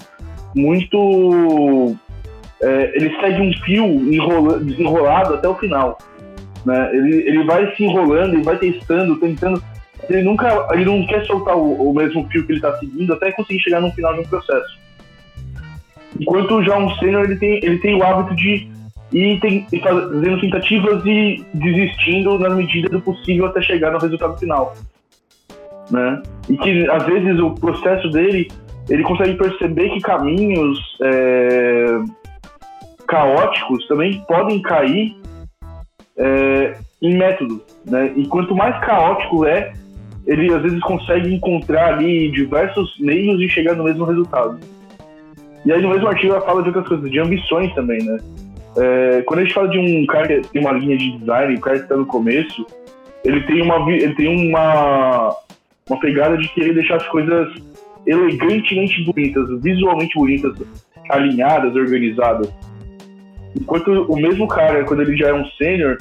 muito 0.56 1.96
é, 2.62 2.92
ele 2.96 3.14
segue 3.20 3.42
um 3.42 3.54
fio 3.64 3.86
enrola, 4.14 4.60
desenrolado 4.60 5.34
até 5.36 5.48
o 5.48 5.56
final, 5.56 5.98
né? 6.66 6.96
Ele, 6.96 7.16
ele 7.28 7.44
vai 7.44 7.76
se 7.76 7.84
enrolando, 7.84 8.34
ele 8.34 8.44
vai 8.44 8.58
testando, 8.58 9.18
tentando. 9.18 9.62
Ele 10.10 10.24
nunca, 10.24 10.68
ele 10.72 10.86
não 10.86 11.06
quer 11.06 11.26
soltar 11.26 11.56
o, 11.56 11.90
o 11.90 11.94
mesmo 11.94 12.28
fio 12.28 12.46
que 12.46 12.52
ele 12.52 12.60
está 12.60 12.78
seguindo 12.78 13.14
até 13.14 13.32
conseguir 13.32 13.60
chegar 13.60 13.82
no 13.82 13.92
final 13.92 14.14
de 14.14 14.22
um 14.22 14.26
processo. 14.26 14.80
Enquanto 16.20 16.64
já 16.64 16.78
um 16.78 16.94
sênior 16.96 17.24
ele 17.24 17.38
tem, 17.38 17.60
ele 17.64 17.80
tem 17.80 17.96
o 17.96 18.04
hábito 18.04 18.36
de 18.36 18.68
ir, 19.14 19.40
tem, 19.40 19.68
fazendo 19.82 20.40
tentativas 20.42 21.06
e 21.06 21.46
desistindo 21.54 22.38
na 22.40 22.50
medida 22.50 22.90
do 22.90 23.02
possível 23.02 23.46
até 23.46 23.62
chegar 23.62 23.92
no 23.92 24.00
resultado 24.00 24.38
final. 24.38 24.74
Né? 25.90 26.22
E 26.50 26.58
que 26.58 26.90
às 26.90 27.06
vezes 27.06 27.40
o 27.40 27.52
processo 27.56 28.10
dele 28.10 28.50
ele 28.90 29.04
consegue 29.04 29.36
perceber 29.36 29.90
que 29.90 30.02
caminhos 30.02 30.80
é, 31.02 32.00
caóticos 33.08 33.88
também 33.88 34.24
podem 34.28 34.62
cair 34.62 35.16
é, 36.18 36.78
em 37.02 37.18
método. 37.18 37.62
Né? 37.86 38.14
E 38.16 38.28
quanto 38.28 38.56
mais 38.56 38.78
caótico 38.84 39.46
é, 39.46 39.74
ele 40.26 40.54
às 40.54 40.62
vezes 40.62 40.80
consegue 40.82 41.34
encontrar 41.34 41.94
ali 41.94 42.32
diversos 42.32 42.98
meios 43.00 43.40
de 43.40 43.50
chegar 43.50 43.76
no 43.76 43.84
mesmo 43.84 44.06
resultado. 44.06 44.60
E 45.66 45.72
aí 45.72 45.82
no 45.82 45.90
mesmo 45.90 46.08
artigo 46.08 46.34
ela 46.34 46.46
fala 46.46 46.62
de 46.62 46.70
outras 46.70 46.88
coisas, 46.88 47.10
de 47.10 47.20
ambições 47.20 47.74
também, 47.74 48.04
né? 48.04 48.18
É, 48.78 49.22
quando 49.24 49.42
a 49.42 49.44
gente 49.44 49.54
fala 49.54 49.68
de 49.68 49.78
um 49.78 50.06
cara 50.06 50.28
que 50.28 50.48
tem 50.50 50.62
uma 50.62 50.72
linha 50.72 50.98
de 50.98 51.18
design, 51.18 51.56
o 51.56 51.60
cara 51.60 51.78
que 51.78 51.84
está 51.84 51.98
no 51.98 52.06
começo, 52.06 52.66
ele 53.24 53.42
tem 53.42 53.62
uma 53.62 53.92
ele 53.92 54.16
tem 54.16 54.50
uma 54.50 55.36
uma 55.90 56.00
pegada 56.00 56.38
de 56.38 56.48
querer 56.50 56.74
deixar 56.74 56.96
as 56.96 57.08
coisas 57.08 57.54
elegantemente 58.06 59.04
bonitas, 59.04 59.62
visualmente 59.62 60.16
bonitas, 60.16 60.54
alinhadas, 61.10 61.76
organizadas. 61.76 62.50
Enquanto 63.56 63.90
o 63.90 64.16
mesmo 64.16 64.48
cara, 64.48 64.84
quando 64.86 65.02
ele 65.02 65.18
já 65.18 65.30
é 65.30 65.34
um 65.34 65.46
sênior, 65.52 65.98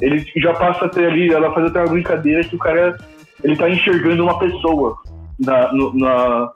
ele 0.00 0.24
já 0.36 0.52
passa 0.54 0.86
a 0.86 0.88
ter 0.88 1.06
ali, 1.06 1.32
ela 1.32 1.52
faz 1.52 1.66
até 1.66 1.80
uma 1.80 1.90
brincadeira 1.90 2.44
que 2.44 2.56
o 2.56 2.58
cara 2.58 2.96
ele 3.42 3.56
tá 3.56 3.68
enxergando 3.68 4.22
uma 4.22 4.38
pessoa 4.38 4.96
na, 5.38 5.72
no, 5.72 5.92
na, 5.94 6.50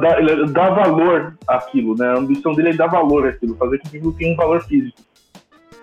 dá, 0.00 0.18
ele 0.18 0.46
dá 0.46 0.70
valor 0.70 1.36
àquilo, 1.46 1.94
né? 1.96 2.08
A 2.08 2.18
ambição 2.18 2.52
dele 2.52 2.70
é 2.70 2.72
dar 2.72 2.86
valor 2.86 3.28
àquilo, 3.28 3.56
fazer 3.56 3.78
com 3.78 3.88
que 3.88 3.96
aquilo 3.96 4.12
tenha 4.14 4.32
um 4.32 4.36
valor 4.36 4.62
físico. 4.64 4.98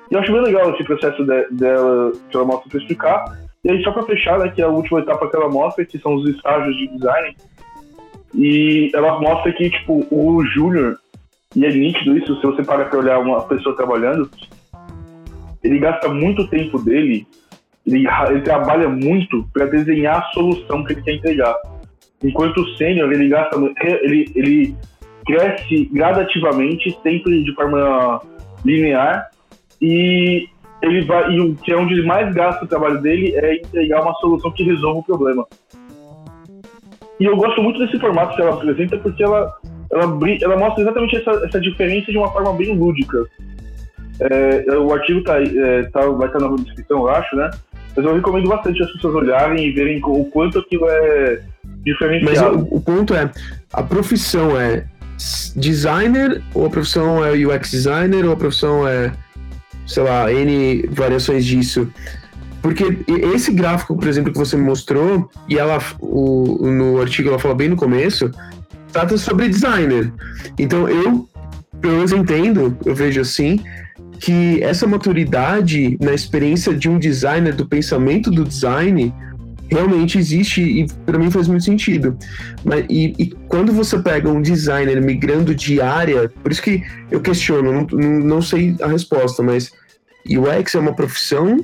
E 0.09 0.13
eu 0.13 0.19
acho 0.19 0.31
bem 0.31 0.41
legal 0.41 0.71
esse 0.71 0.83
processo 0.83 1.23
de, 1.23 1.47
dela 1.51 2.11
que 2.29 2.35
ela 2.35 2.45
mostra 2.45 2.69
para 2.69 2.79
explicar. 2.79 3.37
E 3.63 3.71
aí, 3.71 3.83
só 3.83 3.91
para 3.91 4.03
fechar, 4.03 4.39
né, 4.39 4.49
que 4.49 4.61
é 4.61 4.65
a 4.65 4.69
última 4.69 4.99
etapa 4.99 5.29
que 5.29 5.35
ela 5.35 5.49
mostra, 5.49 5.85
que 5.85 5.97
são 5.99 6.15
os 6.15 6.29
estágios 6.29 6.75
de 6.75 6.87
design. 6.97 7.37
E 8.35 8.91
ela 8.93 9.19
mostra 9.19 9.53
que, 9.53 9.69
tipo, 9.69 10.05
o 10.11 10.43
Júnior, 10.45 10.97
e 11.55 11.65
é 11.65 11.69
nítido 11.69 12.17
isso, 12.17 12.35
se 12.39 12.45
você 12.45 12.63
para 12.63 12.85
pra 12.85 12.99
olhar 12.99 13.19
uma 13.19 13.41
pessoa 13.41 13.75
trabalhando, 13.75 14.29
ele 15.63 15.79
gasta 15.79 16.09
muito 16.09 16.47
tempo 16.47 16.79
dele, 16.79 17.27
ele, 17.85 18.07
ele 18.29 18.41
trabalha 18.41 18.89
muito 18.89 19.47
para 19.53 19.65
desenhar 19.65 20.19
a 20.19 20.31
solução 20.33 20.83
que 20.83 20.93
ele 20.93 21.01
quer 21.01 21.15
entregar. 21.15 21.55
Enquanto 22.23 22.61
o 22.61 22.77
sênior, 22.77 23.11
ele 23.11 23.29
gasta, 23.29 23.57
ele, 24.01 24.31
ele 24.35 24.75
cresce 25.25 25.85
gradativamente, 25.91 26.97
sempre 27.03 27.43
de 27.43 27.53
forma 27.53 28.21
linear, 28.65 29.29
e 29.81 30.47
ele 30.81 31.01
vai, 31.01 31.31
e 31.31 31.39
o 31.39 31.55
que 31.55 31.71
é 31.71 31.77
onde 31.77 31.93
ele 31.93 32.05
mais 32.05 32.33
gasta 32.33 32.65
o 32.65 32.67
trabalho 32.67 33.01
dele 33.01 33.35
é 33.35 33.55
entregar 33.55 34.01
uma 34.01 34.13
solução 34.15 34.51
que 34.51 34.63
resolva 34.63 34.99
o 34.99 35.03
problema. 35.03 35.45
E 37.19 37.25
eu 37.25 37.37
gosto 37.37 37.61
muito 37.61 37.79
desse 37.79 37.99
formato 37.99 38.35
que 38.35 38.41
ela 38.41 38.53
apresenta 38.53 38.97
porque 38.97 39.23
ela, 39.23 39.55
ela, 39.93 40.19
ela 40.41 40.57
mostra 40.57 40.83
exatamente 40.83 41.17
essa, 41.17 41.31
essa 41.45 41.59
diferença 41.59 42.11
de 42.11 42.17
uma 42.17 42.31
forma 42.31 42.53
bem 42.53 42.75
lúdica. 42.75 43.25
É, 44.19 44.77
o 44.77 44.93
artigo 44.93 45.23
tá, 45.23 45.41
é, 45.41 45.83
tá, 45.83 46.05
vai 46.07 46.27
estar 46.27 46.39
na 46.39 46.55
descrição, 46.55 46.99
eu 46.99 47.09
acho, 47.09 47.35
né? 47.35 47.49
Mas 47.95 48.05
eu 48.05 48.15
recomendo 48.15 48.49
bastante 48.49 48.81
as 48.81 48.91
pessoas 48.91 49.15
olharem 49.15 49.67
e 49.67 49.71
verem 49.71 50.01
o 50.03 50.25
quanto 50.25 50.59
aquilo 50.59 50.87
é 50.89 51.41
diferenciado. 51.83 52.57
Mas 52.57 52.71
o, 52.71 52.75
o 52.75 52.81
ponto 52.81 53.13
é, 53.13 53.29
a 53.71 53.83
profissão 53.83 54.59
é 54.59 54.85
designer 55.55 56.41
ou 56.53 56.65
a 56.65 56.69
profissão 56.69 57.23
é 57.23 57.31
UX 57.31 57.71
designer 57.71 58.25
ou 58.25 58.33
a 58.33 58.35
profissão 58.35 58.87
é, 58.87 59.11
sei 59.85 60.03
lá, 60.03 60.31
N 60.31 60.87
variações 60.87 61.45
disso? 61.45 61.87
Porque 62.61 62.97
esse 63.35 63.51
gráfico, 63.51 63.95
por 63.95 64.07
exemplo, 64.07 64.31
que 64.31 64.39
você 64.39 64.55
me 64.55 64.63
mostrou, 64.63 65.29
e 65.49 65.59
ela, 65.59 65.79
o, 65.99 66.65
no 66.65 67.01
artigo 67.01 67.27
ela 67.27 67.37
fala 67.37 67.53
bem 67.53 67.67
no 67.67 67.75
começo, 67.75 68.31
trata 68.93 69.17
sobre 69.17 69.49
designer. 69.49 70.13
Então 70.57 70.87
eu, 70.87 71.27
pelo 71.81 71.95
menos 71.95 72.13
entendo, 72.13 72.77
eu 72.85 72.95
vejo 72.95 73.19
assim, 73.19 73.59
que 74.19 74.63
essa 74.63 74.87
maturidade 74.87 75.97
na 75.99 76.13
experiência 76.13 76.73
de 76.73 76.87
um 76.87 76.97
designer, 76.97 77.53
do 77.53 77.65
pensamento 77.65 78.31
do 78.31 78.45
design, 78.45 79.13
realmente 79.69 80.17
existe 80.17 80.61
e 80.61 80.87
para 81.05 81.17
mim 81.17 81.31
faz 81.31 81.47
muito 81.47 81.65
sentido. 81.65 82.17
Mas, 82.63 82.85
e, 82.89 83.13
e, 83.17 83.29
quando 83.47 83.73
você 83.73 83.97
pega 83.99 84.29
um 84.29 84.41
designer 84.41 85.01
migrando 85.01 85.53
de 85.53 85.81
área, 85.81 86.29
por 86.41 86.51
isso 86.51 86.61
que 86.61 86.83
eu 87.11 87.19
questiono, 87.19 87.87
não, 87.91 87.97
não, 87.99 88.41
sei 88.41 88.75
a 88.81 88.87
resposta, 88.87 89.41
mas 89.41 89.71
UX 90.25 90.75
é 90.75 90.79
uma 90.79 90.93
profissão, 90.93 91.57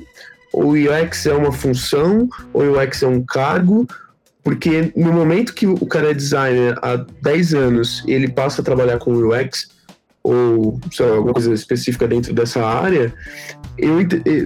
ou 0.52 0.72
UX 0.72 1.26
é 1.26 1.32
uma 1.32 1.52
função, 1.52 2.28
ou 2.52 2.62
UX 2.72 3.02
é 3.02 3.06
um 3.06 3.22
cargo, 3.22 3.86
porque 4.50 4.92
no 4.96 5.12
momento 5.12 5.54
que 5.54 5.64
o 5.64 5.86
cara 5.86 6.10
é 6.10 6.14
designer 6.14 6.76
há 6.82 6.96
10 7.22 7.54
anos 7.54 8.02
ele 8.08 8.26
passa 8.26 8.60
a 8.60 8.64
trabalhar 8.64 8.98
com 8.98 9.12
UX, 9.12 9.68
ou 10.24 10.80
sei 10.90 11.06
lá, 11.06 11.14
alguma 11.14 11.32
coisa 11.32 11.54
específica 11.54 12.08
dentro 12.08 12.34
dessa 12.34 12.60
área, 12.66 13.14
eu 13.78 13.98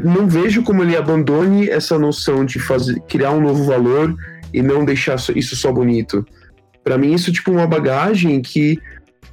não 0.05 0.29
vejo 0.29 0.63
como 0.63 0.83
ele 0.83 0.95
abandone 0.95 1.71
essa 1.71 1.99
noção 1.99 2.45
de 2.45 2.59
fazer, 2.59 3.01
criar 3.09 3.31
um 3.31 3.41
novo 3.41 3.65
valor 3.65 4.15
e 4.53 4.61
não 4.61 4.85
deixar 4.85 5.17
isso 5.35 5.57
só 5.57 5.73
bonito. 5.73 6.23
Para 6.83 6.99
mim, 6.99 7.15
isso 7.15 7.31
é 7.31 7.33
tipo 7.33 7.51
uma 7.51 7.67
bagagem 7.67 8.43
que, 8.43 8.79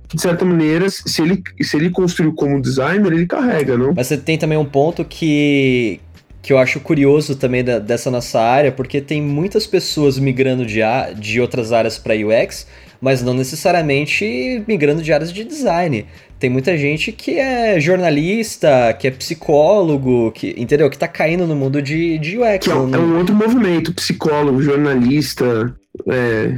de 0.08 0.22
certa 0.22 0.46
maneira, 0.46 0.90
se 0.90 1.22
ele, 1.22 1.44
se 1.62 1.76
ele 1.76 1.90
construiu 1.90 2.32
como 2.32 2.62
designer, 2.62 3.12
ele 3.12 3.28
carrega, 3.28 3.78
não? 3.78 3.94
Mas 3.94 4.08
você 4.08 4.16
tem 4.16 4.38
também 4.38 4.58
um 4.58 4.64
ponto 4.64 5.04
que, 5.04 6.00
que 6.42 6.52
eu 6.52 6.58
acho 6.58 6.80
curioso 6.80 7.36
também 7.36 7.64
da, 7.64 7.78
dessa 7.80 8.10
nossa 8.10 8.40
área, 8.40 8.72
porque 8.72 9.00
tem 9.02 9.22
muitas 9.22 9.68
pessoas 9.68 10.18
migrando 10.18 10.66
de, 10.66 10.82
a, 10.82 11.12
de 11.12 11.40
outras 11.40 11.72
áreas 11.72 11.98
para 11.98 12.14
UX, 12.16 12.66
mas 13.00 13.22
não 13.22 13.34
necessariamente 13.34 14.64
migrando 14.68 15.02
de 15.04 15.12
áreas 15.14 15.32
de 15.32 15.44
design 15.44 16.06
tem 16.40 16.50
muita 16.50 16.76
gente 16.76 17.12
que 17.12 17.38
é 17.38 17.80
jornalista, 17.80 18.94
que 19.00 19.08
é 19.08 19.12
psicólogo, 19.12 20.32
que, 20.32 20.56
entendeu? 20.58 20.90
Que 20.90 20.98
tá 20.98 21.08
caindo 21.08 21.46
no 21.46 21.56
mundo 21.56 21.80
de, 21.84 22.18
de 22.18 22.40
UX. 22.40 22.66
Que 22.66 22.72
é, 22.72 22.76
um- 22.76 22.96
é 22.96 22.98
um 22.98 23.18
outro 23.20 23.36
movimento, 23.36 23.94
psicólogo, 23.94 24.60
jornalista, 24.60 25.72
é, 26.10 26.58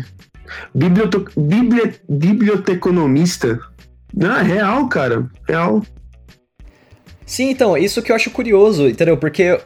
bibli- 0.74 1.96
biblioteconomista. 2.08 3.60
Não, 4.16 4.38
é 4.38 4.44
real, 4.44 4.88
cara. 4.88 5.28
Real. 5.46 5.84
Sim, 7.26 7.50
então, 7.50 7.78
isso 7.78 8.02
que 8.02 8.10
eu 8.12 8.16
acho 8.16 8.32
curioso, 8.32 8.88
entendeu? 8.88 9.18
Porque 9.18 9.60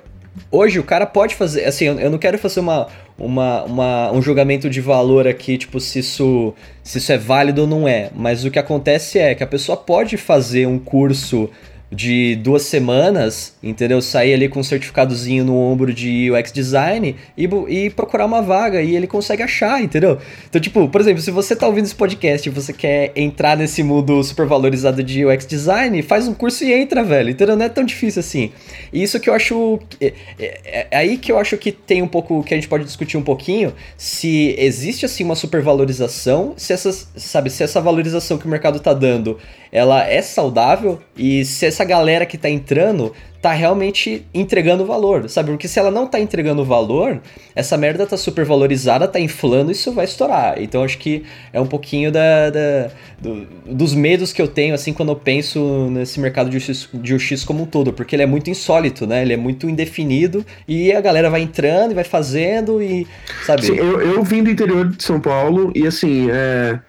hoje 0.52 0.80
o 0.80 0.84
cara 0.84 1.06
pode 1.06 1.36
fazer. 1.36 1.66
Assim, 1.66 1.86
eu 1.86 2.10
não 2.10 2.18
quero 2.18 2.38
fazer 2.38 2.60
uma, 2.60 2.88
uma, 3.18 3.64
uma- 3.64 4.12
um 4.12 4.22
julgamento 4.22 4.70
de 4.70 4.82
valor 4.82 5.28
aqui, 5.28 5.58
tipo, 5.58 5.80
se 5.80 6.00
isso, 6.00 6.54
se 6.84 6.98
isso 6.98 7.12
é 7.12 7.18
válido 7.18 7.62
ou 7.62 7.68
não 7.68 7.88
é. 7.88 8.10
Mas 8.16 8.46
o 8.46 8.52
que 8.52 8.60
acontece 8.60 9.20
é 9.20 9.34
que 9.36 9.44
a 9.44 9.48
pessoa 9.48 9.78
pode 9.78 10.18
fazer 10.18 10.68
um 10.68 10.80
curso 10.80 11.50
de 11.92 12.36
duas 12.36 12.64
semanas, 12.64 13.56
entendeu? 13.64 14.02
Sair 14.02 14.34
ali 14.34 14.50
com 14.50 14.60
um 14.60 14.64
certificadozinho 14.64 15.46
no 15.46 15.56
ombro 15.58 15.94
de 15.94 16.30
UX 16.32 16.52
design 16.52 17.16
e, 17.38 17.50
e 17.70 17.90
procurar 17.90 18.26
uma 18.26 18.42
vaga 18.42 18.82
e 18.82 18.96
ele 18.96 19.08
consegue 19.08 19.42
achar, 19.42 19.82
entendeu? 19.82 20.18
Então, 20.50 20.60
tipo, 20.60 20.88
por 20.90 21.00
exemplo, 21.00 21.22
se 21.22 21.32
você 21.32 21.56
tá 21.56 21.66
ouvindo 21.66 21.86
esse 21.86 21.96
podcast 21.96 22.48
e 22.48 22.52
você 22.52 22.74
quer 22.74 23.12
entrar 23.16 23.56
nesse 23.56 23.84
mundo 23.84 24.22
super 24.24 24.46
valorizado 24.46 25.02
de 25.02 25.26
UX 25.26 25.46
design, 25.46 26.02
faz 26.02 26.28
um 26.28 26.34
curso 26.34 26.66
e 26.66 26.74
entra, 26.74 27.04
velho, 27.04 27.30
entendeu? 27.30 27.56
Não 27.56 27.66
é 27.66 27.70
tão 27.70 27.84
difícil 27.86 28.20
assim. 28.20 28.52
E 28.92 29.02
isso 29.02 29.20
que 29.20 29.30
eu 29.30 29.34
acho. 29.34 29.80
É, 30.02 30.14
é- 30.38 30.88
é 30.92 30.98
aí 30.98 31.18
que 31.18 31.32
eu 31.32 31.38
acho 31.40 31.58
que 31.58 31.72
tem 31.72 32.02
um 32.02 32.08
pouco. 32.08 32.44
que 32.44 32.54
a 32.54 32.58
gente 32.58 32.68
pode 32.68 32.84
discutir 32.84 33.18
um 33.18 33.22
pouquinho 33.22 33.74
se 33.98 34.56
existe 34.58 35.06
assim 35.06 35.24
uma 35.24 35.36
supervalorização, 35.36 36.54
se 36.58 36.74
essas, 36.74 37.08
sabe, 37.16 37.50
se 37.50 37.64
essa 37.64 37.80
valorização 37.80 38.38
que 38.38 38.46
o 38.46 38.50
mercado 38.50 38.80
tá 38.80 38.94
dando 38.94 39.38
ela 39.72 40.04
é 40.06 40.22
saudável 40.22 41.00
e 41.16 41.44
se 41.46 41.66
essa 41.66 41.84
galera 41.84 42.26
que 42.26 42.38
tá 42.38 42.50
entrando 42.50 43.14
tá 43.40 43.52
realmente 43.54 44.26
entregando 44.34 44.84
valor, 44.84 45.30
sabe? 45.30 45.52
Porque 45.52 45.68
se 45.68 45.78
ela 45.80 45.92
não 45.92 46.08
tá 46.08 46.20
entregando 46.20 46.66
valor, 46.66 47.22
essa 47.56 47.78
merda 47.78 48.06
tá 48.06 48.18
super 48.18 48.44
valorizada, 48.44 49.08
tá 49.08 49.20
inflando, 49.20 49.72
isso 49.72 49.92
vai 49.92 50.06
estourar. 50.06 50.60
Então 50.60 50.84
acho 50.84 50.98
que 50.98 51.24
é 51.54 51.62
um 51.62 51.68
pouquinho 51.68 52.12
da, 52.12 52.50
da- 52.50 52.90
do- 53.22 53.48
dos 53.66 53.94
medos 53.94 54.34
que 54.34 54.42
eu 54.42 54.48
tenho, 54.48 54.74
assim, 54.74 54.92
quando 54.92 55.10
eu 55.12 55.16
penso 55.16 55.88
nesse 55.92 56.20
mercado 56.20 56.50
de 56.50 56.58
UX, 56.58 56.90
de 56.92 57.14
UX 57.14 57.44
como 57.46 57.62
um 57.64 57.66
todo, 57.68 57.94
porque 57.94 58.16
ele 58.16 58.24
é 58.24 58.26
muito 58.26 58.50
insólito, 58.50 59.06
né? 59.06 59.22
Ele 59.22 59.34
é 59.34 59.38
muito 59.38 59.70
indefinido 59.70 60.44
e 60.68 60.92
a 60.92 61.00
galera 61.00 61.30
vai 61.30 61.42
entrando 61.42 61.92
e 61.92 61.94
vai 61.96 62.04
fazendo 62.04 62.82
e, 62.82 63.06
sabe? 63.46 63.68
Sim, 63.68 63.76
eu, 63.76 64.02
eu 64.02 64.24
vim 64.24 64.42
do 64.42 64.50
interior 64.50 64.90
de 64.90 65.02
São 65.04 65.20
Paulo 65.22 65.72
e 65.76 65.86
assim, 65.86 66.28
é, 66.32 66.80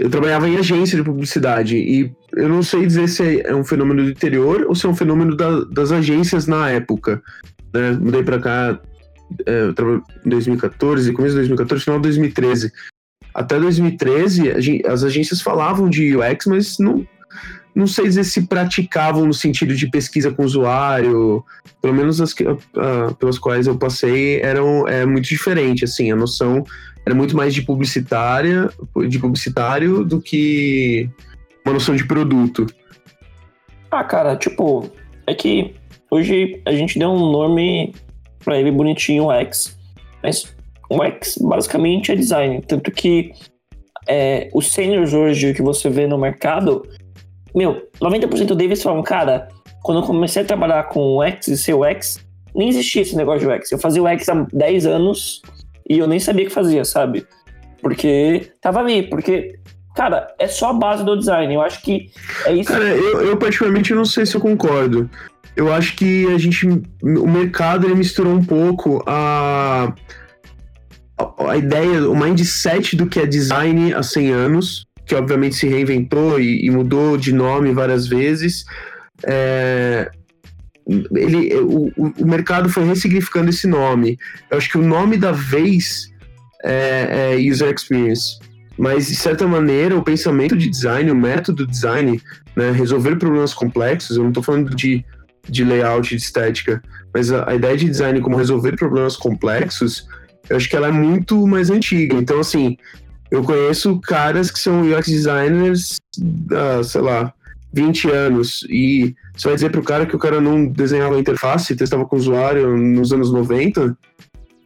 eu 0.00 0.10
trabalhava 0.10 0.48
em 0.48 0.56
agência 0.56 0.96
de 0.96 1.04
publicidade 1.04 1.76
e 1.76 2.12
eu 2.34 2.48
não 2.48 2.62
sei 2.62 2.86
dizer 2.86 3.08
se 3.08 3.40
é 3.42 3.54
um 3.54 3.64
fenômeno 3.64 4.04
do 4.04 4.10
interior 4.10 4.64
ou 4.68 4.74
se 4.74 4.86
é 4.86 4.88
um 4.88 4.94
fenômeno 4.96 5.36
da- 5.36 5.64
das 5.64 5.92
agências 5.92 6.46
na 6.46 6.70
época. 6.70 7.22
Né? 7.72 7.92
Mudei 7.92 8.22
pra 8.22 8.38
cá 8.38 8.78
é, 9.46 9.68
em 10.26 10.28
2014, 10.28 11.12
começo 11.12 11.32
de 11.34 11.40
2014, 11.40 11.84
final 11.84 11.98
de 12.00 12.02
2013. 12.04 12.72
Até 13.34 13.60
2013, 13.60 14.50
a 14.50 14.60
gen- 14.60 14.82
as 14.86 15.04
agências 15.04 15.40
falavam 15.40 15.88
de 15.88 16.16
UX, 16.16 16.46
mas 16.46 16.78
não, 16.80 17.06
não 17.74 17.86
sei 17.86 18.04
dizer 18.04 18.24
se 18.24 18.46
praticavam 18.46 19.24
no 19.24 19.34
sentido 19.34 19.74
de 19.74 19.88
pesquisa 19.88 20.30
com 20.30 20.42
o 20.42 20.46
usuário, 20.46 21.44
pelo 21.80 21.94
menos 21.94 22.20
as 22.20 22.32
que, 22.32 22.44
ah, 22.44 23.14
pelas 23.18 23.38
quais 23.38 23.66
eu 23.66 23.78
passei 23.78 24.40
eram 24.40 24.86
é, 24.88 25.06
muito 25.06 25.28
diferente, 25.28 25.84
assim, 25.84 26.10
a 26.10 26.16
noção 26.16 26.64
era 27.06 27.14
muito 27.14 27.36
mais 27.36 27.54
de 27.54 27.62
publicitária, 27.62 28.70
de 29.08 29.18
publicitário 29.18 30.04
do 30.04 30.20
que 30.20 31.08
uma 31.64 31.74
noção 31.74 31.96
de 31.96 32.06
produto. 32.06 32.66
Ah, 33.90 34.04
cara, 34.04 34.36
tipo, 34.36 34.90
é 35.26 35.34
que 35.34 35.74
hoje 36.10 36.60
a 36.66 36.72
gente 36.72 36.98
deu 36.98 37.10
um 37.10 37.30
nome 37.30 37.94
pra 38.44 38.58
ele 38.58 38.70
bonitinho, 38.70 39.24
o 39.24 39.32
X. 39.32 39.76
Mas 40.22 40.54
o 40.88 41.02
X 41.02 41.38
basicamente 41.40 42.12
é 42.12 42.16
design. 42.16 42.60
Tanto 42.62 42.90
que 42.90 43.32
é, 44.06 44.48
os 44.52 44.70
seniors 44.72 45.12
hoje 45.12 45.54
que 45.54 45.62
você 45.62 45.88
vê 45.88 46.06
no 46.06 46.18
mercado, 46.18 46.82
meu, 47.54 47.88
90% 48.00 48.54
deles 48.54 48.82
falam, 48.82 49.02
cara, 49.02 49.48
quando 49.82 50.00
eu 50.00 50.06
comecei 50.06 50.42
a 50.42 50.44
trabalhar 50.44 50.84
com 50.84 51.16
o 51.16 51.22
X 51.22 51.48
e 51.48 51.56
ser 51.56 51.74
o 51.74 51.84
X, 51.84 52.24
nem 52.54 52.68
existia 52.68 53.02
esse 53.02 53.16
negócio 53.16 53.40
de 53.40 53.54
UX. 53.54 53.70
Eu 53.70 53.78
fazia 53.78 54.02
o 54.02 54.08
X 54.08 54.28
há 54.28 54.46
10 54.52 54.86
anos 54.86 55.42
e 55.88 55.98
eu 55.98 56.06
nem 56.06 56.18
sabia 56.18 56.46
que 56.46 56.52
fazia, 56.52 56.84
sabe? 56.84 57.26
Porque 57.80 58.52
tava 58.60 58.80
ali, 58.80 59.04
porque, 59.04 59.58
cara, 59.94 60.26
é 60.38 60.46
só 60.46 60.70
a 60.70 60.72
base 60.72 61.04
do 61.04 61.16
design. 61.16 61.54
Eu 61.54 61.62
acho 61.62 61.82
que 61.82 62.10
é 62.44 62.52
isso. 62.52 62.70
Cara, 62.70 62.84
eu, 62.84 63.22
eu 63.22 63.36
particularmente 63.36 63.94
não 63.94 64.04
sei 64.04 64.26
se 64.26 64.34
eu 64.34 64.40
concordo. 64.40 65.08
Eu 65.56 65.72
acho 65.72 65.96
que 65.96 66.26
a 66.32 66.38
gente. 66.38 66.66
O 67.02 67.26
mercado 67.26 67.86
ele 67.86 67.94
misturou 67.94 68.34
um 68.34 68.44
pouco 68.44 69.02
a. 69.06 69.92
A, 71.18 71.50
a 71.50 71.56
ideia, 71.56 72.08
o 72.08 72.16
mindset 72.16 72.96
do 72.96 73.06
que 73.06 73.20
é 73.20 73.26
design 73.26 73.92
há 73.92 74.02
100 74.02 74.30
anos, 74.30 74.86
que 75.10 75.14
obviamente 75.16 75.56
se 75.56 75.66
reinventou 75.66 76.38
e, 76.38 76.64
e 76.64 76.70
mudou 76.70 77.16
de 77.16 77.32
nome 77.34 77.72
várias 77.72 78.06
vezes. 78.06 78.64
É, 79.24 80.08
ele, 80.86 81.52
o, 81.56 81.90
o- 81.96 82.26
mercado 82.26 82.68
foi 82.68 82.84
ressignificando 82.84 83.50
esse 83.50 83.66
nome. 83.66 84.16
Eu 84.48 84.56
acho 84.56 84.70
que 84.70 84.78
o 84.78 84.82
nome 84.82 85.16
da 85.16 85.32
vez 85.32 86.08
é, 86.62 87.32
é 87.34 87.50
User 87.50 87.74
Experience. 87.74 88.38
Mas, 88.78 89.08
de 89.08 89.16
certa 89.16 89.48
maneira, 89.48 89.96
o 89.96 90.02
pensamento 90.04 90.56
de 90.56 90.68
design, 90.70 91.10
o 91.10 91.16
método 91.16 91.66
design, 91.66 92.22
né, 92.54 92.70
resolver 92.70 93.16
problemas 93.16 93.52
complexos, 93.52 94.16
eu 94.16 94.22
não 94.22 94.30
estou 94.30 94.44
falando 94.44 94.76
de, 94.76 95.04
de 95.48 95.64
layout, 95.64 96.08
de 96.08 96.22
estética, 96.22 96.80
mas 97.12 97.32
a, 97.32 97.50
a 97.50 97.56
ideia 97.56 97.76
de 97.76 97.86
design 97.86 98.20
como 98.20 98.36
resolver 98.36 98.76
problemas 98.76 99.16
complexos, 99.16 100.06
eu 100.48 100.56
acho 100.56 100.68
que 100.70 100.76
ela 100.76 100.86
é 100.86 100.92
muito 100.92 101.48
mais 101.48 101.68
antiga. 101.68 102.14
Então, 102.16 102.38
assim, 102.38 102.76
eu 103.30 103.44
conheço 103.44 103.98
caras 104.00 104.50
que 104.50 104.58
são 104.58 104.82
UX 104.82 105.06
designers, 105.06 105.98
há, 106.52 106.82
sei 106.82 107.00
lá, 107.00 107.32
20 107.72 108.10
anos, 108.10 108.66
e 108.68 109.14
você 109.36 109.48
vai 109.48 109.54
dizer 109.54 109.70
pro 109.70 109.82
cara 109.82 110.04
que 110.04 110.16
o 110.16 110.18
cara 110.18 110.40
não 110.40 110.66
desenhava 110.66 111.18
interface, 111.18 111.76
testava 111.76 112.04
com 112.04 112.16
o 112.16 112.18
usuário 112.18 112.76
nos 112.76 113.12
anos 113.12 113.32
90? 113.32 113.96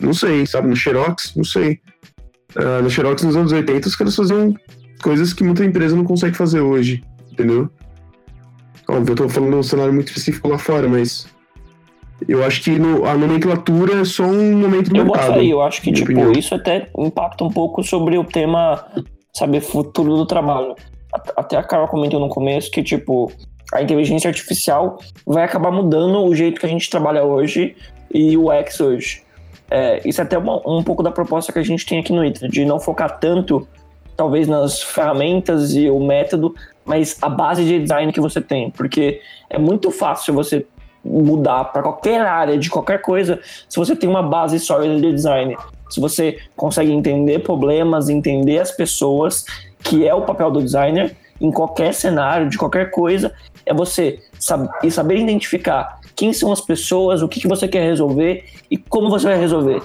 Não 0.01 0.15
sei, 0.15 0.47
sabe? 0.47 0.69
No 0.69 0.77
Xerox? 0.77 1.35
Não 1.37 1.45
sei. 1.45 1.81
Ah, 2.57 2.81
no 2.83 2.91
Xerox 2.91 3.23
nos 3.23 3.37
anos 3.37 3.53
80 3.53 3.89
os 3.89 3.97
caras 3.97 4.17
faziam 4.17 4.55
coisas 5.03 5.33
que 5.33 5.45
muita 5.45 5.65
empresa 5.65 5.95
não 5.95 6.05
consegue 6.05 6.37
fazer 6.37 6.61
hoje, 6.61 7.03
entendeu? 7.31 7.71
Óbvio, 8.89 9.13
eu 9.13 9.17
tô 9.17 9.29
falando 9.29 9.59
um 9.59 9.63
cenário 9.63 9.93
muito 9.93 10.09
específico 10.09 10.49
lá 10.49 10.59
fora, 10.59 10.89
mas 10.89 11.27
eu 12.29 12.45
acho 12.45 12.63
que 12.63 12.71
no- 12.79 13.05
a 13.05 13.15
nomenclatura 13.15 14.01
é 14.01 14.05
só 14.05 14.23
um 14.25 14.57
momento 14.57 14.91
do 14.91 14.97
Eu 14.97 15.05
boto 15.05 15.19
mercado. 15.19 15.41
aí, 15.41 15.51
eu 15.51 15.61
acho 15.63 15.83
que, 15.83 15.93
tipo, 15.93 16.11
opinião. 16.13 16.33
isso 16.33 16.55
até 16.55 16.89
impacta 16.97 17.45
um 17.45 17.51
pouco 17.51 17.83
sobre 17.83 18.17
o 18.17 18.25
tema, 18.25 18.85
sabe, 19.33 19.61
futuro 19.61 20.17
do 20.17 20.27
trabalho. 20.27 20.75
At- 21.13 21.33
Até 21.37 21.57
a 21.57 21.63
Carol 21.63 21.89
comentou 21.89 22.19
no 22.21 22.29
começo 22.29 22.71
que, 22.71 22.83
tipo, 22.83 23.31
a 23.73 23.83
inteligência 23.83 24.29
artificial 24.29 24.99
vai 25.27 25.45
acabar 25.45 25.71
mudando 25.71 26.19
o 26.25 26.35
jeito 26.35 26.61
que 26.61 26.67
a 26.67 26.69
gente 26.69 26.89
trabalha 26.91 27.25
hoje 27.25 27.77
e 28.13 28.37
o 28.37 28.51
X 28.53 28.81
hoje. 28.81 29.23
É, 29.71 30.01
isso 30.07 30.21
é 30.21 30.25
até 30.25 30.37
uma- 30.39 30.61
um 30.69 30.83
pouco 30.83 31.03
da 31.03 31.11
proposta 31.11 31.53
que 31.53 31.59
a 31.59 31.63
gente 31.65 31.85
tem 31.87 31.99
aqui 31.99 32.13
no 32.13 32.25
ITRA, 32.25 32.49
de 32.49 32.65
não 32.65 32.79
focar 32.79 33.19
tanto, 33.19 33.67
talvez, 34.17 34.47
nas 34.47 34.83
ferramentas 34.83 35.75
e 35.75 35.89
o 35.91 35.99
método, 35.99 36.55
mas 36.85 37.17
a 37.23 37.29
base 37.29 37.65
de 37.65 37.81
design 37.81 38.13
que 38.13 38.21
você 38.21 38.41
tem. 38.41 38.71
Porque 38.71 39.21
é 39.51 39.59
muito 39.59 39.91
fácil 39.91 40.35
você 40.35 40.65
mudar 41.05 41.65
para 41.65 41.83
qualquer 41.83 42.21
área 42.23 42.57
de 42.57 42.71
qualquer 42.71 43.01
coisa 43.01 43.39
se 43.69 43.79
você 43.79 43.95
tem 43.95 44.09
uma 44.09 44.23
base 44.23 44.59
sólida 44.59 45.01
de 45.01 45.13
design. 45.13 45.57
Se 45.91 46.01
você 46.01 46.39
consegue 46.57 46.91
entender 46.91 47.41
problemas, 47.41 48.09
entender 48.09 48.59
as 48.59 48.73
pessoas, 48.73 49.45
que 49.83 50.07
é 50.07 50.15
o 50.15 50.23
papel 50.23 50.51
do 50.51 50.63
designer, 50.63 51.15
em 51.41 51.51
qualquer 51.51 51.93
cenário, 51.93 52.49
de 52.49 52.57
qualquer 52.57 52.91
coisa, 52.91 53.33
é 53.67 53.75
você 53.75 54.21
sab 54.39 54.69
e 54.83 54.91
saber 54.91 55.19
identificar 55.19 56.01
quem 56.17 56.33
são 56.33 56.53
as 56.53 56.61
pessoas, 56.61 57.23
o 57.23 57.29
que, 57.29 57.41
que 57.41 57.49
você 57.49 57.67
quer 57.69 57.83
resolver 57.83 58.45
e 58.71 58.77
como 58.77 59.11
você 59.11 59.27
vai 59.27 59.39
resolver. 59.39 59.83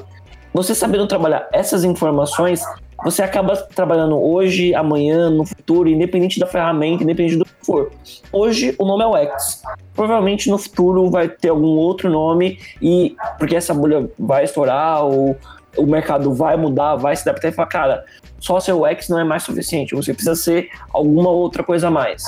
Você 0.54 0.74
sabendo 0.74 1.08
trabalhar 1.08 1.48
essas 1.52 1.84
informações, 1.84 2.62
você 3.03 3.21
acaba 3.21 3.55
trabalhando 3.55 4.17
hoje, 4.21 4.73
amanhã, 4.76 5.30
no 5.30 5.45
futuro, 5.45 5.89
independente 5.89 6.39
da 6.39 6.45
ferramenta, 6.45 7.03
independente 7.03 7.38
do 7.38 7.45
que 7.45 7.51
for. 7.65 7.91
Hoje 8.31 8.76
o 8.77 8.85
nome 8.85 9.03
é 9.03 9.07
o 9.07 9.15
X. 9.15 9.63
Provavelmente 9.93 10.49
no 10.49 10.57
futuro 10.57 11.09
vai 11.09 11.27
ter 11.30 11.49
algum 11.49 11.77
outro 11.77 12.09
nome 12.09 12.59
e 12.81 13.15
porque 13.38 13.55
essa 13.55 13.73
bolha 13.73 14.09
vai 14.17 14.43
estourar 14.43 15.03
ou 15.03 15.38
o 15.77 15.85
mercado 15.85 16.34
vai 16.34 16.57
mudar, 16.57 16.95
vai 16.95 17.15
se 17.15 17.27
adaptar 17.27 17.49
e 17.49 17.51
falar, 17.51 17.67
cara, 17.67 18.05
só 18.39 18.59
ser 18.59 18.73
o 18.73 18.85
X 18.85 19.09
não 19.09 19.19
é 19.19 19.23
mais 19.23 19.43
suficiente, 19.43 19.95
você 19.95 20.13
precisa 20.13 20.35
ser 20.35 20.69
alguma 20.91 21.30
outra 21.30 21.63
coisa 21.63 21.88
a 21.88 21.91
mais. 21.91 22.23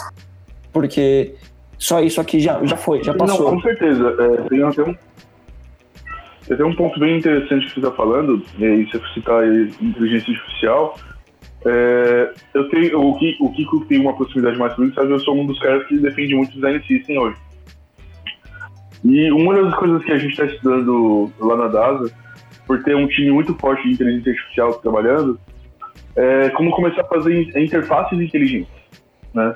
Porque 0.72 1.36
só 1.78 2.00
isso 2.00 2.22
aqui 2.22 2.40
já, 2.40 2.64
já 2.64 2.78
foi, 2.78 3.04
já 3.04 3.12
Não, 3.12 3.20
passou. 3.20 3.52
com 3.52 3.62
certeza. 3.62 4.16
É, 4.20 4.50
tem 4.50 4.64
até 4.64 4.84
um, 4.84 4.96
tem 6.58 6.66
um 6.66 6.76
ponto 6.76 7.00
bem 7.00 7.18
interessante 7.18 7.66
que 7.66 7.74
você 7.74 7.80
está 7.80 7.92
falando, 7.92 8.44
e 8.58 8.66
aí 8.66 8.86
você 8.86 9.00
citar 9.14 9.44
inteligência 9.82 10.34
artificial. 10.34 10.98
É, 11.66 12.34
eu 12.54 12.68
tenho, 12.70 13.00
o, 13.00 13.18
Kiko, 13.18 13.46
o 13.46 13.54
Kiko 13.54 13.86
tem 13.86 14.00
uma 14.00 14.16
proximidade 14.16 14.58
mais 14.58 14.74
comigo, 14.74 14.94
sabe? 14.96 15.12
Eu 15.12 15.20
sou 15.20 15.36
um 15.40 15.46
dos 15.46 15.60
caras 15.60 15.86
que 15.88 15.98
defende 15.98 16.36
muito 16.36 16.54
design 16.54 16.84
system 16.86 17.20
hoje. 17.20 17.38
E 19.04 19.32
uma 19.32 19.54
das 19.54 19.74
coisas 19.76 20.04
que 20.04 20.12
a 20.12 20.18
gente 20.18 20.32
está 20.32 20.46
estudando 20.46 21.32
lá 21.40 21.56
na 21.56 21.68
DASA, 21.68 22.14
por 22.68 22.84
ter 22.84 22.96
um 22.96 23.08
time 23.08 23.32
muito 23.32 23.54
forte 23.56 23.84
de 23.84 23.94
inteligência 23.94 24.32
artificial 24.32 24.74
trabalhando, 24.76 25.40
é 26.16 26.50
como 26.50 26.72
começar 26.72 27.02
a 27.02 27.08
fazer 27.08 27.58
interfaces 27.58 28.20
inteligentes, 28.20 28.72
né? 29.34 29.56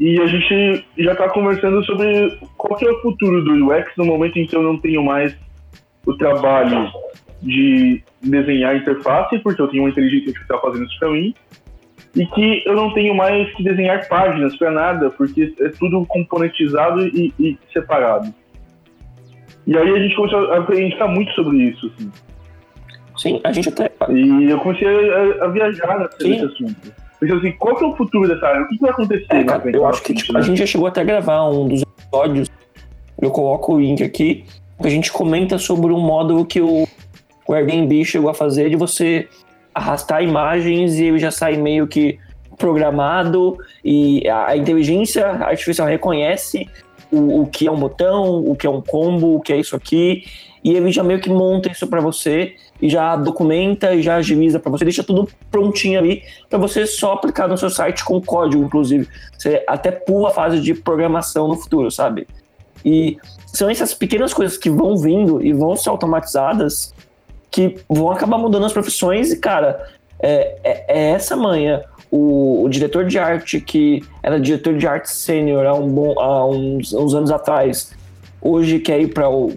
E 0.00 0.20
a 0.20 0.26
gente 0.26 0.84
já 0.98 1.12
está 1.12 1.28
conversando 1.28 1.84
sobre 1.84 2.38
qual 2.56 2.76
que 2.78 2.86
é 2.86 2.90
o 2.90 3.00
futuro 3.02 3.44
do 3.44 3.66
UX 3.66 3.92
no 3.96 4.04
momento 4.04 4.38
em 4.38 4.46
que 4.46 4.56
eu 4.56 4.62
não 4.62 4.78
tenho 4.78 5.02
mais 5.02 5.36
o 6.06 6.16
trabalho 6.16 6.90
de 7.40 8.02
desenhar 8.22 8.76
interface, 8.76 9.38
porque 9.40 9.60
eu 9.60 9.68
tenho 9.68 9.82
uma 9.82 9.90
inteligência 9.90 10.28
artificial 10.28 10.60
fazendo 10.60 10.84
isso 10.84 10.98
para 10.98 11.10
mim, 11.10 11.34
e 12.14 12.26
que 12.26 12.62
eu 12.66 12.74
não 12.74 12.92
tenho 12.92 13.14
mais 13.14 13.52
que 13.54 13.64
desenhar 13.64 14.06
páginas 14.08 14.56
para 14.56 14.70
nada, 14.70 15.10
porque 15.10 15.54
é 15.60 15.68
tudo 15.70 16.04
componentizado 16.06 17.06
e, 17.06 17.32
e, 17.38 17.58
separado. 17.72 18.32
E 19.66 19.76
aí 19.76 19.90
a 19.90 19.98
gente 19.98 20.14
começou 20.14 20.52
a 20.52 20.62
pensar 20.62 21.08
muito 21.08 21.32
sobre 21.32 21.56
isso. 21.58 21.86
Assim. 21.94 22.10
Sim, 23.16 23.40
a 23.44 23.52
gente 23.52 23.68
até. 23.68 23.90
E 24.10 24.50
eu 24.50 24.58
comecei 24.58 24.86
a, 24.88 25.44
a 25.44 25.48
viajar 25.48 26.10
nesse 26.20 26.44
assunto. 26.44 26.92
Pensei 27.20 27.38
assim, 27.38 27.52
qual 27.52 27.76
que 27.76 27.84
é 27.84 27.86
o 27.86 27.96
futuro 27.96 28.26
dessa 28.26 28.46
área? 28.46 28.62
O 28.62 28.68
que, 28.68 28.78
vai 28.78 28.90
acontecer 28.90 29.26
é, 29.30 29.44
cara, 29.44 29.70
Eu 29.70 29.86
acho 29.86 30.02
que 30.02 30.12
tipo, 30.12 30.32
né? 30.32 30.40
a 30.40 30.42
gente 30.42 30.58
já 30.58 30.66
chegou 30.66 30.88
até 30.88 31.02
a 31.02 31.04
gravar 31.04 31.48
um 31.48 31.68
dos 31.68 31.82
episódios, 31.82 32.50
eu 33.20 33.30
coloco 33.30 33.74
o 33.74 33.80
link 33.80 34.02
aqui, 34.02 34.44
que 34.44 34.61
a 34.88 34.90
gente 34.90 35.12
comenta 35.12 35.58
sobre 35.58 35.92
um 35.92 36.00
módulo 36.00 36.44
que 36.44 36.60
o, 36.60 36.86
o 37.46 37.54
Airbnb 37.54 38.04
chegou 38.04 38.30
a 38.30 38.34
fazer 38.34 38.70
de 38.70 38.76
você 38.76 39.28
arrastar 39.74 40.22
imagens 40.22 40.98
e 40.98 41.04
ele 41.04 41.18
já 41.18 41.30
sai 41.30 41.56
meio 41.56 41.86
que 41.86 42.18
programado 42.58 43.56
e 43.84 44.28
a 44.28 44.56
inteligência 44.56 45.26
artificial 45.26 45.88
reconhece 45.88 46.68
o, 47.10 47.42
o 47.42 47.46
que 47.46 47.66
é 47.66 47.72
um 47.72 47.78
botão, 47.78 48.38
o 48.44 48.54
que 48.54 48.66
é 48.66 48.70
um 48.70 48.80
combo, 48.80 49.36
o 49.36 49.40
que 49.40 49.52
é 49.52 49.56
isso 49.56 49.74
aqui, 49.74 50.24
e 50.62 50.72
ele 50.72 50.92
já 50.92 51.02
meio 51.02 51.20
que 51.20 51.28
monta 51.28 51.70
isso 51.70 51.86
para 51.86 52.00
você 52.00 52.54
e 52.80 52.88
já 52.88 53.16
documenta 53.16 53.94
e 53.94 54.02
já 54.02 54.16
agiliza 54.16 54.60
para 54.60 54.70
você, 54.70 54.84
deixa 54.84 55.02
tudo 55.02 55.28
prontinho 55.50 55.98
ali 55.98 56.22
para 56.48 56.58
você 56.58 56.86
só 56.86 57.14
aplicar 57.14 57.48
no 57.48 57.58
seu 57.58 57.70
site 57.70 58.04
com 58.04 58.20
código, 58.20 58.62
inclusive. 58.62 59.08
Você 59.36 59.62
até 59.66 59.90
pula 59.90 60.28
a 60.28 60.32
fase 60.32 60.60
de 60.60 60.74
programação 60.74 61.48
no 61.48 61.56
futuro, 61.56 61.90
sabe? 61.90 62.26
E 62.84 63.18
são 63.46 63.68
essas 63.68 63.94
pequenas 63.94 64.32
coisas 64.32 64.56
que 64.56 64.70
vão 64.70 64.96
vindo 64.96 65.44
e 65.44 65.52
vão 65.52 65.76
ser 65.76 65.90
automatizadas 65.90 66.92
que 67.52 67.76
vão 67.88 68.10
acabar 68.10 68.38
mudando 68.38 68.64
as 68.64 68.72
profissões 68.72 69.30
e, 69.30 69.38
cara, 69.38 69.86
é, 70.18 70.56
é, 70.64 70.84
é 70.88 71.10
essa 71.10 71.36
manhã. 71.36 71.82
O, 72.10 72.64
o, 72.64 72.68
diretor 72.68 73.04
de 73.04 73.18
arte 73.18 73.60
que 73.60 74.02
era 74.22 74.40
diretor 74.40 74.76
de 74.76 74.86
arte 74.86 75.10
sênior 75.10 75.66
há, 75.66 75.74
um 75.74 75.88
bom, 75.88 76.18
há 76.18 76.46
uns, 76.46 76.92
uns, 76.92 77.14
anos 77.14 77.30
atrás, 77.30 77.92
hoje 78.40 78.78
quer 78.78 79.00
ir 79.00 79.12
para 79.12 79.28
o 79.28 79.52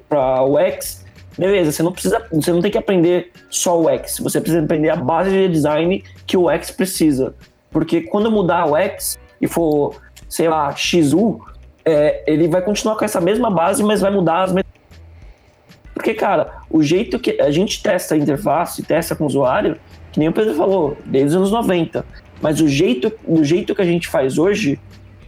UX, 0.56 1.06
beleza, 1.38 1.72
você 1.72 1.84
não 1.84 1.92
precisa, 1.92 2.26
você 2.32 2.52
não 2.52 2.62
tem 2.62 2.72
que 2.72 2.78
aprender 2.78 3.32
só 3.50 3.80
o 3.80 3.94
UX, 3.94 4.20
você 4.20 4.40
precisa 4.40 4.64
aprender 4.64 4.90
a 4.90 4.96
base 4.96 5.32
de 5.32 5.50
design 5.50 6.04
que 6.26 6.38
o 6.38 6.50
UX 6.50 6.72
precisa. 6.72 7.34
Porque 7.72 8.02
quando 8.02 8.32
mudar 8.32 8.66
o 8.66 8.76
UX 8.76 9.18
e 9.42 9.48
for, 9.48 9.96
sei 10.30 10.48
lá, 10.48 10.74
XU, 10.74 11.42
é, 11.86 12.24
ele 12.26 12.48
vai 12.48 12.62
continuar 12.62 12.96
com 12.96 13.06
essa 13.06 13.22
mesma 13.22 13.50
base, 13.50 13.84
mas 13.84 14.02
vai 14.02 14.12
mudar 14.12 14.44
as 14.44 14.52
porque, 15.96 16.14
cara, 16.14 16.58
o 16.70 16.84
jeito 16.84 17.18
que 17.18 17.42
a 17.42 17.50
gente 17.50 17.82
testa 17.82 18.14
a 18.14 18.18
interface, 18.18 18.84
testa 18.84 19.16
com 19.16 19.24
o 19.24 19.28
usuário, 19.28 19.78
que 20.12 20.20
nem 20.20 20.28
o 20.28 20.34
Pedro 20.34 20.54
falou, 20.54 20.98
desde 21.06 21.30
os 21.30 21.36
anos 21.36 21.52
90. 21.52 22.06
Mas 22.42 22.60
o 22.60 22.68
jeito, 22.68 23.12
o 23.26 23.44
jeito 23.44 23.74
que 23.74 23.82
a 23.82 23.86
gente 23.86 24.08
faz 24.08 24.38
hoje 24.38 24.80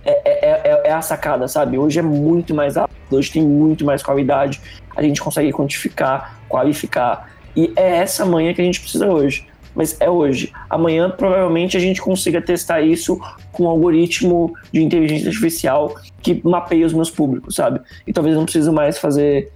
é, 0.06 0.12
é, 0.24 0.50
é, 0.50 0.82
é 0.90 0.92
a 0.92 1.02
sacada, 1.02 1.48
sabe? 1.48 1.78
Hoje 1.78 1.98
é 1.98 2.02
muito 2.04 2.54
mais 2.54 2.76
rápido, 2.76 2.96
hoje 3.10 3.32
tem 3.32 3.42
muito 3.42 3.86
mais 3.86 4.04
qualidade, 4.04 4.62
a 4.96 5.02
gente 5.02 5.20
consegue 5.20 5.52
quantificar, 5.52 6.38
qualificar. 6.48 7.32
E 7.56 7.74
é 7.76 7.98
essa 7.98 8.24
manhã 8.24 8.54
que 8.54 8.62
a 8.62 8.66
gente 8.66 8.80
precisa 8.80 9.08
hoje. 9.08 9.48
Mas 9.78 9.96
é 10.00 10.10
hoje. 10.10 10.52
Amanhã, 10.68 11.08
provavelmente, 11.08 11.78
a 11.78 11.80
gente 11.80 12.02
consiga 12.02 12.42
testar 12.42 12.82
isso 12.82 13.22
com 13.52 13.66
um 13.66 13.68
algoritmo 13.68 14.52
de 14.74 14.82
inteligência 14.82 15.28
artificial 15.28 15.96
que 16.20 16.42
mapeia 16.44 16.84
os 16.84 16.94
meus 16.94 17.12
públicos, 17.12 17.54
sabe? 17.56 17.80
E 18.08 18.12
talvez 18.12 18.34
eu 18.34 18.40
não 18.40 18.46
precise 18.46 18.72
mais 18.72 18.98
fazer 18.98 19.52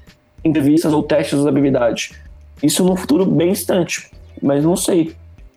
entrevistas 0.46 0.94
ou 0.94 1.02
testes 1.02 1.32
de 1.32 1.42
usabilidade. 1.42 2.12
Isso 2.62 2.84
no 2.86 2.96
futuro 2.96 3.26
bem 3.26 3.52
distante, 3.52 4.12
mas 4.40 4.64
não 4.64 4.76
sei. 4.76 5.16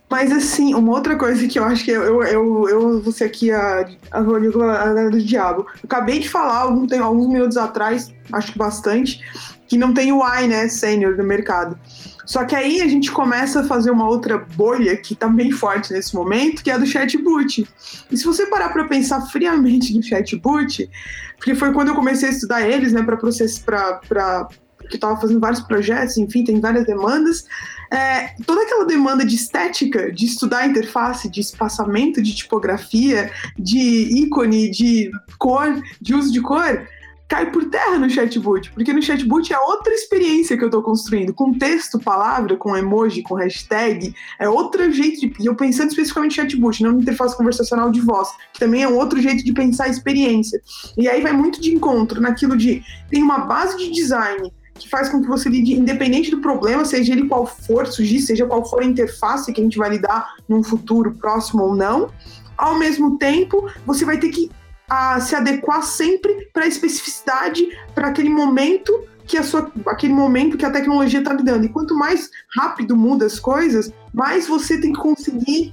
Mas 0.09 0.33
assim, 0.33 0.75
uma 0.75 0.93
outra 0.93 1.17
coisa 1.17 1.47
que 1.47 1.59
eu 1.59 1.65
acho 1.65 1.85
que 1.85 1.91
eu, 1.91 2.23
eu, 2.23 2.69
eu 2.69 3.03
vou 3.03 3.13
ser 3.13 3.25
aqui 3.25 3.51
a, 3.51 3.87
a, 4.11 4.19
a, 4.19 5.09
do 5.11 5.21
diabo. 5.21 5.63
Eu 5.63 5.81
acabei 5.85 6.21
de 6.21 6.29
falar 6.31 6.61
algum, 6.61 6.87
tem, 6.87 7.01
alguns 7.01 7.29
minutos 7.29 7.59
atrás, 7.59 8.11
acho 8.33 8.53
que 8.53 8.59
bastante, 8.59 9.21
que 9.69 9.77
não 9.77 9.93
tem 9.93 10.11
o 10.11 10.23
I, 10.25 10.47
né, 10.47 10.69
sênior 10.69 11.19
no 11.19 11.25
mercado. 11.25 11.79
Só 12.27 12.45
que 12.45 12.55
aí 12.55 12.81
a 12.81 12.89
gente 12.89 13.11
começa 13.11 13.61
a 13.61 13.65
fazer 13.65 13.91
uma 13.91 14.09
outra 14.09 14.39
bolha 14.39 14.97
que 14.97 15.15
tá 15.15 15.29
bem 15.29 15.51
forte 15.51 15.93
nesse 15.93 16.15
momento, 16.15 16.63
que 16.63 16.71
é 16.71 16.75
a 16.75 16.79
do 16.79 16.87
chatbot. 16.87 17.67
E 18.11 18.17
se 18.17 18.25
você 18.25 18.47
parar 18.47 18.71
para 18.71 18.85
pensar 18.85 19.21
friamente 19.23 19.95
no 19.95 20.03
chatbot, 20.03 20.89
porque 21.37 21.55
foi 21.55 21.73
quando 21.73 21.89
eu 21.89 21.95
comecei 21.95 22.29
a 22.29 22.33
estudar 22.33 22.67
eles, 22.67 22.93
né, 22.93 23.03
para 23.03 23.17
processo 23.17 23.63
para 23.65 24.49
que 24.89 24.97
estava 24.97 25.19
fazendo 25.19 25.41
vários 25.41 25.61
projetos, 25.61 26.17
enfim, 26.19 26.45
tem 26.45 26.61
várias 26.61 26.87
demandas. 26.87 27.45
É, 27.93 28.35
toda 28.45 28.63
aquela 28.63 28.85
demanda 28.85 29.25
de 29.25 29.35
estética, 29.35 30.13
de 30.13 30.27
estudar 30.27 30.67
interface, 30.67 31.29
de 31.29 31.41
espaçamento 31.41 32.21
de 32.23 32.35
tipografia, 32.35 33.31
de 33.59 33.79
ícone, 33.79 34.71
de 34.71 35.11
cor, 35.39 35.83
de 36.01 36.15
uso 36.15 36.33
de 36.33 36.41
cor, 36.41 36.87
cai 37.29 37.51
por 37.51 37.65
terra 37.71 37.99
no 37.99 38.09
chatbot, 38.09 38.71
porque 38.73 38.93
no 38.93 39.03
chatbot 39.03 39.53
é 39.53 39.59
outra 39.59 39.93
experiência 39.93 40.57
que 40.57 40.63
eu 40.63 40.69
estou 40.69 40.83
construindo, 40.83 41.33
com 41.33 41.53
texto, 41.53 41.99
palavra, 41.99 42.57
com 42.57 42.77
emoji, 42.77 43.23
com 43.23 43.35
hashtag, 43.35 44.15
é 44.39 44.49
outro 44.49 44.91
jeito 44.93 45.21
de. 45.21 45.33
E 45.41 45.47
eu 45.47 45.55
pensando 45.55 45.89
especificamente 45.89 46.37
no 46.37 46.43
chatbot, 46.43 46.83
não 46.83 46.93
na 46.93 47.01
interface 47.01 47.37
conversacional 47.37 47.91
de 47.91 48.01
voz, 48.01 48.29
que 48.53 48.61
também 48.61 48.83
é 48.83 48.89
um 48.89 48.97
outro 48.97 49.21
jeito 49.21 49.45
de 49.45 49.53
pensar 49.53 49.85
a 49.85 49.89
experiência. 49.89 50.61
E 50.97 51.09
aí 51.09 51.23
vai 51.23 51.33
muito 51.33 51.61
de 51.61 51.75
encontro 51.75 52.21
naquilo 52.21 52.57
de 52.57 52.83
tem 53.11 53.23
uma 53.23 53.39
base 53.39 53.77
de 53.79 53.91
design 53.91 54.53
que 54.75 54.89
faz 54.89 55.09
com 55.09 55.23
que 55.23 55.29
você 55.29 55.49
lide, 55.49 55.73
independente 55.73 56.31
do 56.31 56.41
problema, 56.41 56.85
seja 56.85 57.13
ele 57.13 57.29
qual 57.29 57.47
for 57.47 57.87
surgir, 57.87 58.21
seja 58.21 58.45
qual 58.45 58.69
for 58.69 58.83
a 58.83 58.85
interface 58.85 59.53
que 59.53 59.61
a 59.61 59.65
gente 59.65 59.79
vai 59.79 59.91
lidar 59.91 60.35
num 60.49 60.65
futuro 60.65 61.15
próximo 61.15 61.63
ou 61.63 61.77
não. 61.77 62.11
Ao 62.57 62.77
mesmo 62.79 63.17
tempo, 63.17 63.71
você 63.87 64.05
vai 64.05 64.19
ter 64.19 64.31
que 64.31 64.51
a, 64.89 65.21
se 65.21 65.35
adequar 65.35 65.83
sempre 65.83 66.49
para 66.53 66.65
a 66.65 66.69
especificidade, 66.69 67.67
para 67.95 68.09
aquele 68.09 68.31
momento 68.31 68.93
que 69.27 69.39
a 69.39 69.43
sua, 69.43 69.73
aquele 69.87 70.13
momento 70.13 70.57
que 70.57 70.65
a 70.65 70.71
tecnologia 70.71 71.21
está 71.21 71.33
lidando. 71.33 71.65
E 71.65 71.69
quanto 71.69 71.95
mais 71.95 72.31
rápido 72.57 72.97
muda 72.97 73.25
as 73.25 73.39
coisas, 73.39 73.93
mais 74.13 74.47
você 74.47 74.81
tem 74.81 74.93
que 74.93 75.01
conseguir 75.01 75.73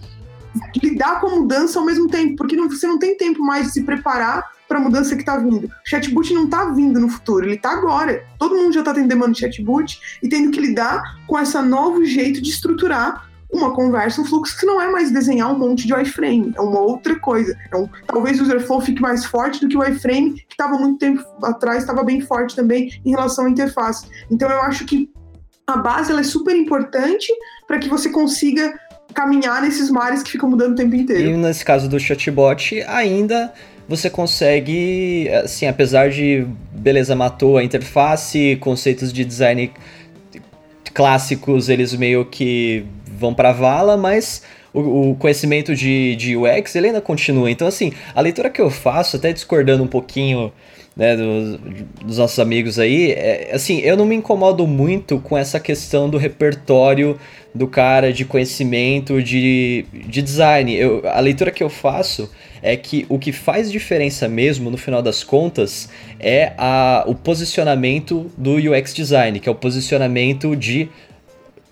lidar 0.81 1.19
com 1.19 1.27
a 1.27 1.35
mudança 1.35 1.79
ao 1.79 1.85
mesmo 1.85 2.07
tempo, 2.07 2.35
porque 2.35 2.55
não, 2.55 2.69
você 2.69 2.87
não 2.87 2.99
tem 2.99 3.15
tempo 3.15 3.41
mais 3.41 3.67
de 3.67 3.73
se 3.73 3.83
preparar 3.83 4.51
para 4.67 4.79
a 4.79 4.81
mudança 4.81 5.15
que 5.15 5.21
está 5.21 5.37
vindo. 5.37 5.67
O 5.67 5.89
chatbot 5.89 6.33
não 6.33 6.45
está 6.45 6.65
vindo 6.65 6.99
no 6.99 7.09
futuro, 7.09 7.45
ele 7.45 7.55
está 7.55 7.71
agora. 7.71 8.25
Todo 8.39 8.55
mundo 8.55 8.73
já 8.73 8.79
está 8.79 8.93
tendo 8.93 9.07
demanda 9.07 9.33
de 9.33 9.39
chatbot 9.39 9.99
e 10.23 10.29
tendo 10.29 10.51
que 10.51 10.61
lidar 10.61 11.01
com 11.27 11.37
esse 11.37 11.61
novo 11.61 12.05
jeito 12.05 12.41
de 12.41 12.49
estruturar 12.49 13.29
uma 13.53 13.73
conversa, 13.73 14.21
um 14.21 14.25
fluxo 14.25 14.57
que 14.57 14.65
não 14.65 14.81
é 14.81 14.89
mais 14.89 15.11
desenhar 15.11 15.53
um 15.53 15.57
monte 15.57 15.85
de 15.85 15.93
iframe, 15.93 16.53
é 16.55 16.61
uma 16.61 16.79
outra 16.79 17.19
coisa. 17.19 17.55
Um, 17.73 17.87
talvez 18.07 18.39
o 18.39 18.43
user 18.43 18.61
flow 18.61 18.81
fique 18.81 19.01
mais 19.01 19.25
forte 19.25 19.59
do 19.59 19.67
que 19.67 19.77
o 19.77 19.83
iframe, 19.83 20.33
que 20.33 20.53
estava 20.53 20.77
muito 20.77 20.99
tempo 20.99 21.23
atrás, 21.43 21.79
estava 21.79 22.03
bem 22.03 22.21
forte 22.21 22.55
também 22.55 22.89
em 23.05 23.11
relação 23.11 23.45
à 23.45 23.49
interface. 23.49 24.05
Então 24.29 24.49
eu 24.49 24.61
acho 24.61 24.85
que 24.85 25.09
a 25.67 25.77
base 25.77 26.11
ela 26.11 26.21
é 26.21 26.23
super 26.23 26.55
importante 26.55 27.27
para 27.67 27.77
que 27.79 27.89
você 27.89 28.09
consiga 28.09 28.73
caminhar 29.13 29.61
nesses 29.61 29.89
mares 29.89 30.23
que 30.23 30.31
ficam 30.31 30.49
mudando 30.49 30.71
o 30.73 30.75
tempo 30.75 30.95
inteiro. 30.95 31.31
E 31.31 31.37
nesse 31.37 31.65
caso 31.65 31.89
do 31.89 31.99
chatbot, 31.99 32.81
ainda 32.87 33.53
você 33.87 34.09
consegue, 34.09 35.27
assim, 35.43 35.67
apesar 35.67 36.09
de, 36.09 36.47
beleza, 36.71 37.13
matou 37.13 37.57
a 37.57 37.63
interface, 37.63 38.57
conceitos 38.61 39.11
de 39.11 39.25
design 39.25 39.71
clássicos, 40.93 41.67
eles 41.67 41.93
meio 41.93 42.25
que 42.25 42.85
vão 43.21 43.33
pra 43.33 43.53
vala, 43.53 43.95
mas 43.95 44.41
o, 44.73 45.11
o, 45.11 45.15
conhecimento 45.15 45.75
de, 45.75 46.15
de 46.15 46.35
UX, 46.35 46.75
ele 46.75 46.87
ainda 46.87 46.99
continua. 46.99 47.49
Então, 47.49 47.67
assim, 47.67 47.93
a 48.13 48.19
leitura 48.19 48.49
que 48.49 48.59
eu 48.59 48.69
faço, 48.69 49.17
até 49.17 49.31
discordando 49.31 49.83
um 49.83 49.87
pouquinho 49.87 50.51
né, 50.95 51.15
dos, 51.15 51.59
dos 52.03 52.17
nossos 52.17 52.39
amigos 52.39 52.79
aí, 52.79 53.11
é, 53.11 53.51
assim, 53.53 53.79
eu 53.79 53.95
não 53.95 54.05
me 54.05 54.15
incomodo 54.15 54.67
muito 54.67 55.19
com 55.19 55.37
essa 55.37 55.59
questão 55.59 56.09
do 56.09 56.17
repertório 56.17 57.17
do 57.53 57.67
cara, 57.67 58.13
de 58.13 58.23
conhecimento, 58.23 59.21
de, 59.21 59.85
de 59.91 60.21
design. 60.21 60.73
Eu, 60.73 61.01
a 61.05 61.19
leitura 61.19 61.51
que 61.51 61.63
eu 61.63 61.69
faço 61.69 62.29
é 62.61 62.77
que 62.77 63.05
o 63.09 63.19
que 63.19 63.31
faz 63.31 63.71
diferença 63.71 64.27
mesmo, 64.27 64.69
no 64.69 64.77
final 64.77 65.01
das 65.01 65.23
contas, 65.23 65.89
é 66.19 66.53
a, 66.57 67.03
o 67.07 67.15
posicionamento 67.15 68.31
do 68.37 68.55
UX 68.55 68.93
design, 68.93 69.39
que 69.39 69.49
é 69.49 69.51
o 69.51 69.55
posicionamento 69.55 70.55
de 70.55 70.89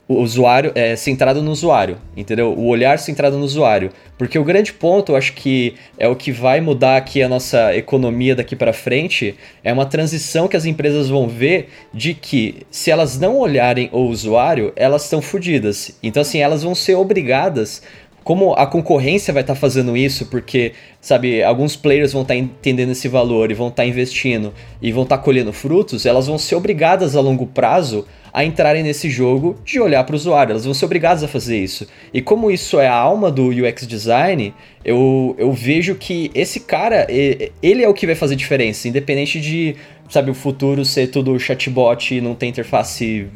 o 0.10 0.24
usuário 0.24 0.72
é 0.74 0.96
centrado 0.96 1.40
no 1.40 1.52
usuário, 1.52 2.00
entendeu? 2.18 2.52
O 2.58 2.66
olhar 2.66 2.98
centrado 2.98 3.38
no 3.38 3.46
usuário. 3.46 3.92
Porque 4.18 4.40
o 4.40 4.44
grande 4.44 4.74
ponto, 4.74 5.12
eu 5.12 5.16
acho 5.16 5.34
que 5.34 5.76
é 6.00 6.08
o 6.08 6.16
que 6.16 6.32
vai 6.32 6.60
mudar 6.60 6.98
aqui 6.98 7.22
a 7.22 7.30
nossa 7.30 7.76
economia 7.76 8.36
daqui 8.36 8.56
para 8.56 8.74
frente, 8.74 9.36
é 9.64 9.72
uma 9.72 9.86
transição 9.86 10.48
que 10.48 10.58
as 10.58 10.66
empresas 10.66 11.10
vão 11.10 11.28
ver 11.28 11.70
de 11.94 12.16
que 12.16 12.66
se 12.72 12.90
elas 12.90 13.20
não 13.20 13.38
olharem 13.38 13.88
o 13.92 14.00
usuário, 14.00 14.74
elas 14.76 15.04
estão 15.04 15.22
fodidas. 15.22 15.96
Então 16.02 16.22
assim, 16.22 16.40
elas 16.40 16.64
vão 16.64 16.74
ser 16.74 16.96
obrigadas 16.96 17.84
como 18.24 18.54
a 18.54 18.68
concorrência 18.68 19.34
vai 19.34 19.42
estar 19.42 19.56
tá 19.56 19.60
fazendo 19.60 19.96
isso, 19.96 20.28
porque, 20.28 20.74
sabe, 21.02 21.42
alguns 21.42 21.76
players 21.76 22.14
vão 22.14 22.22
estar 22.22 22.34
tá 22.34 22.40
entendendo 22.40 22.92
esse 22.92 23.08
valor 23.08 23.50
e 23.50 23.56
vão 23.56 23.70
estar 23.70 23.84
tá 23.84 23.88
investindo 23.88 24.54
e 24.82 24.92
vão 24.92 25.04
estar 25.04 25.18
tá 25.18 25.24
colhendo 25.24 25.54
frutos, 25.54 26.06
elas 26.06 26.28
vão 26.28 26.38
ser 26.38 26.56
obrigadas 26.56 27.16
a 27.16 27.22
longo 27.22 27.48
prazo 27.48 28.06
a 28.34 28.44
entrarem 28.44 28.84
nesse 28.84 29.10
jogo 29.10 29.56
de 29.66 29.80
olhar 29.80 30.04
para 30.04 30.14
o 30.14 30.16
usuário. 30.16 30.52
Elas 30.52 30.66
vão 30.66 30.74
ser 30.74 30.86
obrigadas 30.86 31.24
a 31.24 31.28
fazer 31.28 31.58
isso. 31.58 31.88
E 32.14 32.22
como 32.22 32.52
isso 32.52 32.80
é 32.80 32.88
a 32.88 32.96
alma 32.96 33.32
do 33.32 33.50
UX 33.50 33.88
design, 33.88 34.54
eu, 34.84 35.36
eu 35.38 35.52
vejo 35.52 35.96
que 35.96 36.32
esse 36.34 36.62
cara, 36.62 37.08
ele 37.10 37.84
é 37.84 37.88
o 37.88 37.94
que 37.94 38.06
vai 38.06 38.16
fazer 38.16 38.36
diferença, 38.36 38.88
independente 38.88 39.40
de, 39.40 39.76
sabe, 40.10 40.32
o 40.32 40.34
futuro 40.34 40.86
ser 40.86 41.08
tudo 41.08 41.40
chatbot 41.40 42.16
e 42.16 42.22
não 42.22 42.36
ter 42.36 42.48
interface 42.48 43.28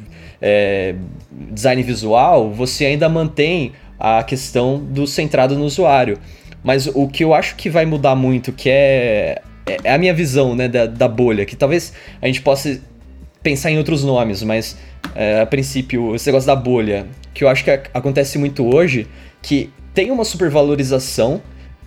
é, 0.42 0.96
design 1.32 1.82
visual, 1.84 2.52
você 2.52 2.86
ainda 2.86 3.08
mantém 3.08 3.72
a 4.00 4.22
questão 4.24 4.78
do 4.78 5.08
centrado 5.08 5.58
no 5.58 5.64
usuário. 5.64 6.20
Mas 6.64 6.88
o 6.88 7.08
que 7.08 7.24
eu 7.24 7.34
acho 7.34 7.56
que 7.56 7.70
vai 7.70 7.86
mudar 7.86 8.16
muito, 8.16 8.52
que 8.52 8.70
é, 8.70 9.42
é 9.84 9.94
a 9.94 9.98
minha 9.98 10.14
visão 10.14 10.56
né, 10.56 10.68
da, 10.68 10.86
da 10.86 11.08
bolha, 11.08 11.46
que 11.46 11.56
talvez 11.56 11.94
a 12.22 12.28
gente 12.28 12.42
possa 12.42 12.82
pensar 13.44 13.70
em 13.70 13.78
outros 13.78 14.04
nomes, 14.04 14.42
mas 14.42 14.78
é, 15.14 15.42
a 15.42 15.46
princípio, 15.46 16.16
esse 16.16 16.26
negócio 16.28 16.48
da 16.48 16.56
bolha, 16.56 17.06
que 17.34 17.44
eu 17.44 17.50
acho 17.50 17.64
que 17.64 17.70
acontece 17.94 18.38
muito 18.38 18.74
hoje, 18.74 19.06
que 19.42 19.70
tem 19.94 20.10
uma 20.10 20.24
supervalorização, 20.24 21.42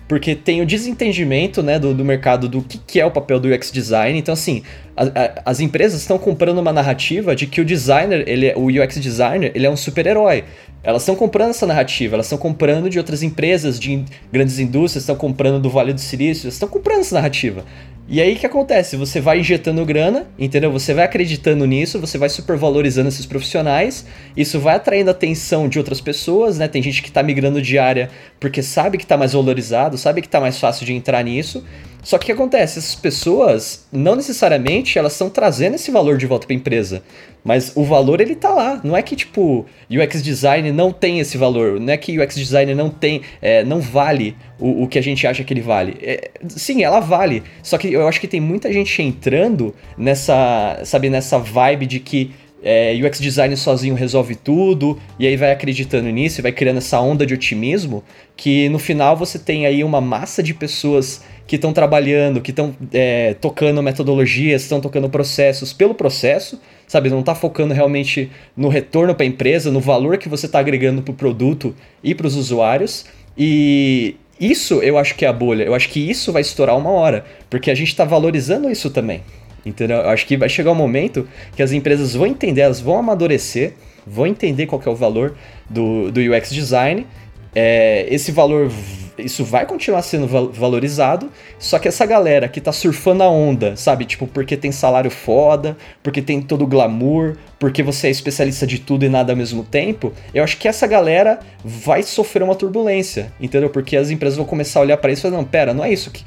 porque 0.07 0.33
tem 0.35 0.61
o 0.61 0.65
desentendimento 0.65 1.61
né, 1.61 1.77
do, 1.77 1.93
do 1.93 2.05
mercado 2.05 2.47
do 2.47 2.61
que, 2.61 2.77
que 2.77 2.99
é 2.99 3.05
o 3.05 3.11
papel 3.11 3.39
do 3.39 3.49
UX 3.49 3.71
design. 3.71 4.17
Então, 4.17 4.33
assim, 4.33 4.63
a, 4.95 5.03
a, 5.03 5.41
as 5.45 5.59
empresas 5.59 5.99
estão 5.99 6.17
comprando 6.17 6.59
uma 6.59 6.71
narrativa 6.71 7.35
de 7.35 7.45
que 7.45 7.59
o 7.59 7.65
designer, 7.65 8.23
ele, 8.25 8.47
é, 8.47 8.55
o 8.55 8.67
UX 8.67 8.99
designer, 8.99 9.51
ele 9.53 9.65
é 9.65 9.69
um 9.69 9.75
super-herói. 9.75 10.45
Elas 10.81 11.01
estão 11.01 11.15
comprando 11.15 11.49
essa 11.49 11.65
narrativa, 11.65 12.15
elas 12.15 12.27
estão 12.27 12.37
comprando 12.37 12.89
de 12.89 12.97
outras 12.97 13.21
empresas, 13.21 13.77
de 13.77 14.05
grandes 14.31 14.59
indústrias, 14.59 15.03
estão 15.03 15.17
comprando 15.17 15.59
do 15.61 15.69
Vale 15.69 15.91
do 15.91 15.99
Silício, 15.99 16.47
estão 16.47 16.69
comprando 16.69 17.01
essa 17.01 17.15
narrativa. 17.15 17.65
E 18.09 18.21
aí 18.21 18.35
o 18.35 18.37
que 18.37 18.45
acontece? 18.45 18.95
Você 18.95 19.19
vai 19.19 19.41
injetando 19.41 19.83
grana, 19.85 20.27
entendeu? 20.39 20.71
Você 20.71 20.93
vai 20.93 21.03
acreditando 21.03 21.65
nisso, 21.65 21.99
você 21.99 22.17
vai 22.17 22.29
supervalorizando 22.29 23.09
esses 23.09 23.25
profissionais, 23.25 24.05
isso 24.35 24.61
vai 24.61 24.77
atraindo 24.77 25.09
a 25.09 25.11
atenção 25.11 25.67
de 25.67 25.77
outras 25.77 25.99
pessoas, 25.99 26.57
né? 26.57 26.69
Tem 26.69 26.81
gente 26.81 27.03
que 27.03 27.11
tá 27.11 27.21
migrando 27.21 27.61
de 27.61 27.77
área 27.77 28.09
porque 28.39 28.63
sabe 28.63 28.97
que 28.97 29.05
tá 29.05 29.17
mais 29.17 29.33
valorizado, 29.33 29.97
sabe 29.97 30.21
que 30.21 30.29
tá 30.29 30.39
mais 30.39 30.57
fácil 30.57 30.85
de 30.85 30.93
entrar 30.93 31.21
nisso. 31.21 31.65
Só 32.01 32.17
que 32.17 32.23
o 32.23 32.25
que 32.27 32.31
acontece? 32.31 32.79
Essas 32.79 32.95
pessoas, 32.95 33.85
não 33.91 34.15
necessariamente, 34.15 34.97
elas 34.97 35.11
estão 35.11 35.29
trazendo 35.29 35.75
esse 35.75 35.91
valor 35.91 36.17
de 36.17 36.25
volta 36.25 36.47
para 36.47 36.55
a 36.55 36.57
empresa. 36.57 37.03
Mas 37.47 37.71
o 37.75 37.85
valor, 37.85 38.19
ele 38.19 38.35
tá 38.35 38.49
lá. 38.49 38.81
Não 38.83 38.95
é 38.95 39.01
que, 39.01 39.15
tipo, 39.15 39.65
UX 39.89 40.21
Design 40.21 40.69
não 40.73 40.91
tem 40.91 41.21
esse 41.21 41.37
valor. 41.37 41.79
Não 41.79 41.93
é 41.93 41.95
que 41.95 42.19
UX 42.19 42.35
Design 42.35 42.75
não 42.75 42.89
tem, 42.89 43.21
é, 43.41 43.63
não 43.63 43.79
vale 43.79 44.35
o, 44.59 44.83
o 44.83 44.87
que 44.87 44.99
a 44.99 45.01
gente 45.01 45.25
acha 45.25 45.45
que 45.45 45.53
ele 45.53 45.61
vale. 45.61 45.95
É, 46.01 46.29
sim, 46.49 46.83
ela 46.83 46.99
vale. 46.99 47.41
Só 47.63 47.77
que 47.77 47.93
eu 47.93 48.05
acho 48.05 48.19
que 48.19 48.27
tem 48.27 48.41
muita 48.41 48.71
gente 48.73 49.01
entrando 49.01 49.73
nessa, 49.97 50.81
sabe, 50.83 51.09
nessa 51.09 51.39
vibe 51.39 51.85
de 51.85 52.01
que 52.01 52.33
é, 52.63 52.93
UX 52.95 53.19
design 53.19 53.55
sozinho 53.55 53.95
resolve 53.95 54.35
tudo, 54.35 54.99
e 55.19 55.27
aí 55.27 55.37
vai 55.37 55.51
acreditando 55.51 56.09
nisso, 56.09 56.41
e 56.41 56.43
vai 56.43 56.51
criando 56.51 56.77
essa 56.77 56.99
onda 56.99 57.25
de 57.25 57.33
otimismo, 57.33 58.03
que 58.35 58.67
no 58.69 58.79
final 58.79 59.15
você 59.15 59.37
tem 59.37 59.65
aí 59.65 59.83
uma 59.83 60.01
massa 60.01 60.41
de 60.41 60.53
pessoas 60.53 61.21
que 61.47 61.55
estão 61.55 61.71
trabalhando, 61.71 62.41
que 62.41 62.51
estão 62.51 62.75
é, 62.93 63.33
tocando 63.35 63.81
metodologias, 63.81 64.63
estão 64.63 64.81
tocando 64.81 65.09
processos 65.09 65.71
pelo 65.71 65.95
processo, 65.95 66.59
sabe? 66.85 67.09
Não 67.09 67.21
está 67.21 67.33
focando 67.33 67.73
realmente 67.73 68.29
no 68.55 68.67
retorno 68.67 69.15
para 69.15 69.23
a 69.23 69.27
empresa, 69.27 69.71
no 69.71 69.79
valor 69.79 70.17
que 70.17 70.27
você 70.27 70.45
está 70.45 70.59
agregando 70.59 71.01
para 71.01 71.11
o 71.13 71.15
produto 71.15 71.73
e 72.03 72.13
para 72.13 72.27
os 72.27 72.35
usuários. 72.35 73.05
E 73.37 74.15
isso 74.39 74.81
eu 74.81 74.97
acho 74.97 75.15
que 75.15 75.23
é 75.23 75.27
a 75.27 75.33
bolha. 75.33 75.63
Eu 75.63 75.73
acho 75.73 75.89
que 75.89 75.99
isso 75.99 76.33
vai 76.33 76.41
estourar 76.41 76.77
uma 76.77 76.91
hora, 76.91 77.25
porque 77.49 77.71
a 77.71 77.75
gente 77.75 77.89
está 77.89 78.03
valorizando 78.03 78.69
isso 78.69 78.89
também. 78.89 79.21
Entendeu? 79.65 79.97
Eu 79.97 80.09
acho 80.09 80.25
que 80.25 80.37
vai 80.37 80.49
chegar 80.49 80.71
um 80.71 80.75
momento 80.75 81.27
que 81.55 81.61
as 81.61 81.71
empresas 81.71 82.13
vão 82.13 82.27
entender, 82.27 82.61
elas 82.61 82.79
vão 82.79 82.97
amadurecer, 82.97 83.73
vão 84.05 84.25
entender 84.25 84.65
qual 84.65 84.81
é 84.85 84.89
o 84.89 84.95
valor 84.95 85.35
do, 85.69 86.11
do 86.11 86.19
UX 86.21 86.49
design. 86.51 87.05
É, 87.53 88.05
esse 88.09 88.31
valor 88.31 88.71
isso 89.17 89.43
vai 89.43 89.65
continuar 89.65 90.01
sendo 90.01 90.27
valorizado, 90.27 91.31
só 91.57 91.79
que 91.79 91.87
essa 91.87 92.05
galera 92.05 92.47
que 92.47 92.61
tá 92.61 92.71
surfando 92.71 93.23
a 93.23 93.29
onda, 93.29 93.75
sabe? 93.75 94.05
Tipo, 94.05 94.27
porque 94.27 94.55
tem 94.55 94.71
salário 94.71 95.09
foda, 95.09 95.75
porque 96.03 96.21
tem 96.21 96.41
todo 96.41 96.63
o 96.63 96.67
glamour, 96.67 97.35
porque 97.59 97.81
você 97.81 98.07
é 98.07 98.09
especialista 98.11 98.67
de 98.67 98.79
tudo 98.79 99.05
e 99.05 99.09
nada 99.09 99.33
ao 99.33 99.37
mesmo 99.37 99.63
tempo, 99.63 100.13
eu 100.33 100.43
acho 100.43 100.57
que 100.57 100.67
essa 100.67 100.85
galera 100.85 101.39
vai 101.63 102.03
sofrer 102.03 102.43
uma 102.43 102.55
turbulência, 102.55 103.31
entendeu? 103.39 103.69
Porque 103.69 103.97
as 103.97 104.11
empresas 104.11 104.37
vão 104.37 104.45
começar 104.45 104.79
a 104.79 104.83
olhar 104.83 104.97
para 104.97 105.11
isso 105.11 105.21
e 105.21 105.23
falar, 105.23 105.37
não, 105.37 105.45
pera, 105.45 105.73
não 105.73 105.83
é 105.83 105.91
isso 105.91 106.11
que 106.11 106.23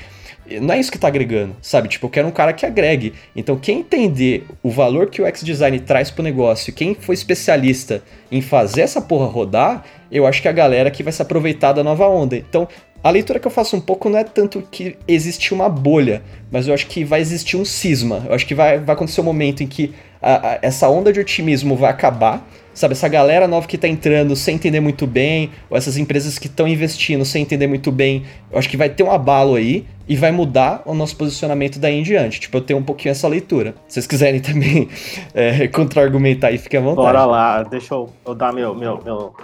não 0.60 0.74
é 0.74 0.80
isso 0.80 0.90
que 0.90 0.98
tá 0.98 1.08
agregando, 1.08 1.54
sabe? 1.62 1.88
Tipo, 1.88 2.06
eu 2.06 2.10
quero 2.10 2.28
um 2.28 2.32
cara 2.32 2.52
que 2.52 2.66
agregue. 2.66 3.14
Então, 3.36 3.56
quem 3.56 3.80
entender 3.80 4.46
o 4.62 4.70
valor 4.70 5.08
que 5.08 5.22
o 5.22 5.26
X-Design 5.26 5.78
traz 5.80 6.10
pro 6.10 6.22
negócio, 6.22 6.72
quem 6.72 6.94
for 6.94 7.12
especialista 7.12 8.02
em 8.32 8.40
fazer 8.40 8.80
essa 8.82 9.00
porra 9.00 9.26
rodar, 9.26 9.84
eu 10.10 10.26
acho 10.26 10.42
que 10.42 10.48
é 10.48 10.50
a 10.50 10.54
galera 10.54 10.90
que 10.90 11.02
vai 11.02 11.12
se 11.12 11.22
aproveitar 11.22 11.72
da 11.72 11.84
nova 11.84 12.08
onda. 12.08 12.36
Então, 12.36 12.66
a 13.02 13.10
leitura 13.10 13.38
que 13.38 13.46
eu 13.46 13.50
faço 13.50 13.76
um 13.76 13.80
pouco 13.80 14.10
não 14.10 14.18
é 14.18 14.24
tanto 14.24 14.62
que 14.70 14.96
existe 15.08 15.54
uma 15.54 15.68
bolha, 15.68 16.22
mas 16.50 16.68
eu 16.68 16.74
acho 16.74 16.86
que 16.86 17.02
vai 17.02 17.20
existir 17.20 17.56
um 17.56 17.64
cisma. 17.64 18.24
Eu 18.26 18.34
acho 18.34 18.46
que 18.46 18.54
vai, 18.54 18.78
vai 18.78 18.94
acontecer 18.94 19.20
um 19.20 19.24
momento 19.24 19.62
em 19.62 19.66
que 19.66 19.94
a, 20.20 20.50
a, 20.52 20.58
essa 20.60 20.88
onda 20.88 21.12
de 21.12 21.18
otimismo 21.18 21.76
vai 21.76 21.90
acabar 21.90 22.46
sabe, 22.80 22.92
essa 22.92 23.08
galera 23.08 23.46
nova 23.46 23.66
que 23.66 23.76
tá 23.76 23.86
entrando 23.86 24.34
sem 24.34 24.54
entender 24.54 24.80
muito 24.80 25.06
bem, 25.06 25.50
ou 25.68 25.76
essas 25.76 25.98
empresas 25.98 26.38
que 26.38 26.46
estão 26.46 26.66
investindo 26.66 27.24
sem 27.24 27.42
entender 27.42 27.66
muito 27.66 27.92
bem, 27.92 28.24
eu 28.50 28.58
acho 28.58 28.68
que 28.68 28.76
vai 28.76 28.88
ter 28.88 29.02
um 29.02 29.10
abalo 29.10 29.54
aí 29.54 29.86
e 30.08 30.16
vai 30.16 30.32
mudar 30.32 30.82
o 30.86 30.94
nosso 30.94 31.16
posicionamento 31.16 31.78
daí 31.78 32.00
em 32.00 32.02
diante. 32.02 32.40
Tipo, 32.40 32.56
eu 32.56 32.60
tenho 32.62 32.78
um 32.78 32.82
pouquinho 32.82 33.12
essa 33.12 33.28
leitura. 33.28 33.74
Se 33.86 33.94
vocês 33.94 34.06
quiserem 34.06 34.40
também 34.42 34.88
é, 35.34 35.68
contra-argumentar 35.68 36.48
aí, 36.48 36.58
fiquem 36.58 36.80
à 36.80 36.82
vontade. 36.82 37.06
Bora 37.06 37.26
lá, 37.26 37.62
deixa 37.62 37.94
eu, 37.94 38.08
eu 38.26 38.34
dar 38.34 38.52
meu, 38.52 38.74
meu, 38.74 38.98
meu, 39.04 39.34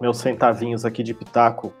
meus 0.00 0.16
centavinhos 0.16 0.84
aqui 0.84 1.02
de 1.02 1.12
pitaco. 1.12 1.72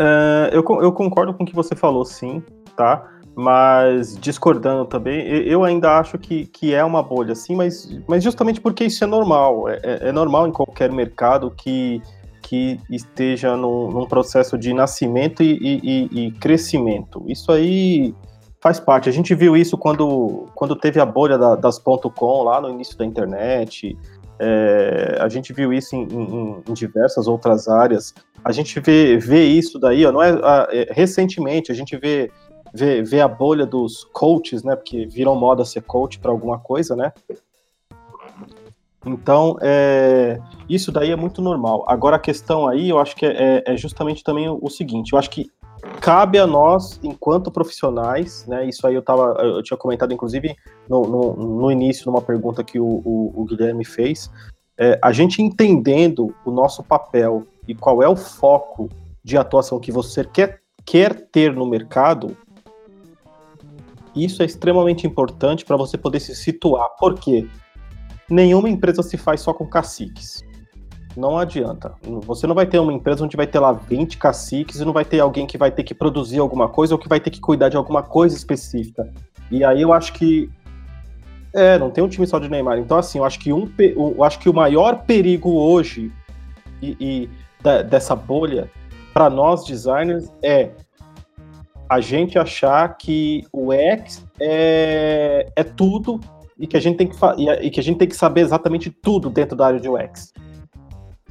Uh, 0.00 0.48
eu, 0.52 0.64
eu 0.82 0.92
concordo 0.92 1.32
com 1.32 1.44
o 1.44 1.46
que 1.46 1.54
você 1.54 1.76
falou, 1.76 2.04
sim, 2.04 2.42
tá? 2.76 3.06
Mas 3.34 4.16
discordando 4.18 4.84
também, 4.84 5.26
eu 5.26 5.64
ainda 5.64 5.98
acho 5.98 6.18
que, 6.18 6.46
que 6.46 6.74
é 6.74 6.84
uma 6.84 7.02
bolha, 7.02 7.34
sim, 7.34 7.54
mas, 7.54 7.88
mas 8.06 8.22
justamente 8.22 8.60
porque 8.60 8.84
isso 8.84 9.02
é 9.04 9.06
normal. 9.06 9.68
É, 9.68 9.80
é, 9.82 10.08
é 10.08 10.12
normal 10.12 10.48
em 10.48 10.52
qualquer 10.52 10.90
mercado 10.90 11.50
que, 11.50 12.02
que 12.42 12.80
esteja 12.90 13.56
num, 13.56 13.90
num 13.90 14.06
processo 14.06 14.58
de 14.58 14.74
nascimento 14.74 15.42
e, 15.42 15.56
e, 15.62 16.26
e, 16.26 16.32
crescimento. 16.32 17.22
Isso 17.28 17.52
aí 17.52 18.14
faz 18.60 18.80
parte. 18.80 19.08
A 19.08 19.12
gente 19.12 19.34
viu 19.34 19.56
isso 19.56 19.78
quando, 19.78 20.46
quando 20.54 20.74
teve 20.76 21.00
a 21.00 21.06
bolha 21.06 21.38
da, 21.38 21.54
das 21.54 21.78
.com 21.78 22.42
lá 22.42 22.60
no 22.60 22.68
início 22.68 22.98
da 22.98 23.06
internet. 23.06 23.96
É, 24.38 25.18
a 25.20 25.28
gente 25.28 25.52
viu 25.52 25.72
isso 25.72 25.94
em, 25.94 26.08
em, 26.10 26.62
em, 26.68 26.72
diversas 26.72 27.28
outras 27.28 27.68
áreas. 27.68 28.12
A 28.44 28.52
gente 28.52 28.80
vê, 28.80 29.16
vê 29.18 29.44
isso 29.44 29.78
daí, 29.78 30.04
ó, 30.04 30.10
não 30.10 30.22
é, 30.22 30.30
é 30.70 30.88
recentemente 30.92 31.70
a 31.70 31.74
gente 31.74 31.96
vê 31.96 32.30
ver, 32.72 33.02
ver 33.04 33.20
a 33.20 33.28
bolha 33.28 33.66
dos 33.66 34.04
coaches, 34.12 34.62
né? 34.62 34.76
Porque 34.76 35.06
viram 35.06 35.34
moda 35.34 35.64
ser 35.64 35.82
coach 35.82 36.18
para 36.18 36.30
alguma 36.30 36.58
coisa, 36.58 36.96
né? 36.96 37.12
Então, 39.04 39.56
é, 39.62 40.38
isso 40.68 40.92
daí 40.92 41.10
é 41.10 41.16
muito 41.16 41.40
normal. 41.40 41.84
Agora, 41.88 42.16
a 42.16 42.18
questão 42.18 42.68
aí, 42.68 42.90
eu 42.90 42.98
acho 42.98 43.16
que 43.16 43.24
é, 43.24 43.62
é, 43.66 43.76
justamente 43.76 44.22
também 44.22 44.48
o, 44.48 44.68
seguinte: 44.68 45.12
eu 45.12 45.18
acho 45.18 45.30
que 45.30 45.50
cabe 46.00 46.38
a 46.38 46.46
nós, 46.46 47.00
enquanto 47.02 47.50
profissionais, 47.50 48.46
né? 48.46 48.68
Isso 48.68 48.86
aí 48.86 48.94
eu, 48.94 49.02
tava, 49.02 49.40
eu 49.40 49.62
tinha 49.62 49.76
comentado, 49.76 50.12
inclusive, 50.12 50.54
no, 50.88 51.02
no, 51.06 51.32
no 51.32 51.72
início, 51.72 52.04
numa 52.06 52.20
pergunta 52.20 52.62
que 52.62 52.78
o, 52.78 53.02
o, 53.04 53.32
o 53.34 53.44
Guilherme 53.44 53.84
fez. 53.84 54.30
É, 54.78 54.98
a 55.02 55.12
gente 55.12 55.42
entendendo 55.42 56.34
o 56.44 56.50
nosso 56.50 56.82
papel 56.82 57.46
e 57.66 57.74
qual 57.74 58.02
é 58.02 58.08
o 58.08 58.16
foco 58.16 58.88
de 59.22 59.36
atuação 59.36 59.78
que 59.78 59.92
você 59.92 60.24
quer, 60.24 60.60
quer 60.84 61.28
ter 61.30 61.54
no 61.54 61.66
mercado, 61.66 62.36
isso 64.14 64.42
é 64.42 64.46
extremamente 64.46 65.06
importante 65.06 65.64
para 65.64 65.76
você 65.76 65.96
poder 65.98 66.20
se 66.20 66.34
situar. 66.34 66.88
Por 66.98 67.14
quê? 67.14 67.46
Nenhuma 68.28 68.68
empresa 68.68 69.02
se 69.02 69.16
faz 69.16 69.40
só 69.40 69.52
com 69.52 69.66
caciques. 69.66 70.42
Não 71.16 71.36
adianta. 71.36 71.94
Você 72.26 72.46
não 72.46 72.54
vai 72.54 72.66
ter 72.66 72.78
uma 72.78 72.92
empresa 72.92 73.24
onde 73.24 73.36
vai 73.36 73.46
ter 73.46 73.58
lá 73.58 73.72
20 73.72 74.16
caciques 74.16 74.80
e 74.80 74.84
não 74.84 74.92
vai 74.92 75.04
ter 75.04 75.18
alguém 75.20 75.46
que 75.46 75.58
vai 75.58 75.70
ter 75.70 75.82
que 75.82 75.94
produzir 75.94 76.38
alguma 76.38 76.68
coisa 76.68 76.94
ou 76.94 76.98
que 76.98 77.08
vai 77.08 77.18
ter 77.18 77.30
que 77.30 77.40
cuidar 77.40 77.68
de 77.68 77.76
alguma 77.76 78.02
coisa 78.02 78.36
específica. 78.36 79.12
E 79.50 79.64
aí 79.64 79.82
eu 79.82 79.92
acho 79.92 80.12
que 80.12 80.48
É, 81.52 81.76
não 81.76 81.90
tem 81.90 82.04
um 82.04 82.08
time 82.08 82.24
só 82.28 82.38
de 82.38 82.48
Neymar. 82.48 82.78
Então, 82.78 82.96
assim, 82.96 83.18
eu 83.18 83.24
acho 83.24 83.40
que, 83.40 83.52
um, 83.52 83.68
eu 83.78 84.22
acho 84.22 84.38
que 84.38 84.48
o 84.48 84.54
maior 84.54 85.02
perigo 85.04 85.50
hoje 85.50 86.12
e, 86.80 86.96
e 87.00 87.30
da, 87.60 87.82
dessa 87.82 88.14
bolha 88.14 88.70
para 89.12 89.28
nós 89.28 89.64
designers 89.64 90.30
é 90.44 90.70
a 91.90 92.00
gente 92.00 92.38
achar 92.38 92.96
que 92.96 93.44
o 93.52 93.72
X 93.72 94.24
é, 94.40 95.44
é 95.56 95.64
tudo 95.64 96.20
e 96.56 96.64
que 96.64 96.76
a 96.76 96.80
gente 96.80 96.96
tem 96.96 97.08
que 97.08 97.16
e 97.60 97.68
que 97.68 97.80
a 97.80 97.82
gente 97.82 97.98
tem 97.98 98.06
que 98.06 98.14
saber 98.14 98.42
exatamente 98.42 98.90
tudo 98.90 99.28
dentro 99.28 99.56
da 99.56 99.66
área 99.66 99.80
de 99.80 99.88
UX. 99.88 100.32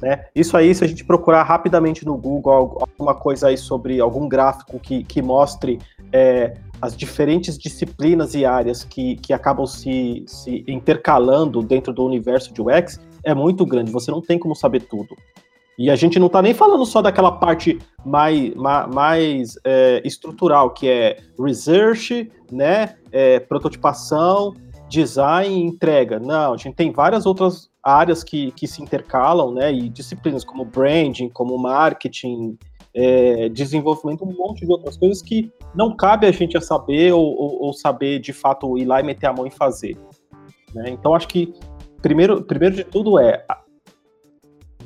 Né? 0.02 0.26
Isso 0.34 0.58
aí, 0.58 0.74
se 0.74 0.84
a 0.84 0.86
gente 0.86 1.02
procurar 1.02 1.44
rapidamente 1.44 2.04
no 2.04 2.14
Google 2.14 2.78
alguma 2.78 3.14
coisa 3.14 3.48
aí 3.48 3.56
sobre 3.56 4.00
algum 4.00 4.28
gráfico 4.28 4.78
que, 4.78 5.02
que 5.02 5.22
mostre 5.22 5.78
é, 6.12 6.54
as 6.80 6.94
diferentes 6.94 7.56
disciplinas 7.56 8.34
e 8.34 8.44
áreas 8.44 8.84
que, 8.84 9.16
que 9.16 9.32
acabam 9.32 9.66
se, 9.66 10.24
se 10.26 10.62
intercalando 10.68 11.62
dentro 11.62 11.92
do 11.92 12.04
universo 12.04 12.52
de 12.52 12.60
UX, 12.60 13.00
é 13.24 13.34
muito 13.34 13.64
grande, 13.64 13.90
você 13.90 14.10
não 14.10 14.20
tem 14.20 14.38
como 14.38 14.54
saber 14.54 14.80
tudo. 14.82 15.16
E 15.80 15.88
a 15.88 15.96
gente 15.96 16.18
não 16.18 16.26
está 16.26 16.42
nem 16.42 16.52
falando 16.52 16.84
só 16.84 17.00
daquela 17.00 17.32
parte 17.32 17.78
mais, 18.04 18.52
mais 18.54 19.58
é, 19.64 20.02
estrutural, 20.04 20.74
que 20.74 20.86
é 20.86 21.16
research, 21.42 22.30
né, 22.52 22.96
é, 23.10 23.40
prototipação, 23.40 24.54
design 24.90 25.54
e 25.54 25.62
entrega. 25.62 26.20
Não, 26.20 26.52
a 26.52 26.56
gente 26.58 26.74
tem 26.74 26.92
várias 26.92 27.24
outras 27.24 27.70
áreas 27.82 28.22
que, 28.22 28.52
que 28.52 28.66
se 28.66 28.82
intercalam, 28.82 29.54
né, 29.54 29.72
e 29.72 29.88
disciplinas 29.88 30.44
como 30.44 30.66
branding, 30.66 31.30
como 31.30 31.56
marketing, 31.56 32.58
é, 32.92 33.48
desenvolvimento, 33.48 34.22
um 34.22 34.36
monte 34.36 34.66
de 34.66 34.70
outras 34.70 34.98
coisas 34.98 35.22
que 35.22 35.50
não 35.74 35.96
cabe 35.96 36.26
a 36.26 36.30
gente 36.30 36.58
a 36.58 36.60
saber 36.60 37.14
ou, 37.14 37.24
ou, 37.24 37.62
ou 37.62 37.72
saber 37.72 38.18
de 38.18 38.34
fato 38.34 38.76
ir 38.76 38.84
lá 38.84 39.00
e 39.00 39.02
meter 39.02 39.28
a 39.28 39.32
mão 39.32 39.46
e 39.46 39.50
fazer. 39.50 39.96
Né? 40.74 40.90
Então 40.90 41.14
acho 41.14 41.26
que 41.26 41.54
primeiro, 42.02 42.42
primeiro 42.42 42.76
de 42.76 42.84
tudo 42.84 43.18
é 43.18 43.46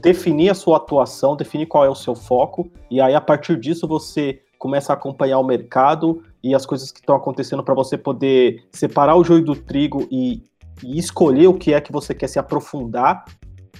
definir 0.04 0.50
a 0.50 0.54
sua 0.54 0.76
atuação, 0.76 1.34
definir 1.34 1.64
qual 1.64 1.82
é 1.82 1.88
o 1.88 1.94
seu 1.94 2.14
foco, 2.14 2.70
e 2.90 3.00
aí 3.00 3.14
a 3.14 3.20
partir 3.22 3.58
disso 3.58 3.88
você 3.88 4.42
começa 4.58 4.92
a 4.92 4.96
acompanhar 4.96 5.38
o 5.38 5.44
mercado 5.44 6.22
e 6.42 6.54
as 6.54 6.66
coisas 6.66 6.92
que 6.92 7.00
estão 7.00 7.16
acontecendo 7.16 7.64
para 7.64 7.72
você 7.72 7.96
poder 7.96 8.66
separar 8.70 9.16
o 9.16 9.24
joio 9.24 9.42
do 9.42 9.56
trigo 9.56 10.06
e, 10.10 10.42
e, 10.82 10.98
escolher 10.98 11.46
o 11.46 11.54
que 11.54 11.72
é 11.72 11.80
que 11.80 11.90
você 11.90 12.14
quer 12.14 12.26
se 12.26 12.38
aprofundar 12.38 13.24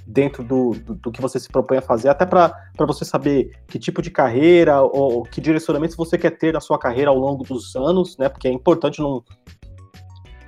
dentro 0.07 0.43
do, 0.43 0.71
do, 0.71 0.95
do 0.95 1.13
que 1.13 1.21
você 1.21 1.39
se 1.39 1.49
propõe 1.49 1.77
a 1.77 1.83
fazer, 1.83 2.09
até 2.09 2.25
para 2.25 2.55
você 2.87 3.05
saber 3.05 3.51
que 3.67 3.79
tipo 3.79 4.01
de 4.01 4.11
carreira 4.11 4.81
ou, 4.81 5.17
ou 5.17 5.23
que 5.25 5.43
direcionamento 5.43 5.95
você 5.95 6.17
quer 6.17 6.31
ter 6.31 6.55
na 6.55 6.61
sua 6.61 6.79
carreira 6.79 7.11
ao 7.11 7.19
longo 7.19 7.45
dos 7.45 7.77
anos, 7.77 8.17
né? 8.17 8.31
Porque 8.31 8.49
é 8.49 8.53
importante 8.53 8.99
não. 9.01 9.23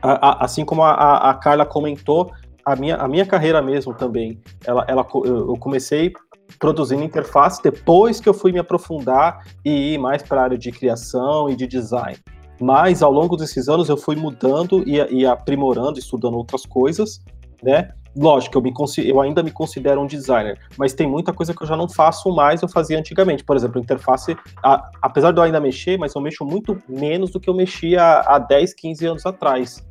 Assim 0.03 0.65
como 0.65 0.82
a, 0.82 1.31
a 1.31 1.35
Carla 1.35 1.66
comentou, 1.66 2.31
a 2.66 2.74
minha, 2.74 2.97
a 2.97 3.06
minha 3.06 3.24
carreira 3.24 3.62
mesmo 3.62 3.94
também, 3.94 4.40
ela, 4.66 4.84
ela, 4.88 5.06
eu 5.24 5.56
comecei 5.56 6.12
produzindo 6.59 7.05
interface 7.05 7.62
depois 7.62 8.18
que 8.18 8.28
eu 8.28 8.34
fui 8.34 8.51
me 8.51 8.59
aprofundar 8.59 9.47
e 9.64 9.94
ir 9.94 9.98
mais 9.98 10.20
para 10.20 10.40
a 10.40 10.44
área 10.44 10.59
de 10.59 10.72
criação 10.72 11.48
e 11.48 11.55
de 11.55 11.64
design. 11.64 12.18
Mas 12.60 13.02
ao 13.02 13.12
longo 13.12 13.36
desses 13.36 13.68
anos 13.68 13.88
eu 13.88 13.97
fui 13.97 14.16
mudando 14.16 14.82
e, 14.84 14.97
e 14.97 15.24
aprimorando, 15.24 16.01
estudando 16.01 16.36
outras 16.36 16.66
coisas, 16.66 17.20
né? 17.62 17.90
Lógico, 18.16 18.56
eu, 18.56 18.62
me, 18.62 18.72
eu 19.05 19.20
ainda 19.20 19.43
me 19.43 19.51
considero 19.51 20.01
um 20.01 20.06
designer, 20.06 20.59
mas 20.76 20.94
tem 20.94 21.06
muita 21.06 21.34
coisa 21.34 21.55
que 21.55 21.62
eu 21.62 21.66
já 21.66 21.76
não 21.76 21.86
faço 21.86 22.34
mais, 22.34 22.62
eu 22.62 22.68
fazia 22.68 22.98
antigamente. 22.98 23.44
Por 23.44 23.55
exemplo, 23.55 23.80
interface, 23.80 24.34
a, 24.64 24.90
apesar 25.02 25.32
de 25.32 25.38
eu 25.38 25.44
ainda 25.44 25.60
mexer, 25.60 25.98
mas 25.98 26.14
eu 26.14 26.22
mexo 26.22 26.44
muito 26.44 26.82
menos 26.88 27.30
do 27.30 27.38
que 27.38 27.48
eu 27.48 27.55
mexia 27.55 28.20
há 28.20 28.38
10, 28.38 28.74
15 28.74 29.06
anos 29.06 29.26
atrás. 29.26 29.84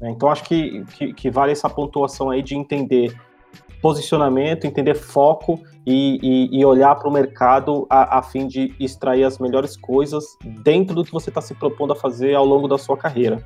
Né? 0.00 0.10
Então 0.10 0.28
acho 0.28 0.44
que, 0.44 0.84
que, 0.96 1.12
que, 1.12 1.30
vale 1.30 1.52
essa 1.52 1.68
pontuação 1.68 2.30
aí 2.30 2.42
de 2.42 2.54
entender 2.54 3.14
posicionamento, 3.80 4.66
entender 4.66 4.94
foco 4.94 5.60
e, 5.86 6.18
e, 6.22 6.60
e 6.60 6.64
olhar 6.64 6.94
para 6.96 7.08
o 7.08 7.12
mercado 7.12 7.86
a, 7.88 8.18
a, 8.18 8.22
fim 8.22 8.46
de 8.46 8.74
extrair 8.80 9.24
as 9.24 9.38
melhores 9.38 9.76
coisas 9.76 10.24
dentro 10.44 10.94
do 10.94 11.04
que 11.04 11.12
você 11.12 11.30
está 11.30 11.40
se 11.40 11.54
propondo 11.54 11.92
a 11.92 11.96
fazer 11.96 12.34
ao 12.34 12.44
longo 12.44 12.66
da 12.66 12.76
sua 12.76 12.96
carreira. 12.96 13.42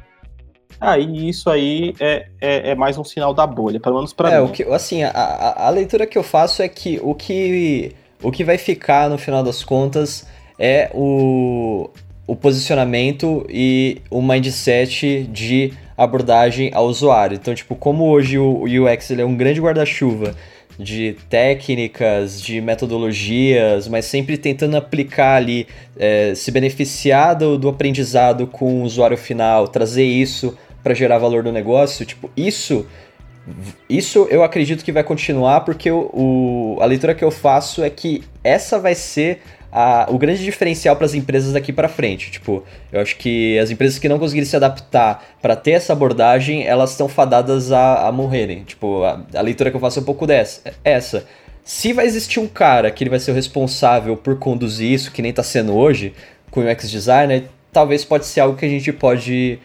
Aí 0.81 1.05
ah, 1.05 1.29
isso 1.29 1.51
aí 1.51 1.95
é, 2.01 2.27
é, 2.41 2.71
é, 2.71 2.75
mais 2.75 2.97
um 2.97 3.05
sinal 3.05 3.35
da 3.35 3.47
bolha, 3.47 3.79
pelo 3.79 3.97
menos 3.97 4.13
para 4.13 4.33
é, 4.33 4.41
mim. 4.41 4.47
O 4.47 4.51
que, 4.51 4.63
assim, 4.65 5.03
a, 5.03 5.67
a 5.67 5.71
leitura 5.71 6.07
que 6.07 6.17
eu 6.17 6.23
faço 6.23 6.63
é 6.63 6.69
que 6.69 6.99
o 7.03 7.15
que 7.15 7.95
o 8.23 8.31
que 8.31 8.43
vai 8.43 8.57
ficar 8.57 9.11
no 9.11 9.19
final 9.19 9.43
das 9.43 9.63
contas 9.63 10.27
é 10.59 10.91
o, 10.95 11.91
o 12.27 12.37
posicionamento 12.37 13.45
e 13.51 14.01
o 14.11 14.23
mindset 14.23 15.25
de 15.25 15.73
abordagem 16.05 16.71
ao 16.75 16.87
usuário. 16.87 17.37
Então, 17.41 17.55
tipo, 17.55 17.75
como 17.75 18.09
hoje 18.09 18.39
o 18.39 18.65
UX 18.65 19.11
ele 19.11 19.23
é 19.23 19.25
um 19.25 19.37
grande 19.37 19.61
guarda-chuva 19.61 20.35
de 20.79 21.17
técnicas, 21.29 22.41
de 22.41 22.61
metodologias, 22.61 23.87
mas 23.89 24.07
sempre 24.07 24.37
tentando 24.37 24.77
aplicar 24.77 25.37
ali, 25.37 25.67
é, 25.99 26.35
se 26.35 26.51
beneficiar 26.51 27.37
do, 27.37 27.59
do 27.59 27.69
aprendizado 27.69 28.47
com 28.47 28.81
o 28.81 28.83
usuário 28.83 29.17
final, 29.17 29.69
trazer 29.69 30.05
isso 30.05 30.57
para 30.83 30.95
gerar 30.95 31.19
valor 31.19 31.45
no 31.45 31.53
negócio, 31.53 32.05
tipo, 32.05 32.31
isso 32.37 32.87
isso 33.89 34.29
eu 34.31 34.45
acredito 34.45 34.85
que 34.85 34.93
vai 34.93 35.03
continuar 35.03 35.63
porque 35.63 35.91
o, 35.91 36.09
o, 36.13 36.79
a 36.81 36.85
leitura 36.85 37.13
que 37.13 37.25
eu 37.25 37.31
faço 37.31 37.83
é 37.83 37.91
que 37.91 38.23
essa 38.45 38.79
vai 38.79 38.95
ser 38.95 39.41
a, 39.73 40.07
o 40.11 40.19
grande 40.19 40.45
diferencial 40.45 40.95
para 40.95 41.07
as 41.07 41.15
empresas 41.15 41.55
daqui 41.55 41.73
para 41.73 41.89
frente. 41.89 42.31
Tipo, 42.31 42.63
eu 42.93 43.01
acho 43.01 43.17
que 43.17 43.59
as 43.59 43.71
empresas 43.71 43.99
que 43.99 44.09
não 44.09 44.19
conseguirem 44.19 44.47
se 44.47 44.55
adaptar 44.55 45.37
para 45.41 45.57
ter 45.57 45.73
essa 45.73 45.95
abordagem, 45.95 46.67
elas 46.67 46.91
estão 46.91 47.09
fadadas 47.09 47.73
a, 47.73 48.07
a 48.07 48.13
morrerem. 48.13 48.65
Tipo, 48.65 49.03
a, 49.03 49.25
a, 49.35 49.41
leitura 49.41 49.71
que 49.71 49.77
eu 49.77 49.81
faço 49.81 49.99
é 49.99 50.03
um 50.03 50.05
pouco 50.05 50.27
dessa. 50.27 50.61
Essa. 50.85 51.25
Se 51.65 51.93
vai 51.93 52.05
existir 52.05 52.39
um 52.39 52.47
cara 52.47 52.91
que 52.91 53.03
ele 53.03 53.11
vai 53.11 53.19
ser 53.19 53.31
o 53.31 53.35
responsável 53.35 54.17
por 54.17 54.39
conduzir 54.39 54.91
isso, 54.91 55.11
que 55.11 55.23
nem 55.23 55.31
está 55.31 55.43
sendo 55.43 55.75
hoje, 55.75 56.13
com 56.51 56.61
o 56.61 56.71
UX 56.71 56.91
designer, 56.91 57.45
talvez 57.73 58.05
pode 58.05 58.27
ser 58.27 58.41
algo 58.41 58.57
que 58.57 58.67
a 58.67 58.69
gente 58.69 58.93
pode 58.93 59.59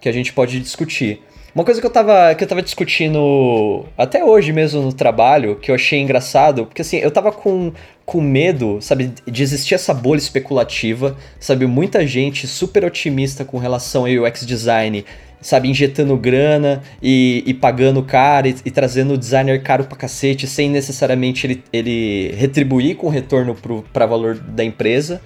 que 0.00 0.08
a 0.08 0.12
gente 0.12 0.32
pode 0.32 0.58
discutir. 0.60 1.22
Uma 1.54 1.64
coisa 1.64 1.80
que 1.80 1.86
eu 1.86 1.90
tava, 1.90 2.34
que 2.34 2.44
eu 2.44 2.48
tava 2.48 2.62
discutindo 2.62 3.84
até 3.98 4.24
hoje 4.24 4.52
mesmo 4.52 4.82
no 4.82 4.92
trabalho, 4.92 5.56
que 5.56 5.70
eu 5.70 5.74
achei 5.74 6.00
engraçado, 6.00 6.66
porque 6.66 6.82
assim, 6.82 6.98
eu 6.98 7.10
tava 7.10 7.32
com, 7.32 7.72
com 8.06 8.20
medo, 8.20 8.78
sabe, 8.80 9.12
de 9.26 9.42
existir 9.42 9.74
essa 9.74 9.92
bolha 9.92 10.18
especulativa, 10.18 11.16
sabe, 11.40 11.66
muita 11.66 12.06
gente 12.06 12.46
super 12.46 12.84
otimista 12.84 13.44
com 13.44 13.58
relação 13.58 14.06
ao 14.06 14.12
UX 14.12 14.46
design, 14.46 15.04
sabe, 15.40 15.68
injetando 15.68 16.16
grana 16.16 16.82
e, 17.02 17.42
e 17.44 17.52
pagando 17.52 18.00
caro 18.02 18.46
e, 18.46 18.56
e, 18.64 18.70
trazendo 18.70 19.14
o 19.14 19.18
designer 19.18 19.60
caro 19.62 19.84
pra 19.84 19.96
cacete, 19.96 20.46
sem 20.46 20.70
necessariamente 20.70 21.46
ele, 21.46 21.64
ele 21.72 22.34
retribuir 22.36 22.96
com 22.96 23.08
retorno 23.08 23.56
pro, 23.56 23.84
pra 23.92 24.06
valor 24.06 24.36
da 24.36 24.62
empresa. 24.62 25.20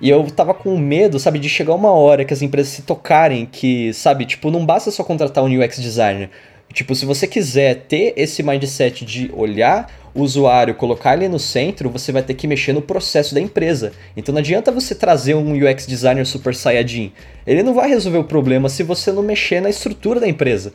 E 0.00 0.08
eu 0.08 0.24
tava 0.30 0.54
com 0.54 0.76
medo, 0.78 1.18
sabe, 1.18 1.38
de 1.38 1.48
chegar 1.48 1.74
uma 1.74 1.90
hora 1.90 2.24
que 2.24 2.32
as 2.32 2.40
empresas 2.40 2.72
se 2.72 2.82
tocarem 2.82 3.46
que, 3.46 3.92
sabe, 3.92 4.24
tipo, 4.24 4.50
não 4.50 4.64
basta 4.64 4.90
só 4.90 5.04
contratar 5.04 5.44
um 5.44 5.62
UX 5.62 5.78
designer. 5.78 6.30
Tipo, 6.72 6.94
se 6.94 7.04
você 7.04 7.26
quiser 7.26 7.86
ter 7.88 8.14
esse 8.16 8.42
mindset 8.42 9.04
de 9.04 9.30
olhar 9.34 9.90
o 10.14 10.22
usuário, 10.22 10.74
colocar 10.74 11.14
ele 11.14 11.28
no 11.28 11.38
centro, 11.38 11.90
você 11.90 12.12
vai 12.12 12.22
ter 12.22 12.34
que 12.34 12.46
mexer 12.46 12.72
no 12.72 12.82
processo 12.82 13.34
da 13.34 13.40
empresa. 13.40 13.92
Então 14.16 14.32
não 14.32 14.40
adianta 14.40 14.72
você 14.72 14.94
trazer 14.94 15.34
um 15.34 15.52
UX 15.52 15.86
designer 15.86 16.26
super 16.26 16.54
saiyajin. 16.54 17.12
Ele 17.46 17.62
não 17.62 17.74
vai 17.74 17.88
resolver 17.88 18.18
o 18.18 18.24
problema 18.24 18.68
se 18.68 18.82
você 18.82 19.12
não 19.12 19.22
mexer 19.22 19.60
na 19.60 19.70
estrutura 19.70 20.20
da 20.20 20.28
empresa. 20.28 20.72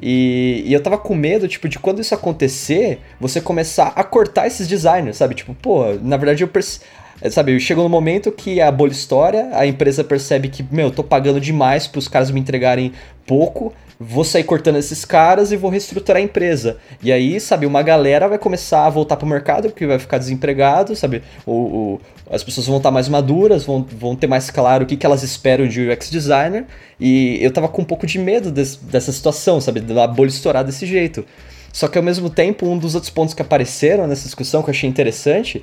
E, 0.00 0.64
e, 0.66 0.72
eu 0.72 0.82
tava 0.82 0.98
com 0.98 1.14
medo, 1.14 1.46
tipo, 1.46 1.68
de 1.68 1.78
quando 1.78 2.00
isso 2.00 2.12
acontecer, 2.12 3.00
você 3.20 3.40
começar 3.40 3.92
a 3.94 4.02
cortar 4.02 4.48
esses 4.48 4.66
designers, 4.66 5.16
sabe? 5.16 5.34
Tipo, 5.34 5.54
pô, 5.54 5.92
na 6.02 6.16
verdade 6.16 6.42
eu 6.42 6.48
perce... 6.48 6.80
É, 7.22 7.30
sabe, 7.30 7.58
chegou 7.60 7.84
no 7.84 7.88
momento 7.88 8.32
que 8.32 8.60
a 8.60 8.68
bolha 8.68 8.90
história, 8.90 9.48
a 9.52 9.64
empresa 9.64 10.02
percebe 10.02 10.48
que, 10.48 10.66
meu, 10.72 10.86
eu 10.86 10.90
tô 10.90 11.04
pagando 11.04 11.40
demais 11.40 11.86
para 11.86 12.00
os 12.00 12.08
caras 12.08 12.32
me 12.32 12.40
entregarem 12.40 12.92
pouco, 13.24 13.72
vou 14.00 14.24
sair 14.24 14.42
cortando 14.42 14.76
esses 14.76 15.04
caras 15.04 15.52
e 15.52 15.56
vou 15.56 15.70
reestruturar 15.70 16.20
a 16.20 16.24
empresa. 16.24 16.78
E 17.00 17.12
aí, 17.12 17.38
sabe, 17.38 17.64
uma 17.64 17.80
galera 17.80 18.26
vai 18.26 18.38
começar 18.38 18.86
a 18.86 18.90
voltar 18.90 19.16
pro 19.16 19.24
mercado 19.24 19.68
porque 19.68 19.86
vai 19.86 20.00
ficar 20.00 20.18
desempregado, 20.18 20.96
sabe? 20.96 21.22
O, 21.46 22.00
as 22.28 22.42
pessoas 22.42 22.66
vão 22.66 22.78
estar 22.78 22.90
mais 22.90 23.08
maduras, 23.08 23.62
vão, 23.62 23.86
vão 23.88 24.16
ter 24.16 24.26
mais 24.26 24.50
claro 24.50 24.82
o 24.82 24.86
que, 24.86 24.96
que 24.96 25.06
elas 25.06 25.22
esperam 25.22 25.68
de 25.68 25.88
UX 25.88 26.10
designer. 26.10 26.64
E 26.98 27.38
eu 27.40 27.52
tava 27.52 27.68
com 27.68 27.82
um 27.82 27.84
pouco 27.84 28.04
de 28.04 28.18
medo 28.18 28.50
desse, 28.50 28.82
dessa 28.82 29.12
situação, 29.12 29.60
sabe? 29.60 29.78
Da 29.78 30.08
bolha 30.08 30.28
estourar 30.28 30.64
desse 30.64 30.86
jeito. 30.86 31.24
Só 31.72 31.86
que 31.86 31.96
ao 31.96 32.04
mesmo 32.04 32.28
tempo, 32.28 32.66
um 32.66 32.76
dos 32.76 32.96
outros 32.96 33.10
pontos 33.10 33.32
que 33.32 33.40
apareceram 33.42 34.08
nessa 34.08 34.24
discussão 34.24 34.60
que 34.60 34.70
eu 34.70 34.72
achei 34.72 34.90
interessante 34.90 35.62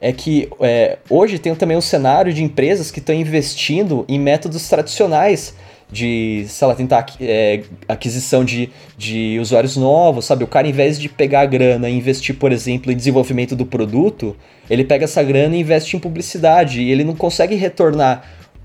é 0.00 0.12
que 0.12 0.48
é, 0.60 0.98
hoje 1.08 1.38
tem 1.38 1.54
também 1.54 1.76
um 1.76 1.80
cenário 1.80 2.32
de 2.32 2.42
empresas 2.42 2.90
que 2.90 2.98
estão 2.98 3.14
investindo 3.14 4.04
em 4.08 4.18
métodos 4.18 4.68
tradicionais 4.68 5.54
de, 5.90 6.44
sei 6.48 6.66
lá, 6.66 6.74
tentar 6.74 7.06
é, 7.20 7.62
aquisição 7.88 8.44
de, 8.44 8.70
de 8.98 9.38
usuários 9.40 9.76
novos, 9.76 10.24
sabe? 10.24 10.42
O 10.42 10.46
cara, 10.46 10.66
em 10.66 10.72
vez 10.72 10.98
de 10.98 11.08
pegar 11.08 11.42
a 11.42 11.46
grana 11.46 11.88
e 11.88 11.96
investir, 11.96 12.34
por 12.36 12.52
exemplo, 12.52 12.90
em 12.90 12.96
desenvolvimento 12.96 13.54
do 13.54 13.64
produto, 13.64 14.36
ele 14.68 14.84
pega 14.84 15.04
essa 15.04 15.22
grana 15.22 15.56
e 15.56 15.60
investe 15.60 15.96
em 15.96 16.00
publicidade 16.00 16.82
e 16.82 16.90
ele 16.90 17.04
não 17.04 17.14
consegue 17.14 17.54
retornar 17.54 18.24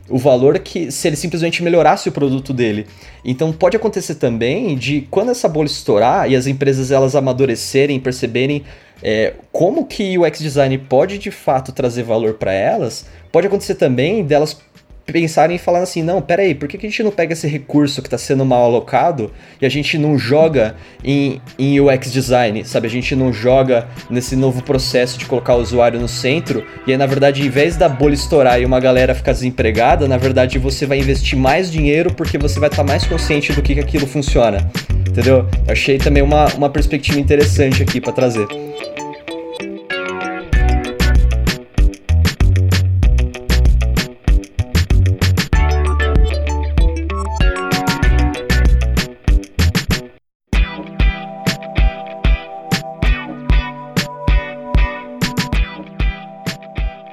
o 0.09 0.17
valor 0.17 0.59
que 0.59 0.91
se 0.91 1.07
ele 1.07 1.15
simplesmente 1.15 1.63
melhorasse 1.63 2.09
o 2.09 2.11
produto 2.11 2.51
dele. 2.51 2.85
Então 3.23 3.53
pode 3.53 3.77
acontecer 3.77 4.15
também 4.15 4.75
de 4.75 5.07
quando 5.09 5.31
essa 5.31 5.47
bolha 5.47 5.67
estourar 5.67 6.29
e 6.29 6.35
as 6.35 6.47
empresas 6.47 6.91
elas 6.91 7.15
amadurecerem, 7.15 7.99
perceberem 7.99 8.63
é, 9.01 9.33
como 9.51 9.85
que 9.85 10.17
o 10.17 10.25
X-Design 10.25 10.77
pode 10.77 11.17
de 11.17 11.31
fato 11.31 11.71
trazer 11.71 12.03
valor 12.03 12.35
para 12.35 12.53
elas, 12.53 13.05
pode 13.31 13.47
acontecer 13.47 13.75
também 13.75 14.23
delas 14.23 14.57
pensarem 15.05 15.55
e 15.55 15.59
falar 15.59 15.79
assim, 15.79 16.01
não, 16.03 16.21
peraí, 16.21 16.55
por 16.55 16.67
que, 16.67 16.77
que 16.77 16.85
a 16.85 16.89
gente 16.89 17.03
não 17.03 17.11
pega 17.11 17.33
esse 17.33 17.47
recurso 17.47 18.01
que 18.01 18.07
está 18.07 18.17
sendo 18.17 18.45
mal 18.45 18.63
alocado 18.63 19.31
e 19.61 19.65
a 19.65 19.69
gente 19.69 19.97
não 19.97 20.17
joga 20.17 20.75
em, 21.03 21.41
em 21.57 21.79
UX 21.79 22.11
design, 22.11 22.63
sabe? 22.65 22.87
A 22.87 22.89
gente 22.89 23.15
não 23.15 23.33
joga 23.33 23.87
nesse 24.09 24.35
novo 24.35 24.61
processo 24.63 25.17
de 25.17 25.25
colocar 25.25 25.55
o 25.55 25.61
usuário 25.61 25.99
no 25.99 26.07
centro 26.07 26.65
e 26.85 26.91
aí, 26.91 26.97
na 26.97 27.05
verdade, 27.05 27.41
em 27.45 27.49
vez 27.49 27.75
da 27.75 27.89
bolha 27.89 28.13
estourar 28.13 28.61
e 28.61 28.65
uma 28.65 28.79
galera 28.79 29.15
ficar 29.15 29.33
desempregada, 29.33 30.07
na 30.07 30.17
verdade, 30.17 30.57
você 30.57 30.85
vai 30.85 30.99
investir 30.99 31.37
mais 31.37 31.71
dinheiro 31.71 32.13
porque 32.13 32.37
você 32.37 32.59
vai 32.59 32.69
estar 32.69 32.83
tá 32.83 32.87
mais 32.87 33.05
consciente 33.05 33.53
do 33.53 33.61
que, 33.61 33.73
que 33.73 33.79
aquilo 33.79 34.07
funciona, 34.07 34.69
entendeu? 35.07 35.47
achei 35.67 35.97
também 35.97 36.21
uma, 36.21 36.45
uma 36.55 36.69
perspectiva 36.69 37.19
interessante 37.19 37.81
aqui 37.81 37.99
para 37.99 38.13
trazer. 38.13 38.47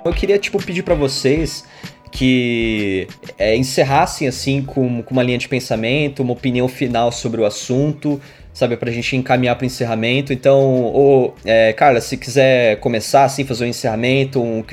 Eu 0.08 0.14
queria, 0.14 0.38
tipo, 0.38 0.62
pedir 0.62 0.82
para 0.82 0.94
vocês 0.94 1.64
que 2.10 3.06
é, 3.38 3.56
encerrassem, 3.56 4.26
assim, 4.26 4.62
com, 4.62 5.02
com 5.02 5.12
uma 5.12 5.22
linha 5.22 5.38
de 5.38 5.48
pensamento, 5.48 6.22
uma 6.22 6.32
opinião 6.32 6.66
final 6.66 7.12
sobre 7.12 7.40
o 7.40 7.44
assunto, 7.44 8.20
sabe, 8.52 8.76
pra 8.76 8.90
gente 8.90 9.14
encaminhar 9.16 9.56
pro 9.56 9.66
encerramento. 9.66 10.32
Então, 10.32 10.58
ou, 10.58 11.34
é, 11.44 11.72
Carla, 11.72 12.00
se 12.00 12.16
quiser 12.16 12.80
começar, 12.80 13.24
assim, 13.24 13.44
fazer 13.44 13.66
um 13.66 13.68
encerramento, 13.68 14.42
um, 14.42 14.64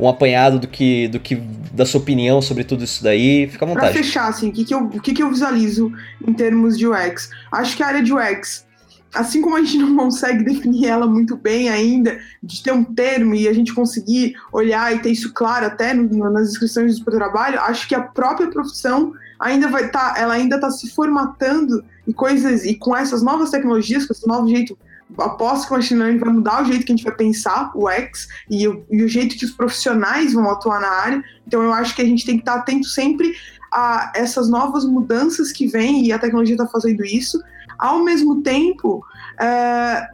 um 0.00 0.08
apanhado 0.08 0.58
do 0.58 0.66
que, 0.66 1.08
do 1.08 1.20
que, 1.20 1.36
da 1.72 1.84
sua 1.84 2.00
opinião 2.00 2.40
sobre 2.40 2.64
tudo 2.64 2.84
isso 2.84 3.02
daí, 3.04 3.46
fica 3.46 3.64
à 3.64 3.68
vontade. 3.68 3.92
Pra 3.92 4.02
fechar, 4.02 4.28
assim, 4.28 4.48
o 4.48 4.52
que, 4.52 4.64
que, 4.64 4.74
eu, 4.74 4.80
o 4.80 5.00
que, 5.00 5.12
que 5.12 5.22
eu 5.22 5.30
visualizo 5.30 5.92
em 6.26 6.32
termos 6.32 6.78
de 6.78 6.86
UX? 6.86 7.30
Acho 7.52 7.76
que 7.76 7.82
a 7.82 7.86
área 7.86 8.02
de 8.02 8.12
UX 8.12 8.66
assim 9.14 9.40
como 9.40 9.56
a 9.56 9.62
gente 9.62 9.78
não 9.78 9.96
consegue 9.96 10.44
definir 10.44 10.86
ela 10.86 11.06
muito 11.06 11.36
bem 11.36 11.68
ainda, 11.68 12.18
de 12.42 12.62
ter 12.62 12.72
um 12.72 12.84
termo 12.84 13.34
e 13.34 13.48
a 13.48 13.52
gente 13.52 13.74
conseguir 13.74 14.34
olhar 14.52 14.94
e 14.94 15.00
ter 15.00 15.10
isso 15.10 15.32
claro 15.32 15.66
até 15.66 15.94
nas 15.94 16.50
inscrições 16.50 16.98
do 16.98 17.10
trabalho, 17.10 17.60
acho 17.60 17.88
que 17.88 17.94
a 17.94 18.02
própria 18.02 18.48
profissão 18.48 19.12
ainda 19.38 19.68
vai 19.68 19.86
estar, 19.86 20.14
tá, 20.14 20.20
ela 20.20 20.34
ainda 20.34 20.56
está 20.56 20.70
se 20.70 20.90
formatando 20.90 21.84
e 22.06 22.12
coisas 22.12 22.64
e 22.64 22.74
com 22.74 22.96
essas 22.96 23.22
novas 23.22 23.50
tecnologias, 23.50 24.06
com 24.06 24.12
esse 24.12 24.26
novo 24.26 24.48
jeito 24.48 24.76
aposto 25.16 25.66
que 25.66 25.72
o 25.72 25.76
machine 25.76 26.00
learning 26.00 26.18
vai 26.18 26.32
mudar 26.32 26.62
o 26.62 26.66
jeito 26.66 26.84
que 26.84 26.92
a 26.92 26.96
gente 26.96 27.04
vai 27.04 27.14
pensar 27.14 27.70
o 27.74 27.88
X 27.88 28.28
e 28.50 28.68
o, 28.68 28.84
e 28.90 29.02
o 29.02 29.08
jeito 29.08 29.36
que 29.36 29.44
os 29.44 29.52
profissionais 29.52 30.34
vão 30.34 30.50
atuar 30.50 30.80
na 30.80 30.88
área. 30.88 31.24
Então 31.46 31.62
eu 31.62 31.72
acho 31.72 31.96
que 31.96 32.02
a 32.02 32.04
gente 32.04 32.26
tem 32.26 32.36
que 32.36 32.42
estar 32.42 32.56
atento 32.56 32.86
sempre 32.86 33.32
a 33.72 34.12
essas 34.14 34.48
novas 34.48 34.84
mudanças 34.84 35.52
que 35.52 35.66
vêm 35.66 36.06
e 36.06 36.12
a 36.12 36.18
tecnologia 36.18 36.54
está 36.54 36.66
fazendo 36.66 37.04
isso, 37.04 37.42
ao 37.78 38.02
mesmo 38.02 38.42
tempo, 38.42 39.04
é, 39.40 40.08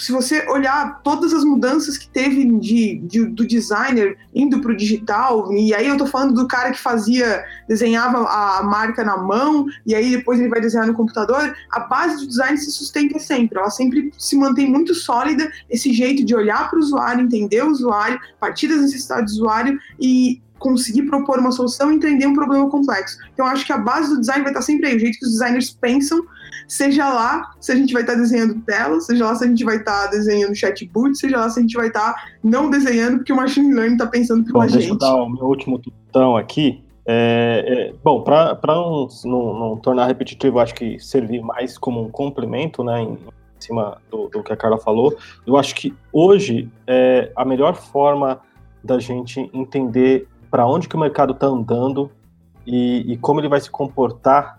se 0.00 0.12
você 0.12 0.48
olhar 0.48 1.02
todas 1.02 1.34
as 1.34 1.44
mudanças 1.44 1.98
que 1.98 2.08
teve 2.08 2.42
de, 2.58 2.98
de 3.04 3.26
do 3.26 3.46
designer 3.46 4.16
indo 4.34 4.58
para 4.60 4.72
o 4.72 4.76
digital, 4.76 5.52
e 5.52 5.74
aí 5.74 5.86
eu 5.86 5.92
estou 5.92 6.06
falando 6.06 6.32
do 6.32 6.48
cara 6.48 6.70
que 6.70 6.80
fazia, 6.80 7.44
desenhava 7.68 8.26
a 8.26 8.62
marca 8.62 9.04
na 9.04 9.18
mão, 9.18 9.66
e 9.84 9.94
aí 9.94 10.16
depois 10.16 10.40
ele 10.40 10.48
vai 10.48 10.60
desenhar 10.60 10.86
no 10.86 10.94
computador, 10.94 11.54
a 11.70 11.80
base 11.80 12.16
do 12.16 12.26
design 12.26 12.56
se 12.56 12.70
sustenta 12.70 13.18
sempre, 13.18 13.58
ela 13.58 13.68
sempre 13.68 14.10
se 14.16 14.36
mantém 14.36 14.70
muito 14.70 14.94
sólida, 14.94 15.52
esse 15.68 15.92
jeito 15.92 16.24
de 16.24 16.34
olhar 16.34 16.70
para 16.70 16.78
o 16.78 16.82
usuário, 16.82 17.22
entender 17.22 17.62
o 17.62 17.70
usuário, 17.70 18.18
partir 18.40 18.68
das 18.68 18.80
necessidades 18.80 19.34
do 19.34 19.40
usuário 19.40 19.78
e 20.00 20.40
conseguir 20.60 21.02
propor 21.02 21.40
uma 21.40 21.50
solução 21.50 21.90
e 21.90 21.96
entender 21.96 22.26
um 22.26 22.34
problema 22.34 22.70
complexo. 22.70 23.18
Então, 23.32 23.46
acho 23.46 23.66
que 23.66 23.72
a 23.72 23.78
base 23.78 24.10
do 24.10 24.20
design 24.20 24.42
vai 24.42 24.52
estar 24.52 24.62
sempre 24.62 24.86
aí, 24.86 24.96
o 24.96 25.00
jeito 25.00 25.18
que 25.18 25.24
os 25.24 25.32
designers 25.32 25.70
pensam, 25.70 26.22
seja 26.68 27.08
lá 27.08 27.52
se 27.58 27.72
a 27.72 27.74
gente 27.74 27.92
vai 27.92 28.02
estar 28.02 28.14
desenhando 28.14 28.60
tela, 28.60 29.00
seja 29.00 29.24
lá 29.24 29.34
se 29.34 29.44
a 29.44 29.48
gente 29.48 29.64
vai 29.64 29.76
estar 29.76 30.06
desenhando 30.06 30.54
chatbot, 30.54 31.16
seja 31.16 31.38
lá 31.38 31.50
se 31.50 31.58
a 31.58 31.62
gente 31.62 31.74
vai 31.74 31.88
estar 31.88 32.14
não 32.44 32.70
desenhando 32.70 33.18
porque 33.18 33.32
o 33.32 33.36
machine 33.36 33.74
learning 33.74 33.94
está 33.94 34.06
pensando 34.06 34.44
pela 34.44 34.60
bom, 34.60 34.68
gente. 34.68 34.78
Deixa 34.78 34.92
eu 34.92 34.98
dar 34.98 35.16
o 35.16 35.28
meu 35.28 35.46
último 35.46 35.78
tutão 35.78 36.36
aqui. 36.36 36.84
É, 37.06 37.64
é, 37.66 37.94
bom, 38.04 38.22
para 38.22 38.56
não, 38.66 39.08
não, 39.24 39.58
não, 39.58 39.76
tornar 39.78 40.06
repetitivo, 40.06 40.60
acho 40.60 40.74
que 40.74 41.00
servir 41.00 41.42
mais 41.42 41.78
como 41.78 42.00
um 42.00 42.10
complemento, 42.10 42.84
né, 42.84 43.00
em, 43.00 43.14
em 43.14 43.18
cima 43.58 43.96
do, 44.10 44.28
do, 44.28 44.42
que 44.42 44.52
a 44.52 44.56
Carla 44.56 44.78
falou, 44.78 45.16
eu 45.46 45.56
acho 45.56 45.74
que 45.74 45.92
hoje 46.12 46.70
é 46.86 47.32
a 47.34 47.44
melhor 47.44 47.74
forma 47.74 48.40
da 48.84 48.98
gente 48.98 49.50
entender 49.52 50.28
para 50.50 50.66
onde 50.66 50.88
que 50.88 50.96
o 50.96 50.98
mercado 50.98 51.32
está 51.32 51.46
andando 51.46 52.10
e, 52.66 53.12
e, 53.12 53.16
como 53.16 53.40
ele 53.40 53.48
vai 53.48 53.60
se 53.60 53.70
comportar 53.70 54.58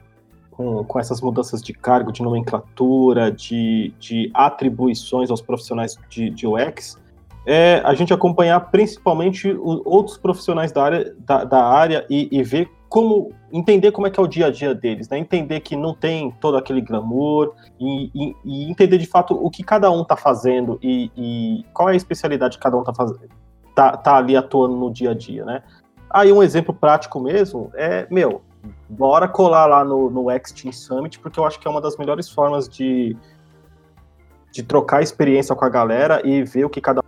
com, 0.49 0.83
com 0.83 0.99
essas 0.99 1.21
mudanças 1.21 1.61
de 1.61 1.73
cargo, 1.73 2.11
de 2.11 2.21
nomenclatura, 2.21 3.31
de, 3.31 3.93
de 3.99 4.31
atribuições 4.33 5.29
aos 5.29 5.41
profissionais 5.41 5.97
de, 6.09 6.29
de 6.29 6.47
UX, 6.47 6.99
é 7.45 7.81
a 7.83 7.93
gente 7.93 8.13
acompanhar 8.13 8.59
principalmente 8.71 9.49
o, 9.51 9.81
outros 9.85 10.17
profissionais 10.17 10.71
da 10.71 10.83
área, 10.83 11.15
da, 11.19 11.43
da 11.43 11.63
área 11.63 12.05
e, 12.09 12.27
e, 12.31 12.43
ver 12.43 12.69
como 12.87 13.31
entender 13.51 13.91
como 13.91 14.05
é 14.05 14.09
que 14.09 14.19
é 14.19 14.23
o 14.23 14.27
dia 14.27 14.47
a 14.47 14.51
dia 14.51 14.75
deles, 14.75 15.07
né? 15.09 15.17
Entender 15.17 15.61
que 15.61 15.75
não 15.75 15.93
tem 15.93 16.31
todo 16.39 16.57
aquele 16.57 16.81
glamour 16.81 17.53
e, 17.79 18.11
e, 18.13 18.35
e 18.45 18.69
entender 18.69 18.97
de 18.97 19.07
fato 19.07 19.33
o 19.33 19.49
que 19.49 19.63
cada 19.63 19.89
um 19.89 20.01
está 20.01 20.17
fazendo 20.17 20.77
e, 20.83 21.65
qual 21.73 21.89
é 21.89 21.93
a 21.93 21.95
especialidade 21.95 22.57
que 22.57 22.63
cada 22.63 22.75
um 22.77 22.81
está 22.81 22.93
fazendo, 22.93 23.29
tá, 23.73 23.95
tá 23.95 24.17
ali 24.17 24.35
atuando 24.35 24.75
no 24.75 24.91
dia 24.91 25.11
a 25.11 25.13
dia, 25.13 25.45
né? 25.45 25.63
Aí 26.13 26.31
um 26.31 26.43
exemplo 26.43 26.73
prático 26.73 27.19
mesmo 27.19 27.71
é, 27.73 28.05
meu, 28.11 28.41
bora 28.89 29.27
colar 29.27 29.65
lá 29.65 29.83
no, 29.83 30.09
no 30.09 30.29
X-Team 30.29 30.71
Summit, 30.73 31.19
porque 31.19 31.39
eu 31.39 31.45
acho 31.45 31.59
que 31.59 31.67
é 31.67 31.71
uma 31.71 31.81
das 31.81 31.97
melhores 31.97 32.29
formas 32.29 32.67
de, 32.67 33.15
de 34.51 34.61
trocar 34.63 35.01
experiência 35.01 35.55
com 35.55 35.65
a 35.65 35.69
galera 35.69 36.21
e 36.25 36.43
ver 36.43 36.65
o 36.65 36.69
que 36.69 36.81
cada 36.81 37.01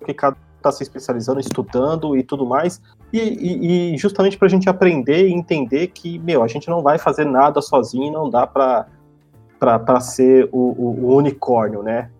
o 0.00 0.04
que 0.04 0.14
cada 0.14 0.36
está 0.56 0.72
se 0.72 0.82
especializando, 0.82 1.40
estudando 1.40 2.16
e 2.16 2.22
tudo 2.22 2.44
mais, 2.44 2.82
e, 3.12 3.18
e, 3.18 3.94
e 3.94 3.96
justamente 3.96 4.36
para 4.36 4.46
a 4.46 4.50
gente 4.50 4.68
aprender 4.68 5.28
e 5.28 5.32
entender 5.32 5.88
que, 5.88 6.18
meu, 6.18 6.42
a 6.42 6.48
gente 6.48 6.68
não 6.68 6.82
vai 6.82 6.98
fazer 6.98 7.24
nada 7.24 7.62
sozinho, 7.62 8.12
não 8.12 8.28
dá 8.28 8.46
para 8.46 10.00
ser 10.00 10.48
o, 10.52 10.58
o, 10.58 11.06
o, 11.06 11.16
unicórnio, 11.16 11.82
né? 11.82 12.10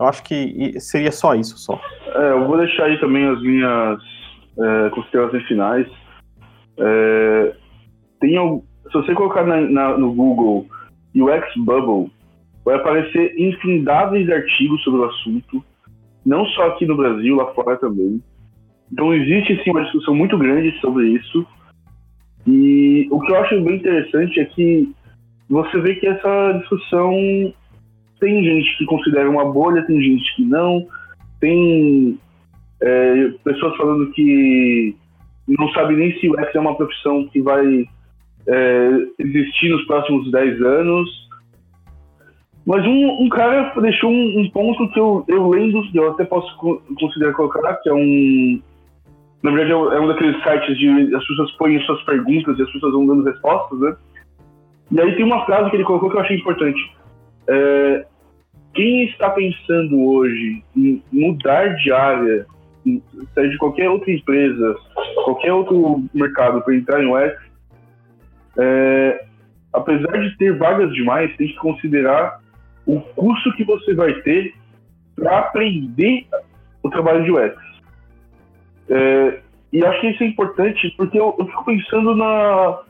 Eu 0.00 0.06
acho 0.06 0.22
que 0.22 0.80
seria 0.80 1.12
só 1.12 1.34
isso, 1.34 1.56
só. 1.58 1.78
É, 2.06 2.32
eu 2.32 2.46
vou 2.46 2.56
deixar 2.56 2.84
aí 2.84 2.98
também 2.98 3.28
as 3.28 3.40
minhas 3.42 4.00
é, 4.58 4.90
considerações 4.90 5.44
finais. 5.46 5.86
É, 6.78 7.54
tem, 8.20 8.32
se 8.86 8.92
você 8.92 9.14
colocar 9.14 9.44
na, 9.44 9.60
na, 9.60 9.98
no 9.98 10.12
Google 10.12 10.66
UX 11.14 11.46
Bubble, 11.56 12.10
vai 12.64 12.76
aparecer 12.76 13.34
infindáveis 13.38 14.28
artigos 14.30 14.82
sobre 14.82 15.00
o 15.00 15.04
assunto, 15.04 15.64
não 16.24 16.44
só 16.46 16.68
aqui 16.68 16.86
no 16.86 16.96
Brasil, 16.96 17.36
lá 17.36 17.52
fora 17.52 17.76
também. 17.76 18.22
Então 18.90 19.12
existe 19.12 19.62
sim 19.62 19.70
uma 19.70 19.82
discussão 19.82 20.14
muito 20.14 20.38
grande 20.38 20.78
sobre 20.80 21.08
isso. 21.08 21.46
E 22.46 23.08
o 23.10 23.20
que 23.20 23.32
eu 23.32 23.36
acho 23.36 23.60
bem 23.62 23.76
interessante 23.76 24.40
é 24.40 24.44
que 24.44 24.92
você 25.48 25.80
vê 25.80 25.94
que 25.96 26.06
essa 26.06 26.52
discussão 26.58 27.12
tem 28.20 28.42
gente 28.42 28.78
que 28.78 28.86
considera 28.86 29.28
uma 29.28 29.44
bolha, 29.50 29.86
tem 29.86 30.00
gente 30.00 30.36
que 30.36 30.44
não, 30.44 30.86
tem 31.40 32.18
é, 32.82 33.28
pessoas 33.44 33.76
falando 33.76 34.10
que 34.12 34.96
não 35.46 35.68
sabe 35.70 35.94
nem 35.94 36.18
se 36.18 36.28
o 36.28 36.38
X 36.38 36.54
é 36.54 36.60
uma 36.60 36.76
profissão 36.76 37.26
que 37.28 37.40
vai 37.40 37.86
é, 38.46 38.88
existir 39.18 39.70
nos 39.70 39.84
próximos 39.86 40.30
10 40.30 40.62
anos. 40.62 41.24
Mas 42.66 42.84
um, 42.86 43.24
um 43.24 43.28
cara 43.28 43.74
deixou 43.80 44.10
um, 44.10 44.40
um, 44.40 44.50
ponto 44.50 44.88
que 44.90 44.98
eu, 44.98 45.24
eu 45.28 45.50
lendo, 45.50 45.82
eu 45.94 46.10
até 46.12 46.24
posso 46.24 46.56
considerar 46.98 47.34
colocar, 47.34 47.74
que 47.82 47.90
é 47.90 47.94
um. 47.94 48.60
Na 49.42 49.50
verdade, 49.50 49.72
é 49.72 50.00
um 50.00 50.08
daqueles 50.08 50.42
sites 50.42 50.78
de 50.78 51.14
as 51.14 51.26
pessoas 51.26 51.52
põem 51.52 51.78
suas 51.80 52.02
perguntas 52.04 52.58
e 52.58 52.62
as 52.62 52.72
pessoas 52.72 52.94
vão 52.94 53.06
dando 53.06 53.24
respostas, 53.24 53.78
né? 53.80 53.96
E 54.90 55.00
aí 55.00 55.14
tem 55.14 55.24
uma 55.24 55.44
frase 55.44 55.68
que 55.68 55.76
ele 55.76 55.84
colocou 55.84 56.08
que 56.08 56.16
eu 56.16 56.20
achei 56.20 56.38
importante. 56.38 56.80
É, 57.46 58.06
quem 58.72 59.04
está 59.04 59.28
pensando 59.28 60.02
hoje 60.02 60.64
em 60.74 61.02
mudar 61.12 61.76
de 61.76 61.92
área 61.92 62.46
seja 63.34 63.48
de 63.48 63.58
qualquer 63.58 63.88
outra 63.88 64.12
empresa, 64.12 64.76
qualquer 65.24 65.52
outro 65.52 66.04
mercado 66.12 66.60
para 66.62 66.74
entrar 66.74 67.02
em 67.02 67.06
UX, 67.06 67.36
é, 68.58 69.24
apesar 69.72 70.18
de 70.20 70.36
ter 70.36 70.56
vagas 70.56 70.92
demais, 70.92 71.34
tem 71.36 71.48
que 71.48 71.56
considerar 71.56 72.40
o 72.86 73.00
custo 73.00 73.52
que 73.54 73.64
você 73.64 73.94
vai 73.94 74.12
ter 74.22 74.54
para 75.16 75.38
aprender 75.38 76.26
o 76.82 76.90
trabalho 76.90 77.24
de 77.24 77.30
UX. 77.30 77.56
É, 78.88 79.40
e 79.72 79.84
acho 79.84 80.00
que 80.00 80.08
isso 80.08 80.22
é 80.22 80.26
importante 80.26 80.94
porque 80.96 81.18
eu, 81.18 81.34
eu 81.38 81.46
fico 81.46 81.64
pensando 81.64 82.14
na, 82.14 82.80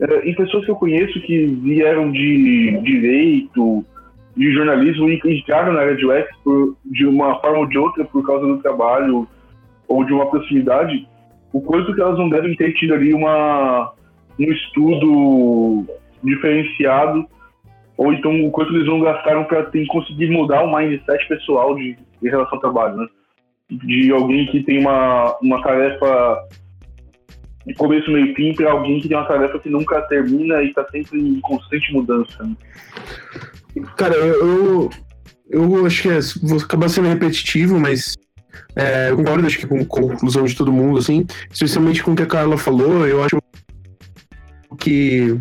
é, 0.00 0.28
em 0.28 0.34
pessoas 0.34 0.64
que 0.64 0.70
eu 0.70 0.76
conheço 0.76 1.20
que 1.20 1.46
vieram 1.46 2.10
de 2.10 2.78
direito, 2.82 3.84
de 4.38 4.52
jornalismo 4.52 5.10
e 5.10 5.20
entraram 5.24 5.72
na 5.72 5.80
área 5.80 5.96
de 5.96 6.06
UX 6.06 6.28
por, 6.44 6.76
de 6.84 7.04
uma 7.04 7.40
forma 7.40 7.58
ou 7.58 7.66
de 7.66 7.76
outra 7.76 8.04
por 8.04 8.24
causa 8.24 8.46
do 8.46 8.58
trabalho 8.58 9.26
ou 9.88 10.04
de 10.04 10.12
uma 10.12 10.30
proximidade, 10.30 11.08
o 11.52 11.60
quanto 11.60 11.92
que 11.92 12.00
elas 12.00 12.16
não 12.16 12.28
devem 12.28 12.54
ter 12.54 12.72
tido 12.74 12.94
ali 12.94 13.12
uma, 13.12 13.92
um 14.38 14.44
estudo 14.44 15.86
diferenciado 16.22 17.26
ou 17.96 18.12
então 18.12 18.44
o 18.44 18.50
quanto 18.52 18.72
eles 18.74 18.86
não 18.86 19.00
gastaram 19.00 19.42
para 19.44 19.68
conseguir 19.88 20.30
mudar 20.30 20.62
o 20.62 20.72
mindset 20.72 21.26
pessoal 21.26 21.74
de, 21.74 21.96
relação 22.22 22.54
ao 22.54 22.60
trabalho, 22.60 22.96
né? 22.96 23.06
De 23.70 24.12
alguém 24.12 24.46
que 24.46 24.62
tem 24.62 24.78
uma, 24.78 25.36
uma 25.42 25.60
tarefa 25.62 26.46
de 27.66 27.74
começo, 27.74 28.10
meio 28.10 28.26
e 28.26 28.34
fim 28.34 28.54
para 28.54 28.70
alguém 28.70 29.00
que 29.00 29.08
tem 29.08 29.16
uma 29.16 29.26
tarefa 29.26 29.58
que 29.58 29.68
nunca 29.68 30.00
termina 30.02 30.62
e 30.62 30.68
está 30.68 30.86
sempre 30.88 31.20
em 31.20 31.40
constante 31.40 31.92
mudança. 31.92 32.44
Né? 32.44 32.54
Cara, 33.96 34.14
eu, 34.14 34.90
eu 35.50 35.86
acho 35.86 36.02
que 36.02 36.08
é, 36.08 36.18
vou 36.42 36.58
acabar 36.58 36.88
sendo 36.88 37.08
repetitivo, 37.08 37.78
mas 37.78 38.16
é, 38.76 39.10
eu 39.10 39.16
concordo 39.16 39.46
acho 39.46 39.58
que 39.58 39.66
com, 39.66 39.80
a 39.80 39.84
conclusão 39.84 40.44
de 40.44 40.54
todo 40.54 40.72
mundo, 40.72 40.98
assim, 40.98 41.26
especialmente 41.50 42.02
com 42.02 42.12
o 42.12 42.16
que 42.16 42.22
a 42.22 42.26
Carla 42.26 42.56
falou, 42.56 43.06
eu 43.06 43.22
acho 43.22 43.38
que 44.78 45.38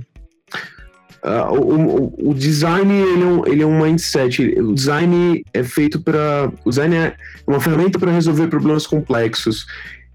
Uh, 1.23 1.51
o, 1.51 2.29
o, 2.29 2.33
design 2.33 2.93
ele 2.93 3.23
é, 3.23 3.25
um, 3.25 3.47
ele 3.47 3.63
é 3.63 3.65
um 3.65 3.81
mindset. 3.81 4.43
O 4.61 4.73
design 4.73 5.43
é 5.53 5.63
feito 5.63 5.99
para. 5.99 6.49
O 6.63 6.69
design 6.69 6.95
é 6.95 7.17
uma 7.45 7.59
ferramenta 7.59 7.99
para 7.99 8.11
resolver 8.11 8.47
problemas 8.47 8.87
complexos. 8.87 9.65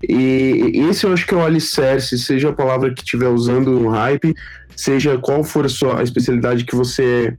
E 0.09 0.73
esse 0.89 1.05
eu 1.05 1.12
acho 1.12 1.27
que 1.27 1.35
é 1.35 1.36
o 1.36 1.44
alicerce, 1.44 2.19
seja 2.19 2.49
a 2.49 2.53
palavra 2.55 2.94
que 2.94 3.03
estiver 3.03 3.28
usando 3.28 3.78
no 3.78 3.89
hype, 3.90 4.35
seja 4.74 5.19
qual 5.19 5.44
for 5.44 5.66
a 5.66 5.69
sua 5.69 6.01
a 6.01 6.03
especialidade 6.03 6.65
que 6.65 6.74
você 6.74 7.36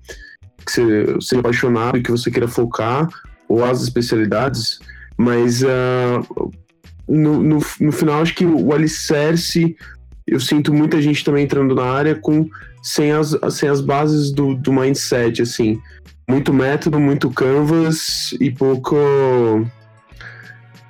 que 0.66 0.72
você 0.72 1.22
seja 1.22 1.40
apaixonado 1.40 1.98
e 1.98 2.04
que 2.04 2.12
você 2.12 2.32
queira 2.32 2.48
focar, 2.48 3.08
ou 3.48 3.64
as 3.64 3.82
especialidades, 3.82 4.80
mas 5.18 5.62
uh, 5.62 6.52
no, 7.08 7.44
no, 7.44 7.60
no 7.80 7.92
final 7.92 8.22
acho 8.22 8.34
que 8.34 8.46
o, 8.46 8.74
alicerce, 8.74 9.76
eu 10.26 10.40
sinto 10.40 10.74
muita 10.74 11.02
gente 11.02 11.24
também 11.24 11.44
entrando 11.44 11.76
na 11.76 11.86
área 11.86 12.16
com 12.16 12.50
sem 12.82 13.12
as, 13.12 13.38
sem 13.52 13.70
as 13.70 13.82
bases 13.82 14.32
do, 14.32 14.56
do 14.56 14.72
mindset, 14.74 15.42
assim. 15.42 15.82
Muito 16.28 16.54
método, 16.54 17.00
muito 17.00 17.30
canvas 17.30 18.34
e 18.40 18.50
pouco. 18.50 18.96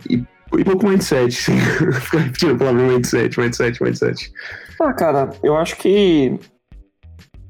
E, 0.09 0.23
e 0.57 0.63
pouco 0.63 0.87
mindset, 0.87 1.33
sim. 1.33 1.57
Ficar 2.01 2.19
repetindo 2.19 2.53
a 2.53 2.57
palavra 2.57 2.87
mindset, 2.87 3.39
mindset, 3.39 3.81
mindset. 3.81 4.31
Ah, 4.79 4.93
cara, 4.93 5.29
eu 5.43 5.55
acho 5.57 5.75
que. 5.77 6.39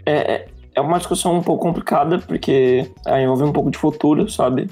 É, 0.05 0.47
é, 0.75 0.81
uma 0.81 0.97
discussão 0.97 1.37
um 1.37 1.43
pouco 1.43 1.63
complicada, 1.63 2.19
porque 2.19 2.89
envolve 3.07 3.43
um 3.43 3.53
pouco 3.53 3.71
de 3.71 3.77
futuro, 3.77 4.29
sabe? 4.29 4.69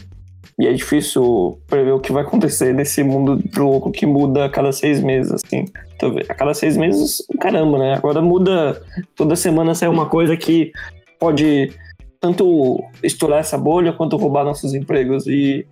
E 0.60 0.68
é 0.68 0.74
difícil 0.74 1.60
prever 1.68 1.92
o 1.92 2.00
que 2.00 2.12
vai 2.12 2.24
acontecer 2.24 2.74
nesse 2.74 3.04
mundo 3.04 3.42
louco 3.56 3.92
que 3.92 4.06
muda 4.06 4.46
a 4.46 4.50
cada 4.50 4.72
seis 4.72 5.02
meses, 5.02 5.32
assim. 5.32 5.66
Então, 5.96 6.16
a 6.30 6.34
cada 6.34 6.54
seis 6.54 6.78
meses, 6.78 7.26
caramba, 7.40 7.80
né? 7.80 7.94
Agora 7.96 8.22
muda, 8.22 8.82
toda 9.16 9.36
semana 9.36 9.74
sai 9.74 9.90
uma 9.90 10.08
coisa 10.08 10.36
que 10.38 10.72
pode 11.20 11.74
tanto 12.20 12.84
estourar 13.02 13.40
essa 13.40 13.58
bolha 13.58 13.94
quanto 13.94 14.18
roubar 14.18 14.44
nossos 14.44 14.74
empregos. 14.74 15.26
E, 15.26 15.66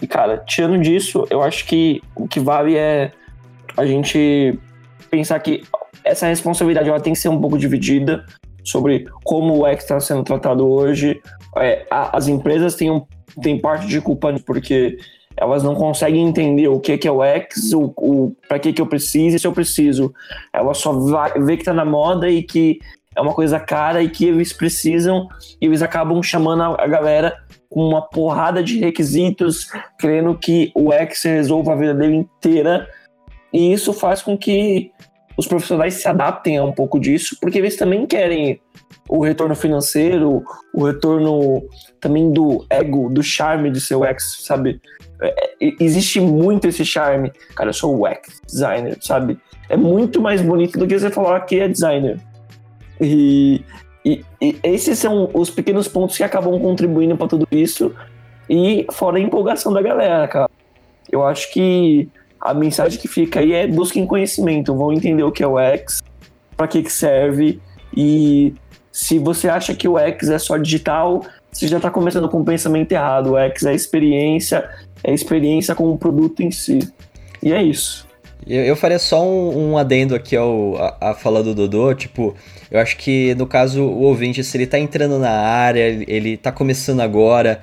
e, 0.00 0.06
cara, 0.06 0.38
tirando 0.38 0.80
disso, 0.80 1.26
eu 1.28 1.42
acho 1.42 1.66
que 1.66 2.00
o 2.16 2.26
que 2.26 2.40
vale 2.40 2.76
é 2.76 3.12
a 3.76 3.84
gente 3.84 4.58
pensar 5.10 5.38
que 5.40 5.62
essa 6.04 6.26
responsabilidade 6.26 6.88
ela 6.88 7.00
tem 7.00 7.12
que 7.12 7.18
ser 7.18 7.28
um 7.28 7.40
pouco 7.40 7.58
dividida 7.58 8.24
sobre 8.64 9.06
como 9.24 9.58
o 9.58 9.66
X 9.66 9.84
está 9.84 10.00
sendo 10.00 10.22
tratado 10.22 10.66
hoje. 10.68 11.20
É, 11.56 11.86
a, 11.90 12.16
as 12.16 12.28
empresas 12.28 12.74
têm 12.74 12.90
um 12.90 13.04
tem 13.40 13.58
parte 13.58 13.86
de 13.86 14.00
culpa 14.00 14.34
porque 14.44 14.98
elas 15.36 15.62
não 15.62 15.74
conseguem 15.74 16.26
entender 16.26 16.68
o 16.68 16.78
que, 16.78 16.98
que 16.98 17.08
é 17.08 17.12
o 17.12 17.22
X, 17.22 17.72
o, 17.72 17.92
o 17.96 18.36
para 18.48 18.58
que, 18.58 18.72
que 18.72 18.82
eu 18.82 18.86
preciso 18.86 19.36
e 19.36 19.38
se 19.38 19.46
eu 19.46 19.52
preciso. 19.52 20.12
Ela 20.52 20.74
só 20.74 20.92
vai, 20.92 21.32
vê 21.40 21.56
que 21.56 21.64
tá 21.64 21.72
na 21.72 21.84
moda 21.84 22.28
e 22.28 22.42
que 22.42 22.78
é 23.14 23.20
uma 23.20 23.34
coisa 23.34 23.60
cara 23.60 24.02
e 24.02 24.08
que 24.08 24.26
eles 24.26 24.52
precisam 24.52 25.28
e 25.60 25.66
eles 25.66 25.82
acabam 25.82 26.22
chamando 26.22 26.62
a, 26.62 26.84
a 26.84 26.86
galera 26.86 27.36
com 27.68 27.86
uma 27.88 28.02
porrada 28.02 28.62
de 28.62 28.78
requisitos, 28.78 29.68
querendo 29.98 30.36
que 30.36 30.70
o 30.74 30.92
X 30.92 31.22
resolva 31.22 31.72
a 31.72 31.76
vida 31.76 31.94
dele 31.94 32.16
inteira. 32.16 32.86
E 33.52 33.72
isso 33.72 33.92
faz 33.92 34.22
com 34.22 34.36
que 34.36 34.90
os 35.36 35.46
profissionais 35.46 35.94
se 35.94 36.08
adaptem 36.08 36.58
a 36.58 36.64
um 36.64 36.72
pouco 36.72 36.98
disso, 37.00 37.36
porque 37.40 37.58
eles 37.58 37.76
também 37.76 38.06
querem 38.06 38.60
o 39.08 39.22
retorno 39.22 39.54
financeiro, 39.54 40.44
o 40.74 40.84
retorno 40.84 41.62
também 42.00 42.32
do 42.32 42.64
ego, 42.68 43.08
do 43.08 43.22
charme 43.22 43.70
de 43.70 43.80
ser 43.80 43.96
UX, 43.96 44.44
sabe? 44.44 44.80
É, 45.20 45.28
é, 45.28 45.72
existe 45.80 46.20
muito 46.20 46.66
esse 46.66 46.84
charme. 46.84 47.32
Cara, 47.54 47.70
eu 47.70 47.74
sou 47.74 48.02
UX 48.02 48.40
designer, 48.46 48.96
sabe? 49.00 49.38
É 49.68 49.76
muito 49.76 50.20
mais 50.20 50.42
bonito 50.42 50.78
do 50.78 50.86
que 50.86 50.98
você 50.98 51.10
falar 51.10 51.40
que 51.42 51.60
é 51.60 51.68
designer. 51.68 52.18
E, 53.00 53.64
e, 54.04 54.24
e 54.40 54.58
esses 54.62 54.98
são 54.98 55.30
os 55.32 55.50
pequenos 55.50 55.88
pontos 55.88 56.16
que 56.16 56.24
acabam 56.24 56.58
contribuindo 56.60 57.16
para 57.16 57.28
tudo 57.28 57.46
isso. 57.50 57.94
E 58.50 58.86
fora 58.92 59.18
a 59.18 59.20
empolgação 59.20 59.72
da 59.72 59.80
galera, 59.80 60.26
cara. 60.28 60.50
Eu 61.10 61.24
acho 61.24 61.52
que 61.52 62.08
a 62.42 62.52
mensagem 62.52 63.00
que 63.00 63.08
fica 63.08 63.40
aí 63.40 63.52
é 63.52 63.66
busquem 63.66 64.06
conhecimento, 64.06 64.74
vão 64.74 64.92
entender 64.92 65.22
o 65.22 65.32
que 65.32 65.42
é 65.42 65.46
o 65.46 65.58
X, 65.58 66.02
para 66.56 66.66
que, 66.66 66.82
que 66.82 66.92
serve 66.92 67.60
e 67.96 68.54
se 68.90 69.18
você 69.18 69.48
acha 69.48 69.74
que 69.74 69.88
o 69.88 69.98
X 69.98 70.28
é 70.28 70.38
só 70.38 70.56
digital, 70.56 71.24
você 71.50 71.66
já 71.66 71.78
está 71.78 71.90
começando 71.90 72.28
com 72.28 72.40
um 72.40 72.44
pensamento 72.44 72.92
errado. 72.92 73.32
O 73.32 73.38
X 73.38 73.64
é 73.64 73.74
experiência, 73.74 74.68
é 75.02 75.12
experiência 75.14 75.74
com 75.74 75.90
o 75.90 75.98
produto 75.98 76.42
em 76.42 76.50
si. 76.50 76.78
E 77.42 77.52
é 77.52 77.62
isso. 77.62 78.06
Eu, 78.46 78.64
eu 78.64 78.76
faria 78.76 78.98
só 78.98 79.24
um, 79.24 79.72
um 79.72 79.78
adendo 79.78 80.14
aqui 80.14 80.36
ao, 80.36 80.76
a, 80.76 81.10
a, 81.10 81.14
fala 81.14 81.42
do 81.42 81.54
Dodô, 81.54 81.94
tipo, 81.94 82.34
eu 82.70 82.80
acho 82.80 82.96
que 82.96 83.34
no 83.36 83.46
caso 83.46 83.82
o 83.82 84.02
ouvinte, 84.02 84.42
se 84.42 84.56
ele 84.56 84.64
está 84.64 84.78
entrando 84.78 85.18
na 85.18 85.30
área, 85.30 86.04
ele 86.08 86.34
está 86.34 86.50
começando 86.50 87.00
agora, 87.00 87.60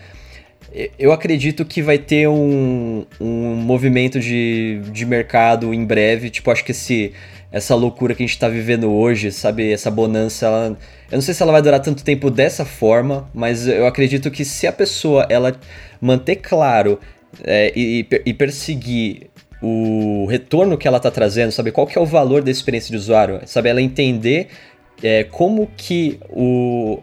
eu 0.98 1.12
acredito 1.12 1.66
que 1.66 1.82
vai 1.82 1.98
ter 1.98 2.28
um, 2.28 3.06
um 3.20 3.56
movimento 3.56 4.20
de, 4.20 4.82
de 4.92 5.06
mercado 5.06 5.74
em 5.74 5.86
breve, 5.86 6.30
tipo, 6.30 6.52
acho 6.52 6.64
que 6.64 6.72
esse 6.72 7.14
essa 7.52 7.74
loucura 7.74 8.14
que 8.14 8.22
a 8.22 8.26
gente 8.26 8.36
está 8.36 8.48
vivendo 8.48 8.92
hoje, 8.92 9.32
sabe? 9.32 9.72
Essa 9.72 9.90
bonança, 9.90 10.46
ela, 10.46 10.78
eu 11.12 11.16
não 11.16 11.22
sei 11.22 11.34
se 11.34 11.42
ela 11.42 11.52
vai 11.52 11.62
durar 11.62 11.80
tanto 11.80 12.04
tempo 12.04 12.30
dessa 12.30 12.64
forma, 12.64 13.30
mas 13.34 13.68
eu 13.68 13.88
acredito 13.88 14.30
que 14.30 14.46
se 14.46 14.68
a 14.68 14.72
pessoa 14.72 15.26
ela 15.30 15.56
manter 16.00 16.36
claro 16.38 17.00
é, 17.44 17.74
e, 17.76 18.06
e, 18.26 18.34
perseguir 18.34 19.30
o 19.62 20.26
retorno 20.30 20.78
que 20.78 20.88
ela 20.88 20.98
está 20.98 21.10
trazendo, 21.10 21.52
sabe? 21.52 21.72
Qual 21.72 21.88
que 21.88 21.98
é 21.98 22.02
o 22.02 22.06
valor 22.06 22.44
da 22.44 22.52
experiência 22.52 22.92
de 22.92 22.98
usuário, 22.98 23.42
sabe? 23.46 23.70
Ela 23.70 23.82
entender 23.82 24.48
é, 25.02 25.24
como 25.24 25.68
que 25.76 26.20
o 26.30 27.00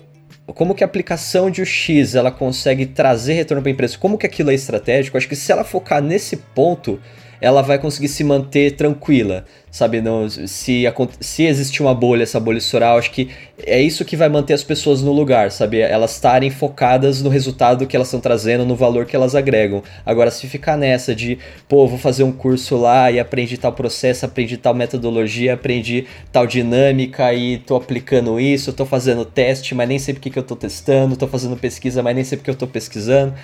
como 0.54 0.74
que 0.74 0.84
a 0.84 0.86
aplicação 0.86 1.50
de 1.50 1.62
UX 1.62 2.14
ela 2.14 2.30
consegue 2.30 2.86
trazer 2.86 3.34
retorno 3.34 3.62
para 3.62 3.70
a 3.70 3.72
empresa, 3.72 3.98
como 3.98 4.16
que 4.16 4.26
aquilo 4.26 4.50
é 4.50 4.54
estratégico. 4.54 5.16
Acho 5.16 5.28
que 5.28 5.36
se 5.36 5.50
ela 5.50 5.64
focar 5.64 6.00
nesse 6.00 6.36
ponto, 6.36 7.00
ela 7.40 7.62
vai 7.62 7.78
conseguir 7.78 8.08
se 8.08 8.24
manter 8.24 8.72
tranquila, 8.72 9.44
sabe? 9.70 10.00
Não, 10.00 10.28
se, 10.28 10.84
se 11.20 11.44
existir 11.44 11.82
uma 11.82 11.94
bolha, 11.94 12.22
essa 12.22 12.40
bolha 12.40 12.58
estourar, 12.58 12.96
acho 12.96 13.10
que 13.10 13.30
é 13.64 13.80
isso 13.80 14.04
que 14.04 14.16
vai 14.16 14.28
manter 14.28 14.54
as 14.54 14.62
pessoas 14.62 15.02
no 15.02 15.12
lugar, 15.12 15.50
sabe? 15.50 15.80
Elas 15.80 16.12
estarem 16.12 16.50
focadas 16.50 17.22
no 17.22 17.28
resultado 17.28 17.86
que 17.86 17.94
elas 17.94 18.08
estão 18.08 18.20
trazendo, 18.20 18.64
no 18.64 18.74
valor 18.74 19.06
que 19.06 19.14
elas 19.14 19.34
agregam. 19.34 19.82
Agora, 20.04 20.30
se 20.30 20.46
ficar 20.46 20.76
nessa 20.76 21.14
de, 21.14 21.38
pô, 21.68 21.86
vou 21.86 21.98
fazer 21.98 22.22
um 22.22 22.32
curso 22.32 22.76
lá 22.76 23.10
e 23.10 23.20
aprendi 23.20 23.58
tal 23.58 23.72
processo, 23.72 24.24
aprendi 24.24 24.56
tal 24.56 24.74
metodologia, 24.74 25.54
aprendi 25.54 26.06
tal 26.32 26.46
dinâmica 26.46 27.32
e 27.34 27.58
tô 27.58 27.76
aplicando 27.76 28.40
isso, 28.40 28.72
tô 28.72 28.86
fazendo 28.86 29.24
teste, 29.24 29.74
mas 29.74 29.88
nem 29.88 29.98
sei 29.98 30.14
porque 30.14 30.30
que 30.30 30.38
eu 30.38 30.42
tô 30.42 30.56
testando, 30.56 31.16
tô 31.16 31.26
fazendo 31.26 31.56
pesquisa, 31.56 32.02
mas 32.02 32.14
nem 32.14 32.24
sei 32.24 32.38
porque 32.38 32.50
eu 32.50 32.54
tô 32.54 32.66
pesquisando. 32.66 33.34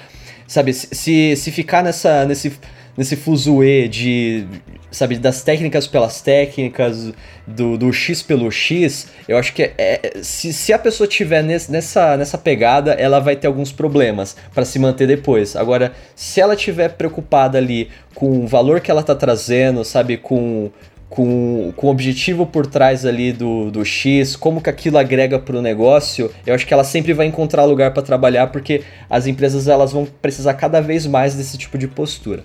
Sabe, 0.47 0.75
se, 0.75 1.35
se 1.37 1.51
ficar 1.51 1.83
nessa, 1.83 2.25
nesse 2.27 2.53
nesse 2.97 3.17
fuzuê 3.17 3.89
de, 3.89 4.47
sabe, 4.91 5.17
das 5.17 5.43
técnicas 5.43 5.87
pelas 5.87 6.21
técnicas, 6.21 7.13
do, 7.47 7.77
do 7.77 7.93
X 7.93 8.23
pelo 8.23 8.51
X, 8.51 9.09
eu 9.27 9.37
acho 9.37 9.53
que 9.53 9.63
é, 9.63 9.73
é 9.79 10.23
se, 10.23 10.53
se 10.53 10.73
a 10.73 10.79
pessoa 10.79 11.07
tiver 11.07 11.43
nessa, 11.43 12.17
nessa 12.17 12.39
pegada, 12.39 12.93
ela 12.93 13.19
vai 13.19 13.35
ter 13.37 13.47
alguns 13.47 13.73
problemas 13.73 14.37
para 14.55 14.65
se 14.65 14.79
manter 14.79 15.07
depois. 15.07 15.57
Agora, 15.57 15.93
se 16.15 16.41
ela 16.41 16.55
tiver 16.55 16.91
preocupada 16.91 17.59
ali 17.59 17.89
com 18.15 18.45
o 18.45 18.47
valor 18.47 18.81
que 18.81 18.91
ela 18.91 19.03
tá 19.03 19.15
trazendo, 19.15 19.85
sabe, 19.85 20.17
com 20.17 20.71
com, 21.13 21.75
com 21.77 21.89
o 21.89 21.91
objetivo 21.91 22.47
por 22.47 22.67
trás 22.67 23.05
ali 23.05 23.35
do, 23.35 23.71
do 23.71 23.85
X, 23.85 24.35
como 24.35 24.63
que 24.63 24.71
aquilo 24.71 24.97
agrega 24.97 25.39
para 25.39 25.59
o 25.59 25.61
negócio, 25.61 26.31
eu 26.47 26.55
acho 26.55 26.67
que 26.67 26.73
ela 26.73 26.85
sempre 26.85 27.13
vai 27.13 27.27
encontrar 27.27 27.65
lugar 27.65 27.93
para 27.93 28.03
trabalhar, 28.03 28.47
porque 28.47 28.83
as 29.11 29.27
empresas 29.27 29.69
elas 29.69 29.93
vão 29.93 30.07
precisar 30.07 30.55
cada 30.55 30.81
vez 30.81 31.07
mais 31.07 31.35
desse 31.35 31.59
tipo 31.59 31.77
de 31.77 31.87
postura. 31.87 32.43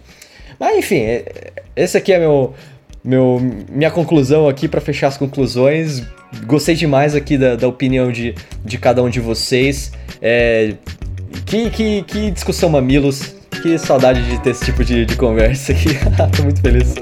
Mas 0.59 0.77
enfim, 0.77 0.99
é, 0.99 1.51
esse 1.75 1.97
aqui 1.97 2.13
é 2.13 2.19
meu, 2.19 2.53
meu, 3.03 3.39
minha 3.69 3.91
conclusão 3.91 4.47
aqui 4.47 4.67
para 4.67 4.81
fechar 4.81 5.07
as 5.07 5.17
conclusões. 5.17 6.03
Gostei 6.45 6.75
demais 6.75 7.15
aqui 7.15 7.37
da, 7.37 7.55
da 7.55 7.67
opinião 7.67 8.11
de, 8.11 8.35
de 8.63 8.77
cada 8.77 9.01
um 9.01 9.09
de 9.09 9.19
vocês. 9.19 9.91
É, 10.21 10.73
que, 11.45 11.69
que, 11.69 12.03
que 12.03 12.31
discussão 12.31 12.69
mamilos. 12.69 13.35
Que 13.61 13.77
saudade 13.77 14.21
de 14.29 14.39
ter 14.43 14.51
esse 14.51 14.65
tipo 14.65 14.83
de, 14.83 15.05
de 15.05 15.15
conversa 15.15 15.71
aqui. 15.71 15.89
Tô 16.35 16.43
muito 16.43 16.61
feliz. 16.61 16.93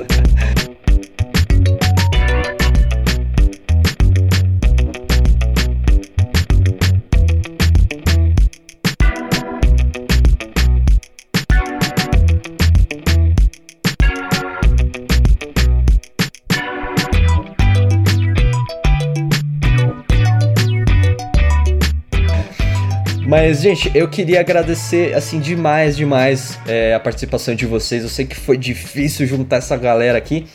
Mas, 23.37 23.63
gente, 23.63 23.91
eu 23.93 24.07
queria 24.07 24.39
agradecer, 24.39 25.13
assim, 25.13 25.41
demais, 25.41 25.97
demais 25.97 26.57
é, 26.65 26.93
a 26.95 26.99
participação 27.01 27.53
de 27.53 27.65
vocês. 27.65 28.01
Eu 28.01 28.07
sei 28.07 28.25
que 28.25 28.33
foi 28.33 28.57
difícil 28.57 29.27
juntar 29.27 29.57
essa 29.57 29.75
galera 29.75 30.17
aqui. 30.17 30.45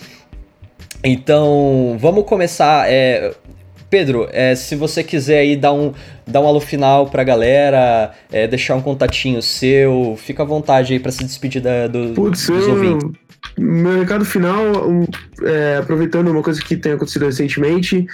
Então, 1.04 1.98
vamos 2.00 2.24
começar. 2.24 2.90
É, 2.90 3.34
Pedro, 3.90 4.26
é, 4.32 4.54
se 4.54 4.76
você 4.76 5.04
quiser 5.04 5.40
aí 5.40 5.56
dar 5.56 5.74
um, 5.74 5.92
dar 6.26 6.40
um 6.40 6.46
alô 6.46 6.58
final 6.58 7.06
pra 7.10 7.22
galera, 7.22 8.12
é, 8.32 8.48
deixar 8.48 8.76
um 8.76 8.80
contatinho 8.80 9.42
seu, 9.42 10.16
fica 10.16 10.42
à 10.42 10.46
vontade 10.46 10.94
aí 10.94 10.98
pra 10.98 11.12
se 11.12 11.22
despedir 11.22 11.60
da, 11.60 11.86
do, 11.86 12.14
Putz, 12.14 12.46
dos 12.46 12.66
eu- 12.66 12.70
ouvintes. 12.70 13.10
Meu 13.58 14.00
recado 14.00 14.24
final, 14.24 14.88
um, 14.88 15.04
é, 15.42 15.76
aproveitando 15.76 16.28
uma 16.28 16.42
coisa 16.42 16.62
que 16.62 16.78
tem 16.78 16.92
acontecido 16.92 17.26
recentemente, 17.26 18.06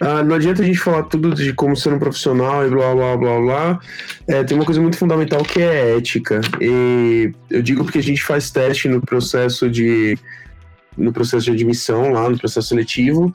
ah, 0.00 0.22
não 0.22 0.36
adianta 0.36 0.62
a 0.62 0.64
gente 0.64 0.78
falar 0.78 1.02
tudo 1.04 1.34
de 1.34 1.52
como 1.52 1.76
ser 1.76 1.92
um 1.92 1.98
profissional 1.98 2.66
e 2.66 2.70
blá 2.70 2.94
blá 2.94 3.16
blá 3.16 3.40
blá. 3.40 3.80
É, 4.26 4.44
tem 4.44 4.56
uma 4.56 4.64
coisa 4.64 4.80
muito 4.80 4.96
fundamental 4.96 5.42
que 5.42 5.60
é 5.60 5.96
ética. 5.96 6.40
E 6.60 7.32
eu 7.50 7.62
digo 7.62 7.84
porque 7.84 7.98
a 7.98 8.02
gente 8.02 8.22
faz 8.22 8.50
teste 8.50 8.88
no 8.88 9.00
processo 9.00 9.68
de 9.70 10.16
no 10.96 11.12
processo 11.12 11.46
de 11.46 11.52
admissão 11.52 12.10
lá, 12.10 12.28
no 12.28 12.36
processo 12.36 12.68
seletivo, 12.68 13.32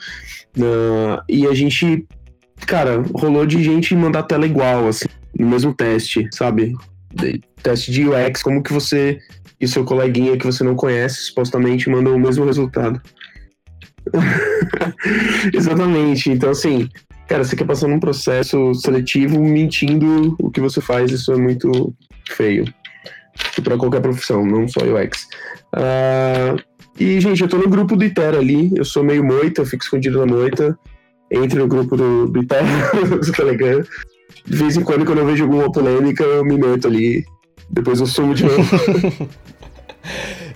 ah, 0.59 1.23
e 1.29 1.47
a 1.47 1.53
gente, 1.53 2.05
cara, 2.67 3.01
rolou 3.13 3.45
de 3.45 3.63
gente 3.63 3.95
mandar 3.95 4.23
tela 4.23 4.45
igual, 4.45 4.87
assim, 4.87 5.05
no 5.39 5.47
mesmo 5.47 5.73
teste, 5.73 6.27
sabe? 6.31 6.73
De- 7.13 7.41
Teste 7.63 7.91
de 7.93 8.05
UX, 8.05 8.43
como 8.43 8.61
que 8.61 8.73
você 8.73 9.17
e 9.61 9.65
seu 9.65 9.85
coleguinha 9.85 10.35
que 10.37 10.45
você 10.45 10.61
não 10.65 10.75
conhece, 10.75 11.21
supostamente, 11.27 11.89
mandam 11.89 12.13
o 12.13 12.19
mesmo 12.19 12.43
resultado. 12.43 13.01
Exatamente. 15.53 16.29
Então, 16.31 16.49
assim, 16.49 16.89
cara, 17.27 17.43
você 17.43 17.55
quer 17.55 17.65
passar 17.65 17.87
num 17.87 17.99
processo 17.99 18.73
seletivo 18.75 19.39
mentindo 19.41 20.35
o 20.39 20.49
que 20.49 20.61
você 20.61 20.81
faz, 20.81 21.11
isso 21.11 21.31
é 21.31 21.37
muito 21.37 21.93
feio. 22.29 22.65
Para 23.63 23.77
qualquer 23.77 24.01
profissão, 24.01 24.45
não 24.45 24.67
só 24.67 24.81
UX. 24.81 25.27
Ah, 25.73 26.55
e, 26.99 27.19
gente, 27.19 27.41
eu 27.41 27.47
tô 27.47 27.57
no 27.57 27.69
grupo 27.69 27.95
do 27.95 28.03
Itera 28.03 28.37
ali, 28.37 28.71
eu 28.75 28.85
sou 28.85 29.03
meio 29.03 29.23
moita, 29.23 29.61
eu 29.61 29.65
fico 29.65 29.83
escondido 29.83 30.19
na 30.19 30.25
moita. 30.25 30.77
Entre 31.31 31.57
no 31.57 31.67
grupo 31.67 31.97
do, 31.97 32.27
do 32.27 32.43
Itera, 32.43 32.63
do 33.09 33.31
Telegram. 33.31 33.83
De 34.45 34.55
vez 34.55 34.77
em 34.77 34.83
quando, 34.83 35.05
quando 35.05 35.19
eu 35.19 35.25
vejo 35.25 35.43
alguma 35.43 35.71
polêmica, 35.71 36.23
eu 36.23 36.45
me 36.45 36.57
meto 36.57 36.87
ali. 36.87 37.25
Depois 37.69 37.99
eu 37.99 38.05
sumo 38.05 38.35
de 38.35 38.43
novo. 38.43 38.63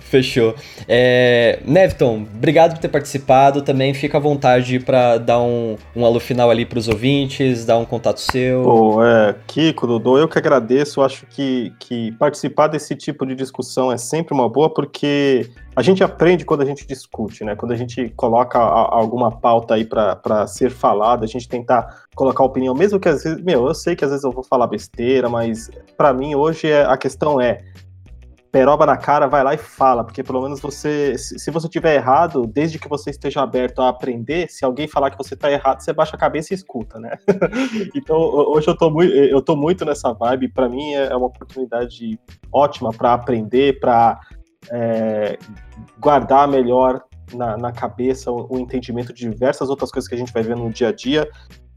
Fechou. 0.08 0.54
É, 0.88 1.58
Nevton, 1.66 2.26
obrigado 2.34 2.72
por 2.72 2.78
ter 2.80 2.88
participado. 2.88 3.60
Também 3.60 3.92
fica 3.92 4.16
à 4.16 4.20
vontade 4.20 4.80
pra 4.80 5.18
dar 5.18 5.38
um, 5.40 5.76
um 5.94 6.04
alô 6.04 6.18
final 6.18 6.50
ali 6.50 6.64
pros 6.64 6.88
ouvintes, 6.88 7.66
dar 7.66 7.76
um 7.76 7.84
contato 7.84 8.18
seu. 8.18 8.62
Pô, 8.62 9.04
é, 9.04 9.34
Kiko, 9.46 9.86
Dudu, 9.86 10.16
eu 10.18 10.26
que 10.26 10.38
agradeço. 10.38 11.02
Acho 11.02 11.26
que, 11.26 11.72
que 11.78 12.12
participar 12.12 12.68
desse 12.68 12.96
tipo 12.96 13.26
de 13.26 13.34
discussão 13.34 13.92
é 13.92 13.98
sempre 13.98 14.32
uma 14.32 14.48
boa, 14.48 14.72
porque 14.72 15.50
a 15.76 15.82
gente 15.82 16.02
aprende 16.02 16.44
quando 16.44 16.62
a 16.62 16.64
gente 16.66 16.86
discute, 16.86 17.44
né? 17.44 17.54
Quando 17.54 17.72
a 17.72 17.76
gente 17.76 18.08
coloca 18.16 18.58
a- 18.58 18.94
alguma 18.96 19.30
pauta 19.30 19.74
aí 19.74 19.84
para 19.84 20.46
ser 20.46 20.70
falada, 20.70 21.24
a 21.26 21.28
gente 21.28 21.46
tentar 21.46 21.86
colocar 22.14 22.42
opinião, 22.44 22.74
mesmo 22.74 22.98
que 22.98 23.08
às 23.10 23.22
vezes, 23.22 23.42
meu, 23.44 23.66
eu 23.66 23.74
sei 23.74 23.94
que 23.94 24.04
às 24.04 24.10
vezes 24.10 24.24
eu 24.24 24.32
vou 24.32 24.42
falar 24.42 24.66
besteira, 24.68 25.28
mas 25.28 25.70
para 25.98 26.14
mim 26.14 26.34
hoje 26.34 26.66
é, 26.68 26.84
a 26.84 26.96
questão 26.96 27.38
é 27.40 27.60
peroba 28.50 28.86
na 28.86 28.96
cara, 28.96 29.26
vai 29.26 29.44
lá 29.44 29.54
e 29.54 29.58
fala, 29.58 30.04
porque 30.04 30.22
pelo 30.22 30.42
menos 30.42 30.60
você, 30.60 31.16
se 31.18 31.50
você 31.50 31.68
tiver 31.68 31.94
errado, 31.96 32.46
desde 32.46 32.78
que 32.78 32.88
você 32.88 33.10
esteja 33.10 33.42
aberto 33.42 33.80
a 33.80 33.88
aprender, 33.88 34.48
se 34.48 34.64
alguém 34.64 34.88
falar 34.88 35.10
que 35.10 35.18
você 35.18 35.36
tá 35.36 35.50
errado, 35.50 35.80
você 35.80 35.92
baixa 35.92 36.16
a 36.16 36.18
cabeça 36.18 36.52
e 36.52 36.56
escuta, 36.56 36.98
né? 36.98 37.16
então, 37.94 38.16
ho- 38.16 38.56
hoje 38.56 38.68
eu 38.68 38.76
tô 38.76 38.90
muito, 38.90 39.12
eu 39.12 39.42
tô 39.42 39.54
muito 39.56 39.84
nessa 39.84 40.12
vibe, 40.12 40.48
para 40.52 40.68
mim 40.68 40.94
é 40.94 41.14
uma 41.14 41.26
oportunidade 41.26 42.18
ótima 42.52 42.90
para 42.90 43.12
aprender, 43.12 43.78
para 43.80 44.18
guardar 45.98 46.48
melhor 46.48 47.02
na, 47.34 47.56
na 47.56 47.72
cabeça 47.72 48.30
o, 48.30 48.46
o 48.54 48.58
entendimento 48.58 49.12
de 49.12 49.28
diversas 49.28 49.68
outras 49.68 49.90
coisas 49.90 50.08
que 50.08 50.14
a 50.14 50.18
gente 50.18 50.32
vai 50.32 50.42
ver 50.42 50.56
no 50.56 50.70
dia 50.70 50.88
a 50.88 50.92
dia. 50.92 51.28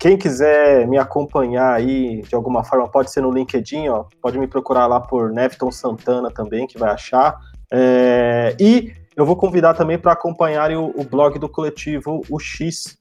Quem 0.02 0.18
quiser 0.18 0.88
me 0.88 0.98
acompanhar 0.98 1.74
aí 1.74 2.24
de 2.24 2.34
alguma 2.34 2.64
forma, 2.64 2.88
pode 2.88 3.12
ser 3.12 3.22
no 3.22 3.32
LinkedIn, 3.32 3.88
ó, 3.90 4.06
pode 4.20 4.40
me 4.40 4.48
procurar 4.48 4.88
lá 4.88 5.00
por 5.00 5.32
Nefton 5.32 5.72
Santana 5.72 6.32
também, 6.32 6.66
que 6.66 6.76
vai 6.76 6.90
achar. 6.90 7.38
É, 7.72 8.56
e 8.60 8.92
eu 9.16 9.24
vou 9.28 9.36
convidar 9.36 9.76
também 9.76 10.00
para 10.00 10.14
acompanharem 10.14 10.76
o, 10.76 10.92
o 10.96 11.04
blog 11.04 11.38
do 11.38 11.48
coletivo 11.48 12.24
O 12.32 12.40
X. 12.40 12.98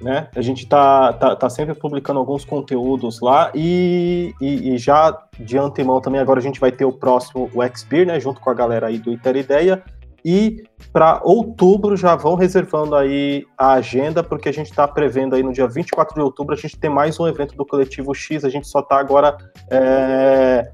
Né? 0.00 0.30
A 0.34 0.40
gente 0.40 0.66
tá, 0.66 1.12
tá, 1.12 1.36
tá 1.36 1.50
sempre 1.50 1.74
publicando 1.74 2.18
alguns 2.18 2.42
conteúdos 2.42 3.20
lá 3.20 3.52
e, 3.54 4.32
e, 4.40 4.72
e 4.72 4.78
já 4.78 5.14
de 5.38 5.58
antemão 5.58 6.00
também 6.00 6.22
agora 6.22 6.40
a 6.40 6.42
gente 6.42 6.58
vai 6.58 6.72
ter 6.72 6.86
o 6.86 6.92
próximo 6.92 7.50
o 7.52 7.76
Xpeer, 7.76 8.06
né? 8.06 8.18
Junto 8.18 8.40
com 8.40 8.48
a 8.48 8.54
galera 8.54 8.86
aí 8.86 8.96
do 8.96 9.12
Iter 9.12 9.36
Ideia. 9.36 9.84
E 10.24 10.64
para 10.92 11.20
outubro 11.22 11.96
já 11.96 12.16
vão 12.16 12.34
reservando 12.34 12.94
aí 12.96 13.46
a 13.56 13.72
agenda, 13.74 14.22
porque 14.22 14.48
a 14.48 14.52
gente 14.52 14.70
está 14.70 14.86
prevendo 14.86 15.34
aí 15.34 15.42
no 15.42 15.52
dia 15.52 15.68
24 15.68 16.14
de 16.14 16.20
outubro 16.20 16.54
a 16.54 16.58
gente 16.58 16.78
tem 16.78 16.90
mais 16.90 17.18
um 17.20 17.26
evento 17.26 17.54
do 17.56 17.64
Coletivo 17.64 18.14
X, 18.14 18.44
a 18.44 18.48
gente 18.48 18.66
só 18.66 18.80
está 18.80 18.98
agora 18.98 19.36
é, 19.70 20.72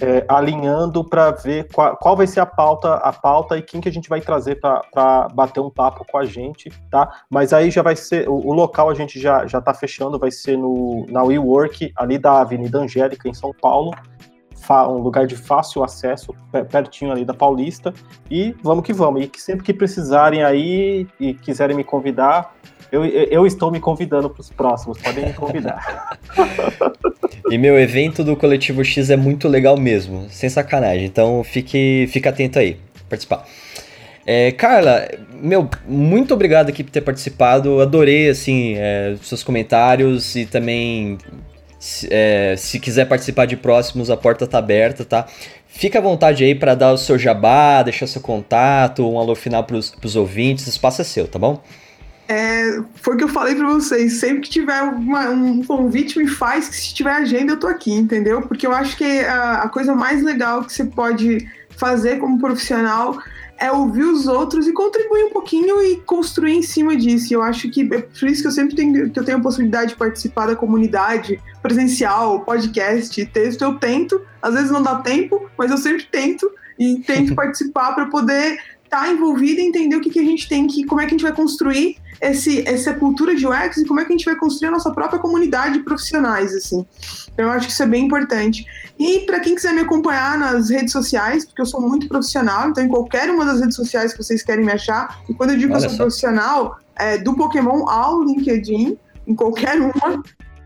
é, 0.00 0.24
alinhando 0.28 1.04
para 1.04 1.30
ver 1.30 1.68
qual, 1.72 1.96
qual, 1.96 2.16
vai 2.16 2.26
ser 2.26 2.40
a 2.40 2.46
pauta, 2.46 2.94
a 2.94 3.12
pauta 3.12 3.56
e 3.58 3.62
quem 3.62 3.80
que 3.80 3.88
a 3.88 3.92
gente 3.92 4.08
vai 4.08 4.20
trazer 4.20 4.60
para 4.60 5.28
bater 5.34 5.60
um 5.60 5.70
papo 5.70 6.04
com 6.10 6.18
a 6.18 6.24
gente, 6.24 6.70
tá? 6.90 7.22
Mas 7.28 7.52
aí 7.52 7.70
já 7.70 7.82
vai 7.82 7.96
ser, 7.96 8.28
o, 8.28 8.34
o 8.34 8.52
local 8.52 8.88
a 8.90 8.94
gente 8.94 9.20
já, 9.20 9.46
já 9.46 9.60
tá 9.60 9.74
fechando, 9.74 10.18
vai 10.18 10.30
ser 10.30 10.56
no, 10.56 11.04
na 11.08 11.22
WeWork, 11.22 11.92
ali 11.96 12.18
da 12.18 12.40
Avenida 12.40 12.78
Angélica, 12.78 13.28
em 13.28 13.34
São 13.34 13.52
Paulo, 13.60 13.92
um 14.70 14.98
lugar 14.98 15.26
de 15.26 15.36
fácil 15.36 15.82
acesso, 15.82 16.34
pertinho 16.70 17.12
ali 17.12 17.24
da 17.24 17.34
Paulista. 17.34 17.92
E 18.30 18.54
vamos 18.62 18.84
que 18.84 18.92
vamos. 18.92 19.22
E 19.22 19.28
que 19.28 19.40
sempre 19.40 19.64
que 19.64 19.72
precisarem 19.72 20.42
aí 20.42 21.06
e 21.18 21.34
quiserem 21.34 21.76
me 21.76 21.84
convidar, 21.84 22.54
eu, 22.90 23.04
eu 23.04 23.46
estou 23.46 23.70
me 23.70 23.80
convidando 23.80 24.30
para 24.30 24.40
os 24.40 24.50
próximos, 24.50 24.98
podem 24.98 25.26
me 25.26 25.32
convidar. 25.32 26.18
e 27.50 27.58
meu 27.58 27.78
evento 27.78 28.24
do 28.24 28.36
Coletivo 28.36 28.84
X 28.84 29.10
é 29.10 29.16
muito 29.16 29.48
legal 29.48 29.76
mesmo, 29.76 30.26
sem 30.30 30.48
sacanagem. 30.48 31.04
Então 31.04 31.42
fique, 31.44 32.08
fique 32.10 32.28
atento 32.28 32.58
aí, 32.58 32.78
participar. 33.08 33.44
É, 34.26 34.52
Carla, 34.52 35.08
meu, 35.40 35.68
muito 35.86 36.34
obrigado 36.34 36.68
aqui 36.68 36.84
por 36.84 36.90
ter 36.90 37.00
participado. 37.00 37.80
Adorei, 37.80 38.28
assim, 38.28 38.74
é, 38.76 39.16
seus 39.22 39.42
comentários 39.42 40.36
e 40.36 40.44
também 40.44 41.16
se, 41.88 42.08
é, 42.10 42.54
se, 42.56 42.78
quiser 42.78 43.06
participar 43.06 43.46
de 43.46 43.56
próximos, 43.56 44.10
a 44.10 44.16
porta 44.16 44.46
tá 44.46 44.58
aberta, 44.58 45.04
tá? 45.04 45.26
Fica 45.66 45.98
à 45.98 46.02
vontade 46.02 46.44
aí 46.44 46.54
para 46.54 46.74
dar 46.74 46.92
o 46.92 46.98
seu 46.98 47.18
jabá, 47.18 47.82
deixar 47.82 48.06
seu 48.06 48.20
contato, 48.20 49.08
um 49.08 49.18
alô 49.18 49.34
final 49.34 49.64
pros, 49.64 49.90
pros 49.90 50.14
ouvintes, 50.14 50.66
o 50.66 50.70
espaço 50.70 51.00
é 51.00 51.04
seu, 51.04 51.26
tá 51.26 51.38
bom? 51.38 51.62
É, 52.28 52.80
foi 52.96 53.14
o 53.14 53.16
que 53.16 53.24
eu 53.24 53.28
falei 53.28 53.54
para 53.54 53.66
vocês. 53.68 54.20
Sempre 54.20 54.42
que 54.42 54.50
tiver 54.50 54.82
uma, 54.82 55.30
um 55.30 55.64
convite, 55.64 56.18
me 56.18 56.26
faz, 56.26 56.68
que 56.68 56.76
se 56.76 56.94
tiver 56.94 57.12
agenda, 57.12 57.54
eu 57.54 57.60
tô 57.60 57.66
aqui, 57.66 57.92
entendeu? 57.92 58.42
Porque 58.42 58.66
eu 58.66 58.72
acho 58.72 58.96
que 58.96 59.20
a, 59.20 59.62
a 59.62 59.68
coisa 59.68 59.94
mais 59.94 60.22
legal 60.22 60.62
que 60.62 60.72
você 60.72 60.84
pode 60.84 61.48
fazer 61.70 62.18
como 62.18 62.38
profissional 62.38 63.16
é 63.58 63.72
ouvir 63.72 64.04
os 64.04 64.26
outros 64.28 64.68
e 64.68 64.72
contribuir 64.72 65.24
um 65.24 65.30
pouquinho 65.30 65.82
e 65.82 65.96
construir 65.96 66.54
em 66.54 66.62
cima 66.62 66.96
disso. 66.96 67.34
Eu 67.34 67.42
acho 67.42 67.68
que 67.68 67.82
é 67.92 68.00
por 68.02 68.28
isso 68.28 68.42
que 68.42 68.48
eu 68.48 68.52
sempre 68.52 68.76
tenho, 68.76 69.10
que 69.10 69.18
eu 69.18 69.24
tenho 69.24 69.38
a 69.38 69.40
possibilidade 69.40 69.90
de 69.90 69.96
participar 69.96 70.46
da 70.46 70.56
comunidade 70.56 71.40
presencial, 71.60 72.40
podcast, 72.40 73.26
texto. 73.26 73.62
Eu 73.62 73.74
tento, 73.76 74.20
às 74.40 74.54
vezes 74.54 74.70
não 74.70 74.82
dá 74.82 74.96
tempo, 74.96 75.50
mas 75.58 75.70
eu 75.70 75.76
sempre 75.76 76.04
tento 76.04 76.48
e 76.78 77.00
tento 77.00 77.34
participar 77.36 77.94
para 77.94 78.06
poder 78.06 78.58
estar 78.84 79.02
tá 79.02 79.08
envolvido 79.08 79.60
e 79.60 79.64
entender 79.64 79.96
o 79.96 80.00
que, 80.00 80.10
que 80.10 80.20
a 80.20 80.24
gente 80.24 80.48
tem 80.48 80.66
que, 80.66 80.84
como 80.84 81.00
é 81.00 81.04
que 81.04 81.08
a 81.08 81.16
gente 81.18 81.22
vai 81.22 81.34
construir 81.34 81.97
esse, 82.20 82.66
essa 82.68 82.92
cultura 82.94 83.34
de 83.34 83.46
UX 83.46 83.78
e 83.78 83.84
como 83.84 84.00
é 84.00 84.04
que 84.04 84.12
a 84.12 84.16
gente 84.16 84.24
vai 84.24 84.36
construir 84.36 84.68
a 84.68 84.72
nossa 84.72 84.92
própria 84.92 85.18
comunidade 85.18 85.74
de 85.74 85.84
profissionais, 85.84 86.54
assim. 86.54 86.84
Então, 87.32 87.46
eu 87.46 87.50
acho 87.52 87.66
que 87.66 87.72
isso 87.72 87.82
é 87.82 87.86
bem 87.86 88.06
importante. 88.06 88.66
E 88.98 89.20
para 89.20 89.40
quem 89.40 89.54
quiser 89.54 89.72
me 89.72 89.80
acompanhar 89.80 90.38
nas 90.38 90.70
redes 90.70 90.92
sociais, 90.92 91.44
porque 91.44 91.62
eu 91.62 91.66
sou 91.66 91.80
muito 91.80 92.08
profissional, 92.08 92.68
então 92.68 92.84
em 92.84 92.88
qualquer 92.88 93.30
uma 93.30 93.44
das 93.44 93.60
redes 93.60 93.76
sociais 93.76 94.12
que 94.12 94.22
vocês 94.22 94.42
querem 94.42 94.64
me 94.64 94.72
achar, 94.72 95.20
e 95.28 95.34
quando 95.34 95.50
eu 95.50 95.58
digo 95.58 95.70
que 95.70 95.84
eu 95.84 95.88
sou 95.88 95.96
profissional, 95.96 96.78
é 96.96 97.18
do 97.18 97.34
Pokémon 97.34 97.88
ao 97.88 98.22
LinkedIn, 98.22 98.98
em 99.26 99.34
qualquer 99.34 99.78
uma, 99.78 100.22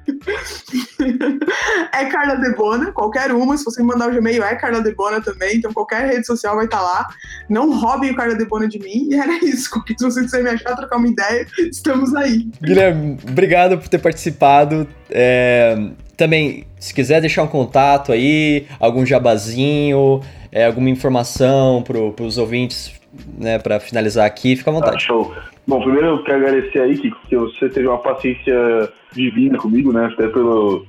é 1.92 2.04
Carla 2.06 2.36
Debona, 2.36 2.92
qualquer 2.92 3.32
uma. 3.32 3.56
Se 3.56 3.64
você 3.64 3.82
me 3.82 3.88
mandar 3.88 4.08
o 4.08 4.12
Gmail, 4.12 4.42
é 4.42 4.54
Carla 4.56 4.80
Debona 4.80 5.20
também. 5.20 5.56
Então, 5.56 5.72
qualquer 5.72 6.06
rede 6.06 6.26
social 6.26 6.56
vai 6.56 6.64
estar 6.64 6.78
tá 6.78 6.82
lá. 6.82 7.08
Não 7.48 7.78
roubem 7.78 8.10
o 8.10 8.16
Carla 8.16 8.34
Debona 8.34 8.68
de 8.68 8.78
mim. 8.78 9.08
E 9.10 9.14
era 9.14 9.44
isso. 9.44 9.70
Se 9.98 10.04
você 10.04 10.22
quiser 10.22 10.42
me 10.42 10.50
achar, 10.50 10.76
trocar 10.76 10.96
uma 10.96 11.08
ideia, 11.08 11.46
estamos 11.58 12.14
aí. 12.14 12.48
Guilherme, 12.62 13.18
obrigado 13.28 13.78
por 13.78 13.88
ter 13.88 13.98
participado. 13.98 14.86
É, 15.10 15.76
também, 16.16 16.66
se 16.78 16.94
quiser 16.94 17.20
deixar 17.20 17.42
um 17.42 17.48
contato 17.48 18.12
aí, 18.12 18.66
algum 18.78 19.04
jabazinho, 19.04 20.20
é, 20.50 20.66
alguma 20.66 20.90
informação 20.90 21.82
para 21.82 22.24
os 22.24 22.38
ouvintes, 22.38 22.92
né, 23.38 23.58
para 23.58 23.80
finalizar 23.80 24.26
aqui, 24.26 24.56
fica 24.56 24.70
à 24.70 24.74
vontade. 24.74 24.96
Ah, 24.96 25.00
show. 25.00 25.34
Bom, 25.66 25.80
primeiro 25.80 26.08
eu 26.08 26.24
quero 26.24 26.38
agradecer 26.38 26.80
aí, 26.80 26.98
Kiko, 26.98 27.20
que 27.28 27.36
você 27.36 27.68
teve 27.68 27.86
uma 27.86 27.98
paciência 27.98 28.92
divina 29.12 29.58
comigo, 29.58 29.92
né? 29.92 30.06
Até 30.06 30.28
pelo. 30.28 30.84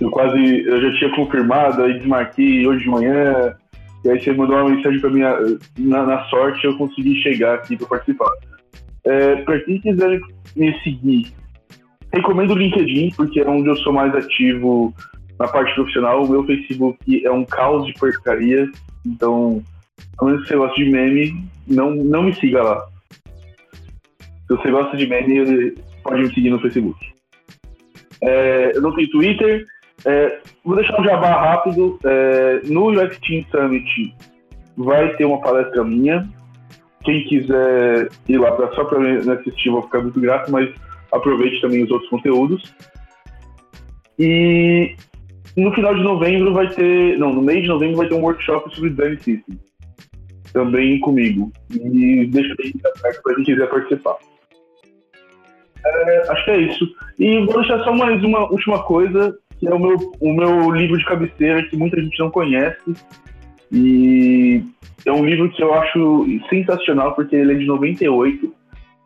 Eu 0.00 0.10
quase. 0.10 0.64
Eu 0.64 0.80
já 0.80 0.98
tinha 0.98 1.16
confirmado, 1.16 1.82
aí 1.82 1.98
desmarquei 1.98 2.66
hoje 2.66 2.84
de 2.84 2.90
manhã. 2.90 3.54
E 4.04 4.10
aí 4.10 4.20
você 4.20 4.32
mandou 4.32 4.56
uma 4.56 4.70
mensagem 4.70 5.00
para 5.00 5.10
mim 5.10 5.20
na, 5.78 6.06
na, 6.06 6.24
sorte 6.24 6.64
eu 6.64 6.76
consegui 6.76 7.20
chegar 7.22 7.54
aqui 7.54 7.76
para 7.76 7.86
participar. 7.86 8.30
É, 9.04 9.36
para 9.36 9.60
quem 9.60 9.80
quiser 9.80 10.20
me 10.54 10.78
seguir, 10.82 11.32
recomendo 12.12 12.52
o 12.52 12.58
LinkedIn, 12.58 13.12
porque 13.16 13.40
é 13.40 13.48
onde 13.48 13.68
eu 13.68 13.76
sou 13.76 13.92
mais 13.92 14.14
ativo 14.14 14.94
na 15.38 15.48
parte 15.48 15.74
profissional. 15.74 16.22
O 16.22 16.30
meu 16.30 16.44
Facebook 16.44 17.24
é 17.24 17.30
um 17.30 17.44
caos 17.44 17.86
de 17.86 17.94
porcaria, 17.94 18.68
então, 19.06 19.62
a 20.18 20.24
menos 20.24 20.42
que 20.42 20.48
você 20.48 20.56
gosta 20.56 20.76
de 20.76 20.90
meme, 20.90 21.44
não, 21.66 21.94
não 21.94 22.24
me 22.24 22.34
siga 22.34 22.62
lá. 22.62 22.93
Se 24.46 24.56
você 24.56 24.70
gosta 24.70 24.96
de 24.96 25.06
meme, 25.06 25.74
pode 26.02 26.22
me 26.22 26.34
seguir 26.34 26.50
no 26.50 26.60
Facebook. 26.60 26.98
É, 28.22 28.72
eu 28.74 28.82
não 28.82 28.94
tenho 28.94 29.10
Twitter. 29.10 29.64
É, 30.04 30.40
vou 30.64 30.76
deixar 30.76 31.00
um 31.00 31.04
jabá 31.04 31.40
rápido. 31.40 31.98
É, 32.04 32.60
no 32.64 32.90
UX 32.90 33.18
Team 33.20 33.44
Summit 33.50 34.14
vai 34.76 35.14
ter 35.16 35.24
uma 35.24 35.40
palestra 35.40 35.82
minha. 35.84 36.28
Quem 37.04 37.24
quiser 37.24 38.08
ir 38.28 38.38
lá 38.38 38.52
pra, 38.52 38.72
só 38.72 38.84
para 38.84 38.98
me 38.98 39.30
assistir, 39.30 39.70
vou 39.70 39.82
ficar 39.82 40.00
muito 40.00 40.20
grato, 40.20 40.50
mas 40.50 40.72
aproveite 41.12 41.60
também 41.60 41.84
os 41.84 41.90
outros 41.90 42.10
conteúdos. 42.10 42.74
E 44.18 44.96
no 45.56 45.72
final 45.72 45.94
de 45.94 46.02
novembro 46.02 46.52
vai 46.52 46.68
ter. 46.68 47.18
Não, 47.18 47.32
no 47.32 47.42
mês 47.42 47.62
de 47.62 47.68
novembro 47.68 47.96
vai 47.96 48.08
ter 48.08 48.14
um 48.14 48.22
workshop 48.22 48.74
sobre 48.74 48.90
design 48.90 49.16
system. 49.16 49.58
Também 50.52 51.00
comigo. 51.00 51.52
E 51.70 52.26
deixa 52.26 52.54
aí 52.58 52.72
para 53.22 53.34
quem 53.34 53.44
quiser 53.44 53.68
participar. 53.68 54.16
É, 55.84 56.30
acho 56.30 56.44
que 56.44 56.50
é 56.50 56.56
isso. 56.58 56.88
E 57.18 57.44
vou 57.44 57.60
deixar 57.60 57.82
só 57.84 57.92
mais 57.92 58.22
uma 58.22 58.50
última 58.50 58.82
coisa, 58.82 59.36
que 59.58 59.66
é 59.66 59.74
o 59.74 59.78
meu, 59.78 59.96
o 60.20 60.32
meu 60.32 60.70
livro 60.70 60.98
de 60.98 61.04
cabeceira, 61.04 61.62
que 61.64 61.76
muita 61.76 62.00
gente 62.00 62.18
não 62.18 62.30
conhece. 62.30 62.94
E 63.70 64.62
é 65.06 65.12
um 65.12 65.24
livro 65.24 65.50
que 65.50 65.62
eu 65.62 65.74
acho 65.74 66.26
sensacional, 66.48 67.14
porque 67.14 67.36
ele 67.36 67.52
é 67.52 67.56
de 67.56 67.66
98 67.66 68.52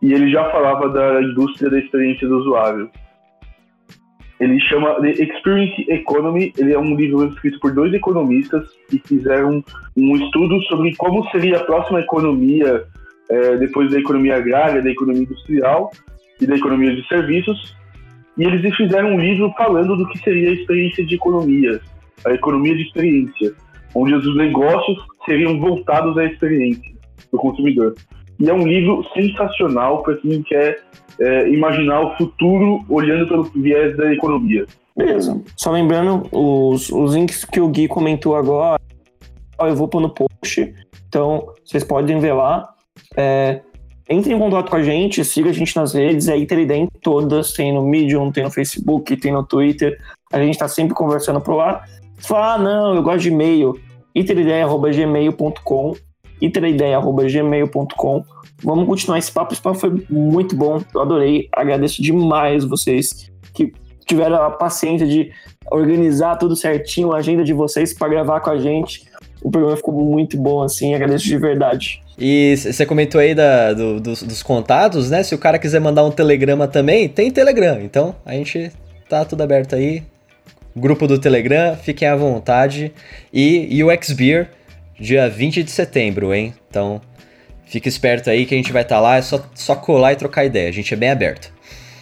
e 0.01 0.13
ele 0.13 0.31
já 0.31 0.51
falava 0.51 0.89
da 0.89 1.23
indústria 1.23 1.71
da 1.71 1.79
experiência 1.79 2.29
do 2.29 2.39
usuário. 2.39 2.91
Ele 4.39 4.61
chama 4.61 5.01
The 5.01 5.11
Experience 5.11 5.85
Economy. 5.89 6.53
Ele 6.57 6.73
é 6.73 6.79
um 6.79 6.95
livro 6.95 7.27
escrito 7.29 7.59
por 7.59 7.73
dois 7.73 7.93
economistas 7.93 8.69
que 8.89 9.03
fizeram 9.05 9.65
um 9.97 10.17
estudo 10.17 10.63
sobre 10.65 10.95
como 10.97 11.29
seria 11.31 11.57
a 11.57 11.65
próxima 11.65 12.01
economia 12.01 12.85
é, 13.29 13.57
depois 13.57 13.91
da 13.91 13.99
economia 13.99 14.37
agrária, 14.37 14.81
da 14.81 14.91
economia 14.91 15.23
industrial, 15.23 15.91
e 16.41 16.47
da 16.47 16.57
economia 16.57 16.95
de 16.95 17.07
serviços, 17.09 17.77
e 18.37 18.45
eles 18.45 18.77
fizeram 18.77 19.15
um 19.15 19.21
livro 19.21 19.53
falando 19.57 19.97
do 19.97 20.09
que 20.09 20.19
seria 20.19 20.51
a 20.51 20.53
experiência 20.53 21.05
de 21.05 21.17
economia, 21.17 21.81
a 22.25 22.33
economia 22.33 22.75
de 22.77 22.83
experiência, 22.83 23.53
onde 23.95 24.15
os 24.15 24.37
negócios 24.37 24.99
seriam 25.25 25.59
voltados 25.59 26.17
à 26.17 26.25
experiência 26.25 26.93
do 27.33 27.39
consumidor. 27.39 27.95
E 28.39 28.49
é 28.49 28.55
um 28.55 28.67
livro 28.67 29.05
sensacional 29.13 30.03
para 30.03 30.17
quem 30.19 30.43
quer 30.43 30.81
é, 31.21 31.49
imaginar 31.49 32.01
o 32.01 32.17
futuro 32.17 32.85
olhando 32.89 33.27
pelo 33.27 33.43
viés 33.45 33.97
da 33.97 34.13
economia. 34.13 34.65
Beleza. 34.97 35.41
Só 35.57 35.73
lembrando, 35.73 36.29
os, 36.33 36.91
os 36.91 37.15
links 37.15 37.45
que 37.45 37.61
o 37.61 37.69
Gui 37.69 37.89
comentou 37.89 38.37
agora, 38.37 38.81
eu 39.61 39.75
vou 39.75 39.89
pôr 39.89 40.01
no 40.01 40.11
post, 40.11 40.73
então 41.09 41.53
vocês 41.65 41.83
podem 41.83 42.21
ver 42.21 42.33
lá. 42.33 42.73
É, 43.17 43.61
entre 44.09 44.33
em 44.33 44.39
contato 44.39 44.71
com 44.71 44.77
a 44.77 44.83
gente, 44.83 45.25
siga 45.25 45.51
a 45.51 45.53
gente 45.53 45.77
nas 45.77 45.93
redes, 45.93 46.29
é 46.29 46.37
Iteridem 46.37 46.89
todas, 47.03 47.53
tem 47.53 47.73
no 47.73 47.83
Medium, 47.83 48.33
tem 48.33 48.45
no 48.45 48.51
Facebook, 48.51 49.17
tem 49.17 49.33
no 49.33 49.45
Twitter. 49.45 49.99
A 50.33 50.39
gente 50.39 50.59
tá 50.59 50.67
sempre 50.67 50.95
conversando 50.95 51.41
por 51.41 51.55
lá. 51.55 51.85
Fala, 52.17 52.55
ah, 52.55 52.59
não, 52.59 52.95
eu 52.95 53.03
gosto 53.03 53.21
de 53.21 53.29
e-mail. 53.29 53.79
iterideias.gmail.com 54.15 55.95
iterideias.gmail.com 56.41 58.25
Vamos 58.63 58.87
continuar 58.87 59.19
esse 59.19 59.31
papo, 59.31 59.53
esse 59.53 59.63
papo 59.63 59.79
foi 59.79 60.05
muito 60.11 60.57
bom, 60.57 60.83
eu 60.93 61.01
adorei, 61.01 61.49
agradeço 61.53 62.03
demais 62.03 62.65
vocês 62.65 63.31
que 63.55 63.73
tiveram 64.05 64.43
a 64.43 64.51
paciência 64.51 65.07
de 65.07 65.31
organizar 65.71 66.37
tudo 66.37 66.57
certinho, 66.57 67.13
a 67.13 67.19
agenda 67.19 67.45
de 67.45 67.53
vocês 67.53 67.95
para 67.95 68.09
gravar 68.09 68.41
com 68.41 68.51
a 68.51 68.59
gente. 68.59 69.08
O 69.43 69.51
programa 69.51 69.77
ficou 69.77 69.95
muito 69.95 70.37
bom, 70.37 70.63
assim, 70.63 70.95
agradeço 70.95 71.25
de 71.25 71.39
verdade. 71.39 72.03
E 72.19 72.57
você 72.57 72.85
comentou 72.85 73.21
aí 73.21 73.35
da, 73.35 73.73
do, 73.73 74.01
dos, 74.01 74.23
dos, 74.23 74.43
contatos, 74.43 75.09
né? 75.11 75.23
Se 75.23 75.35
o 75.35 75.39
cara 75.39 75.59
quiser 75.59 75.81
mandar 75.81 76.05
um 76.05 76.11
telegrama 76.11 76.67
também, 76.67 77.09
tem 77.09 77.31
Telegram. 77.31 77.81
Então 77.81 78.15
a 78.27 78.33
gente 78.33 78.73
tá 79.09 79.25
tudo 79.25 79.43
aberto 79.43 79.77
aí. 79.77 80.03
Grupo 80.75 81.07
do 81.07 81.19
Telegram, 81.19 81.77
fiquem 81.77 82.09
à 82.09 82.17
vontade. 82.17 82.93
E, 83.33 83.83
o 83.85 83.89
Xbeer, 84.03 84.51
dia 84.99 85.29
20 85.29 85.63
de 85.63 85.71
setembro, 85.71 86.35
hein? 86.35 86.53
Então 86.69 87.01
fique 87.67 87.89
esperto 87.89 88.31
aí 88.31 88.47
que 88.47 88.55
a 88.55 88.57
gente 88.57 88.73
vai 88.73 88.83
estar 88.83 88.97
tá 88.97 89.01
lá. 89.01 89.17
É 89.17 89.23
só, 89.23 89.41
só 89.55 89.77
colar 89.77 90.13
e 90.13 90.17
trocar 90.17 90.45
ideia. 90.45 90.69
A 90.69 90.73
gente 90.73 90.93
é 90.93 90.97
bem 90.97 91.11
aberto. 91.11 91.53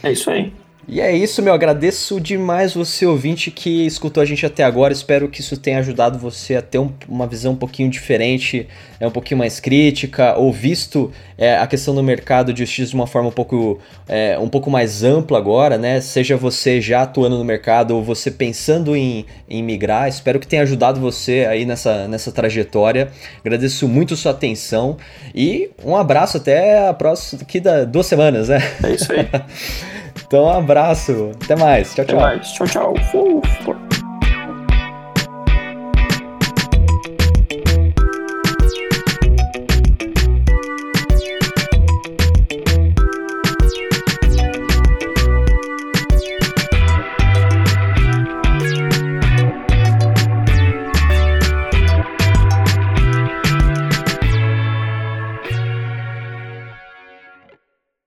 É 0.03 0.13
isso 0.13 0.31
aí. 0.31 0.51
E 0.89 1.01
é 1.01 1.13
isso, 1.13 1.43
meu. 1.43 1.53
Agradeço 1.53 2.21
demais 2.21 2.73
você, 2.73 3.05
ouvinte, 3.05 3.51
que 3.51 3.85
escutou 3.87 4.23
a 4.23 4.25
gente 4.25 4.47
até 4.47 4.63
agora. 4.63 4.93
Espero 4.93 5.29
que 5.29 5.41
isso 5.41 5.57
tenha 5.57 5.81
ajudado 5.81 6.17
você 6.17 6.55
a 6.55 6.63
ter 6.63 6.79
um, 6.79 6.93
uma 7.09 7.27
visão 7.27 7.55
um 7.55 7.57
pouquinho 7.57 7.91
diferente, 7.91 8.69
é 9.01 9.07
um 9.07 9.11
pouquinho 9.11 9.39
mais 9.39 9.59
crítica, 9.59 10.37
ou 10.37 10.53
visto 10.53 11.11
é, 11.37 11.57
a 11.57 11.67
questão 11.67 11.93
do 11.93 12.05
mercado 12.05 12.53
de 12.53 12.61
justiça 12.61 12.91
de 12.91 12.95
uma 12.95 13.09
forma 13.09 13.31
um 13.31 13.33
pouco, 13.33 13.81
é, 14.07 14.39
um 14.39 14.49
pouco 14.49 14.71
mais 14.71 15.03
ampla 15.03 15.39
agora, 15.39 15.77
né? 15.77 16.01
Seja 16.01 16.37
você 16.37 16.81
já 16.81 17.03
atuando 17.03 17.37
no 17.37 17.45
mercado 17.45 17.97
ou 17.97 18.05
você 18.05 18.31
pensando 18.31 18.95
em, 18.95 19.27
em 19.51 19.65
migrar. 19.65 20.07
Espero 20.09 20.39
que 20.39 20.47
tenha 20.47 20.63
ajudado 20.63 21.01
você 21.01 21.47
aí 21.51 21.65
nessa, 21.67 22.07
nessa 22.07 22.31
trajetória. 22.31 23.11
Agradeço 23.41 23.89
muito 23.89 24.15
sua 24.15 24.31
atenção 24.31 24.99
e 25.35 25.69
um 25.85 25.97
abraço 25.97 26.37
até 26.37 26.87
a 26.87 26.95
próxima, 26.95 27.41
daqui 27.41 27.59
da 27.59 27.85
duas 27.85 28.07
semanas, 28.07 28.51
né? 28.51 28.59
É 28.85 28.93
isso 28.93 29.13
aí. 29.13 29.27
Então, 30.27 30.45
um 30.45 30.51
abraço. 30.51 31.33
Até 31.43 31.57
mais. 31.57 31.95
Tchau, 31.95 32.05
tchau. 32.05 32.19
Até 32.19 32.37
mais. 32.37 32.53
Tchau, 32.53 32.67
tchau. 32.67 34.06